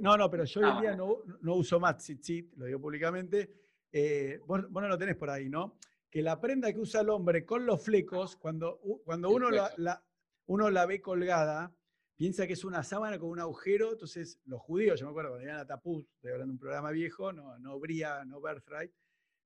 no, 0.00 0.16
no, 0.16 0.30
pero 0.30 0.44
yo 0.44 0.60
hoy 0.60 0.70
en 0.70 0.80
día 0.80 0.96
no, 0.96 1.18
no 1.40 1.54
uso 1.54 1.78
más 1.80 1.98
tzitzit, 1.98 2.54
lo 2.56 2.66
digo 2.66 2.80
públicamente. 2.80 3.52
Eh, 3.92 4.40
vos, 4.46 4.70
no 4.70 4.88
lo 4.88 4.98
tenés 4.98 5.16
por 5.16 5.30
ahí, 5.30 5.48
¿no? 5.48 5.78
Que 6.10 6.22
la 6.22 6.40
prenda 6.40 6.72
que 6.72 6.78
usa 6.78 7.02
el 7.02 7.10
hombre 7.10 7.44
con 7.44 7.66
los 7.66 7.82
flecos, 7.82 8.36
cuando, 8.36 8.80
cuando 9.04 9.30
uno, 9.30 9.50
la, 9.50 10.04
uno 10.46 10.70
la 10.70 10.86
ve 10.86 11.00
colgada, 11.00 11.74
piensa 12.16 12.46
que 12.46 12.54
es 12.54 12.64
una 12.64 12.82
sábana 12.82 13.18
con 13.18 13.30
un 13.30 13.40
agujero. 13.40 13.92
Entonces, 13.92 14.40
los 14.46 14.60
judíos, 14.60 15.00
yo 15.00 15.06
me 15.06 15.10
acuerdo 15.10 15.30
cuando 15.30 15.46
iban 15.46 15.60
a 15.60 15.66
Tapuz, 15.66 16.06
estoy 16.14 16.32
hablando 16.32 16.52
de 16.52 16.54
un 16.54 16.58
programa 16.58 16.90
viejo, 16.90 17.32
no, 17.32 17.58
no 17.58 17.78
Bría, 17.78 18.24
no 18.24 18.40
Birthright, 18.40 18.92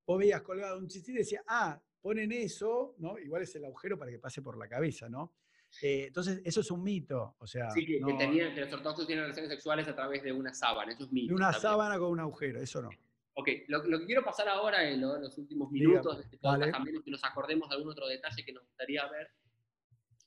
vos 0.07 0.19
veías 0.19 0.43
colgado 0.43 0.79
un 0.79 0.89
tzitzit 0.89 1.15
y 1.15 1.19
decía, 1.19 1.43
ah, 1.47 1.81
ponen 2.01 2.33
eso, 2.33 2.95
¿no? 2.99 3.19
Igual 3.19 3.43
es 3.43 3.55
el 3.57 3.65
agujero 3.65 3.99
para 3.99 4.11
que 4.11 4.19
pase 4.19 4.43
por 4.43 4.57
la 4.57 4.69
cabeza, 4.69 5.09
¿no? 5.09 5.35
Eh, 5.81 6.07
entonces, 6.09 6.43
eso 6.45 6.61
es 6.61 6.71
un 6.71 6.83
mito. 6.83 7.37
O 7.39 7.47
sea, 7.47 7.71
sí, 7.71 7.87
que, 7.87 8.01
los 8.01 8.73
ortodoxos 8.73 9.07
tienen 9.07 9.25
relaciones 9.25 9.51
sexuales 9.51 9.89
a 9.89 9.95
través 9.95 10.23
de 10.23 10.33
una 10.33 10.53
sábana, 10.53 10.93
eso 10.93 11.05
es 11.05 11.13
mito. 11.13 11.29
De 11.29 11.35
una 11.35 11.53
sábana 11.53 11.99
con 11.99 12.11
un 12.11 12.21
agujero, 12.21 12.61
eso 12.61 12.83
no. 12.83 12.91
Ok, 13.35 13.49
lo, 13.69 13.83
que 13.83 14.05
quiero 14.05 14.23
pasar 14.23 14.49
ahora 14.49 14.87
en, 14.87 15.01
los 15.01 15.39
últimos 15.39 15.71
minutos 15.71 16.19
de 16.19 16.25
este 16.25 16.37
también 16.37 16.97
es 16.97 17.03
que 17.03 17.11
nos 17.11 17.25
acordemos 17.25 17.69
de 17.71 17.77
algún 17.77 17.91
otro 17.91 18.07
detalle 18.07 18.45
que 18.45 18.53
nos 18.53 18.63
gustaría 18.65 19.09
ver 19.09 19.31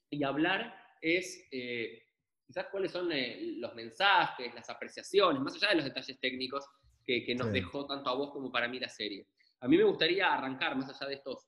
y 0.09 0.23
hablar 0.23 0.75
es 1.01 1.47
eh, 1.51 2.03
quizás 2.47 2.67
cuáles 2.71 2.91
son 2.91 3.11
eh, 3.11 3.57
los 3.57 3.75
mensajes, 3.75 4.53
las 4.55 4.69
apreciaciones, 4.69 5.39
más 5.41 5.55
allá 5.55 5.69
de 5.69 5.75
los 5.75 5.85
detalles 5.85 6.19
técnicos 6.19 6.65
que, 7.05 7.35
nos 7.35 7.51
dejó 7.51 7.85
tanto 7.85 8.09
a 8.09 8.15
vos 8.15 8.31
como 8.31 8.51
para 8.51 8.67
mí 8.67 8.79
la 8.79 8.89
serie. 8.89 9.27
A 9.59 9.67
mí 9.67 9.77
me 9.77 9.83
gustaría 9.83 10.33
arrancar 10.33 10.75
más 10.75 10.89
allá 10.89 11.07
de 11.07 11.15
estos, 11.15 11.47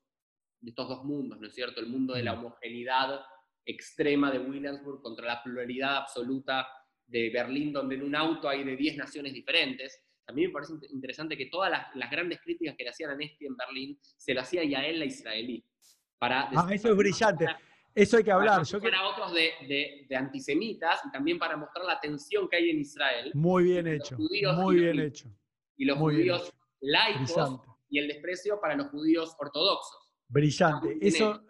de 0.62 0.70
estos 0.70 0.88
dos 0.88 1.04
mundos, 1.04 1.40
¿no 1.40 1.48
es 1.48 1.56
cierto? 1.56 1.80
El 1.80 1.88
mundo 1.88 2.14
de 2.14 2.22
la 2.22 2.34
homogeneidad 2.34 3.22
extrema 3.68 4.32
de 4.32 4.40
Williamsburg 4.40 5.02
contra 5.02 5.26
la 5.26 5.44
pluralidad 5.44 5.98
absoluta 5.98 6.68
de 7.06 7.30
Berlín, 7.30 7.74
donde 7.74 7.96
en 7.96 8.04
un 8.04 8.16
auto 8.16 8.50
hay 8.50 8.64
de 8.64 8.76
10 8.76 8.98
naciones 8.98 9.34
diferentes. 9.34 10.02
A 10.28 10.34
mí 10.34 10.46
me 10.48 10.54
parece 10.54 10.74
interesante 10.90 11.38
que 11.38 11.46
todas 11.48 11.72
las, 11.94 12.12
grandes 12.12 12.40
críticas 12.42 12.76
que 12.78 12.84
le 12.84 12.90
hacían 12.90 13.12
a 13.12 13.16
Nesti 13.16 13.46
en 13.46 13.56
Berlín 13.56 14.00
se 14.02 14.34
lo 14.34 14.42
hacía 14.42 14.62
él 14.62 15.00
la 15.00 15.06
israelí. 15.06 15.64
Para 16.18 16.50
ah, 16.56 16.68
eso 16.72 16.90
es 16.90 16.98
brillante. 16.98 17.46
Eso 17.94 18.18
hay 18.18 18.24
que 18.24 18.32
hablar. 18.32 18.62
Para, 18.62 18.64
Yo 18.64 19.10
otros 19.10 19.34
de, 19.34 20.06
de, 20.08 20.16
antisemitas 20.16 21.02
y 21.06 21.12
también 21.12 21.40
para 21.40 21.58
mostrar 21.58 21.86
la 21.86 22.00
tensión 22.00 22.48
que 22.48 22.58
hay 22.58 22.70
en 22.70 22.80
Israel. 22.80 23.32
Muy 23.34 23.66
bien 23.66 23.88
hecho. 23.88 24.18
Muy 24.18 24.80
bien 24.80 25.00
hecho. 25.00 25.30
Y 25.78 25.86
los 25.86 25.98
judíos 25.98 26.54
laicos 26.82 27.60
y 27.90 28.00
el 28.00 28.08
desprecio 28.08 28.60
para 28.60 28.76
los 28.76 28.88
judíos 28.88 29.36
ortodoxos. 29.40 30.14
Brillante. 30.28 30.98
Eso, 31.02 31.42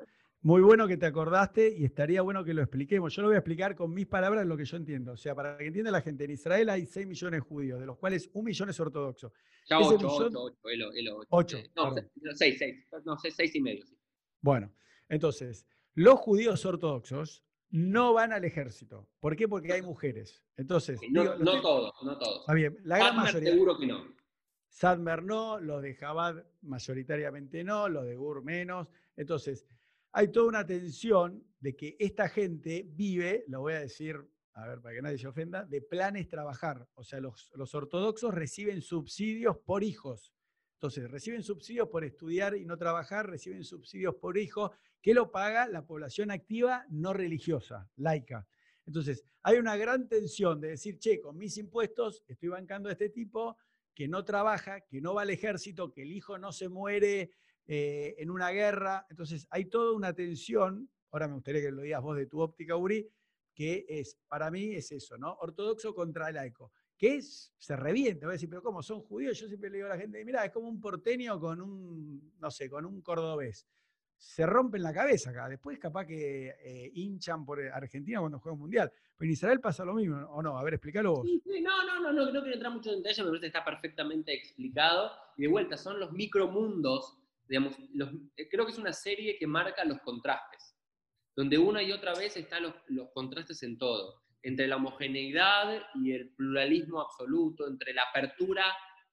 muy 0.47 0.61
bueno 0.61 0.87
que 0.87 0.95
te 0.95 1.05
acordaste 1.05 1.75
y 1.77 1.83
estaría 1.83 2.21
bueno 2.21 2.41
que 2.45 2.53
lo 2.53 2.61
expliquemos. 2.61 3.13
Yo 3.13 3.21
lo 3.21 3.27
voy 3.27 3.35
a 3.35 3.39
explicar 3.39 3.75
con 3.75 3.93
mis 3.93 4.07
palabras 4.07 4.47
lo 4.47 4.55
que 4.55 4.63
yo 4.63 4.77
entiendo. 4.77 5.11
O 5.11 5.17
sea, 5.17 5.35
para 5.35 5.57
que 5.57 5.67
entienda 5.67 5.91
la 5.91 5.99
gente, 5.99 6.23
en 6.23 6.31
Israel 6.31 6.69
hay 6.69 6.85
6 6.85 7.05
millones 7.05 7.41
de 7.41 7.45
judíos, 7.45 7.81
de 7.81 7.85
los 7.85 7.97
cuales 7.97 8.29
un 8.31 8.45
millón 8.45 8.69
es 8.69 8.79
ortodoxo. 8.79 9.33
Ya 9.67 9.77
8, 9.77 9.97
8, 10.09 10.55
8, 11.27 11.57
No, 11.75 11.93
6, 12.33 12.55
6, 12.59 12.87
no, 13.03 13.17
6 13.17 13.55
y 13.55 13.59
medio. 13.59 13.85
Sí. 13.85 13.97
Bueno, 14.39 14.73
entonces, 15.09 15.67
los 15.95 16.17
judíos 16.17 16.65
ortodoxos 16.65 17.43
no 17.69 18.13
van 18.13 18.31
al 18.31 18.45
ejército. 18.45 19.09
¿Por 19.19 19.35
qué? 19.35 19.49
Porque 19.49 19.73
hay 19.73 19.81
mujeres. 19.81 20.45
Entonces, 20.55 21.01
no, 21.11 21.37
no 21.39 21.59
todos, 21.59 21.91
no 22.05 22.17
todos. 22.17 22.39
Está 22.39 22.53
bien, 22.53 22.77
la 22.85 22.99
gran 22.99 23.17
mayoría. 23.17 23.51
Seguro 23.51 23.77
que 23.77 23.87
no. 23.87 24.15
Sadmer 24.69 25.23
no, 25.23 25.59
los 25.59 25.81
de 25.81 25.93
Jabad 25.95 26.45
mayoritariamente 26.61 27.65
no, 27.65 27.89
los 27.89 28.05
de 28.05 28.15
Gur 28.15 28.45
menos. 28.45 28.87
Entonces, 29.17 29.65
hay 30.11 30.31
toda 30.31 30.47
una 30.47 30.65
tensión 30.65 31.43
de 31.59 31.75
que 31.75 31.95
esta 31.99 32.29
gente 32.29 32.85
vive, 32.87 33.43
lo 33.47 33.61
voy 33.61 33.73
a 33.73 33.81
decir, 33.81 34.17
a 34.53 34.67
ver, 34.67 34.81
para 34.81 34.95
que 34.95 35.01
nadie 35.01 35.17
se 35.19 35.27
ofenda, 35.27 35.65
de 35.65 35.81
planes 35.81 36.27
trabajar. 36.27 36.87
O 36.95 37.03
sea, 37.03 37.19
los, 37.19 37.75
ortodoxos 37.75 38.33
reciben 38.33 38.81
subsidios 38.81 39.57
por 39.57 39.83
hijos. 39.83 40.33
Entonces, 40.77 41.09
reciben 41.09 41.43
subsidios 41.43 41.89
por 41.89 42.03
estudiar 42.03 42.55
y 42.55 42.65
no 42.65 42.77
trabajar, 42.77 43.29
reciben 43.29 43.63
subsidios 43.63 44.15
por 44.15 44.37
hijo, 44.37 44.71
que 45.01 45.13
lo 45.13 45.31
paga 45.31 45.67
la 45.67 45.85
población 45.85 46.31
activa 46.31 46.85
no 46.89 47.13
religiosa, 47.13 47.89
laica. 47.97 48.47
Entonces, 48.85 49.25
hay 49.43 49.57
una 49.57 49.75
gran 49.75 50.07
tensión 50.07 50.59
de 50.59 50.69
decir, 50.69 50.97
che, 50.97 51.21
con 51.21 51.37
mis 51.37 51.57
impuestos 51.57 52.23
estoy 52.27 52.49
bancando 52.49 52.89
a 52.89 52.93
este 52.93 53.09
tipo 53.09 53.57
que 53.93 54.07
no 54.07 54.23
trabaja, 54.23 54.81
que 54.81 55.01
no 55.01 55.13
va 55.13 55.23
al 55.23 55.29
ejército, 55.29 55.91
que 55.91 56.03
el 56.03 56.11
hijo 56.11 56.37
no 56.37 56.51
se 56.51 56.69
muere 56.69 57.31
eh, 57.67 58.15
en 58.17 58.31
una 58.31 58.49
guerra. 58.49 59.05
Entonces, 59.09 59.47
hay 59.49 59.65
toda 59.65 59.93
una 59.93 60.13
tensión, 60.13 60.89
ahora 61.11 61.27
me 61.27 61.35
gustaría 61.35 61.61
que 61.61 61.71
lo 61.71 61.81
digas 61.81 62.01
vos 62.01 62.17
de 62.17 62.25
tu 62.25 62.39
óptica, 62.41 62.75
Uri, 62.75 63.07
que 63.53 63.85
es, 63.87 64.17
para 64.27 64.49
mí 64.51 64.75
es 64.75 64.91
eso, 64.91 65.17
¿no? 65.17 65.33
Ortodoxo 65.39 65.93
contra 65.93 66.31
laico 66.31 66.71
que 66.97 67.15
es, 67.17 67.53
se 67.57 67.75
revienta, 67.75 68.25
voy 68.25 68.31
a 68.31 68.33
decir, 68.33 68.49
pero 68.49 68.63
¿cómo? 68.63 68.81
¿Son 68.81 69.01
judíos? 69.01 69.39
Yo 69.39 69.47
siempre 69.47 69.69
le 69.69 69.77
digo 69.77 69.87
a 69.87 69.91
la 69.91 70.01
gente, 70.01 70.23
mira, 70.25 70.43
es 70.43 70.51
como 70.51 70.67
un 70.67 70.81
porteño 70.81 71.39
con 71.39 71.61
un, 71.61 72.33
no 72.39 72.49
sé, 72.49 72.69
con 72.69 72.85
un 72.85 73.01
cordobés. 73.01 73.67
Se 74.17 74.47
rompen 74.47 74.81
la 74.81 74.91
cabeza 74.91 75.29
acá. 75.29 75.47
Después 75.47 75.77
capaz 75.77 76.07
que 76.07 76.55
eh, 76.59 76.91
hinchan 76.95 77.45
por 77.45 77.61
Argentina 77.61 78.19
cuando 78.19 78.39
juega 78.39 78.55
un 78.55 78.61
mundial. 78.61 78.91
Pero 79.15 79.27
en 79.27 79.31
Israel 79.31 79.59
pasa 79.59 79.85
lo 79.85 79.93
mismo, 79.93 80.17
¿o 80.31 80.41
no? 80.41 80.57
A 80.57 80.63
ver, 80.63 80.73
explícalo 80.73 81.17
vos. 81.17 81.27
no, 81.61 81.85
no, 81.85 81.99
no, 82.01 82.11
no, 82.11 82.25
no 82.31 82.41
quiero 82.41 82.53
entrar 82.55 82.73
mucho 82.73 82.91
en 82.91 83.03
detalle, 83.03 83.21
me 83.21 83.29
parece 83.29 83.41
que 83.41 83.47
está 83.47 83.63
perfectamente 83.63 84.33
explicado. 84.33 85.11
Y 85.37 85.43
de 85.43 85.47
vuelta, 85.49 85.77
son 85.77 85.99
los 85.99 86.11
micromundos, 86.13 87.15
digamos, 87.47 87.75
los, 87.93 88.09
eh, 88.35 88.47
creo 88.49 88.65
que 88.65 88.71
es 88.71 88.77
una 88.77 88.93
serie 88.93 89.37
que 89.37 89.47
marca 89.47 89.83
los 89.85 89.99
contrastes, 90.01 90.75
donde 91.35 91.57
una 91.57 91.81
y 91.83 91.91
otra 91.91 92.13
vez 92.13 92.35
están 92.37 92.63
los, 92.63 92.73
los 92.87 93.09
contrastes 93.13 93.61
en 93.63 93.77
todo 93.77 94.27
entre 94.43 94.67
la 94.67 94.77
homogeneidad 94.77 95.81
y 95.95 96.13
el 96.13 96.29
pluralismo 96.29 97.01
absoluto, 97.01 97.67
entre 97.67 97.93
la 97.93 98.03
apertura 98.03 98.65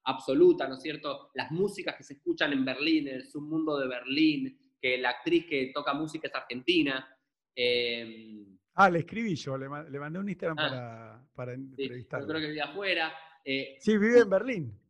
absoluta, 0.05 0.69
¿no 0.69 0.75
es 0.75 0.83
cierto? 0.83 1.31
Las 1.35 1.51
músicas 1.51 1.97
que 1.97 2.05
se 2.05 2.15
escuchan 2.15 2.53
en 2.53 2.65
Berlín, 2.65 3.09
en 3.09 3.17
el 3.17 3.27
submundo 3.27 3.79
de 3.79 3.89
Berlín, 3.89 4.59
que 4.81 4.99
la 4.99 5.11
actriz 5.11 5.47
que 5.47 5.73
toca 5.75 5.95
música 5.95 6.29
es 6.29 6.35
argentina. 6.35 7.09
Em, 7.53 8.59
ah, 8.75 8.91
le 8.91 9.01
escribí 9.01 9.35
yo, 9.35 9.57
le, 9.57 9.69
mandé 9.69 10.19
un 10.19 10.29
Instagram 10.29 10.59
ah, 10.61 11.27
para, 11.35 11.57
para 11.57 11.57
sí, 11.57 11.89
Yo 11.89 12.27
creo 12.27 12.41
que 12.41 12.49
vive 12.49 12.61
afuera. 12.61 13.13
Eh, 13.45 13.77
sí, 13.81 13.97
vive 13.97 14.21
en 14.21 14.31
Berlín. 14.31 14.81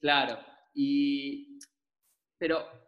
Claro. 0.00 0.38
Y, 0.74 1.58
pero 2.36 2.85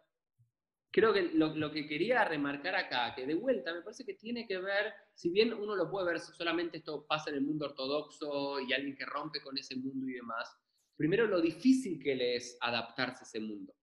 creo 0.91 1.13
que 1.13 1.21
lo, 1.33 1.71
que 1.71 1.87
quería 1.87 2.25
remarcar 2.25 2.75
acá, 2.75 3.13
que 3.15 3.25
de 3.25 3.35
vuelta 3.35 3.73
me 3.73 3.81
parece 3.81 4.05
que 4.05 4.15
tiene 4.15 4.47
que 4.47 4.57
ver, 4.57 4.93
si 5.13 5.29
bien 5.29 5.53
uno 5.53 5.75
lo 5.75 5.89
puede 5.89 6.07
ver 6.07 6.19
solamente 6.19 6.77
esto 6.77 7.05
pasa 7.07 7.29
en 7.29 7.37
el 7.37 7.41
mundo 7.41 7.65
ortodoxo 7.65 8.59
y 8.59 8.73
alguien 8.73 8.95
que 8.95 9.05
rompe 9.05 9.41
con 9.41 9.57
ese 9.57 9.75
mundo 9.75 10.07
y 10.07 10.13
demás, 10.13 10.51
primero 10.95 11.27
lo 11.27 11.39
difícil 11.41 12.01
que 12.01 12.15
le 12.15 12.35
es 12.35 12.57
adaptarse 12.61 13.23
a 13.23 13.27
ese 13.27 13.39
mundo. 13.39 13.73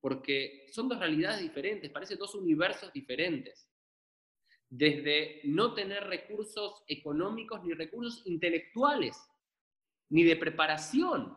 Porque 0.00 0.66
son 0.72 0.88
dos 0.88 0.98
realidades 0.98 1.42
diferentes, 1.42 1.90
parecen 1.90 2.18
dos 2.18 2.34
universos 2.34 2.90
diferentes. 2.92 3.68
Desde 4.66 5.42
no 5.44 5.74
tener 5.74 6.04
recursos 6.04 6.84
económicos 6.86 7.62
ni 7.62 7.74
recursos 7.74 8.22
intelectuales, 8.24 9.16
ni 10.08 10.24
de 10.24 10.36
preparación. 10.36 11.36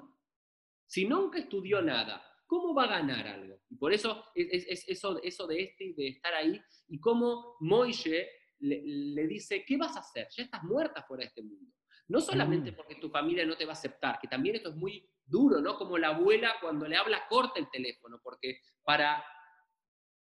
Si 0.85 1.05
nunca 1.05 1.39
estudió 1.39 1.81
nada, 1.81 2.23
¿cómo 2.45 2.73
va 2.73 2.85
a 2.85 2.99
ganar 3.01 3.27
algo? 3.27 3.52
Y 3.73 3.75
por 3.75 3.91
eso 3.91 4.23
es, 4.35 4.85
eso, 4.87 5.19
eso 5.23 5.47
de 5.47 5.63
este, 5.63 5.95
de 5.97 6.09
estar 6.09 6.31
ahí, 6.31 6.61
y 6.87 6.99
cómo 6.99 7.55
Moishe 7.59 8.29
le, 8.59 9.27
dice, 9.27 9.65
¿qué 9.65 9.77
vas 9.77 9.97
a 9.97 10.01
hacer? 10.01 10.27
Ya 10.37 10.43
estás 10.43 10.63
muerta 10.63 11.01
fuera 11.01 11.21
de 11.21 11.29
este 11.29 11.41
mundo. 11.41 11.73
No 12.07 12.21
solamente 12.21 12.71
mm. 12.71 12.75
porque 12.75 12.95
tu 12.95 13.09
familia 13.09 13.47
no 13.47 13.57
te 13.57 13.65
va 13.65 13.71
a 13.71 13.73
aceptar, 13.73 14.19
que 14.19 14.27
también 14.27 14.57
esto 14.57 14.69
es 14.69 14.75
muy 14.75 15.09
duro, 15.25 15.59
¿no? 15.59 15.75
Como 15.75 15.97
la 15.97 16.09
abuela 16.09 16.53
cuando 16.61 16.87
le 16.87 16.95
habla 16.95 17.23
corta 17.27 17.59
el 17.59 17.71
teléfono, 17.71 18.19
porque 18.21 18.59
para 18.83 19.25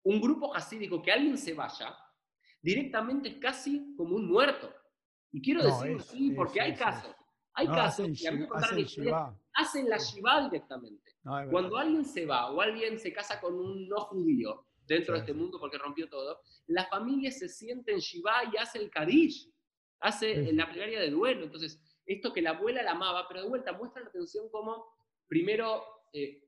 un 0.05 0.19
grupo 0.19 0.55
hasídico 0.55 1.03
que 1.03 1.13
alguien 1.13 1.37
se 1.37 1.53
vaya, 1.53 1.95
directamente 2.63 3.29
es 3.29 3.37
casi 3.37 3.95
como 3.97 4.17
un 4.17 4.29
muerto. 4.29 4.73
Y 5.31 5.43
quiero 5.43 5.63
decirlo 5.63 5.99
así 5.99 6.31
porque 6.31 6.63
hay 6.63 6.75
casos. 6.75 7.15
Hay 7.57 7.67
casos 7.69 8.07
que 8.21 8.29
a 8.29 8.33
mí 8.33 8.41
me 8.41 9.13
hacen 9.55 9.89
la 9.89 9.97
Shiva 9.97 10.43
directamente. 10.45 11.13
Cuando 11.51 11.79
alguien 11.79 12.05
se 12.05 12.27
va 12.27 12.53
o 12.53 12.61
alguien 12.61 12.99
se 12.99 13.13
casa 13.13 13.41
con 13.41 13.55
un 13.55 13.89
no 13.89 13.97
judío 14.03 14.67
dentro 14.87 15.15
de 15.15 15.21
este 15.21 15.33
mundo 15.33 15.59
porque 15.59 15.79
rompió 15.79 16.09
todo, 16.09 16.41
la 16.67 16.87
familia 16.87 17.31
se 17.31 17.49
siente 17.49 17.93
en 17.93 17.99
Shiva 17.99 18.45
y 18.53 18.59
hace 18.59 18.79
el 18.79 18.91
Kadish, 18.91 19.51
hace 20.01 20.53
la 20.53 20.71
plegaria 20.71 21.01
de 21.01 21.11
duelo. 21.11 21.45
Entonces, 21.45 21.81
esto 22.05 22.31
que 22.31 22.43
la 22.43 22.51
abuela 22.51 22.83
la 22.83 22.93
amaba, 22.93 23.27
pero 23.27 23.43
de 23.43 23.49
vuelta 23.49 23.73
muestra 23.73 24.03
la 24.03 24.09
atención 24.09 24.51
como 24.51 24.85
primero 25.27 25.83
eh, 26.13 26.45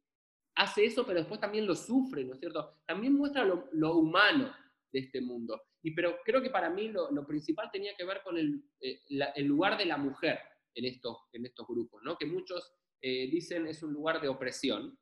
hace 0.56 0.84
eso, 0.84 1.06
pero 1.06 1.20
después 1.20 1.40
también 1.40 1.66
lo 1.66 1.74
sufre, 1.74 2.22
¿no 2.22 2.34
es 2.34 2.40
cierto? 2.40 2.74
También 2.84 3.14
muestra 3.14 3.46
lo, 3.46 3.94
humano 3.94 4.54
de 4.92 4.98
este 5.00 5.22
mundo. 5.22 5.58
Y 5.82 5.92
pero 5.92 6.18
creo 6.22 6.42
que 6.42 6.50
para 6.50 6.68
mí 6.68 6.88
lo, 6.88 7.26
principal 7.26 7.70
tenía 7.72 7.94
que 7.96 8.04
ver 8.04 8.20
con 8.22 8.36
el, 8.36 8.62
eh, 8.80 9.00
el 9.08 9.46
lugar 9.46 9.78
de 9.78 9.86
la 9.86 9.96
mujer 9.96 10.38
en 10.78 10.84
estos, 10.84 11.16
en 11.32 11.44
estos 11.44 11.66
grupos, 11.66 12.00
¿no? 12.04 12.16
que 12.16 12.26
muchos 12.26 12.72
eh, 13.02 13.28
dicen 13.30 13.66
es 13.66 13.82
un 13.82 13.92
lugar 13.92 14.20
de 14.20 14.28
opresión, 14.28 14.96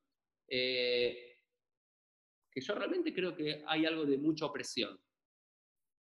eh, 0.48 1.36
que 2.50 2.60
yo 2.60 2.74
realmente 2.74 3.12
creo 3.12 3.36
que 3.36 3.62
hay 3.66 3.84
algo 3.84 4.06
de 4.06 4.16
mucha 4.16 4.46
opresión, 4.46 4.98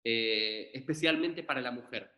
eh, 0.03 0.71
especialmente 0.73 1.43
para 1.43 1.59
la 1.59 1.71
mujer. 1.71 2.09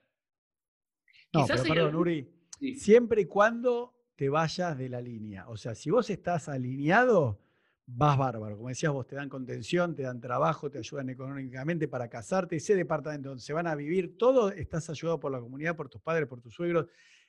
No, 1.33 1.45
pero 1.47 1.63
perdón, 1.63 1.95
Uri, 1.95 2.31
siempre 2.75 3.21
y 3.21 3.25
cuando 3.25 3.97
te 4.15 4.29
vayas 4.29 4.77
de 4.77 4.89
la 4.89 5.01
línea. 5.01 5.47
O 5.49 5.57
sea, 5.57 5.73
si 5.75 5.89
vos 5.89 6.09
estás 6.09 6.49
alineado, 6.49 7.39
vas 7.85 8.17
bárbaro. 8.17 8.57
Como 8.57 8.69
decías 8.69 8.91
vos, 8.91 9.07
te 9.07 9.15
dan 9.15 9.29
contención, 9.29 9.95
te 9.95 10.03
dan 10.03 10.19
trabajo, 10.19 10.69
te 10.69 10.79
ayudan 10.79 11.09
económicamente 11.09 11.87
para 11.87 12.09
casarte. 12.09 12.57
Ese 12.57 12.75
departamento 12.75 13.29
donde 13.29 13.43
se 13.43 13.53
van 13.53 13.67
a 13.67 13.75
vivir, 13.75 14.17
todo 14.17 14.51
estás 14.51 14.89
ayudado 14.89 15.19
por 15.19 15.31
la 15.31 15.39
comunidad, 15.39 15.75
por 15.75 15.89
tus 15.89 16.01
padres, 16.01 16.27
por 16.27 16.41
tus 16.41 16.53
suegros. 16.53 16.87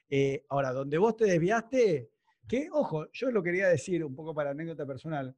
Eh, 0.08 0.44
ahora, 0.48 0.72
donde 0.72 0.98
vos 0.98 1.16
te 1.16 1.26
desviaste, 1.26 2.10
que, 2.46 2.68
ojo, 2.72 3.10
yo 3.12 3.30
lo 3.30 3.42
quería 3.42 3.68
decir 3.68 4.04
un 4.04 4.14
poco 4.14 4.34
para 4.34 4.50
anécdota 4.50 4.86
personal. 4.86 5.36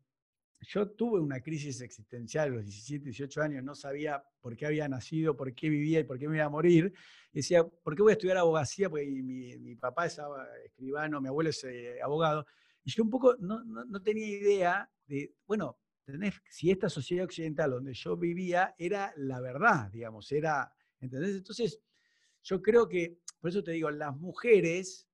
Yo 0.61 0.91
tuve 0.91 1.19
una 1.19 1.41
crisis 1.41 1.81
existencial 1.81 2.49
a 2.49 2.57
los 2.57 2.65
17, 2.65 3.07
18 3.07 3.43
años, 3.43 3.65
no 3.65 3.75
sabía 3.75 4.23
por 4.41 4.57
qué 4.57 4.67
había 4.67 4.87
nacido, 4.89 5.37
por 5.37 5.53
qué 5.55 5.69
vivía 5.69 6.01
y 6.01 6.05
por 6.05 6.19
qué 6.19 6.29
me 6.29 6.37
iba 6.37 6.45
a 6.45 6.51
morir. 6.51 6.93
decía, 7.33 7.65
¿por 7.65 7.97
qué 7.97 8.03
voy 8.03 8.11
a 8.11 8.15
estudiar 8.15 8.37
abogacía? 8.37 8.89
Porque 8.89 9.07
mi, 9.07 9.75
papá 9.77 10.07
es 10.07 10.21
escribano, 10.65 11.21
mi 11.21 11.29
abuelo 11.29 11.51
es 11.51 11.65
eh, 11.65 12.01
abogado. 12.03 12.47
Y 12.85 12.91
yo 12.91 13.03
un 13.03 13.11
poco 13.11 13.37
no, 13.39 13.65
no, 13.65 14.03
tenía 14.03 14.27
idea 14.27 14.91
de, 15.07 15.35
bueno, 15.47 15.79
si 16.49 16.71
esta 16.71 16.89
sociedad 16.89 17.25
occidental 17.25 17.71
donde 17.71 17.95
yo 17.95 18.17
vivía 18.17 18.75
era 18.79 19.13
la 19.17 19.41
verdad, 19.41 19.91
digamos, 19.91 20.31
era, 20.33 20.73
¿entendés? 21.01 21.37
Entonces, 21.37 21.81
yo 22.43 22.61
creo 22.63 22.89
que 22.89 23.19
por 23.41 23.51
eso 23.51 23.63
te 23.65 23.73
digo, 23.73 23.91
las 23.91 24.17
mujeres, 24.17 25.09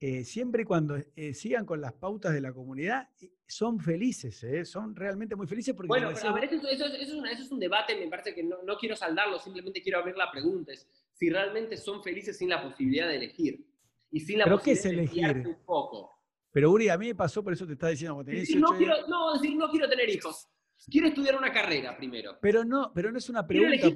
eh, 0.00 0.24
siempre 0.24 0.62
y 0.62 0.64
cuando 0.64 0.96
eh, 1.14 1.32
sigan 1.32 1.64
con 1.64 1.80
las 1.80 1.92
pautas 1.92 2.32
de 2.32 2.40
la 2.40 2.52
comunidad, 2.52 3.08
eh, 3.20 3.32
son 3.46 3.78
felices, 3.78 4.44
son 4.68 4.96
realmente 4.96 5.36
muy 5.36 5.46
felices. 5.46 5.74
Porque 5.74 5.88
bueno, 5.88 6.08
a 6.08 6.32
ver, 6.32 6.44
eso, 6.44 6.68
es 6.68 7.50
un 7.50 7.60
debate, 7.60 7.96
me 7.96 8.08
parece 8.08 8.34
que 8.34 8.42
no, 8.42 8.58
quiero 8.78 8.96
saldarlo, 8.96 9.38
simplemente 9.38 9.80
quiero 9.80 10.00
abrir 10.00 10.16
la 10.16 10.30
pregunta, 10.30 10.72
es 10.72 10.88
si 11.12 11.30
realmente 11.30 11.76
son 11.76 12.02
felices 12.02 12.36
sin 12.36 12.48
la 12.48 12.62
posibilidad 12.62 13.06
de 13.08 13.16
elegir. 13.16 13.64
Y 14.10 14.20
sin 14.20 14.38
la 14.38 14.44
¿Pero 14.44 14.58
posibilidad 14.58 14.82
qué 14.82 15.20
es 15.20 15.24
elegir? 15.24 15.46
un 15.46 15.64
poco. 15.64 16.10
Pero 16.50 16.70
Uri, 16.70 16.88
a 16.88 16.98
mí 16.98 17.06
me 17.06 17.14
pasó, 17.14 17.42
por 17.42 17.52
eso 17.52 17.66
te 17.66 17.72
estaba 17.72 17.90
diciendo, 17.90 18.22
no, 18.22 18.76
quiero, 18.76 19.06
no, 19.08 19.32
decir, 19.32 19.56
no 19.56 19.70
quiero 19.70 19.88
tener 19.88 20.08
hijos. 20.10 20.48
Quiero 20.90 21.08
estudiar 21.08 21.36
una 21.36 21.52
carrera 21.52 21.96
primero. 21.96 22.38
Pero 22.40 22.64
no, 22.64 22.92
pero 22.94 23.12
no 23.12 23.18
es 23.18 23.28
una 23.28 23.46
pregunta. 23.46 23.92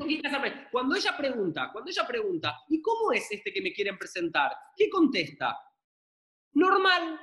Cuando 0.70 0.94
ella 0.94 1.16
pregunta, 1.16 1.70
cuando 1.72 1.90
ella 1.90 2.06
pregunta, 2.06 2.56
¿y 2.68 2.80
cómo 2.80 3.12
es 3.12 3.30
este 3.30 3.52
que 3.52 3.60
me 3.60 3.72
quieren 3.72 3.98
presentar? 3.98 4.52
¿Qué 4.76 4.88
contesta? 4.88 5.56
Normal. 6.52 7.20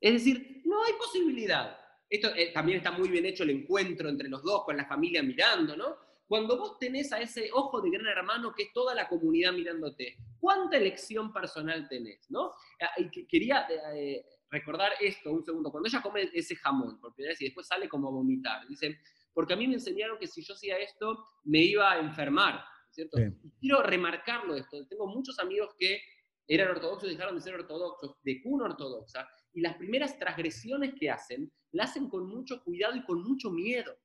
Es 0.00 0.12
decir, 0.12 0.62
no 0.64 0.84
hay 0.84 0.92
posibilidad. 0.94 1.78
Esto 2.08 2.28
eh, 2.34 2.52
también 2.52 2.78
está 2.78 2.92
muy 2.92 3.08
bien 3.08 3.26
hecho 3.26 3.42
el 3.42 3.50
encuentro 3.50 4.08
entre 4.08 4.28
los 4.28 4.42
dos, 4.42 4.64
con 4.64 4.76
la 4.76 4.86
familia 4.86 5.22
mirando, 5.22 5.76
¿no? 5.76 5.96
Cuando 6.26 6.58
vos 6.58 6.78
tenés 6.78 7.12
a 7.12 7.20
ese 7.20 7.50
ojo 7.52 7.80
de 7.80 7.90
gran 7.90 8.06
hermano 8.06 8.52
que 8.52 8.64
es 8.64 8.72
toda 8.72 8.94
la 8.94 9.08
comunidad 9.08 9.52
mirándote, 9.52 10.16
¿cuánta 10.38 10.76
elección 10.76 11.32
personal 11.32 11.88
tenés, 11.88 12.30
no? 12.30 12.52
Ah, 12.80 12.90
quería 13.28 13.66
eh, 13.94 14.24
recordar 14.50 14.92
esto 15.00 15.32
un 15.32 15.44
segundo. 15.44 15.70
Cuando 15.70 15.88
ella 15.88 16.02
come 16.02 16.30
ese 16.32 16.56
jamón 16.56 17.00
por 17.00 17.14
primera 17.14 17.32
vez 17.32 17.40
y 17.42 17.46
después 17.46 17.66
sale 17.66 17.88
como 17.88 18.08
a 18.08 18.12
vomitar, 18.12 18.66
dice, 18.68 18.98
porque 19.32 19.54
a 19.54 19.56
mí 19.56 19.66
me 19.66 19.74
enseñaron 19.74 20.18
que 20.18 20.26
si 20.26 20.42
yo 20.42 20.54
hacía 20.54 20.78
esto 20.78 21.26
me 21.44 21.62
iba 21.62 21.92
a 21.92 21.98
enfermar, 21.98 22.64
¿cierto? 22.90 23.18
quiero 23.60 23.82
remarcarlo 23.82 24.54
esto. 24.56 24.86
Tengo 24.88 25.06
muchos 25.06 25.38
amigos 25.38 25.74
que 25.78 26.00
eran 26.48 26.70
ortodoxos 26.70 27.08
y 27.08 27.12
dejaron 27.12 27.34
de 27.34 27.40
ser 27.42 27.54
ortodoxos, 27.54 28.16
de 28.22 28.40
cuna 28.42 28.66
ortodoxa, 28.66 29.28
y 29.52 29.60
las 29.60 29.76
primeras 29.76 30.18
transgresiones 30.18 30.94
que 30.94 31.10
hacen, 31.10 31.52
las 31.72 31.90
hacen 31.90 32.08
con 32.08 32.26
mucho 32.28 32.62
cuidado 32.62 32.96
y 32.96 33.04
con 33.04 33.22
mucho 33.22 33.50
miedo. 33.50 33.96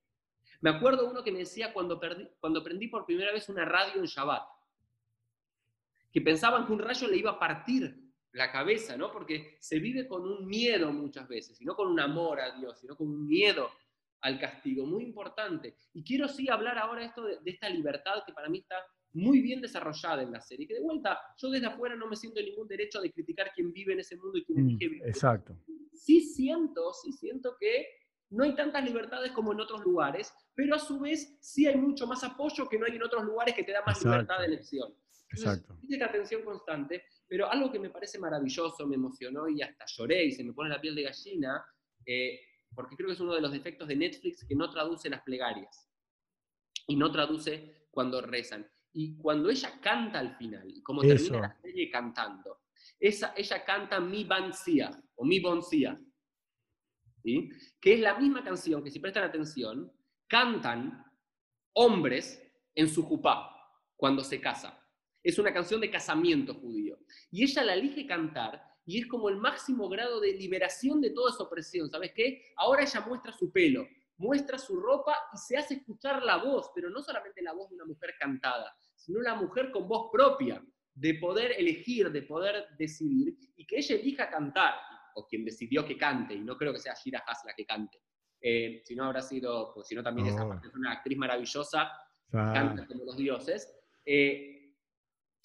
Me 0.62 0.70
acuerdo 0.70 1.10
uno 1.10 1.24
que 1.24 1.32
me 1.32 1.40
decía 1.40 1.74
cuando, 1.74 2.00
perdí, 2.00 2.28
cuando 2.40 2.64
prendí 2.64 2.88
por 2.88 3.06
primera 3.06 3.32
vez 3.32 3.50
una 3.50 3.66
radio 3.66 4.00
en 4.00 4.06
Shabbat, 4.06 4.44
que 6.12 6.22
pensaban 6.22 6.66
que 6.66 6.74
un 6.74 6.80
rayo 6.80 7.08
le 7.08 7.18
iba 7.18 7.32
a 7.32 7.40
partir 7.40 8.11
la 8.34 8.52
cabeza, 8.52 8.96
¿no? 8.98 9.12
Porque 9.12 9.58
se 9.60 9.80
vive 9.80 10.08
con 10.08 10.24
un 10.24 10.48
miedo 10.48 10.92
muchas 10.94 11.28
veces, 11.28 11.60
y 11.62 11.66
no 11.66 11.76
con 11.76 11.88
un 11.88 12.00
amor 12.00 12.40
a 12.40 12.58
Dios, 12.58 12.80
sino 12.80 12.96
con 12.96 13.08
un 13.08 13.28
miedo 13.28 13.70
al 14.22 14.40
castigo, 14.40 14.86
muy 14.86 15.04
importante. 15.04 15.76
Y 15.94 16.04
quiero 16.04 16.28
sí 16.28 16.48
hablar 16.50 16.78
ahora 16.78 17.04
esto 17.04 17.24
de, 17.24 17.40
esta 17.46 17.68
libertad 17.70 18.24
que 18.26 18.34
para 18.34 18.50
mí 18.50 18.60
está 18.60 18.76
muy 19.14 19.42
bien 19.42 19.60
desarrollada 19.62 20.22
en 20.22 20.32
la 20.32 20.40
serie. 20.40 20.68
Que 20.68 20.76
de 20.76 20.82
vuelta, 20.82 21.20
yo 21.38 21.50
desde 21.50 21.66
afuera 21.66 21.96
no 21.96 22.08
me 22.08 22.16
siento 22.16 22.40
en 22.40 22.46
ningún 22.46 22.68
derecho 22.68 23.02
de 23.02 23.12
criticar 23.12 23.52
quién 23.54 23.74
vive 23.74 23.94
en 23.94 24.00
ese 24.00 24.16
mundo 24.18 24.38
y 24.38 24.46
quién 24.46 24.60
Mm, 24.64 24.70
elige 24.70 24.88
vivir. 24.88 25.08
exacto. 25.08 25.58
Sí 25.92 26.22
siento, 26.22 26.94
sí 26.94 27.12
siento 27.12 27.58
que 27.60 27.88
no 28.30 28.44
hay 28.44 28.56
tantas 28.56 28.86
libertades 28.86 29.32
como 29.34 29.52
en 29.52 29.60
otros 29.60 29.82
lugares, 29.84 30.32
pero 30.56 30.76
a 30.76 30.80
su 30.80 31.00
vez 31.00 31.38
sí 31.42 31.66
hay 31.68 31.76
mucho 31.76 32.08
más 32.08 32.24
apoyo 32.24 32.70
que 32.70 32.80
no 32.80 32.86
hay 32.86 32.96
en 32.96 33.04
otros 33.04 33.24
lugares 33.26 33.56
que 33.56 33.64
te 33.64 33.72
da 33.74 33.82
más 33.82 33.98
Exacto. 33.98 34.10
libertad 34.10 34.40
de 34.40 34.46
elección. 34.46 34.94
Entonces, 35.32 35.64
Exacto. 35.64 35.78
esta 35.90 36.06
atención 36.06 36.44
constante, 36.44 37.04
pero 37.32 37.50
algo 37.50 37.72
que 37.72 37.80
me 37.80 37.90
parece 37.90 38.20
maravilloso, 38.20 38.86
me 38.86 38.96
emocionó 38.96 39.48
y 39.48 39.62
hasta 39.62 39.86
lloré 39.86 40.26
y 40.26 40.32
se 40.34 40.44
me 40.44 40.52
pone 40.52 40.70
la 40.70 40.82
piel 40.82 40.94
de 40.94 41.04
gallina, 41.04 41.66
eh, 42.06 42.42
porque 42.76 42.98
creo 42.98 43.08
que 43.08 43.14
es 43.14 43.22
uno 43.22 43.34
de 43.34 43.40
los 43.40 43.54
defectos 43.54 43.88
de 43.88 43.96
Netflix 43.96 44.46
que 44.46 44.54
no 44.54 44.70
traduce 44.70 45.10
las 45.10 45.22
plegarias 45.22 45.90
y 46.88 46.98
no 46.98 47.10
traduce 47.10 47.88
cuando 47.90 48.20
rezan. 48.20 48.70
Y 48.92 49.16
cuando 49.16 49.50
ella 49.50 49.80
canta 49.82 50.20
al 50.20 50.36
final, 50.36 50.70
y 50.70 50.84
como 50.84 51.04
Eso. 51.04 51.16
termina 51.16 51.48
la 51.48 51.62
serie 51.62 51.90
cantando, 51.90 52.64
esa, 53.00 53.34
ella 53.38 53.64
canta 53.64 54.02
Mi 54.02 54.26
Bancia 54.26 55.02
o 55.16 55.24
Mi 55.24 55.40
Boncia, 55.40 55.98
¿sí? 57.24 57.50
que 57.80 57.94
es 57.94 58.02
la 58.02 58.20
misma 58.20 58.44
canción 58.44 58.84
que 58.84 58.92
si 58.92 59.00
prestan 59.00 59.24
atención, 59.24 59.90
cantan 60.28 61.02
hombres 61.76 62.44
en 62.76 62.90
su 62.90 63.04
jupá 63.04 63.56
cuando 63.96 64.22
se 64.22 64.42
casa. 64.42 64.81
Es 65.24 65.38
una 65.40 65.54
canción 65.54 65.82
de 65.82 65.92
casamiento 65.92 66.54
judío. 66.56 66.98
Y 67.32 67.44
ella 67.44 67.64
la 67.64 67.74
elige 67.76 68.06
cantar 68.06 68.62
y 68.86 69.00
es 69.00 69.08
como 69.08 69.30
el 69.30 69.38
máximo 69.38 69.88
grado 69.88 70.20
de 70.20 70.34
liberación 70.34 71.00
de 71.02 71.12
toda 71.12 71.32
esa 71.32 71.44
opresión. 71.44 71.90
¿Sabes 71.90 72.12
qué? 72.16 72.44
Ahora 72.58 72.84
ella 72.84 73.02
muestra 73.02 73.32
su 73.32 73.52
pelo, 73.52 73.88
muestra 74.18 74.58
su 74.58 74.80
ropa 74.80 75.16
y 75.34 75.38
se 75.38 75.58
hace 75.58 75.76
escuchar 75.76 76.24
la 76.24 76.38
voz, 76.38 76.72
pero 76.74 76.90
no 76.90 77.02
solamente 77.02 77.42
la 77.42 77.54
voz 77.54 77.70
de 77.70 77.76
una 77.76 77.86
mujer 77.86 78.16
cantada, 78.20 78.76
sino 78.96 79.22
la 79.22 79.36
mujer 79.36 79.72
con 79.72 79.88
voz 79.88 80.10
propia, 80.12 80.64
de 80.94 81.14
poder 81.16 81.54
elegir, 81.58 82.12
de 82.12 82.24
poder 82.24 82.66
decidir, 82.78 83.36
y 83.56 83.66
que 83.66 83.78
ella 83.78 83.96
elija 83.96 84.30
cantar, 84.30 84.74
o 85.16 85.26
quien 85.26 85.46
decidió 85.46 85.86
que 85.86 85.98
cante, 85.98 86.34
y 86.34 86.42
no 86.42 86.58
creo 86.58 86.74
que 86.74 86.80
sea 86.80 86.94
Shira 86.94 87.24
Haas 87.26 87.40
la 87.46 87.54
que 87.54 87.66
cante. 87.66 88.00
Eh, 88.42 88.82
si 88.84 88.96
no 88.96 89.06
habrá 89.06 89.22
sido, 89.22 89.74
pues 89.74 89.88
si 89.88 89.96
no 89.96 90.04
también 90.04 90.28
esa 90.28 90.48
parte 90.48 90.68
es 90.68 90.74
una 90.76 90.92
actriz 90.92 91.18
maravillosa, 91.18 91.92
Ah, 92.34 92.52
canta 92.54 92.88
como 92.88 93.04
los 93.06 93.18
dioses. 93.18 93.74
eh, 94.06 94.61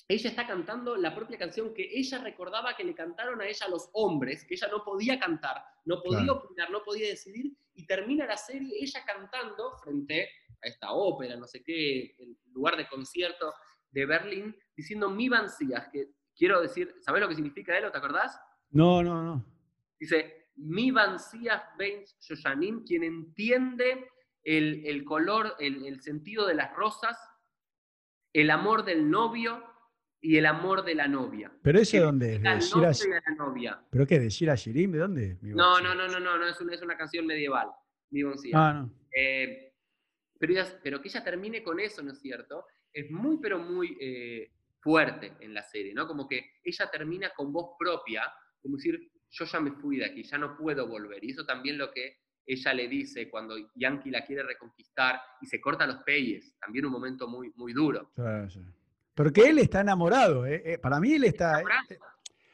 ella 0.08 0.30
está 0.30 0.46
cantando 0.46 0.96
la 0.96 1.14
propia 1.14 1.36
canción 1.36 1.74
que 1.74 1.88
ella 1.92 2.18
recordaba 2.18 2.76
que 2.76 2.84
le 2.84 2.94
cantaron 2.94 3.40
a 3.40 3.46
ella 3.46 3.66
los 3.68 3.90
hombres, 3.92 4.44
que 4.44 4.54
ella 4.54 4.68
no 4.70 4.84
podía 4.84 5.18
cantar, 5.18 5.64
no 5.84 6.00
podía 6.02 6.24
Claro. 6.24 6.44
opinar, 6.44 6.70
no 6.70 6.82
podía 6.84 7.08
decidir, 7.08 7.52
y 7.74 7.86
termina 7.86 8.24
la 8.26 8.36
serie 8.36 8.76
ella 8.80 9.02
cantando 9.04 9.76
frente 9.82 10.28
a 10.62 10.68
esta 10.68 10.92
ópera, 10.92 11.36
no 11.36 11.46
sé 11.46 11.62
qué, 11.64 12.14
el 12.18 12.38
lugar 12.52 12.76
de 12.76 12.88
concierto 12.88 13.52
de 13.90 14.06
Berlín, 14.06 14.56
diciendo 14.76 15.10
mi 15.10 15.28
vancías, 15.28 15.88
que 15.92 16.10
quiero 16.36 16.60
decir, 16.60 16.94
¿sabés 17.00 17.20
lo 17.22 17.28
que 17.28 17.34
significa 17.34 17.76
él? 17.76 17.90
¿Te 17.90 17.98
acordás? 17.98 18.38
No, 18.70 19.02
no, 19.02 19.22
no. 19.22 19.44
Dice, 19.98 20.50
mi 20.56 20.90
vancías 20.92 21.62
ben 21.78 22.04
Shoshanim, 22.20 22.84
quien 22.84 23.02
entiende 23.02 24.08
el, 24.44 24.86
el 24.86 25.04
color, 25.04 25.56
el, 25.58 25.84
el 25.84 26.00
sentido 26.00 26.46
de 26.46 26.54
las 26.54 26.72
rosas, 26.74 27.18
el 28.32 28.50
amor 28.50 28.84
del 28.84 29.10
novio 29.10 29.64
y 30.26 30.36
el 30.38 30.46
amor 30.46 30.84
de 30.84 30.96
la 30.96 31.06
novia. 31.06 31.52
¿Pero 31.62 31.78
eso 31.78 32.00
dónde 32.00 32.34
es? 32.34 32.42
¿De 32.42 33.08
la 33.08 33.34
novia. 33.38 33.80
¿Pero 33.90 34.06
qué? 34.08 34.18
¿De 34.18 34.28
Shira 34.28 34.56
Shirim? 34.56 34.90
¿De 34.90 34.98
dónde? 34.98 35.38
Mi 35.40 35.50
No, 35.50 35.80
no, 35.80 35.94
no, 35.94 36.08
no, 36.08 36.18
no, 36.18 36.36
no 36.36 36.46
es, 36.48 36.60
una, 36.60 36.74
es 36.74 36.82
una 36.82 36.96
canción 36.96 37.26
medieval, 37.26 37.68
mi. 38.10 38.22
Ah, 38.52 38.72
no. 38.72 38.90
Eh, 39.16 39.72
pero, 40.36 40.52
ella- 40.52 40.80
pero 40.82 41.00
que 41.00 41.08
ella 41.08 41.22
termine 41.22 41.62
con 41.62 41.78
eso, 41.78 42.02
¿no 42.02 42.10
es 42.10 42.20
cierto? 42.20 42.66
Es 42.92 43.08
muy, 43.08 43.38
pero 43.40 43.60
muy 43.60 43.96
eh, 44.00 44.50
fuerte 44.80 45.34
en 45.38 45.54
la 45.54 45.62
serie, 45.62 45.94
¿no? 45.94 46.08
Como 46.08 46.26
que 46.26 46.44
ella 46.64 46.90
termina 46.90 47.30
con 47.30 47.52
voz 47.52 47.76
propia, 47.78 48.24
como 48.60 48.76
decir, 48.78 48.98
yo 49.30 49.44
ya 49.44 49.60
me 49.60 49.70
fui 49.72 49.98
de 49.98 50.06
aquí, 50.06 50.24
ya 50.24 50.38
no 50.38 50.56
puedo 50.56 50.88
volver. 50.88 51.22
Y 51.22 51.30
eso 51.30 51.46
también 51.46 51.78
lo 51.78 51.92
que 51.92 52.16
ella 52.44 52.74
le 52.74 52.88
dice 52.88 53.30
cuando 53.30 53.54
Yankee 53.76 54.10
la 54.10 54.24
quiere 54.24 54.42
reconquistar 54.42 55.20
y 55.40 55.46
se 55.46 55.60
corta 55.60 55.86
los 55.86 55.98
peyes, 55.98 56.56
también 56.58 56.86
un 56.86 56.92
momento 56.92 57.28
muy, 57.28 57.52
muy 57.54 57.72
duro. 57.72 58.10
Sí, 58.16 58.22
sí. 58.54 58.60
Porque 59.16 59.48
él 59.48 59.58
está 59.58 59.80
enamorado. 59.80 60.46
¿eh? 60.46 60.62
Eh, 60.64 60.78
Para 60.78 61.00
mí 61.00 61.12
él 61.14 61.24
está... 61.24 61.60
eh, 61.60 61.64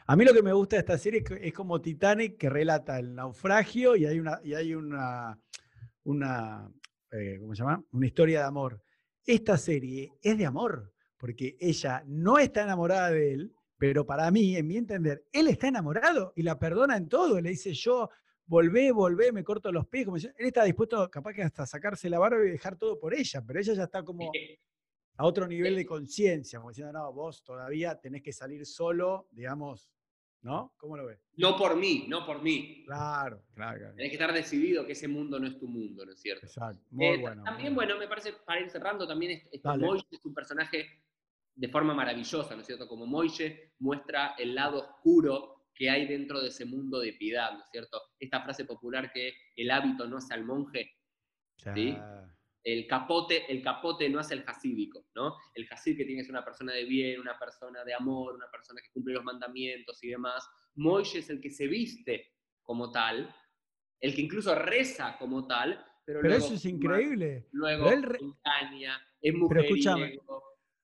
A 0.07 0.17
mí 0.17 0.25
lo 0.25 0.33
que 0.33 0.43
me 0.43 0.53
gusta 0.53 0.77
de 0.77 0.81
esta 0.81 0.97
serie 0.97 1.23
es, 1.25 1.31
es 1.41 1.53
como 1.53 1.81
Titanic 1.81 2.39
que 2.39 2.49
relata 2.49 2.99
el 2.99 3.15
naufragio 3.15 3.97
y 3.97 4.07
hay 4.07 4.19
una, 4.21 4.41
y 4.43 4.55
hay 4.55 4.75
una, 4.75 5.39
una 6.05 6.71
eh, 7.11 7.39
¿cómo 7.41 7.55
se 7.55 7.63
llama? 7.63 7.83
Una 7.93 8.07
historia 8.07 8.41
de 8.41 8.47
amor. 8.47 8.83
Esta 9.27 9.57
serie 9.57 10.13
es 10.23 10.37
de 10.39 10.47
amor, 10.47 10.93
porque 11.17 11.57
ella 11.61 12.03
no 12.07 12.39
está 12.39 12.63
enamorada 12.63 13.11
de 13.11 13.33
él, 13.35 13.53
pero 13.79 14.05
para 14.07 14.31
mí, 14.31 14.57
en 14.57 14.67
mi 14.67 14.77
entender, 14.77 15.25
él 15.33 15.49
está 15.49 15.69
enamorado 15.69 16.33
y 16.37 16.43
la 16.43 16.59
perdona 16.59 16.97
en 16.97 17.09
todo. 17.09 17.41
Le 17.41 17.51
dice 17.51 17.73
yo, 17.75 18.09
volvé, 18.47 18.91
volvé, 18.93 19.31
me 19.33 19.45
corto 19.45 19.71
los 19.73 19.87
pies. 19.87 20.05
Como 20.05 20.19
si- 20.19 20.27
él 20.27 20.47
está 20.47 20.65
dispuesto 20.65 21.09
capaz 21.11 21.33
que 21.35 21.43
hasta 21.43 21.67
sacarse 21.67 22.09
la 22.11 22.19
barba 22.19 22.45
y 22.45 22.51
dejar 22.51 22.77
todo 22.77 22.99
por 22.99 23.15
ella, 23.15 23.43
pero 23.47 23.61
ella 23.61 23.75
ya 23.75 23.85
está 23.85 24.03
como 24.03 24.31
a 25.17 25.25
otro 25.27 25.47
nivel 25.47 25.77
de 25.77 25.87
conciencia, 25.87 26.59
como 26.59 26.71
diciendo, 26.71 26.93
no, 26.93 27.13
vos 27.13 27.43
todavía 27.45 28.01
tenés 28.01 28.23
que 28.23 28.33
salir 28.33 28.65
solo, 28.67 29.29
digamos, 29.31 29.91
¿no? 30.41 30.75
¿Cómo 30.77 30.97
lo 30.97 31.07
ves? 31.07 31.21
No 31.37 31.57
por 31.57 31.77
mí, 31.77 32.07
no 32.09 32.27
por 32.27 32.43
mí. 32.43 32.83
Claro, 32.87 33.45
claro, 33.55 33.79
claro. 33.79 33.95
Tenés 33.95 34.11
que 34.11 34.17
estar 34.17 34.33
decidido 34.33 34.85
que 34.85 34.93
ese 34.93 35.07
mundo 35.09 35.39
no 35.39 35.47
es 35.47 35.59
tu 35.59 35.69
mundo, 35.69 36.05
¿no 36.05 36.13
es 36.13 36.21
cierto? 36.21 36.47
Exacto. 36.47 36.83
Muy 36.91 37.07
Eh, 37.07 37.19
bueno. 37.21 37.45
También, 37.45 37.69
muy 37.75 37.85
bueno, 37.85 37.99
me 37.99 38.09
parece, 38.09 38.33
para 38.45 38.61
ir 38.61 38.71
cerrando, 38.71 39.07
también 39.07 39.33
este, 39.33 39.51
este. 39.57 39.69
Moishe 39.79 40.07
es 40.11 40.25
un 40.25 40.35
personaje 40.35 40.87
de 41.55 41.69
forma 41.69 41.95
maravillosa, 41.95 42.55
¿no 42.55 42.63
es 42.63 42.67
cierto? 42.67 42.89
Como 42.89 43.07
Moishe 43.07 43.75
muestra 43.79 44.35
el 44.39 44.55
lado 44.55 44.81
oscuro 44.81 45.67
que 45.75 45.89
hay 45.91 46.07
dentro 46.07 46.41
de 46.41 46.49
ese 46.49 46.65
mundo 46.65 46.99
de 46.99 47.13
piedad, 47.13 47.53
¿no 47.53 47.61
es 47.61 47.71
cierto? 47.71 48.01
Esta 48.19 48.43
frase 48.43 48.65
popular 48.65 49.13
que 49.13 49.35
el 49.57 49.71
hábito 49.71 50.07
no 50.09 50.17
hace 50.17 50.35
al 50.35 50.45
monje, 50.45 50.91
¿sí? 51.75 51.93
Ya. 51.93 52.32
El 52.65 52.87
capote, 52.87 53.51
el 53.51 53.63
capote 53.63 54.09
no 54.09 54.21
hace 54.21 54.35
el 54.35 54.45
hasídico, 54.47 55.07
¿no? 55.15 55.37
El 55.55 55.67
hasíd 55.71 55.97
que 55.97 56.05
tiene 56.05 56.21
que 56.21 56.27
ser 56.27 56.33
una 56.35 56.45
persona 56.45 56.73
de 56.73 56.85
bien, 56.85 57.21
una 57.21 57.39
persona 57.39 57.85
de 57.85 57.95
amor, 57.95 58.35
una 58.35 58.51
persona 58.51 58.81
que 58.81 58.91
cumple 58.93 59.15
los 59.15 59.25
mandamientos 59.25 60.03
y 60.05 60.09
demás. 60.09 60.49
Moishe 60.77 61.19
es 61.19 61.31
el 61.31 61.41
que 61.41 61.51
se 61.51 61.67
viste 61.67 62.33
como 62.63 62.91
tal, 62.93 63.35
el 64.01 64.15
que 64.15 64.23
incluso 64.23 64.55
reza 64.55 65.17
como 65.19 65.47
tal, 65.47 65.85
pero, 66.05 66.21
Pero 66.21 66.31
luego 66.35 66.45
eso 66.47 66.55
es 66.55 66.65
increíble. 66.65 67.49
Luego 67.53 67.85
Pero 67.85 67.97
él 67.97 68.03
re- 68.03 68.19
engaña, 68.21 69.01
es 69.21 69.35
mujeriego, 69.35 70.43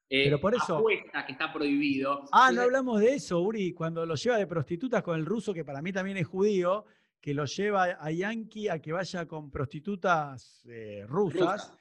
eh, 0.09 0.24
pero 0.24 0.41
por 0.41 0.55
eso- 0.55 0.76
apuesta 0.79 1.26
que 1.26 1.33
está 1.33 1.53
prohibido. 1.53 2.24
Ah, 2.33 2.51
no 2.53 2.62
hablamos 2.62 3.01
de 3.01 3.14
eso, 3.14 3.41
Uri, 3.41 3.72
cuando 3.72 4.07
lo 4.07 4.14
lleva 4.14 4.37
de 4.37 4.47
prostitutas 4.47 5.03
con 5.03 5.18
el 5.18 5.26
ruso, 5.26 5.53
que 5.53 5.64
para 5.64 5.83
mí 5.83 5.93
también 5.93 6.16
es 6.18 6.26
judío, 6.26 6.85
que 7.21 7.35
lo 7.35 7.45
lleva 7.47 7.85
a 8.01 8.11
Yankee 8.11 8.69
a 8.69 8.81
que 8.81 8.93
vaya 8.93 9.27
con 9.27 9.51
prostitutas 9.51 10.64
eh, 10.66 11.05
rusas. 11.07 11.41
rusa. 11.69 11.79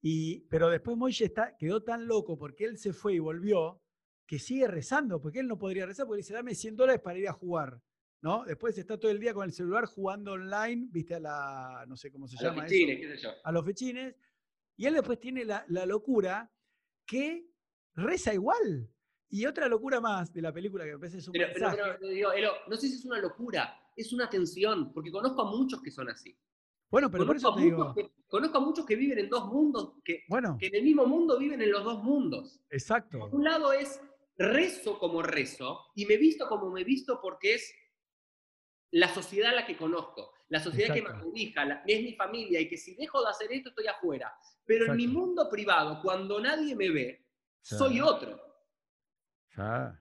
Y, 0.00 0.40
pero 0.48 0.68
después 0.68 0.96
Moishe 0.96 1.26
está, 1.26 1.56
quedó 1.56 1.82
tan 1.82 2.06
loco 2.06 2.36
porque 2.36 2.64
él 2.64 2.76
se 2.78 2.92
fue 2.92 3.14
y 3.14 3.18
volvió, 3.20 3.80
que 4.26 4.38
sigue 4.38 4.66
rezando, 4.66 5.20
porque 5.20 5.38
él 5.40 5.46
no 5.46 5.58
podría 5.58 5.86
rezar, 5.86 6.06
porque 6.06 6.18
dice, 6.18 6.34
dame 6.34 6.54
100 6.54 6.76
dólares 6.76 7.00
para 7.02 7.18
ir 7.18 7.28
a 7.28 7.32
jugar. 7.32 7.80
¿no? 8.20 8.44
Después 8.44 8.76
está 8.78 8.98
todo 8.98 9.10
el 9.10 9.18
día 9.20 9.34
con 9.34 9.44
el 9.44 9.52
celular 9.52 9.84
jugando 9.86 10.32
online, 10.32 10.86
viste, 10.90 11.14
a 11.16 11.20
la, 11.20 11.84
no 11.88 11.96
sé 11.96 12.10
cómo 12.10 12.26
se 12.28 12.36
A 12.38 12.42
los 12.42 12.50
llama 12.52 12.66
eso, 12.66 12.72
fichines, 12.72 13.00
qué 13.00 13.16
sé 13.16 13.22
yo. 13.22 13.30
a 13.42 13.52
los 13.52 13.64
fechines. 13.64 14.14
Y 14.76 14.86
él 14.86 14.94
después 14.94 15.18
tiene 15.20 15.44
la, 15.44 15.64
la 15.68 15.86
locura 15.86 16.50
que 17.06 17.46
reza 17.94 18.32
igual. 18.32 18.88
Y 19.28 19.46
otra 19.46 19.66
locura 19.68 20.00
más 20.00 20.32
de 20.32 20.42
la 20.42 20.52
película 20.52 20.84
que 20.84 20.92
me 20.92 20.98
parece 20.98 21.18
es 21.18 21.26
un 21.28 21.32
Pero, 21.32 21.48
pero- 21.52 21.68
mensaje. 21.70 21.96
pero, 22.00 22.12
digo, 22.12 22.32
Elo, 22.32 22.52
no 22.68 22.76
sé 22.76 22.88
si 22.88 22.94
es 22.96 23.04
una 23.04 23.18
locura, 23.18 23.76
es 23.96 24.12
una 24.12 24.28
tensión, 24.28 24.92
porque 24.92 25.10
conozco 25.10 25.42
a 25.42 25.50
muchos 25.50 25.80
que 25.82 25.90
son 25.90 26.08
así. 26.08 26.36
bueno, 26.90 27.10
pero 27.10 27.26
por 27.26 27.36
conozco, 27.36 27.48
eso 27.48 27.52
a 27.52 27.56
te 27.56 27.70
muchos 27.70 27.94
digo, 27.94 28.10
que, 28.10 28.22
conozco 28.28 28.58
a 28.58 28.60
muchos 28.60 28.86
que 28.86 28.96
viven 28.96 29.18
en 29.18 29.28
dos 29.28 29.46
mundos, 29.46 29.94
que, 30.04 30.24
bueno, 30.28 30.56
que 30.58 30.66
en 30.66 30.74
el 30.76 30.82
mismo 30.82 31.06
mundo 31.06 31.38
viven 31.38 31.60
en 31.62 31.70
los 31.70 31.84
dos 31.84 32.02
mundos. 32.02 32.60
exacto. 32.70 33.18
Por 33.18 33.34
un 33.34 33.44
lado 33.44 33.72
es 33.72 34.00
rezo 34.36 34.98
como 34.98 35.22
rezo 35.22 35.78
y 35.94 36.06
me 36.06 36.16
visto 36.16 36.48
como 36.48 36.70
me 36.70 36.84
visto 36.84 37.18
porque 37.22 37.54
es 37.54 37.74
la 38.90 39.08
sociedad 39.08 39.54
la 39.54 39.64
que 39.66 39.76
conozco, 39.76 40.32
la 40.48 40.60
sociedad 40.60 40.92
que 40.94 41.00
me 41.02 41.08
la- 41.64 41.82
es 41.86 42.02
mi 42.02 42.14
familia 42.14 42.60
y 42.60 42.68
que 42.68 42.76
si 42.76 42.94
dejo 42.94 43.22
de 43.22 43.30
hacer 43.30 43.50
esto 43.52 43.70
estoy 43.70 43.86
afuera. 43.86 44.32
Pero 44.66 44.86
en 44.86 44.96
mi 44.96 45.06
mundo 45.08 45.48
privado, 45.50 46.00
cuando 46.02 46.40
nadie 46.40 46.74
me 46.76 46.90
ve, 46.90 47.26
Sí. 47.62 47.76
soy 47.76 48.00
otro. 48.00 48.38
¿no? 49.56 49.96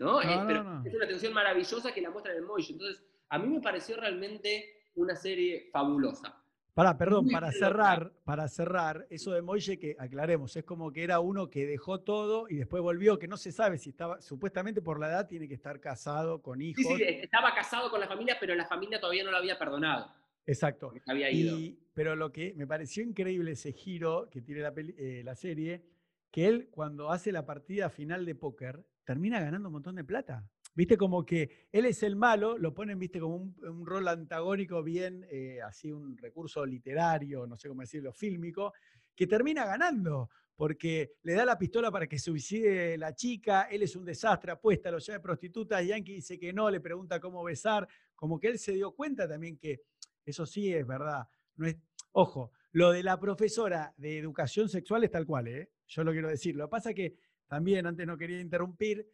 No, 0.00 0.22
Eh, 0.22 0.36
no, 0.36 0.46
pero 0.46 0.62
no. 0.64 0.84
Es 0.86 0.94
una 0.94 1.06
tensión 1.08 1.32
maravillosa 1.32 1.92
que 1.92 2.00
la 2.00 2.10
muestra 2.10 2.32
en 2.32 2.38
el 2.38 2.44
Moishe. 2.44 2.72
Entonces, 2.72 3.04
a 3.28 3.38
mí 3.38 3.48
me 3.48 3.60
pareció 3.60 3.96
realmente 3.96 4.74
una 4.94 5.14
serie 5.16 5.68
fabulosa. 5.72 6.34
Pará, 6.74 6.96
perdón, 6.96 7.24
Muy 7.24 7.34
para 7.34 7.48
loca. 7.48 7.58
cerrar, 7.58 8.12
para 8.24 8.46
cerrar, 8.46 9.06
eso 9.10 9.32
de 9.32 9.42
Moille 9.42 9.78
que 9.80 9.96
aclaremos, 9.98 10.54
es 10.56 10.62
como 10.64 10.92
que 10.92 11.02
era 11.02 11.18
uno 11.18 11.50
que 11.50 11.66
dejó 11.66 12.00
todo 12.02 12.46
y 12.48 12.54
después 12.56 12.80
volvió, 12.82 13.18
que 13.18 13.26
no 13.26 13.36
se 13.36 13.50
sabe 13.50 13.78
si 13.78 13.90
estaba, 13.90 14.20
supuestamente 14.20 14.80
por 14.80 15.00
la 15.00 15.08
edad 15.08 15.26
tiene 15.26 15.48
que 15.48 15.54
estar 15.54 15.80
casado, 15.80 16.40
con 16.40 16.62
hijos. 16.62 16.84
Sí, 16.86 16.96
sí, 16.98 17.02
estaba 17.04 17.52
casado 17.52 17.90
con 17.90 17.98
la 17.98 18.06
familia, 18.06 18.36
pero 18.38 18.54
la 18.54 18.64
familia 18.66 19.00
todavía 19.00 19.24
no 19.24 19.32
lo 19.32 19.38
había 19.38 19.58
perdonado. 19.58 20.08
Exacto. 20.46 20.92
Había 21.06 21.30
ido. 21.32 21.58
Y, 21.58 21.78
pero 21.92 22.14
lo 22.14 22.30
que 22.30 22.54
me 22.54 22.66
pareció 22.66 23.02
increíble 23.02 23.50
ese 23.52 23.72
giro 23.72 24.28
que 24.30 24.40
tiene 24.40 24.60
la, 24.62 24.72
peli- 24.72 24.94
eh, 24.96 25.22
la 25.24 25.34
serie 25.34 25.82
que 26.30 26.46
él 26.46 26.68
cuando 26.70 27.10
hace 27.10 27.32
la 27.32 27.44
partida 27.44 27.90
final 27.90 28.24
de 28.24 28.36
póker 28.36 28.86
termina 29.04 29.40
ganando 29.40 29.68
un 29.68 29.72
montón 29.72 29.96
de 29.96 30.04
plata. 30.04 30.48
Viste 30.78 30.96
como 30.96 31.26
que 31.26 31.66
él 31.72 31.86
es 31.86 32.04
el 32.04 32.14
malo, 32.14 32.56
lo 32.56 32.72
ponen, 32.72 33.00
viste, 33.00 33.18
como 33.18 33.34
un, 33.34 33.84
rol 33.84 34.06
antagónico 34.06 34.80
bien, 34.80 35.26
eh, 35.28 35.58
así 35.60 35.90
un 35.90 36.16
recurso 36.16 36.64
literario, 36.64 37.48
no 37.48 37.56
sé 37.56 37.66
cómo 37.66 37.80
decirlo, 37.80 38.12
fílmico, 38.12 38.72
que 39.12 39.26
termina 39.26 39.64
ganando, 39.64 40.30
porque 40.54 41.14
le 41.24 41.32
da 41.32 41.44
la 41.44 41.58
pistola 41.58 41.90
para 41.90 42.06
que 42.06 42.20
suicide 42.20 42.96
la 42.96 43.12
chica, 43.12 43.62
él 43.62 43.82
es 43.82 43.96
un 43.96 44.04
desastre, 44.04 44.52
apuesta, 44.52 44.92
lo 44.92 44.98
lleva 44.98 45.18
de 45.18 45.22
prostituta, 45.24 45.82
Yankee 45.82 46.12
dice 46.14 46.38
que 46.38 46.52
no, 46.52 46.70
le 46.70 46.78
pregunta 46.78 47.18
cómo 47.18 47.42
besar, 47.42 47.88
como 48.14 48.38
que 48.38 48.46
él 48.46 48.60
se 48.60 48.70
dio 48.70 48.92
cuenta 48.92 49.26
también 49.26 49.58
que 49.58 49.80
eso 50.24 50.46
sí 50.46 50.72
es 50.72 50.86
verdad. 50.86 51.26
No 51.56 51.66
es, 51.66 51.76
ojo, 52.12 52.52
lo 52.70 52.92
de 52.92 53.02
la 53.02 53.18
profesora 53.18 53.92
de 53.96 54.16
educación 54.16 54.68
sexual 54.68 55.02
es 55.02 55.10
tal 55.10 55.26
cual, 55.26 55.48
¿eh? 55.48 55.70
yo 55.88 56.04
lo 56.04 56.12
quiero 56.12 56.28
decir. 56.28 56.54
Lo 56.54 56.66
que 56.66 56.70
pasa 56.70 56.94
que 56.94 57.16
también, 57.48 57.84
antes 57.84 58.06
no 58.06 58.16
quería 58.16 58.40
interrumpir, 58.40 59.04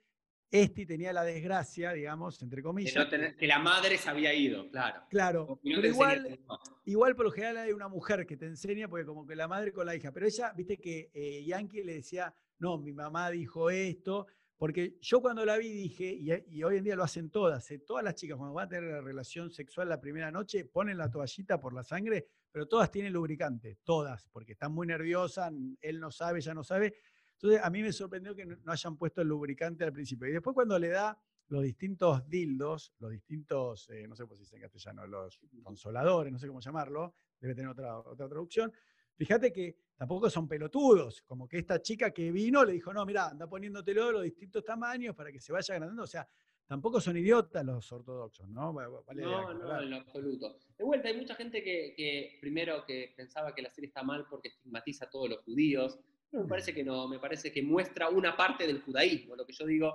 este 0.55 0.87
tenía 0.87 1.13
la 1.13 1.25
desgracia, 1.25 1.93
digamos, 1.93 2.41
entre 2.41 2.63
comillas. 2.63 3.09
que 3.37 3.47
la 3.47 3.59
madre 3.59 3.99
se 3.99 4.09
había 4.09 4.33
ido, 4.33 4.71
claro. 4.71 5.03
Claro, 5.11 5.61
pero 5.61 5.85
igual, 5.85 6.39
igual 6.85 7.17
por 7.17 7.25
lo 7.25 7.33
general 7.33 7.57
hay 7.57 7.73
una 7.73 7.89
mujer 7.89 8.25
que 8.25 8.37
te 8.37 8.47
enseña, 8.47 8.87
porque 8.87 9.05
como 9.05 9.27
que 9.27 9.35
la 9.35 9.49
madre 9.49 9.73
con 9.73 9.85
la 9.85 9.97
hija, 9.97 10.13
pero 10.13 10.27
ella, 10.27 10.53
viste 10.57 10.79
que 10.79 11.11
eh, 11.13 11.45
Yankee 11.45 11.83
le 11.83 11.95
decía, 11.95 12.33
no, 12.61 12.79
mi 12.79 12.93
mamá 12.93 13.31
dijo 13.31 13.69
esto, 13.69 14.29
porque 14.57 14.97
yo 15.01 15.21
cuando 15.21 15.45
la 15.45 15.57
vi 15.57 15.73
dije, 15.73 16.17
y, 16.49 16.63
hoy 16.63 16.77
en 16.77 16.85
día 16.85 16.95
lo 16.95 17.03
hacen 17.03 17.31
todas, 17.31 17.69
eh, 17.73 17.81
todas 17.81 18.05
las 18.05 18.15
chicas 18.15 18.39
cuando 18.39 18.55
van 18.55 18.67
a 18.67 18.69
tener 18.69 18.93
la 18.93 19.01
relación 19.01 19.51
sexual 19.51 19.89
la 19.89 20.01
primera 20.01 20.31
noche, 20.31 20.67
ponen 20.67 20.99
la 20.99 21.11
toallita 21.11 21.61
por 21.61 21.75
la 21.75 21.83
sangre, 21.83 22.29
pero 22.53 22.69
todas 22.69 22.93
tienen 22.93 23.13
lubricante, 23.13 23.79
todas, 23.83 24.29
porque 24.29 24.53
están 24.53 24.73
muy 24.73 24.87
nerviosas, 24.87 25.53
él 25.81 25.99
no 25.99 26.13
sabe, 26.13 26.39
ella 26.39 26.55
no 26.55 26.63
sabe, 26.63 26.95
entonces, 27.35 27.61
a 27.63 27.71
mí 27.71 27.83
me 27.83 27.93
sorprendió 27.93 28.35
que 28.35 28.47
no 28.47 28.73
hayan 28.73 28.97
puesto 28.97 29.21
el 29.21 29.29
lubricante 29.29 29.85
al 29.85 29.93
principio. 29.93 30.29
Y 30.29 30.33
después 30.33 30.55
cuando 30.55 30.79
le 30.79 30.89
da 30.89 31.19
los 31.49 31.63
distintos 31.63 32.29
dildos, 32.29 32.95
los 32.99 33.11
distintos, 33.11 33.89
eh, 33.91 34.07
no 34.09 34.17
sé 34.17 34.23
cómo 34.23 34.35
se 34.35 34.43
dice 34.43 34.57
en 34.57 34.63
castellano, 34.63 35.07
los 35.07 35.39
consoladores, 35.63 36.33
no 36.33 36.39
sé 36.39 36.47
cómo 36.47 36.61
llamarlo, 36.61 37.15
debe 37.39 37.55
tener 37.55 37.71
otra, 37.71 37.99
otra 37.99 38.29
traducción. 38.29 38.73
Fíjate 39.17 39.53
que 39.53 39.77
tampoco 39.97 40.29
son 40.31 40.49
pelotudos, 40.49 41.23
como 41.23 41.47
que 41.47 41.59
esta 41.59 41.81
chica 41.81 42.11
que 42.11 42.33
vino 42.33 42.65
le 42.65 42.73
dijo, 42.73 42.93
no, 42.93 43.05
mira, 43.05 43.29
anda 43.29 43.47
poniéndotelo 43.47 44.07
de 44.07 44.13
los 44.13 44.23
distintos 44.23 44.65
tamaños 44.65 45.15
para 45.15 45.31
que 45.31 45.41
se 45.41 45.53
vaya 45.53 45.75
agrandando. 45.75 46.03
O 46.03 46.07
sea, 46.07 46.27
tampoco 46.67 47.01
son 47.01 47.17
idiotas 47.17 47.65
los 47.65 47.93
ortodoxos, 47.93 48.49
¿no? 48.49 48.73
no, 48.73 49.55
no, 49.55 49.83
en 49.83 49.93
absoluto. 49.93 50.57
De 50.77 50.85
vuelta, 50.85 51.09
hay 51.09 51.17
mucha 51.17 51.35
gente 51.35 51.63
que, 51.63 51.95
que, 51.97 52.39
primero 52.41 52.85
que 52.87 53.13
pensaba 53.17 53.55
que 53.55 53.63
la 53.63 53.71
serie 53.71 53.89
está 53.89 54.03
mal 54.03 54.27
porque 54.29 54.49
estigmatiza 54.49 55.05
a 55.05 55.11
todos 55.11 55.29
los 55.29 55.41
judíos, 55.45 56.01
me 56.43 56.49
parece 56.49 56.75
que 56.75 56.85
no, 56.85 57.09
me 57.09 57.19
parece 57.19 57.53
que 57.53 57.63
muestra 57.63 58.09
una 58.09 58.37
parte 58.37 58.67
del 58.67 58.83
judaísmo, 58.83 59.37
lo 59.37 59.47
que 59.47 59.53
yo 59.53 59.67
digo. 59.67 59.95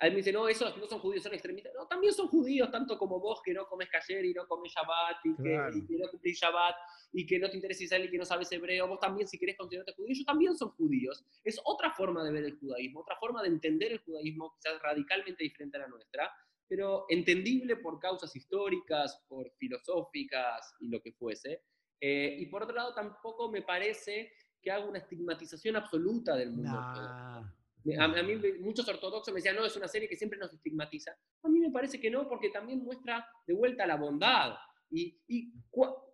A 0.00 0.06
él 0.06 0.12
me 0.12 0.18
dice, 0.18 0.32
no, 0.32 0.48
esos 0.48 0.76
no 0.78 0.86
son 0.86 1.00
judíos, 1.00 1.24
son 1.24 1.34
extremistas. 1.34 1.72
No, 1.74 1.88
también 1.88 2.12
son 2.12 2.28
judíos, 2.28 2.70
tanto 2.70 2.96
como 2.96 3.18
vos 3.18 3.40
que 3.44 3.52
no 3.52 3.66
comes 3.66 3.88
cayer 3.88 4.24
y 4.24 4.32
no 4.32 4.46
comes 4.46 4.72
Shabbat 4.72 5.16
y, 5.24 5.36
que, 5.42 5.98
no 5.98 6.08
cumplís 6.08 6.38
Shabbat 6.38 6.76
y 7.12 7.26
que 7.26 7.38
no 7.40 7.50
te 7.50 7.56
interesa 7.56 7.82
Israel 7.82 8.04
y 8.04 8.10
que 8.10 8.18
no 8.18 8.24
sabes 8.24 8.50
hebreo. 8.52 8.86
Vos 8.86 9.00
también, 9.00 9.26
si 9.26 9.38
querés 9.38 9.56
considerarte 9.56 9.94
judío, 9.94 10.12
ellos 10.12 10.24
también 10.24 10.56
son 10.56 10.70
judíos. 10.70 11.24
Es 11.42 11.60
otra 11.64 11.90
forma 11.90 12.22
de 12.22 12.30
ver 12.30 12.44
el 12.44 12.56
judaísmo, 12.58 13.00
otra 13.00 13.16
forma 13.16 13.42
de 13.42 13.48
entender 13.48 13.90
el 13.90 13.98
judaísmo, 13.98 14.54
quizás 14.54 14.80
radicalmente 14.80 15.42
diferente 15.42 15.78
a 15.78 15.80
la 15.80 15.88
nuestra, 15.88 16.32
pero 16.68 17.06
entendible 17.08 17.74
por 17.76 17.98
causas 17.98 18.36
históricas, 18.36 19.24
por 19.26 19.50
filosóficas 19.58 20.74
y 20.78 20.90
lo 20.90 21.02
que 21.02 21.12
fuese. 21.12 21.64
Eh, 22.00 22.36
y 22.38 22.46
por 22.46 22.62
otro 22.62 22.76
lado, 22.76 22.94
tampoco 22.94 23.50
me 23.50 23.62
parece 23.62 24.32
que 24.68 24.72
haga 24.72 24.84
una 24.84 24.98
estigmatización 24.98 25.76
absoluta 25.76 26.36
del 26.36 26.50
mundo 26.50 26.78
A, 26.78 28.22
mí 28.22 28.34
muchos 28.60 28.86
ortodoxos 28.86 29.32
me 29.32 29.38
decían, 29.38 29.56
no, 29.56 29.64
es 29.64 29.74
una 29.76 29.88
serie 29.88 30.06
que 30.06 30.16
siempre 30.16 30.38
nos 30.38 30.52
estigmatiza. 30.52 31.12
A 31.42 31.48
mí 31.48 31.58
me 31.58 31.70
parece 31.70 31.98
que 31.98 32.10
no, 32.10 32.28
porque 32.28 32.50
también 32.50 32.84
muestra 32.84 33.26
de 33.46 33.54
vuelta 33.54 33.86
la 33.86 33.96
bondad. 33.96 34.56
¿Y, 34.90 35.18
y 35.26 35.54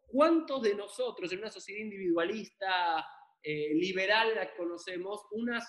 cuántos 0.07 0.63
de 0.63 0.77
nosotros 0.77 1.33
en 1.33 1.41
una 1.41 1.51
sociedad 1.51 1.81
individualista, 1.81 3.05
eh, 3.43 3.75
liberal 3.75 4.37
la 4.37 4.55
conocemos, 4.55 5.27
una, 5.33 5.61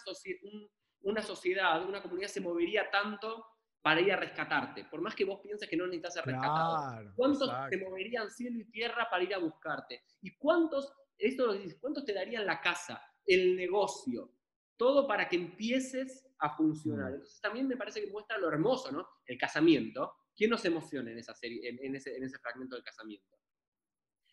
una 1.02 1.24
sociedad, 1.24 1.84
una 1.88 2.04
comunidad 2.04 2.28
se 2.28 2.42
movería 2.42 2.92
tanto 2.92 3.48
para 3.82 4.02
ir 4.02 4.12
a 4.12 4.18
rescatarte, 4.18 4.86
por 4.86 5.02
más 5.02 5.16
que 5.16 5.26
vos 5.26 5.40
pienses 5.42 5.68
que 5.68 5.78
no 5.78 5.86
necesitas 5.86 6.14
ser 6.14 6.26
rescatado. 6.26 7.14
¿Cuántos 7.16 7.52
se 7.70 7.78
moverían 7.78 8.30
cielo 8.30 8.60
y 8.60 8.70
tierra 8.70 9.08
para 9.10 9.24
ir 9.24 9.34
a 9.34 9.40
buscarte? 9.40 10.04
¿Y 10.22 10.36
cuántos 10.38 10.94
esto 11.18 11.48
lo 11.48 11.54
dices, 11.54 11.78
¿cuántos 11.80 12.06
te 12.06 12.14
darían 12.14 12.46
la 12.46 12.62
casa, 12.62 13.02
el 13.26 13.56
negocio? 13.56 14.32
Todo 14.78 15.08
para 15.08 15.30
que 15.30 15.36
empieces 15.36 16.28
a 16.40 16.56
funcionar. 16.56 17.12
Mm. 17.12 17.14
Entonces 17.16 17.42
también 17.42 17.68
me 17.68 17.78
parece 17.78 18.02
que 18.02 18.12
muestra 18.12 18.38
lo 18.38 18.50
hermoso, 18.50 18.92
¿no? 18.92 19.08
El 19.26 19.38
casamiento. 19.38 20.14
¿Quién 20.36 20.50
nos 20.50 20.66
emociona 20.66 21.12
en 21.12 21.18
esa 21.18 21.34
serie, 21.34 21.62
en, 21.70 21.96
ese, 21.96 22.40
fragmento 22.40 22.76
del 22.76 22.84
casamiento? 22.84 23.38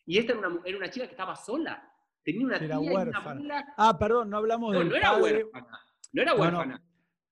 Y 0.05 0.19
esta 0.19 0.33
era 0.33 0.49
una, 0.49 0.61
era 0.65 0.77
una 0.77 0.91
chica 0.91 1.07
que 1.07 1.13
estaba 1.13 1.37
sola. 1.37 1.89
Tenía 2.25 2.45
una 2.45 2.59
tía 2.59 2.79
huérfana. 2.79 3.75
Ah, 3.77 3.97
perdón, 3.97 4.31
no 4.31 4.39
hablamos 4.39 4.73
de. 4.73 4.85
No 4.85 4.97
era 4.97 5.17
huérfana. 5.17 5.81
No 6.13 6.23
era 6.23 6.35
huérfana. 6.35 6.83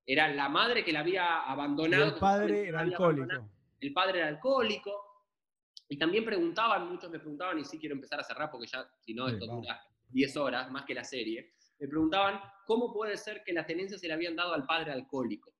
Era 0.06 0.28
la 0.28 0.48
madre 0.48 0.84
que 0.84 0.92
la 0.92 1.00
había 1.00 1.42
abandonado. 1.42 2.14
el 2.14 2.20
padre 2.20 2.68
era 2.68 2.80
alcohólico. 2.80 3.50
El 3.80 3.92
padre 3.92 4.18
era 4.20 4.28
alcohólico 4.28 5.09
y 5.92 5.98
también 5.98 6.24
preguntaban, 6.24 6.88
muchos 6.88 7.10
me 7.10 7.18
preguntaban, 7.18 7.58
y 7.58 7.64
sí 7.64 7.76
quiero 7.76 7.96
empezar 7.96 8.20
a 8.20 8.22
cerrar 8.22 8.48
porque 8.48 8.68
ya, 8.68 8.88
si 9.00 9.12
no, 9.12 9.26
esto 9.26 9.44
dura 9.44 9.82
10 10.08 10.36
horas, 10.36 10.70
más 10.70 10.84
que 10.84 10.94
la 10.94 11.02
serie. 11.02 11.54
Me 11.80 11.88
preguntaban 11.88 12.40
cómo 12.64 12.92
puede 12.92 13.16
ser 13.16 13.42
que 13.44 13.52
la 13.52 13.66
tenencia 13.66 13.98
se 13.98 14.06
le 14.06 14.14
habían 14.14 14.36
dado 14.36 14.54
al 14.54 14.64
padre 14.66 14.92
alcohólico 14.92 15.52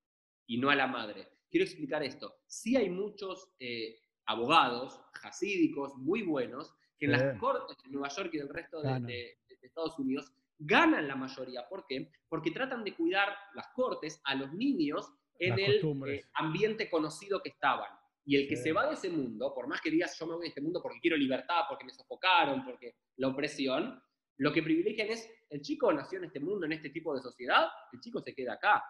y 0.47 0.59
no 0.59 0.71
a 0.71 0.77
la 0.77 0.87
madre. 0.87 1.29
Quiero 1.51 1.65
explicar 1.65 2.05
esto. 2.05 2.43
Sí 2.47 2.77
hay 2.77 2.89
muchos 2.91 3.51
eh, 3.59 3.99
abogados 4.27 5.01
jasídicos 5.15 5.97
muy 5.97 6.23
buenos 6.23 6.77
que 6.97 7.07
en 7.07 7.13
las 7.13 7.37
cortes 7.41 7.77
de 7.83 7.91
Nueva 7.91 8.09
York 8.09 8.31
y 8.33 8.39
del 8.39 8.51
resto 8.51 8.83
de, 8.83 9.37
Estados 9.63 9.99
Unidos 9.99 10.33
ganan 10.59 11.09
la 11.09 11.17
mayoría. 11.17 11.69
¿Por 11.69 11.87
qué? 11.89 12.13
Porque 12.29 12.53
tratan 12.53 12.85
de 12.85 12.95
cuidar 12.95 13.37
las 13.55 13.67
cortes 13.75 14.21
a 14.25 14.37
los 14.37 14.53
niños 14.53 15.13
en 15.41 15.59
el 15.59 16.05
eh, 16.07 16.25
ambiente 16.35 16.89
conocido 16.89 17.43
que 17.43 17.49
estaban. 17.49 18.00
Y 18.25 18.37
el 18.37 18.49
que 18.49 18.57
se 18.57 18.73
va 18.73 18.87
de 18.87 18.95
ese 18.95 19.11
mundo, 19.11 19.53
por 19.55 19.67
más 19.67 19.81
que 19.81 19.91
digas 19.91 20.17
yo 20.19 20.27
me 20.27 20.35
voy 20.35 20.43
de 20.43 20.49
este 20.49 20.61
mundo 20.61 20.81
porque 20.83 21.01
quiero 21.01 21.17
libertad, 21.17 21.63
porque 21.69 21.85
me 21.85 21.93
sofocaron, 21.93 22.65
porque 22.65 22.97
la 23.17 23.29
opresión, 23.29 24.01
lo 24.39 24.53
que 24.53 24.63
privilegian 24.63 25.09
es, 25.09 25.29
el 25.49 25.61
chico 25.63 25.93
nació 25.93 26.19
en 26.19 26.27
este 26.27 26.41
mundo, 26.41 26.67
en 26.67 26.73
este 26.73 26.91
tipo 26.91 27.15
de 27.15 27.21
sociedad, 27.21 27.67
el 27.93 28.01
chico 28.01 28.21
se 28.21 28.35
queda 28.35 28.55
acá. 28.55 28.83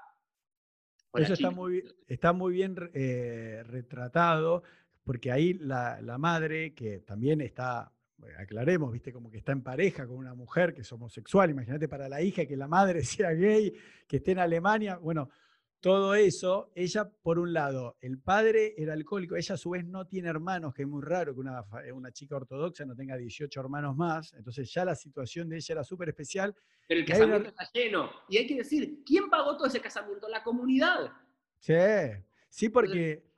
Eso 1.15 1.33
está 1.33 1.51
muy, 1.51 1.83
está 2.07 2.33
muy 2.33 2.53
bien 2.53 2.77
eh, 2.95 3.63
retratado, 3.67 4.63
porque 5.05 5.33
ahí 5.33 5.55
la, 5.55 6.01
la, 6.03 6.19
madre, 6.19 6.73
que 6.73 7.01
también 7.01 7.41
está, 7.41 7.93
aclaremos, 8.39 8.93
viste, 8.93 9.13
como 9.13 9.31
que 9.31 9.39
está 9.39 9.53
en 9.53 9.63
pareja 9.63 10.07
con 10.07 10.17
una 10.17 10.35
mujer 10.35 10.73
que 10.73 10.83
es 10.83 10.93
homosexual, 10.93 11.51
imagínate 11.51 11.89
para 11.89 12.09
la 12.09 12.23
hija 12.23 12.47
que 12.47 12.57
la 12.57 12.69
madre 12.69 13.03
sea 13.05 13.33
gay, 13.33 13.75
que 14.07 14.19
esté 14.19 14.33
en 14.33 14.39
Alemania, 14.39 14.99
bueno, 14.99 15.31
todo 15.81 16.15
eso, 16.15 16.71
ella, 16.75 17.11
por 17.23 17.39
un 17.39 17.53
lado, 17.53 17.97
el 18.01 18.19
padre 18.19 18.75
era 18.77 18.93
alcohólico, 18.93 19.37
ella 19.37 19.55
a 19.55 19.59
su 19.59 19.71
vez 19.71 19.85
no 19.85 20.07
tiene 20.07 20.29
hermanos, 20.29 20.75
que 20.75 20.83
es 20.83 20.89
muy 20.89 21.03
raro 21.03 21.33
que 21.35 21.41
una, 21.41 21.65
eh, 21.85 21.93
una 21.93 22.13
chica 22.13 22.37
ortodoxa 22.37 22.85
no 22.85 22.95
tenga 22.95 23.17
18 23.17 23.59
hermanos 23.61 23.97
más, 23.97 24.35
entonces 24.35 24.71
ya 24.73 24.85
la 24.85 24.95
situación 24.95 25.49
de 25.49 25.57
ella 25.57 25.73
era 25.73 25.85
súper 25.85 26.11
especial. 26.11 26.55
Pero 26.87 27.01
el 27.01 27.07
casamiento 27.07 27.49
está 27.49 27.69
lleno, 27.73 28.11
y 28.29 28.37
hay 28.37 28.47
que 28.47 28.57
decir, 28.57 29.03
¿quién 29.07 29.31
pagó 29.31 29.57
todo 29.57 29.67
ese 29.67 29.81
casamiento? 29.81 30.29
La 30.29 30.43
comunidad. 30.43 31.13
Sí, 31.59 31.75
sí, 32.51 32.69
porque 32.69 33.30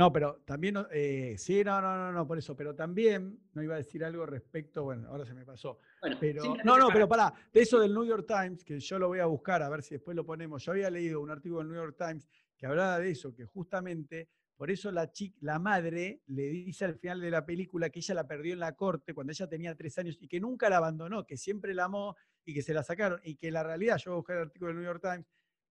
no, 0.00 0.10
pero 0.10 0.40
también, 0.46 0.78
eh, 0.92 1.34
sí, 1.36 1.62
no, 1.62 1.78
no, 1.78 1.94
no, 1.94 2.10
no, 2.10 2.26
por 2.26 2.38
eso, 2.38 2.56
pero 2.56 2.74
también, 2.74 3.38
no 3.52 3.62
iba 3.62 3.74
a 3.74 3.76
decir 3.76 4.02
algo 4.02 4.24
respecto, 4.24 4.82
bueno, 4.82 5.08
ahora 5.08 5.26
se 5.26 5.34
me 5.34 5.44
pasó. 5.44 5.78
pero, 6.18 6.42
no, 6.64 6.78
no, 6.78 6.88
pero 6.90 7.06
pará, 7.06 7.34
de 7.52 7.60
eso 7.60 7.78
del 7.78 7.92
New 7.92 8.06
York 8.06 8.24
Times, 8.26 8.64
que 8.64 8.80
yo 8.80 8.98
lo 8.98 9.08
voy 9.08 9.18
a 9.18 9.26
buscar 9.26 9.62
a 9.62 9.68
ver 9.68 9.82
si 9.82 9.96
después 9.96 10.16
lo 10.16 10.24
ponemos. 10.24 10.64
Yo 10.64 10.72
había 10.72 10.88
leído 10.88 11.20
un 11.20 11.28
artículo 11.28 11.58
del 11.58 11.68
New 11.68 11.76
York 11.76 11.96
Times 11.98 12.26
que 12.56 12.64
hablaba 12.64 12.98
de 12.98 13.10
eso, 13.10 13.34
que 13.34 13.44
justamente 13.44 14.30
por 14.56 14.70
eso 14.70 14.90
la, 14.90 15.12
chica, 15.12 15.36
la 15.42 15.58
madre 15.58 16.22
le 16.28 16.44
dice 16.44 16.86
al 16.86 16.94
final 16.94 17.20
de 17.20 17.30
la 17.30 17.44
película 17.44 17.90
que 17.90 17.98
ella 17.98 18.14
la 18.14 18.26
perdió 18.26 18.54
en 18.54 18.60
la 18.60 18.72
corte 18.72 19.12
cuando 19.12 19.32
ella 19.32 19.48
tenía 19.48 19.74
tres 19.74 19.98
años 19.98 20.16
y 20.18 20.28
que 20.28 20.40
nunca 20.40 20.70
la 20.70 20.78
abandonó, 20.78 21.26
que 21.26 21.36
siempre 21.36 21.74
la 21.74 21.84
amó 21.84 22.16
y 22.46 22.54
que 22.54 22.62
se 22.62 22.72
la 22.72 22.82
sacaron. 22.82 23.20
Y 23.22 23.34
que 23.34 23.50
la 23.50 23.62
realidad, 23.62 23.98
yo 23.98 24.12
voy 24.12 24.16
a 24.16 24.20
buscar 24.20 24.36
el 24.38 24.42
artículo 24.44 24.68
del 24.68 24.76
New 24.76 24.86
York 24.86 25.02
Times, 25.02 25.26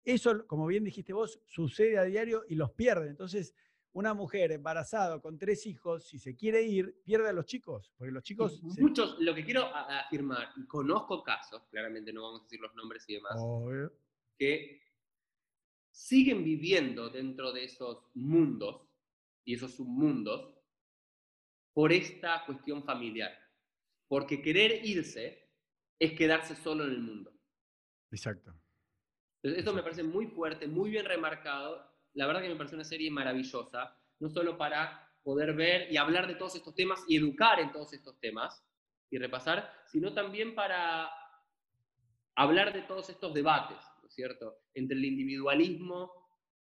eso, 0.03 0.45
como 0.47 0.67
bien 0.67 0.83
dijiste 0.83 1.11
vos, 1.13 1.39
sucede 1.45 1.97
a 1.97 2.03
diario 2.03 2.43
y 2.47 2.55
los 2.55 2.71
pierden. 2.71 3.09
Entonces, 3.09 3.53
una 3.98 4.14
mujer 4.14 4.52
embarazada 4.52 5.19
con 5.19 5.40
tres 5.40 5.65
hijos, 5.65 6.07
si 6.07 6.19
se 6.19 6.36
quiere 6.36 6.61
ir, 6.61 7.02
pierde 7.03 7.30
a 7.30 7.34
los 7.34 7.45
chicos, 7.45 7.91
porque 7.98 8.11
los 8.11 8.22
chicos... 8.22 8.61
Muchos, 8.61 9.18
lo 9.19 9.34
que 9.34 9.44
quiero 9.44 9.65
afirmar, 9.74 10.49
y 10.56 10.68
conozco 10.68 11.24
casos, 11.24 11.64
claramente 11.72 12.14
no 12.14 12.22
vamos 12.22 12.41
a 12.41 12.44
decir 12.44 12.60
los 12.60 12.76
nombres 12.76 13.03
y 13.07 13.15
demás, 13.15 13.41
que 14.38 14.84
siguen 15.90 16.44
viviendo 16.44 17.10
dentro 17.10 17.52
de 17.52 17.64
esos 17.64 18.11
mundos 18.14 18.88
y 19.44 19.56
esos 19.56 19.74
submundos 19.74 20.53
por 21.74 21.91
esta 21.91 22.45
cuestión 22.45 22.84
familiar. 22.84 23.32
Porque 24.07 24.44
querer 24.44 24.86
irse 24.86 25.49
es 25.98 26.14
quedarse 26.14 26.56
solo 26.56 26.84
en 26.86 26.91
el 26.91 27.02
mundo. 27.02 27.34
Exacto. 28.11 28.53
Entonces, 29.41 29.64
eso 29.64 29.74
me 29.74 29.82
parece 29.82 30.03
muy 30.03 30.28
fuerte, 30.28 30.68
muy 30.68 30.91
bien 30.91 31.06
remarcado. 31.06 31.97
La 32.13 32.27
verdad 32.27 32.41
que 32.41 32.49
me 32.49 32.55
parece 32.55 32.75
una 32.75 32.84
serie 32.84 33.11
maravillosa, 33.11 33.95
no 34.19 34.29
solo 34.29 34.57
para 34.57 35.07
poder 35.23 35.53
ver 35.53 35.91
y 35.91 35.97
hablar 35.97 36.27
de 36.27 36.35
todos 36.35 36.55
estos 36.55 36.73
temas 36.73 37.03
y 37.07 37.17
educar 37.17 37.59
en 37.59 37.71
todos 37.71 37.93
estos 37.93 38.19
temas 38.19 38.63
y 39.09 39.17
repasar, 39.17 39.71
sino 39.85 40.13
también 40.13 40.55
para 40.55 41.09
hablar 42.35 42.73
de 42.73 42.84
todos 42.84 43.09
estos 43.09 43.34
debates, 43.34 43.77
¿no 44.01 44.07
es 44.07 44.13
cierto? 44.13 44.59
Entre 44.73 44.97
el 44.97 45.05
individualismo 45.05 46.11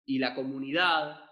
y 0.06 0.20
la 0.20 0.34
comunidad, 0.34 1.30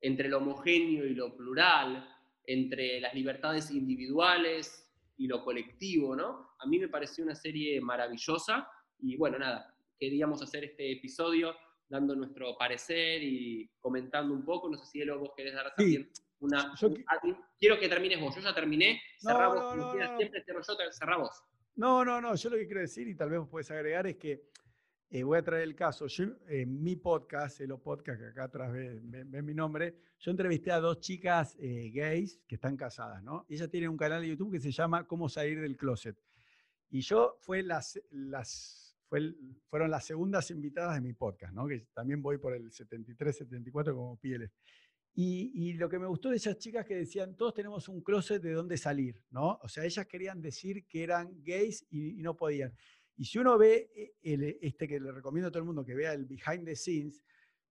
entre 0.00 0.28
lo 0.28 0.38
homogéneo 0.38 1.06
y 1.06 1.14
lo 1.14 1.36
plural, 1.36 2.08
entre 2.44 3.00
las 3.00 3.14
libertades 3.14 3.70
individuales 3.70 4.92
y 5.16 5.26
lo 5.26 5.44
colectivo, 5.44 6.14
¿no? 6.14 6.50
A 6.58 6.66
mí 6.66 6.78
me 6.78 6.88
pareció 6.88 7.24
una 7.24 7.34
serie 7.34 7.80
maravillosa 7.80 8.68
y 8.98 9.16
bueno, 9.16 9.38
nada, 9.38 9.74
queríamos 9.98 10.42
hacer 10.42 10.64
este 10.64 10.92
episodio 10.92 11.54
dando 11.88 12.14
nuestro 12.14 12.56
parecer 12.56 13.22
y 13.22 13.70
comentando 13.80 14.34
un 14.34 14.44
poco. 14.44 14.68
No 14.68 14.76
sé 14.78 14.86
si 14.86 15.00
Elo, 15.00 15.18
vos 15.18 15.32
querés 15.36 15.54
dar 15.54 15.74
también 15.74 16.10
una... 16.40 16.74
quiero 17.58 17.78
que 17.78 17.88
termines 17.88 18.20
vos, 18.20 18.34
yo 18.34 18.42
ya 18.42 18.54
terminé, 18.54 19.00
cerramos, 19.18 19.76
no, 19.76 19.76
no, 19.76 19.94
no, 19.94 20.16
siempre 20.18 20.42
cierro 20.44 20.60
yo, 20.62 20.74
cerrá 20.92 21.16
vos. 21.16 21.42
No, 21.76 22.04
no, 22.04 22.20
no, 22.20 22.34
yo 22.34 22.50
lo 22.50 22.56
que 22.56 22.66
quiero 22.66 22.80
decir, 22.80 23.06
y 23.08 23.14
tal 23.14 23.30
vez 23.30 23.40
vos 23.40 23.48
puedes 23.48 23.70
agregar, 23.70 24.06
es 24.06 24.16
que 24.16 24.48
eh, 25.10 25.22
voy 25.22 25.38
a 25.38 25.42
traer 25.42 25.62
el 25.62 25.74
caso. 25.74 26.06
Yo, 26.06 26.24
en 26.48 26.82
mi 26.82 26.96
podcast, 26.96 27.60
Elo 27.60 27.78
Podcast, 27.82 28.20
que 28.20 28.26
acá 28.28 28.44
atrás 28.44 28.72
ven, 28.72 29.30
mi 29.44 29.54
nombre, 29.54 29.96
yo 30.18 30.30
entrevisté 30.30 30.72
a 30.72 30.80
dos 30.80 31.00
chicas 31.00 31.56
eh, 31.60 31.90
gays 31.92 32.40
que 32.46 32.56
están 32.56 32.76
casadas, 32.76 33.22
¿no? 33.22 33.46
Ellas 33.48 33.70
tienen 33.70 33.90
un 33.90 33.96
canal 33.96 34.22
de 34.22 34.28
YouTube 34.28 34.52
que 34.52 34.60
se 34.60 34.72
llama 34.72 35.06
Cómo 35.06 35.28
salir 35.28 35.60
del 35.60 35.76
closet. 35.76 36.18
Y 36.90 37.00
yo 37.00 37.36
fue 37.40 37.62
las, 37.62 38.00
las, 38.10 38.85
fue 39.08 39.34
fueron 39.68 39.90
las 39.90 40.04
segundas 40.04 40.50
invitadas 40.50 40.94
de 40.94 41.00
mi 41.00 41.12
podcast, 41.12 41.52
¿no? 41.52 41.66
Que 41.66 41.86
también 41.92 42.22
voy 42.22 42.38
por 42.38 42.54
el 42.54 42.72
73, 42.72 43.36
74 43.36 43.94
como 43.94 44.18
pieles. 44.18 44.50
Y, 45.14 45.50
y, 45.54 45.72
lo 45.74 45.88
que 45.88 45.98
me 45.98 46.06
gustó 46.06 46.28
de 46.28 46.36
esas 46.36 46.58
chicas 46.58 46.84
que 46.84 46.94
decían, 46.94 47.36
todos 47.36 47.54
tenemos 47.54 47.88
un 47.88 48.02
closet 48.02 48.42
de 48.42 48.52
dónde 48.52 48.76
salir, 48.76 49.24
¿no? 49.30 49.58
O 49.62 49.68
sea, 49.68 49.84
ellas 49.84 50.06
querían 50.06 50.42
decir 50.42 50.86
que 50.86 51.02
eran 51.02 51.42
gays 51.42 51.86
y 51.88 52.16
no 52.16 52.36
podían. 52.36 52.74
Y 53.16 53.24
si 53.24 53.38
uno 53.38 53.56
ve 53.56 53.90
eh, 53.94 54.12
el, 54.22 54.58
este 54.60 54.86
que 54.86 55.00
le 55.00 55.10
recomiendo 55.10 55.48
a 55.48 55.50
todo 55.50 55.60
el 55.60 55.66
mundo 55.66 55.84
que 55.84 55.94
vea 55.94 56.12
el 56.12 56.26
behind 56.26 56.66
the 56.66 56.76
scenes, 56.76 57.22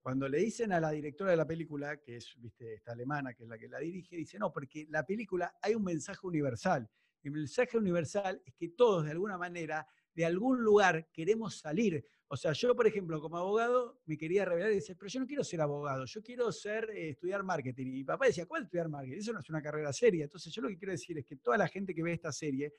cuando 0.02 0.28
le 0.28 0.40
dicen 0.40 0.72
a 0.72 0.80
la 0.80 0.92
directora 0.92 1.32
de 1.32 1.38
la 1.38 1.48
película, 1.48 1.98
que 1.98 2.18
es 2.18 2.36
¿viste, 2.38 2.76
esta 2.76 2.92
alemana, 2.92 3.34
que 3.34 3.44
es 3.44 3.50
la 3.50 3.58
que 3.58 3.68
la 3.68 3.80
dirige, 3.80 4.16
dice, 4.16 4.38
no, 4.38 4.52
porque 4.52 4.86
la 4.90 5.04
película 5.04 5.56
hay 5.62 5.76
un 5.76 5.84
mensaje 5.84 6.26
universal. 6.28 6.88
El 7.24 7.32
mensaje 7.32 7.78
universal 7.78 8.42
es 8.46 8.54
que 8.54 8.70
todos, 8.70 9.06
de 9.06 9.12
alguna 9.12 9.38
manera, 9.38 9.88
de 10.16 10.26
algún 10.26 10.64
lugar 10.64 11.08
queremos 11.12 11.58
salir. 11.58 12.06
O 12.28 12.38
sea, 12.38 12.54
yo, 12.54 12.76
por 12.76 12.88
ejemplo, 12.88 13.22
como 13.22 13.38
abogado, 13.38 14.00
me 14.06 14.18
quería 14.18 14.46
revelar 14.46 14.72
y 14.72 14.76
decir, 14.76 14.96
pero 14.98 15.10
yo 15.10 15.20
no 15.20 15.28
quiero 15.28 15.44
ser 15.44 15.62
abogado, 15.62 16.06
yo 16.06 16.24
quiero 16.24 16.52
ser, 16.52 16.90
eh, 16.90 17.10
estudiar 17.10 17.44
marketing. 17.44 17.88
Y 17.88 17.92
mi 17.92 18.04
papá 18.04 18.26
decía, 18.26 18.46
¿cuál 18.46 18.64
estudiar 18.64 18.90
marketing? 18.90 19.20
Eso 19.20 19.34
no 19.34 19.40
es 19.40 19.50
una 19.50 19.62
carrera 19.62 19.94
seria. 19.94 20.24
Entonces, 20.24 20.52
yo 20.52 20.62
lo 20.62 20.70
que 20.70 20.78
quiero 20.78 20.92
decir 20.92 21.18
es 21.20 21.26
que 21.26 21.36
toda 21.36 21.58
la 21.58 21.68
gente 21.68 21.94
que 21.94 22.02
ve 22.02 22.14
esta 22.14 22.32
serie 22.32 22.74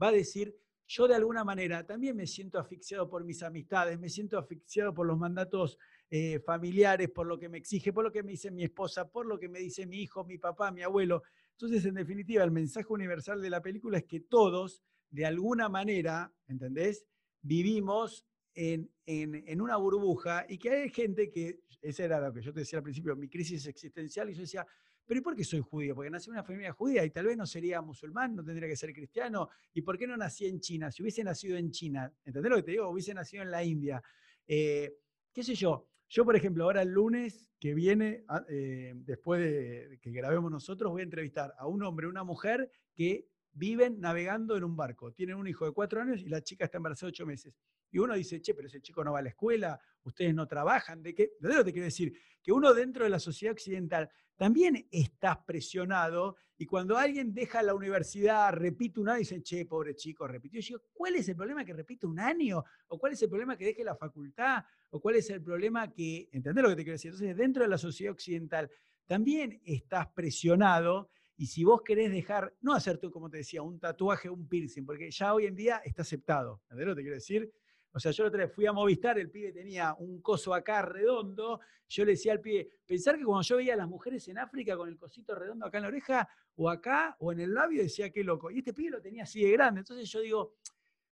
va 0.00 0.08
a 0.08 0.12
decir, 0.12 0.54
yo 0.86 1.08
de 1.08 1.14
alguna 1.14 1.42
manera 1.44 1.86
también 1.86 2.16
me 2.16 2.26
siento 2.26 2.58
asfixiado 2.58 3.08
por 3.08 3.24
mis 3.24 3.42
amistades, 3.42 3.98
me 3.98 4.10
siento 4.10 4.38
asfixiado 4.38 4.92
por 4.92 5.06
los 5.06 5.16
mandatos 5.16 5.78
eh, 6.10 6.40
familiares, 6.40 7.08
por 7.08 7.26
lo 7.26 7.38
que 7.38 7.48
me 7.48 7.58
exige, 7.58 7.92
por 7.92 8.04
lo 8.04 8.12
que 8.12 8.22
me 8.22 8.32
dice 8.32 8.50
mi 8.50 8.64
esposa, 8.64 9.08
por 9.08 9.24
lo 9.24 9.38
que 9.38 9.48
me 9.48 9.60
dice 9.60 9.86
mi 9.86 10.02
hijo, 10.02 10.24
mi 10.24 10.36
papá, 10.36 10.70
mi 10.70 10.82
abuelo. 10.82 11.22
Entonces, 11.52 11.84
en 11.86 11.94
definitiva, 11.94 12.44
el 12.44 12.50
mensaje 12.50 12.92
universal 12.92 13.40
de 13.40 13.48
la 13.48 13.62
película 13.62 13.98
es 13.98 14.04
que 14.04 14.20
todos, 14.20 14.82
de 15.12 15.26
alguna 15.26 15.68
manera, 15.68 16.32
¿entendés? 16.48 17.06
Vivimos 17.42 18.26
en, 18.54 18.90
en, 19.06 19.60
una 19.60 19.76
burbuja 19.76 20.46
y 20.48 20.58
que 20.58 20.70
hay 20.70 20.90
gente 20.90 21.30
que, 21.30 21.60
esa 21.80 22.04
era 22.04 22.20
lo 22.20 22.32
que 22.32 22.42
yo 22.42 22.52
te 22.52 22.60
decía 22.60 22.78
al 22.78 22.82
principio, 22.82 23.14
mi 23.14 23.28
crisis 23.28 23.66
existencial, 23.66 24.30
y 24.30 24.34
yo 24.34 24.40
decía, 24.40 24.66
pero 25.04 25.20
¿y 25.20 25.22
por 25.22 25.36
qué 25.36 25.44
soy 25.44 25.60
judío? 25.60 25.94
Porque 25.94 26.10
nací 26.10 26.30
en 26.30 26.34
una 26.34 26.44
familia 26.44 26.72
judía 26.72 27.04
y 27.04 27.10
tal 27.10 27.26
vez 27.26 27.36
no 27.36 27.46
sería 27.46 27.82
musulmán, 27.82 28.34
no 28.34 28.44
tendría 28.44 28.68
que 28.68 28.76
ser 28.76 28.92
cristiano. 28.94 29.50
¿Y 29.74 29.82
por 29.82 29.98
qué 29.98 30.06
no 30.06 30.16
nací 30.16 30.46
en 30.46 30.60
China? 30.60 30.90
Si 30.90 31.02
hubiese 31.02 31.24
nacido 31.24 31.56
en 31.56 31.70
China, 31.70 32.10
¿entendés 32.24 32.50
lo 32.50 32.56
que 32.56 32.62
te 32.62 32.70
digo? 32.70 32.88
Hubiese 32.88 33.12
nacido 33.12 33.42
en 33.42 33.50
la 33.50 33.62
India. 33.64 34.02
Eh, 34.46 34.94
¿Qué 35.32 35.42
sé 35.42 35.54
yo? 35.54 35.88
Yo, 36.08 36.24
por 36.24 36.36
ejemplo, 36.36 36.64
ahora 36.64 36.82
el 36.82 36.90
lunes 36.90 37.50
que 37.58 37.74
viene, 37.74 38.24
ah, 38.28 38.44
eh, 38.48 38.92
después 38.96 39.40
de 39.40 39.98
que 40.00 40.10
grabemos 40.12 40.50
nosotros, 40.50 40.92
voy 40.92 41.00
a 41.00 41.04
entrevistar 41.04 41.52
a 41.58 41.66
un 41.66 41.82
hombre 41.82 42.06
una 42.06 42.22
mujer 42.22 42.70
que 42.94 43.26
viven 43.52 44.00
navegando 44.00 44.56
en 44.56 44.64
un 44.64 44.76
barco. 44.76 45.12
Tienen 45.12 45.36
un 45.36 45.46
hijo 45.46 45.64
de 45.64 45.72
cuatro 45.72 46.00
años 46.00 46.20
y 46.20 46.28
la 46.28 46.42
chica 46.42 46.64
está 46.64 46.78
embarazada 46.78 47.10
ocho 47.10 47.26
meses. 47.26 47.54
Y 47.90 47.98
uno 47.98 48.14
dice, 48.14 48.40
che, 48.40 48.54
pero 48.54 48.68
ese 48.68 48.80
chico 48.80 49.04
no 49.04 49.12
va 49.12 49.18
a 49.18 49.22
la 49.22 49.28
escuela, 49.28 49.78
ustedes 50.04 50.34
no 50.34 50.46
trabajan. 50.46 51.02
¿De 51.02 51.14
qué? 51.14 51.32
¿De 51.38 51.48
qué 51.48 51.64
te 51.64 51.72
quiero 51.72 51.84
decir? 51.84 52.12
Que 52.42 52.52
uno 52.52 52.72
dentro 52.72 53.04
de 53.04 53.10
la 53.10 53.18
sociedad 53.18 53.52
occidental 53.52 54.10
también 54.36 54.88
estás 54.90 55.38
presionado 55.46 56.36
y 56.56 56.66
cuando 56.66 56.96
alguien 56.96 57.34
deja 57.34 57.62
la 57.62 57.74
universidad, 57.74 58.52
repite 58.52 59.00
un 59.00 59.08
año, 59.08 59.18
dicen, 59.18 59.42
che, 59.42 59.66
pobre 59.66 59.94
chico, 59.94 60.26
repitió. 60.26 60.60
Yo 60.60 60.78
digo, 60.78 60.90
¿cuál 60.92 61.16
es 61.16 61.28
el 61.28 61.36
problema 61.36 61.64
que 61.64 61.72
repite 61.72 62.06
un 62.06 62.18
año? 62.18 62.64
¿O 62.88 62.98
cuál 62.98 63.12
es 63.12 63.22
el 63.22 63.28
problema 63.28 63.56
que 63.56 63.66
deje 63.66 63.84
la 63.84 63.94
facultad? 63.94 64.64
¿O 64.90 65.00
cuál 65.00 65.16
es 65.16 65.28
el 65.30 65.42
problema 65.42 65.92
que, 65.92 66.28
¿entendés 66.32 66.62
lo 66.62 66.70
que 66.70 66.76
te 66.76 66.84
quiero 66.84 66.94
decir? 66.94 67.10
Entonces, 67.10 67.36
dentro 67.36 67.62
de 67.62 67.68
la 67.68 67.78
sociedad 67.78 68.12
occidental 68.12 68.70
también 69.06 69.60
estás 69.64 70.08
presionado 70.08 71.10
y 71.42 71.46
si 71.46 71.64
vos 71.64 71.82
querés 71.82 72.12
dejar, 72.12 72.54
no 72.60 72.72
hacerte, 72.72 73.10
como 73.10 73.28
te 73.28 73.38
decía, 73.38 73.62
un 73.62 73.80
tatuaje, 73.80 74.30
un 74.30 74.46
piercing, 74.46 74.86
porque 74.86 75.10
ya 75.10 75.34
hoy 75.34 75.46
en 75.46 75.56
día 75.56 75.82
está 75.84 76.02
aceptado, 76.02 76.60
¿entendés 76.62 76.86
lo 76.86 76.92
que 76.92 76.98
te 76.98 77.02
quiero 77.02 77.16
decir? 77.16 77.52
O 77.90 77.98
sea, 77.98 78.12
yo 78.12 78.26
otra 78.26 78.44
vez 78.44 78.54
fui 78.54 78.64
a 78.66 78.72
Movistar, 78.72 79.18
el 79.18 79.28
pibe 79.28 79.50
tenía 79.50 79.92
un 79.98 80.22
coso 80.22 80.54
acá 80.54 80.82
redondo. 80.82 81.58
Yo 81.88 82.04
le 82.04 82.12
decía 82.12 82.30
al 82.30 82.40
pibe, 82.40 82.68
pensar 82.86 83.18
que 83.18 83.24
cuando 83.24 83.42
yo 83.42 83.56
veía 83.56 83.74
a 83.74 83.76
las 83.76 83.88
mujeres 83.88 84.28
en 84.28 84.38
África 84.38 84.76
con 84.76 84.88
el 84.88 84.96
cosito 84.96 85.34
redondo 85.34 85.66
acá 85.66 85.78
en 85.78 85.82
la 85.82 85.88
oreja, 85.88 86.28
o 86.54 86.70
acá, 86.70 87.16
o 87.18 87.32
en 87.32 87.40
el 87.40 87.52
labio, 87.52 87.82
decía 87.82 88.08
qué 88.10 88.22
loco. 88.22 88.48
Y 88.52 88.58
este 88.58 88.72
pibe 88.72 88.90
lo 88.90 89.02
tenía 89.02 89.24
así 89.24 89.42
de 89.42 89.50
grande. 89.50 89.80
Entonces 89.80 90.08
yo 90.08 90.20
digo, 90.20 90.54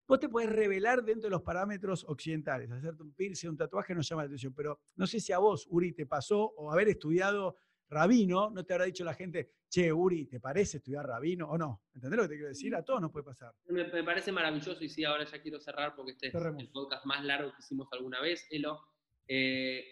vos 0.05 0.19
te 0.19 0.27
podés 0.27 0.49
revelar 0.49 1.05
dentro 1.05 1.27
de 1.27 1.31
los 1.31 1.41
parámetros 1.41 2.03
occidentales. 2.03 2.69
Hacerte 2.69 3.01
un 3.01 3.13
piercing, 3.13 3.47
un 3.47 3.57
tatuaje 3.57 3.95
no 3.95 4.01
llama 4.01 4.23
la 4.23 4.27
atención. 4.27 4.53
Pero 4.53 4.81
no 4.97 5.07
sé 5.07 5.21
si 5.21 5.31
a 5.31 5.37
vos, 5.37 5.65
Uri, 5.69 5.93
te 5.93 6.05
pasó 6.05 6.53
o 6.57 6.69
haber 6.69 6.89
estudiado 6.89 7.55
rabino, 7.89 8.49
no 8.49 8.63
te 8.63 8.73
habrá 8.73 8.85
dicho 8.85 9.03
la 9.03 9.13
gente, 9.13 9.51
che, 9.69 9.91
Uri, 9.91 10.25
¿te 10.25 10.39
parece 10.39 10.77
estudiar 10.77 11.05
rabino 11.05 11.47
o 11.49 11.57
no? 11.57 11.83
¿Entendés 11.93 12.17
lo 12.17 12.23
que 12.23 12.29
te 12.29 12.35
quiero 12.35 12.49
decir? 12.49 12.75
A 12.75 12.83
todos 12.83 13.01
nos 13.01 13.11
puede 13.11 13.25
pasar. 13.25 13.53
Me, 13.67 13.85
parece 14.03 14.31
maravilloso 14.31 14.83
y 14.83 14.89
sí, 14.89 15.03
ahora 15.03 15.25
ya 15.25 15.41
quiero 15.41 15.59
cerrar 15.59 15.95
porque 15.95 16.11
este 16.11 16.27
es 16.27 16.35
el 16.35 16.69
podcast 16.69 17.05
más 17.05 17.23
largo 17.23 17.51
que 17.51 17.59
hicimos 17.59 17.87
alguna 17.91 18.21
vez, 18.21 18.45
Elo. 18.49 18.81
Eh, 19.27 19.85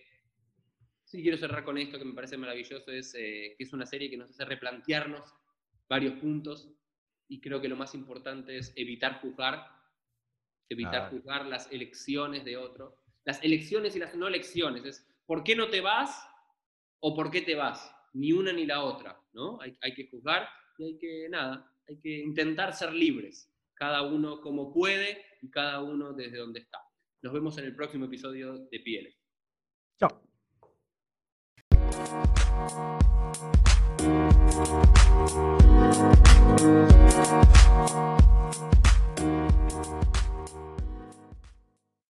sí, 1.03 1.21
quiero 1.21 1.37
cerrar 1.37 1.63
con 1.63 1.77
esto 1.77 1.97
que 1.97 2.05
me 2.05 2.13
parece 2.13 2.37
maravilloso, 2.37 2.91
es 2.91 3.13
eh, 3.15 3.55
que 3.57 3.63
es 3.63 3.73
una 3.73 3.85
serie 3.85 4.09
que 4.09 4.17
nos 4.17 4.29
hace 4.29 4.45
replantearnos 4.45 5.33
varios 5.87 6.19
puntos 6.19 6.69
y 7.27 7.41
creo 7.41 7.61
que 7.61 7.67
lo 7.67 7.75
más 7.75 7.95
importante 7.95 8.57
es 8.57 8.73
evitar 8.75 9.19
juzgar, 9.21 9.65
evitar 10.69 11.09
juzgar 11.09 11.45
las 11.45 11.71
elecciones 11.71 12.45
de 12.45 12.57
otro, 12.57 12.97
las 13.23 13.43
elecciones 13.43 13.95
y 13.95 13.99
las 13.99 14.15
no 14.15 14.27
elecciones, 14.27 14.85
es 14.85 15.07
¿por 15.25 15.43
qué 15.43 15.55
no 15.55 15.69
te 15.69 15.81
vas 15.81 16.27
o 17.07 17.13
por 17.13 17.29
qué 17.29 17.43
te 17.43 17.53
vas, 17.53 17.95
ni 18.13 18.31
una 18.31 18.51
ni 18.51 18.65
la 18.65 18.83
otra, 18.83 19.15
¿no? 19.33 19.59
Hay, 19.61 19.93
que 19.93 20.07
juzgar 20.09 20.49
y 20.79 20.85
hay 20.85 20.97
que, 20.97 21.29
nada, 21.29 21.71
hay 21.87 21.99
que 21.99 22.17
intentar 22.17 22.73
ser 22.73 22.93
libres, 22.93 23.53
cada 23.75 24.01
uno 24.01 24.41
como 24.41 24.73
puede 24.73 25.23
y 25.43 25.51
cada 25.51 25.83
uno 25.83 26.13
desde 26.13 26.37
donde 26.37 26.61
está. 26.61 26.79
Nos 27.21 27.31
vemos 27.31 27.59
en 27.59 27.65
el 27.65 27.75
próximo 27.75 28.05
episodio 28.05 28.57
de 28.71 28.79
Pieles. 28.79 29.15
Chao. 29.99 30.23